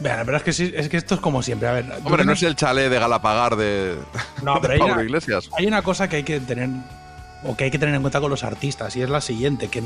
Vean, 0.00 0.24
pero 0.24 0.36
es 0.36 0.42
que, 0.42 0.52
sí- 0.52 0.72
es 0.74 0.88
que 0.88 0.96
esto 0.96 1.14
es 1.14 1.20
como 1.20 1.42
siempre. 1.42 1.68
A 1.68 1.72
ver, 1.72 1.86
tú 1.86 2.06
hombre, 2.08 2.24
no 2.24 2.32
es 2.32 2.42
el 2.42 2.56
chalet 2.56 2.90
de 2.90 2.98
Galapagar 2.98 3.54
de, 3.56 3.96
No, 4.42 4.54
de 4.60 4.60
pero 4.60 4.72
hay 4.74 4.78
Pablo 4.80 4.94
una, 4.94 5.02
Iglesias. 5.04 5.48
hay 5.56 5.66
una 5.66 5.82
cosa 5.82 6.08
que 6.08 6.16
hay 6.16 6.22
que 6.24 6.40
tener 6.40 6.68
o 7.44 7.56
que 7.56 7.64
hay 7.64 7.70
que 7.70 7.78
tener 7.78 7.94
en 7.94 8.02
cuenta 8.02 8.20
con 8.20 8.30
los 8.30 8.44
artistas 8.44 8.96
y 8.96 9.02
es 9.02 9.10
la 9.10 9.20
siguiente, 9.20 9.68
que 9.68 9.82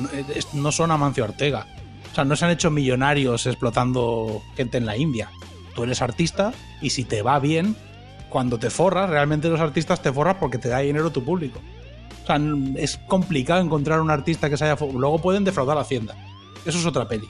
no, 0.53 0.73
son 0.73 0.91
Amancio 0.91 1.25
Ortega. 1.25 1.67
O 2.11 2.15
sea, 2.15 2.25
no 2.25 2.37
se 2.37 2.45
han 2.45 2.51
hecho 2.51 2.71
millonarios 2.71 3.47
explotando 3.47 4.43
gente 4.57 4.79
en 4.79 4.87
la 4.87 4.97
India. 4.97 5.31
Tú 5.75 5.85
eres 5.85 6.01
artista 6.01 6.53
y 6.81 6.91
si 6.91 7.05
te 7.05 7.23
va 7.23 7.39
bien, 7.39 7.77
cuando 8.29 8.59
te 8.59 8.71
forras, 8.71 9.11
realmente 9.11 9.49
los 9.49 9.61
artistas 9.61 10.03
te 10.03 10.13
forras 10.13 10.37
porque 10.41 10.59
te 10.59 10.69
da 10.69 10.79
dinero 10.79 11.11
tu 11.11 11.25
público. 11.25 11.61
O 12.23 12.27
sea, 12.27 12.41
es 12.77 12.99
complicado 13.07 13.61
encontrar 13.61 14.01
un 14.01 14.11
artista 14.11 14.51
que 14.51 14.57
se 14.57 14.65
haya... 14.65 14.77
Luego 14.93 15.21
pueden 15.21 15.45
defraudar 15.45 15.79
a 15.79 15.83
Hacienda. 15.83 16.17
Eso 16.65 16.79
es 16.79 16.87
otra 16.87 17.07
peli. 17.07 17.29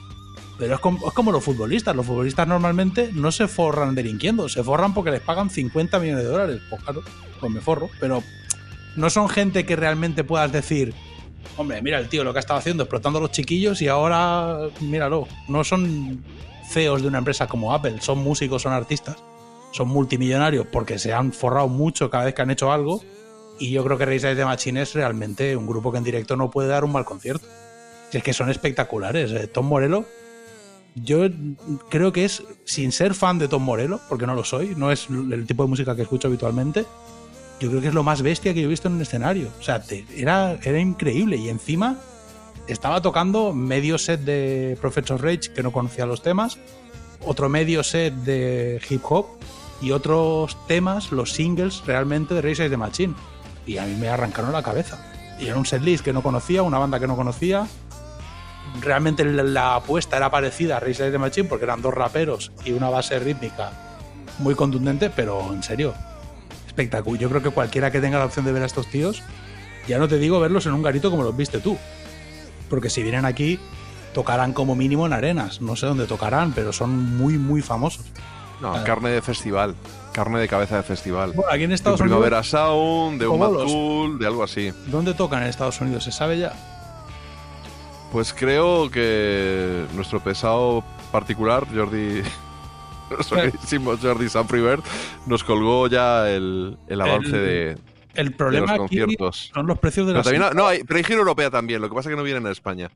Pero 0.57 0.75
es 0.75 0.79
como, 0.79 1.07
es 1.07 1.13
como 1.13 1.31
los 1.31 1.43
futbolistas. 1.43 1.95
Los 1.95 2.05
futbolistas 2.05 2.47
normalmente 2.47 3.11
no 3.13 3.31
se 3.31 3.47
forran 3.47 3.93
delinquiendo, 3.93 4.49
se 4.49 4.63
forran 4.63 4.93
porque 4.93 5.11
les 5.11 5.21
pagan 5.21 5.49
50 5.49 5.99
millones 5.99 6.23
de 6.23 6.29
dólares. 6.29 6.61
Pues 6.69 6.83
claro, 6.83 7.03
pues 7.39 7.51
me 7.51 7.61
forro. 7.61 7.89
Pero 7.99 8.23
no 8.97 9.09
son 9.09 9.29
gente 9.29 9.65
que 9.65 9.75
realmente 9.75 10.23
puedas 10.23 10.51
decir, 10.51 10.93
hombre, 11.55 11.81
mira 11.81 11.99
el 11.99 12.09
tío 12.09 12.23
lo 12.23 12.33
que 12.33 12.39
ha 12.39 12.41
estado 12.41 12.59
haciendo, 12.59 12.83
explotando 12.83 13.19
a 13.19 13.21
los 13.21 13.31
chiquillos 13.31 13.81
y 13.81 13.87
ahora, 13.87 14.57
míralo. 14.81 15.27
No 15.47 15.63
son 15.63 16.23
CEOs 16.69 17.01
de 17.03 17.07
una 17.07 17.19
empresa 17.19 17.47
como 17.47 17.73
Apple, 17.73 18.01
son 18.01 18.17
músicos, 18.19 18.63
son 18.63 18.73
artistas, 18.73 19.17
son 19.71 19.87
multimillonarios 19.87 20.67
porque 20.71 20.99
se 20.99 21.13
han 21.13 21.31
forrado 21.31 21.67
mucho 21.67 22.09
cada 22.09 22.25
vez 22.25 22.33
que 22.33 22.41
han 22.41 22.51
hecho 22.51 22.71
algo. 22.71 23.01
Y 23.59 23.71
yo 23.71 23.83
creo 23.83 23.97
que 23.97 24.05
Race 24.05 24.35
de 24.35 24.45
Machine 24.45 24.81
es 24.81 24.93
realmente 24.93 25.55
un 25.55 25.65
grupo 25.65 25.91
que 25.91 25.97
en 25.97 26.03
directo 26.03 26.35
no 26.35 26.51
puede 26.51 26.67
dar 26.67 26.83
un 26.83 26.91
mal 26.91 27.05
concierto. 27.05 27.47
Si 28.11 28.17
es 28.17 28.23
que 28.23 28.33
son 28.33 28.49
espectaculares. 28.49 29.31
eh. 29.31 29.47
Tom 29.47 29.67
Morello, 29.67 30.05
yo 30.95 31.27
creo 31.89 32.11
que 32.11 32.25
es, 32.25 32.43
sin 32.65 32.91
ser 32.91 33.13
fan 33.13 33.39
de 33.39 33.47
Tom 33.47 33.63
Morello, 33.63 33.99
porque 34.09 34.25
no 34.25 34.33
lo 34.35 34.43
soy, 34.43 34.73
no 34.75 34.91
es 34.91 35.07
el 35.09 35.45
tipo 35.45 35.63
de 35.63 35.69
música 35.69 35.95
que 35.95 36.03
escucho 36.03 36.27
habitualmente, 36.27 36.85
yo 37.59 37.69
creo 37.69 37.81
que 37.81 37.87
es 37.87 37.93
lo 37.93 38.03
más 38.03 38.21
bestia 38.21 38.53
que 38.53 38.61
yo 38.61 38.67
he 38.67 38.69
visto 38.69 38.87
en 38.87 38.95
un 38.95 39.01
escenario. 39.01 39.49
O 39.59 39.63
sea, 39.63 39.81
te- 39.81 40.05
era, 40.15 40.57
era 40.63 40.79
increíble. 40.79 41.37
Y 41.37 41.49
encima 41.49 41.97
estaba 42.67 43.01
tocando 43.01 43.53
medio 43.53 43.97
set 43.97 44.21
de 44.21 44.77
Professor 44.81 45.21
Rage, 45.21 45.51
que 45.53 45.63
no 45.63 45.71
conocía 45.71 46.05
los 46.05 46.21
temas, 46.21 46.57
otro 47.25 47.49
medio 47.49 47.83
set 47.83 48.13
de 48.13 48.81
hip 48.89 49.01
hop 49.09 49.25
y 49.81 49.91
otros 49.91 50.57
temas, 50.67 51.11
los 51.11 51.31
singles 51.33 51.83
realmente 51.85 52.33
de 52.33 52.41
Race 52.41 52.67
de 52.69 52.77
Machine. 52.77 53.13
Y 53.65 53.77
a 53.77 53.85
mí 53.85 53.95
me 53.95 54.09
arrancaron 54.09 54.51
la 54.51 54.63
cabeza. 54.63 54.97
Y 55.39 55.47
era 55.47 55.57
un 55.57 55.65
setlist 55.65 56.03
que 56.03 56.13
no 56.13 56.21
conocía, 56.23 56.63
una 56.63 56.79
banda 56.79 56.99
que 56.99 57.07
no 57.07 57.15
conocía. 57.15 57.67
Realmente 58.81 59.23
la, 59.25 59.75
apuesta 59.75 60.17
era 60.17 60.29
parecida 60.29 60.77
a 60.77 60.79
Race 60.79 61.09
de 61.09 61.17
Machine 61.17 61.47
porque 61.47 61.65
eran 61.65 61.81
dos 61.81 61.93
raperos 61.93 62.51
y 62.65 62.71
una 62.73 62.89
base 62.89 63.17
rítmica 63.19 63.71
muy 64.39 64.55
contundente, 64.55 65.09
pero 65.09 65.53
en 65.53 65.63
serio, 65.63 65.93
espectacular. 66.81 67.19
Yo 67.19 67.29
creo 67.29 67.41
que 67.41 67.49
cualquiera 67.49 67.91
que 67.91 67.99
tenga 67.99 68.19
la 68.19 68.25
opción 68.25 68.45
de 68.45 68.51
ver 68.51 68.61
a 68.61 68.65
estos 68.67 68.87
tíos, 68.87 69.23
ya 69.87 69.97
no 69.97 70.07
te 70.07 70.19
digo 70.19 70.39
verlos 70.39 70.65
en 70.67 70.73
un 70.73 70.83
garito 70.83 71.09
como 71.09 71.23
los 71.23 71.35
viste 71.35 71.59
tú. 71.59 71.77
Porque 72.69 72.89
si 72.89 73.01
vienen 73.01 73.25
aquí, 73.25 73.59
tocarán 74.13 74.53
como 74.53 74.75
mínimo 74.75 75.05
en 75.07 75.13
arenas. 75.13 75.59
No 75.61 75.75
sé 75.75 75.87
dónde 75.87 76.05
tocarán, 76.05 76.51
pero 76.53 76.71
son 76.73 77.17
muy, 77.17 77.37
muy 77.37 77.61
famosos. 77.61 78.05
No, 78.61 78.73
Ah. 78.75 78.83
carne 78.83 79.09
de 79.09 79.21
festival. 79.21 79.75
Carne 80.13 80.39
de 80.39 80.47
cabeza 80.47 80.77
de 80.77 80.83
festival. 80.83 81.31
Bueno, 81.33 81.51
aquí 81.51 81.63
en 81.63 81.71
Estados 81.71 81.99
de 81.99 82.03
Primavera 82.05 82.37
Unidos- 82.37 82.49
Sound, 82.49 83.19
de 83.19 83.27
un 83.27 83.39
¿Cómo 83.39 83.51
Mad 83.51 83.65
Cool, 83.65 84.19
de 84.19 84.27
algo 84.27 84.43
así. 84.43 84.71
¿Dónde 84.87 85.13
tocan 85.13 85.43
en 85.43 85.49
Estados 85.49 85.79
Unidos? 85.81 86.03
¿Se 86.03 86.11
sabe 86.11 86.37
ya? 86.39 86.53
Pues 88.11 88.33
creo 88.33 88.89
que 88.89 89.85
nuestro 89.93 90.19
pesado 90.23 90.83
particular, 91.11 91.65
Jordi. 91.73 92.21
Jordi 94.01 94.29
Sanfribert 94.29 94.83
nos 95.25 95.43
colgó 95.43 95.87
ya 95.87 96.29
el, 96.29 96.77
el 96.87 97.01
avance 97.01 97.27
El- 97.27 97.41
de, 97.43 97.77
El 98.15 98.29
de 98.29 98.35
problema 98.35 98.77
los 98.77 98.85
aquí 98.85 98.97
conciertos. 98.99 99.51
son 99.53 99.67
los 99.67 99.77
precios 99.79 100.05
de 100.07 100.11
Pero 100.13 100.17
las 100.19 100.25
también, 100.25 100.43
entradas. 100.43 100.55
no, 100.55 100.67
hay, 100.67 100.83
pero 100.83 100.97
hay 100.97 101.03
gira 101.03 101.19
europea 101.19 101.49
también, 101.49 101.81
lo 101.81 101.89
que 101.89 101.95
pasa 101.95 102.09
es 102.09 102.13
que 102.13 102.17
no 102.17 102.23
vienen 102.23 102.45
a 102.47 102.51
España. 102.51 102.89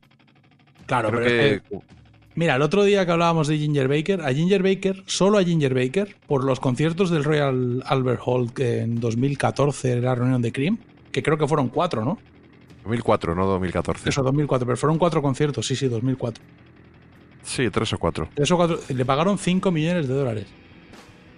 Claro, 0.86 1.10
Creo 1.10 1.20
pero 1.22 1.60
que- 1.62 1.68
que- 1.68 2.02
Mira, 2.34 2.56
el 2.56 2.62
otro 2.62 2.82
día 2.82 3.04
que 3.04 3.12
hablábamos 3.12 3.46
de 3.46 3.58
Ginger 3.58 3.88
Baker, 3.88 4.22
a 4.22 4.32
Ginger 4.32 4.62
Baker, 4.62 5.02
solo 5.04 5.36
a 5.36 5.44
Ginger 5.44 5.74
Baker, 5.74 6.16
por 6.26 6.44
los 6.44 6.60
conciertos 6.60 7.10
del 7.10 7.24
Royal 7.24 7.82
Albert 7.84 8.22
Hall 8.24 8.54
que 8.54 8.80
en 8.80 9.00
2014 9.00 9.92
era 9.92 10.00
la 10.00 10.14
reunión 10.14 10.40
de 10.40 10.50
Cream, 10.50 10.78
que 11.10 11.22
creo 11.22 11.36
que 11.36 11.46
fueron 11.46 11.68
cuatro, 11.68 12.02
¿no? 12.06 12.18
2004, 12.84 13.34
no 13.34 13.46
2014. 13.46 14.08
Eso, 14.08 14.22
2004, 14.22 14.64
pero 14.66 14.76
fueron 14.78 14.96
cuatro 14.98 15.20
conciertos, 15.20 15.66
sí, 15.66 15.76
sí, 15.76 15.88
2004. 15.88 16.42
Sí, 17.42 17.70
tres 17.70 17.92
o 17.92 17.98
cuatro. 17.98 18.28
Tres 18.34 18.50
o 18.50 18.56
cuatro, 18.56 18.80
le 18.88 19.04
pagaron 19.04 19.38
5 19.38 19.70
millones 19.70 20.08
de 20.08 20.14
dólares. 20.14 20.46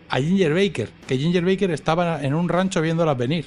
A 0.09 0.19
Ginger 0.19 0.55
Baker, 0.55 0.91
que 1.07 1.19
Ginger 1.19 1.45
Baker 1.45 1.71
estaba 1.71 2.23
en 2.23 2.35
un 2.35 2.49
rancho 2.49 2.81
viéndolas 2.81 3.17
venir. 3.17 3.47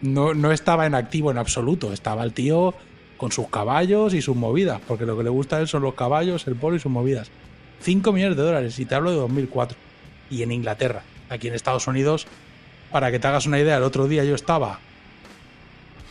No, 0.00 0.34
no 0.34 0.52
estaba 0.52 0.86
en 0.86 0.94
activo 0.94 1.30
en 1.30 1.38
absoluto, 1.38 1.92
estaba 1.92 2.24
el 2.24 2.32
tío 2.32 2.74
con 3.16 3.32
sus 3.32 3.48
caballos 3.48 4.14
y 4.14 4.22
sus 4.22 4.36
movidas, 4.36 4.80
porque 4.86 5.04
lo 5.04 5.16
que 5.16 5.24
le 5.24 5.30
gusta 5.30 5.56
a 5.56 5.60
él 5.60 5.68
son 5.68 5.82
los 5.82 5.94
caballos, 5.94 6.46
el 6.46 6.56
polo 6.56 6.76
y 6.76 6.78
sus 6.78 6.92
movidas. 6.92 7.30
5 7.80 8.12
millones 8.12 8.36
de 8.36 8.42
dólares, 8.42 8.78
y 8.78 8.86
te 8.86 8.94
hablo 8.94 9.10
de 9.10 9.16
2004. 9.16 9.76
Y 10.30 10.42
en 10.42 10.52
Inglaterra, 10.52 11.02
aquí 11.28 11.48
en 11.48 11.54
Estados 11.54 11.86
Unidos, 11.86 12.26
para 12.90 13.10
que 13.10 13.18
te 13.18 13.26
hagas 13.26 13.46
una 13.46 13.58
idea, 13.58 13.76
el 13.76 13.82
otro 13.82 14.08
día 14.08 14.24
yo 14.24 14.34
estaba, 14.34 14.78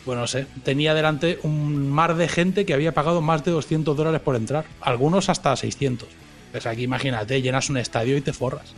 bueno, 0.07 0.21
no 0.21 0.27
sé, 0.27 0.47
tenía 0.63 0.93
delante 0.93 1.37
un 1.43 1.91
mar 1.91 2.15
de 2.15 2.29
gente 2.29 2.65
que 2.65 2.73
había 2.73 2.93
pagado 2.93 3.21
más 3.21 3.43
de 3.43 3.51
200 3.51 3.95
dólares 3.95 4.21
por 4.21 4.37
entrar, 4.37 4.65
algunos 4.81 5.29
hasta 5.29 5.55
600. 5.55 6.07
Pues 6.51 6.65
aquí 6.65 6.83
imagínate, 6.83 7.41
llenas 7.41 7.69
un 7.69 7.77
estadio 7.77 8.15
y 8.15 8.21
te 8.21 8.31
forras. 8.31 8.73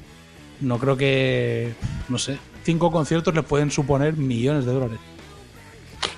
No 0.59 0.79
creo 0.79 0.97
que, 0.97 1.73
no 2.09 2.17
sé, 2.17 2.39
cinco 2.63 2.91
conciertos 2.91 3.33
le 3.35 3.43
pueden 3.43 3.69
suponer 3.69 4.17
millones 4.17 4.65
de 4.65 4.73
dólares. 4.73 4.99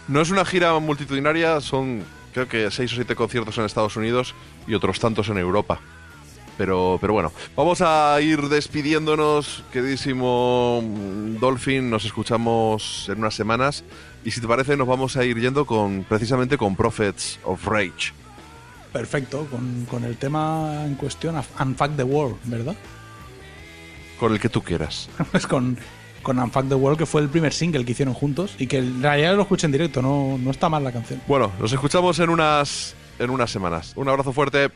No 0.08 0.22
es 0.22 0.32
una 0.32 0.46
gira 0.46 0.80
multitudinaria, 0.80 1.60
son 1.60 2.04
creo 2.34 2.48
que 2.48 2.72
seis 2.72 2.94
o 2.94 2.96
siete 2.96 3.14
conciertos 3.14 3.58
en 3.58 3.66
Estados 3.66 3.98
Unidos 3.98 4.34
y 4.66 4.74
otros 4.74 5.00
tantos 5.00 5.28
en 5.28 5.38
Europa. 5.38 5.82
Pero, 6.58 6.98
pero 7.02 7.12
bueno, 7.12 7.34
vamos 7.56 7.82
a 7.82 8.18
ir 8.22 8.40
despidiéndonos, 8.44 9.64
queridísimo 9.74 10.82
Dolphin. 11.40 11.90
Nos 11.90 12.06
escuchamos 12.06 13.10
en 13.10 13.20
unas 13.20 13.34
semanas. 13.34 13.84
Y 14.24 14.32
si 14.32 14.40
te 14.40 14.48
parece, 14.48 14.78
nos 14.78 14.88
vamos 14.88 15.18
a 15.18 15.26
ir 15.26 15.40
yendo 15.40 15.66
con 15.66 16.04
precisamente 16.04 16.58
con 16.58 16.76
Prophets 16.76 17.40
of 17.44 17.66
Rage. 17.66 18.14
Perfecto, 18.94 19.48
con, 19.50 19.86
con 19.90 20.04
el 20.04 20.18
tema 20.18 20.84
en 20.86 20.96
cuestión, 20.96 21.36
Unfuck 21.60 21.96
the 21.96 22.04
World, 22.04 22.38
¿verdad? 22.44 22.76
Con 24.20 24.34
el 24.34 24.40
que 24.40 24.50
tú 24.50 24.62
quieras. 24.62 25.10
pues 25.32 25.48
con, 25.48 25.78
con 26.22 26.38
Unfuck 26.38 26.68
the 26.68 26.76
World, 26.76 27.00
que 27.00 27.06
fue 27.06 27.22
el 27.22 27.30
primer 27.30 27.54
single 27.54 27.86
que 27.86 27.94
hicieron 27.94 28.14
juntos 28.14 28.56
y 28.60 28.68
que 28.68 28.80
en 28.80 29.02
realidad 29.02 29.36
lo 29.36 29.44
escuché 29.44 29.66
en 29.66 29.72
directo, 29.72 30.02
no, 30.02 30.38
no 30.38 30.52
está 30.52 30.70
mal 30.70 30.84
la 30.84 30.92
canción. 30.92 31.22
Bueno, 31.28 31.52
nos 31.60 31.72
escuchamos 31.72 32.20
en 32.20 32.30
unas, 32.30 32.96
en 33.18 33.30
unas 33.30 33.50
semanas. 33.50 33.94
Un 33.96 34.10
abrazo 34.10 34.34
fuerte. 34.34 34.72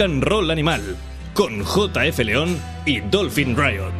and 0.00 0.22
roll 0.24 0.50
animal 0.50 0.96
con 1.34 1.64
JF 1.64 2.18
León 2.20 2.58
y 2.86 3.00
Dolphin 3.00 3.56
Riot. 3.56 3.97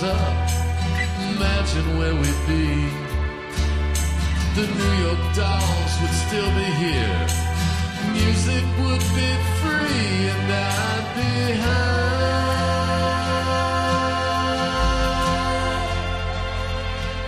hands 0.00 0.04
up, 0.04 0.48
imagine 1.36 1.98
where 1.98 2.14
we'd 2.14 2.46
be. 2.46 2.88
The 4.54 4.66
New 4.66 4.94
York 5.04 5.22
Dolls 5.34 6.00
would 6.00 6.14
still 6.26 6.50
be 6.54 6.64
here. 6.84 7.26
Music 8.12 8.64
would 8.78 9.04
be 9.14 9.30
free, 9.60 10.28
and 10.32 10.52
I'd 10.52 11.06
be 11.16 11.32
high. 11.62 11.98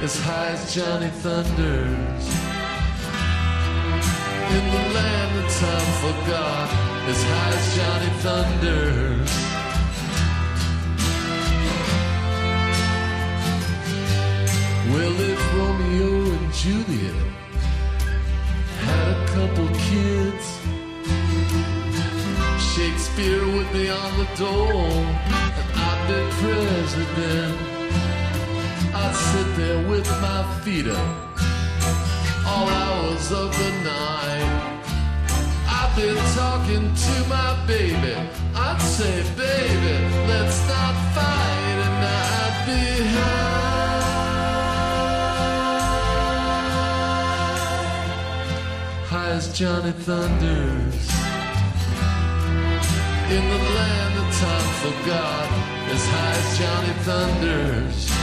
As 0.02 0.14
high 0.20 0.48
as 0.48 0.74
Johnny 0.74 1.10
Thunders. 1.22 2.24
In 4.56 4.64
the 4.74 4.82
land 4.94 5.30
that 5.36 5.50
time 5.60 5.92
forgot, 6.02 6.68
as 7.08 7.20
high 7.22 7.52
as 7.58 7.66
Johnny 7.76 8.10
Thunders. 8.22 9.39
Juliet 16.62 17.14
had 18.84 19.08
a 19.08 19.26
couple 19.32 19.66
kids, 19.88 20.46
Shakespeare 22.74 23.46
would 23.46 23.72
be 23.72 23.88
on 23.88 24.10
the 24.18 24.28
door, 24.36 24.74
and 25.56 25.68
I'd 25.88 26.00
be 26.10 26.20
president. 26.42 27.56
I'd 28.94 29.14
sit 29.14 29.48
there 29.56 29.88
with 29.88 30.06
my 30.20 30.42
feet 30.62 30.88
up 30.88 31.30
all 32.46 32.68
hours 32.68 33.32
of 33.32 33.48
the 33.56 33.70
night. 33.82 34.52
I'd 35.66 35.92
be 35.96 36.08
talking 36.36 36.94
to 36.94 37.14
my 37.36 37.50
baby. 37.66 38.14
I'd 38.54 38.82
say, 38.82 39.22
baby, 39.34 39.96
let's 40.28 40.60
not 40.68 40.94
fight, 41.14 41.78
and 41.88 42.04
I'd 42.04 42.56
be 42.66 42.82
high, 43.16 43.49
as 49.50 49.58
Johnny 49.58 49.92
Thunders. 49.92 51.10
In 53.30 53.44
the 53.48 53.60
land 53.76 54.12
that 54.16 54.30
time 54.40 54.70
forgot, 54.82 55.48
as 55.94 56.06
high 56.06 56.36
as 56.38 56.58
Johnny 56.58 56.94
Thunders. 57.04 58.19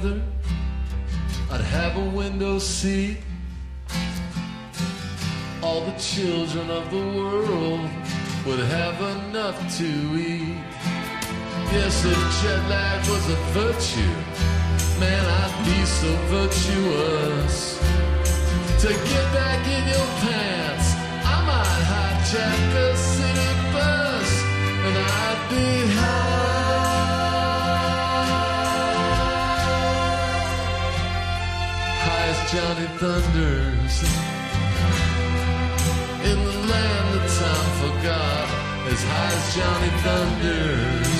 Together, 0.00 0.20
I'd 1.50 1.60
have 1.60 1.96
a 1.96 2.10
window 2.10 2.58
seat. 2.58 3.18
All 5.62 5.80
the 5.86 5.98
children 5.98 6.70
of 6.70 6.90
the 6.90 7.04
world 7.16 7.88
would 8.46 8.58
have 8.58 9.00
enough 9.16 9.56
to 9.78 9.88
eat. 10.16 10.60
Yes, 11.72 12.04
if 12.04 12.42
jet 12.42 12.62
lag 12.68 13.00
was 13.08 13.24
a 13.30 13.36
virtue, 13.56 14.16
man, 15.00 15.24
I'd 15.40 15.56
be 15.64 15.78
so 15.86 16.10
virtuous. 16.36 17.78
To 18.82 18.88
get 18.88 19.26
back 19.32 19.66
in 19.66 19.84
your 19.94 20.08
pants, 20.22 20.88
I 21.24 21.36
might 21.48 21.82
hijack 21.90 22.74
a 22.84 22.96
city 22.96 23.50
bus, 23.72 24.30
and 24.86 24.98
I'd 24.98 25.40
be 25.50 25.92
high. 25.94 26.25
Johnny 32.52 32.86
Thunders. 32.98 34.02
In 36.22 36.38
the 36.44 36.56
land 36.70 37.08
that 37.14 37.26
time 37.38 37.70
forgot, 37.82 38.48
as 38.86 39.02
high 39.02 39.34
as 39.34 39.46
Johnny 39.56 39.90
Thunders. 40.04 41.10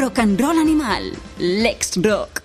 Rock 0.00 0.18
and 0.20 0.40
roll 0.40 0.58
animal. 0.58 1.12
Lex 1.38 1.98
Rock. 1.98 2.42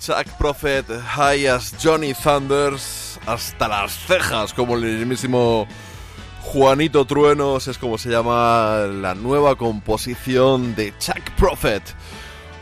Chuck 0.00 0.26
Prophet, 0.38 0.86
High 0.88 1.46
as 1.46 1.72
Johnny 1.78 2.14
Thunders, 2.14 3.20
hasta 3.26 3.68
las 3.68 3.92
cejas, 3.92 4.52
como 4.54 4.74
el 4.74 4.82
mismísimo 4.82 5.68
Juanito 6.52 7.04
Truenos, 7.04 7.68
es 7.68 7.78
como 7.78 7.96
se 7.96 8.10
llama 8.10 8.88
la 9.00 9.14
nueva 9.14 9.54
composición 9.54 10.74
de 10.74 10.92
Chuck 10.98 11.30
Prophet. 11.36 11.80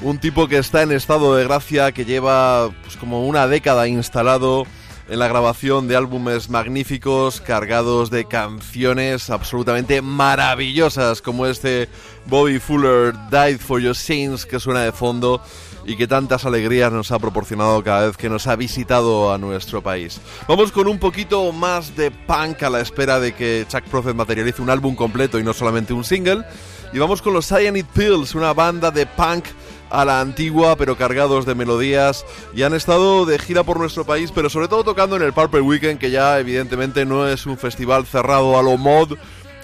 Un 0.02 0.18
tipo 0.18 0.46
que 0.46 0.58
está 0.58 0.82
en 0.82 0.92
estado 0.92 1.34
de 1.34 1.44
gracia, 1.44 1.92
que 1.92 2.04
lleva 2.04 2.68
pues, 2.82 2.98
como 2.98 3.26
una 3.26 3.48
década 3.48 3.88
instalado 3.88 4.66
en 5.08 5.18
la 5.18 5.26
grabación 5.26 5.88
de 5.88 5.96
álbumes 5.96 6.50
magníficos, 6.50 7.40
cargados 7.40 8.10
de 8.10 8.26
canciones 8.26 9.30
absolutamente 9.30 10.02
maravillosas, 10.02 11.22
como 11.22 11.46
este 11.46 11.88
Bobby 12.26 12.58
Fuller 12.58 13.14
Died 13.30 13.58
for 13.58 13.80
Your 13.80 13.96
Sins, 13.96 14.44
que 14.44 14.60
suena 14.60 14.82
de 14.82 14.92
fondo 14.92 15.40
y 15.88 15.96
que 15.96 16.06
tantas 16.06 16.44
alegrías 16.44 16.92
nos 16.92 17.10
ha 17.12 17.18
proporcionado 17.18 17.82
cada 17.82 18.06
vez 18.06 18.16
que 18.18 18.28
nos 18.28 18.46
ha 18.46 18.56
visitado 18.56 19.32
a 19.32 19.38
nuestro 19.38 19.82
país. 19.82 20.20
Vamos 20.46 20.70
con 20.70 20.86
un 20.86 20.98
poquito 20.98 21.50
más 21.50 21.96
de 21.96 22.10
punk 22.10 22.62
a 22.62 22.68
la 22.68 22.82
espera 22.82 23.18
de 23.18 23.32
que 23.32 23.64
Chuck 23.66 23.84
Prophet 23.84 24.14
materialice 24.14 24.60
un 24.60 24.68
álbum 24.68 24.94
completo 24.94 25.38
y 25.38 25.42
no 25.42 25.54
solamente 25.54 25.94
un 25.94 26.04
single. 26.04 26.44
Y 26.92 26.98
vamos 26.98 27.22
con 27.22 27.32
los 27.32 27.48
Cyanide 27.48 27.88
Pills, 27.94 28.34
una 28.34 28.52
banda 28.52 28.90
de 28.90 29.06
punk 29.06 29.46
a 29.88 30.04
la 30.04 30.20
antigua, 30.20 30.76
pero 30.76 30.98
cargados 30.98 31.46
de 31.46 31.54
melodías, 31.54 32.26
y 32.54 32.64
han 32.64 32.74
estado 32.74 33.24
de 33.24 33.38
gira 33.38 33.62
por 33.62 33.78
nuestro 33.78 34.04
país, 34.04 34.30
pero 34.30 34.50
sobre 34.50 34.68
todo 34.68 34.84
tocando 34.84 35.16
en 35.16 35.22
el 35.22 35.32
Purple 35.32 35.62
Weekend, 35.62 35.98
que 35.98 36.10
ya 36.10 36.38
evidentemente 36.38 37.06
no 37.06 37.26
es 37.26 37.46
un 37.46 37.56
festival 37.56 38.04
cerrado 38.04 38.58
a 38.58 38.62
lo 38.62 38.76
mod, 38.76 39.14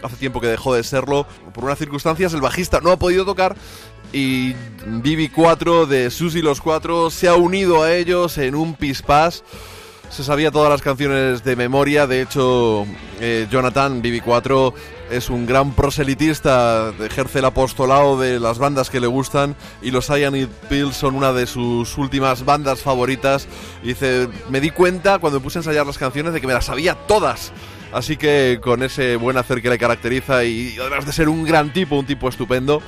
hace 0.02 0.16
tiempo 0.16 0.40
que 0.40 0.46
dejó 0.46 0.74
de 0.74 0.82
serlo, 0.82 1.26
por 1.52 1.64
unas 1.64 1.78
circunstancias 1.78 2.32
el 2.34 2.40
bajista 2.40 2.80
no 2.80 2.90
ha 2.90 2.98
podido 2.98 3.24
tocar, 3.24 3.56
y 4.14 4.54
BB4 4.86 5.86
de 5.86 6.10
Susi 6.10 6.40
los 6.40 6.60
Cuatro 6.60 7.10
se 7.10 7.26
ha 7.26 7.34
unido 7.34 7.82
a 7.82 7.92
ellos 7.92 8.38
en 8.38 8.54
un 8.54 8.74
pispás. 8.74 9.42
Se 10.08 10.22
sabía 10.22 10.52
todas 10.52 10.70
las 10.70 10.82
canciones 10.82 11.42
de 11.42 11.56
memoria, 11.56 12.06
de 12.06 12.22
hecho 12.22 12.86
eh, 13.20 13.48
Jonathan 13.50 14.00
BB4 14.00 14.72
es 15.10 15.28
un 15.28 15.46
gran 15.46 15.72
proselitista, 15.72 16.92
ejerce 17.00 17.40
el 17.40 17.46
apostolado 17.46 18.18
de 18.18 18.38
las 18.38 18.58
bandas 18.58 18.88
que 18.88 19.00
le 19.00 19.08
gustan 19.08 19.56
y 19.82 19.90
los 19.90 20.06
Cyanide 20.06 20.48
Pills 20.68 20.96
son 20.96 21.16
una 21.16 21.32
de 21.32 21.48
sus 21.48 21.98
últimas 21.98 22.44
bandas 22.44 22.82
favoritas. 22.82 23.48
Y 23.82 23.88
dice, 23.88 24.28
me 24.48 24.60
di 24.60 24.70
cuenta 24.70 25.18
cuando 25.18 25.40
me 25.40 25.44
puse 25.44 25.58
a 25.58 25.60
ensayar 25.60 25.86
las 25.86 25.98
canciones 25.98 26.32
de 26.32 26.40
que 26.40 26.46
me 26.46 26.54
las 26.54 26.66
sabía 26.66 26.94
todas. 26.94 27.52
Así 27.92 28.16
que 28.16 28.60
con 28.62 28.84
ese 28.84 29.16
buen 29.16 29.36
hacer 29.36 29.60
que 29.60 29.70
le 29.70 29.78
caracteriza 29.78 30.44
y 30.44 30.76
además 30.80 31.06
de 31.06 31.12
ser 31.12 31.28
un 31.28 31.44
gran 31.44 31.72
tipo, 31.72 31.96
un 31.96 32.06
tipo 32.06 32.28
estupendo, 32.28 32.80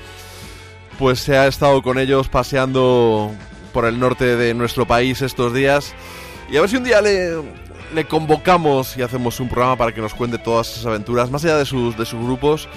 pues 0.98 1.20
se 1.20 1.36
ha 1.36 1.46
estado 1.46 1.82
con 1.82 1.98
ellos 1.98 2.28
paseando 2.28 3.32
por 3.72 3.84
el 3.84 3.98
norte 3.98 4.36
de 4.36 4.54
nuestro 4.54 4.86
país 4.86 5.20
estos 5.22 5.52
días. 5.52 5.94
Y 6.50 6.56
a 6.56 6.60
ver 6.60 6.70
si 6.70 6.76
un 6.76 6.84
día 6.84 7.00
le, 7.02 8.06
convocamos 8.08 8.96
y 8.96 9.02
hacemos 9.02 9.40
un 9.40 9.48
programa 9.48 9.76
para 9.76 9.92
que 9.92 10.00
nos 10.00 10.14
cuente 10.14 10.38
todas 10.38 10.70
esas 10.70 10.86
aventuras, 10.86 11.30
más 11.30 11.44
allá 11.44 11.58
de 11.58 11.66
sus, 11.66 11.96
de 11.96 12.06
sus 12.06 12.22
grupos, 12.24 12.68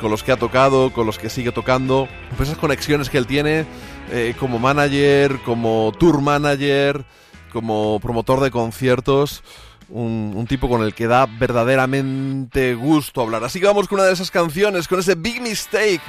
con 0.00 0.10
los 0.10 0.22
que 0.22 0.32
ha 0.32 0.36
tocado, 0.36 0.92
con 0.92 1.06
los 1.06 1.18
que 1.18 1.28
sigue 1.28 1.52
tocando, 1.52 2.08
pues 2.36 2.48
esas 2.48 2.58
conexiones 2.58 3.10
que 3.10 3.18
él 3.18 3.26
tiene 3.26 3.66
eh, 4.10 4.34
como 4.38 4.58
manager, 4.58 5.40
como 5.44 5.92
tour 5.98 6.22
manager, 6.22 7.04
como 7.52 8.00
promotor 8.00 8.40
de 8.40 8.50
conciertos. 8.50 9.42
Un, 9.90 10.34
un 10.36 10.46
tipo 10.46 10.68
con 10.68 10.82
el 10.82 10.94
que 10.94 11.08
da 11.08 11.26
verdaderamente 11.26 12.76
gusto 12.76 13.22
hablar. 13.22 13.42
Así 13.42 13.58
que 13.58 13.66
vamos 13.66 13.88
con 13.88 13.98
una 13.98 14.06
de 14.06 14.12
esas 14.12 14.30
canciones, 14.30 14.86
con 14.86 15.00
ese 15.00 15.16
Big 15.16 15.42
Mistake. 15.42 16.00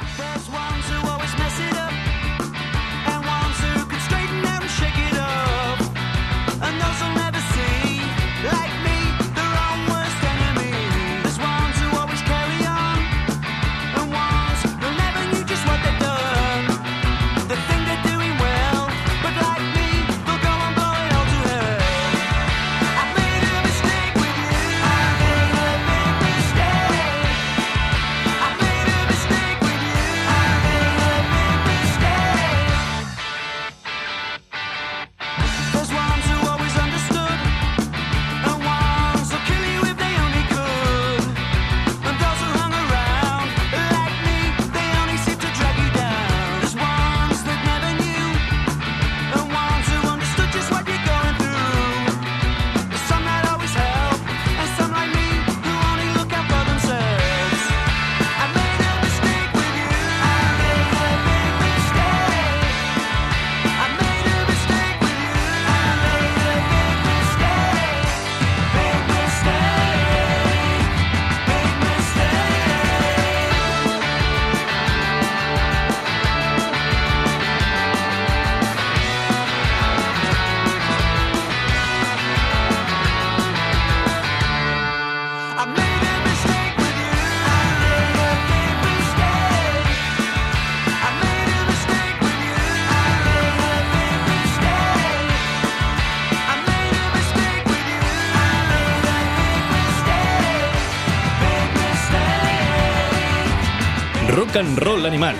Rock 104.53 104.65
Roll 104.77 105.05
Animal 105.05 105.35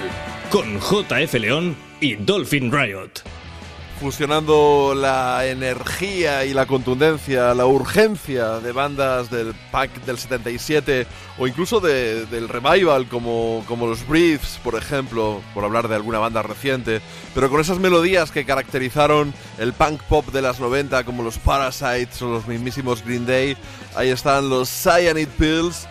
con 0.50 0.80
JF 0.80 1.34
León 1.36 1.76
y 2.00 2.16
Dolphin 2.16 2.72
Riot. 2.72 3.10
fusionando 4.00 4.96
la 4.96 5.46
energía 5.46 6.44
y 6.46 6.56
la 6.56 6.66
contundencia, 6.66 7.54
la 7.54 7.68
urgencia 7.68 8.60
de 8.60 8.72
bandas 8.72 9.30
del 9.30 9.54
pack 9.72 9.92
del 10.06 10.18
77 10.18 11.06
o 11.38 11.46
incluso 11.46 11.80
de- 11.80 12.26
del 12.26 12.50
revival 12.50 13.06
como, 13.08 13.64
como 13.68 13.86
los 13.86 14.08
Breathes, 14.08 14.60
por 14.64 14.74
ejemplo, 14.74 15.44
por 15.54 15.64
hablar 15.66 15.88
de 15.88 15.94
alguna 15.94 16.18
banda 16.18 16.42
reciente, 16.42 17.00
pero 17.36 17.52
con 17.52 17.62
esas 17.62 17.78
melodías 17.78 18.32
que 18.32 18.44
caracterizaron 18.44 19.36
el 19.60 19.72
punk 19.74 20.02
pop 20.10 20.26
de 20.32 20.42
las 20.42 20.60
90 20.60 21.04
como 21.04 21.22
los 21.22 21.38
Parasites 21.38 22.20
o 22.24 22.30
los 22.32 22.48
mismísimos 22.48 23.06
Green 23.06 23.28
Day, 23.28 23.56
ahí 23.96 24.10
están 24.10 24.50
los 24.50 24.68
Cyanide 24.68 25.28
Pills 25.38 25.88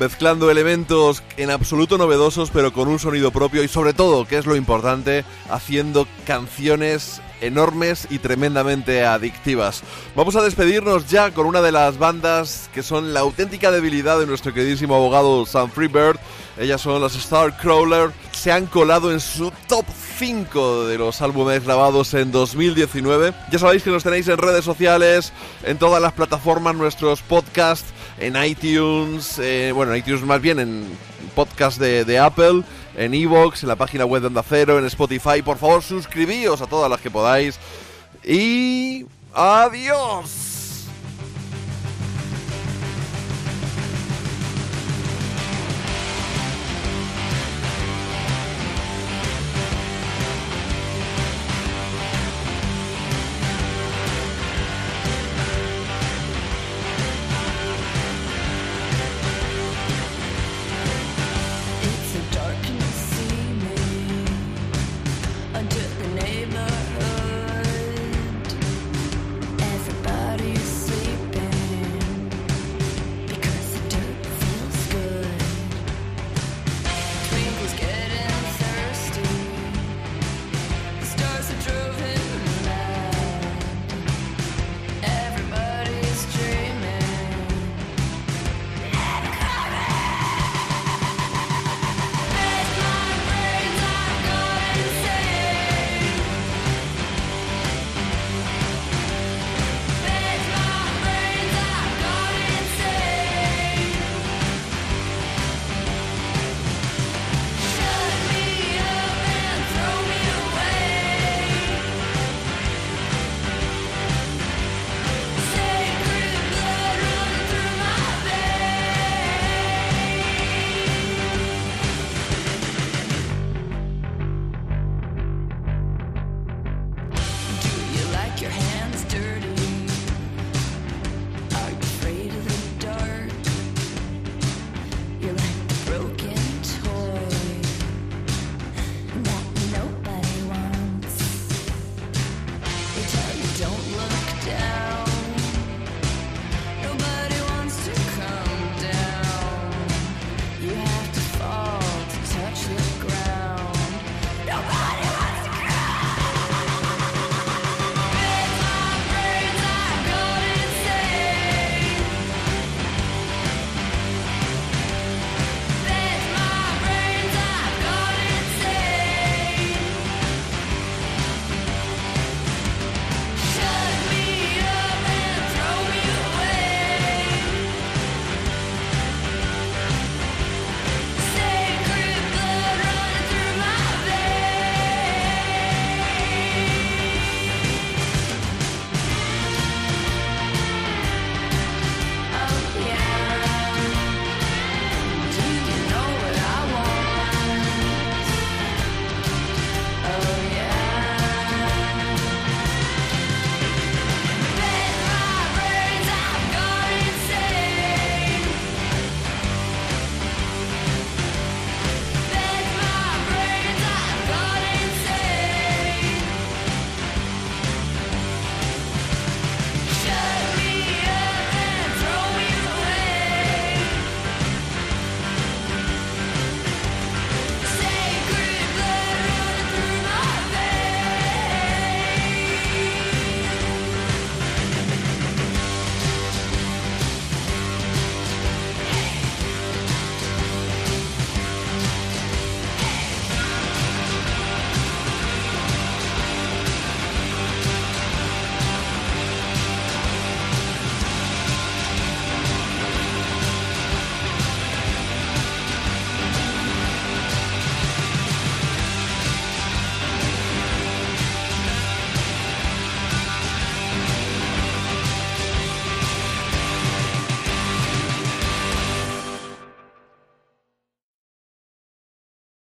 mezclando 0.00 0.50
elementos 0.50 1.22
en 1.36 1.50
absoluto 1.50 1.98
novedosos 1.98 2.50
pero 2.50 2.72
con 2.72 2.88
un 2.88 2.98
sonido 2.98 3.30
propio 3.30 3.62
y 3.62 3.68
sobre 3.68 3.94
todo, 3.94 4.26
que 4.26 4.38
es 4.38 4.46
lo 4.46 4.56
importante, 4.56 5.24
haciendo 5.50 6.06
canciones 6.26 7.20
enormes 7.40 8.06
y 8.10 8.18
tremendamente 8.18 9.04
adictivas. 9.04 9.82
Vamos 10.14 10.36
a 10.36 10.42
despedirnos 10.42 11.08
ya 11.08 11.30
con 11.30 11.46
una 11.46 11.60
de 11.60 11.72
las 11.72 11.98
bandas 11.98 12.70
que 12.72 12.82
son 12.82 13.14
la 13.14 13.20
auténtica 13.20 13.70
debilidad 13.70 14.18
de 14.18 14.26
nuestro 14.26 14.52
queridísimo 14.54 14.94
abogado 14.94 15.46
Sam 15.46 15.70
Freebird. 15.70 16.18
Ellas 16.58 16.80
son 16.80 17.00
los 17.00 17.12
Starcrawler. 17.12 18.10
Se 18.32 18.50
han 18.50 18.66
colado 18.66 19.12
en 19.12 19.20
su 19.20 19.52
top 19.68 19.84
5 20.18 20.86
de 20.86 20.98
los 20.98 21.22
álbumes 21.22 21.64
grabados 21.64 22.14
en 22.14 22.32
2019. 22.32 23.32
Ya 23.50 23.58
sabéis 23.58 23.82
que 23.82 23.90
nos 23.90 24.02
tenéis 24.02 24.28
en 24.28 24.38
redes 24.38 24.64
sociales, 24.64 25.32
en 25.62 25.78
todas 25.78 26.02
las 26.02 26.12
plataformas, 26.12 26.74
nuestros 26.74 27.22
podcasts, 27.22 27.88
en 28.18 28.42
iTunes, 28.42 29.38
eh, 29.38 29.72
bueno, 29.74 29.92
en 29.92 29.98
iTunes 29.98 30.22
más 30.22 30.40
bien 30.40 30.58
en 30.58 30.84
podcast 31.36 31.78
de 31.78 32.18
Apple, 32.18 32.64
en 32.98 33.14
Evox, 33.14 33.62
en 33.62 33.68
la 33.68 33.76
página 33.76 34.04
web 34.04 34.20
de 34.20 34.26
Onda 34.26 34.42
Cero, 34.42 34.78
en 34.78 34.84
Spotify. 34.86 35.40
Por 35.42 35.56
favor, 35.56 35.82
suscribíos 35.82 36.60
a 36.60 36.66
todas 36.66 36.90
las 36.90 37.00
que 37.00 37.10
podáis. 37.10 37.58
Y... 38.24 39.06
¡Adiós! 39.32 40.47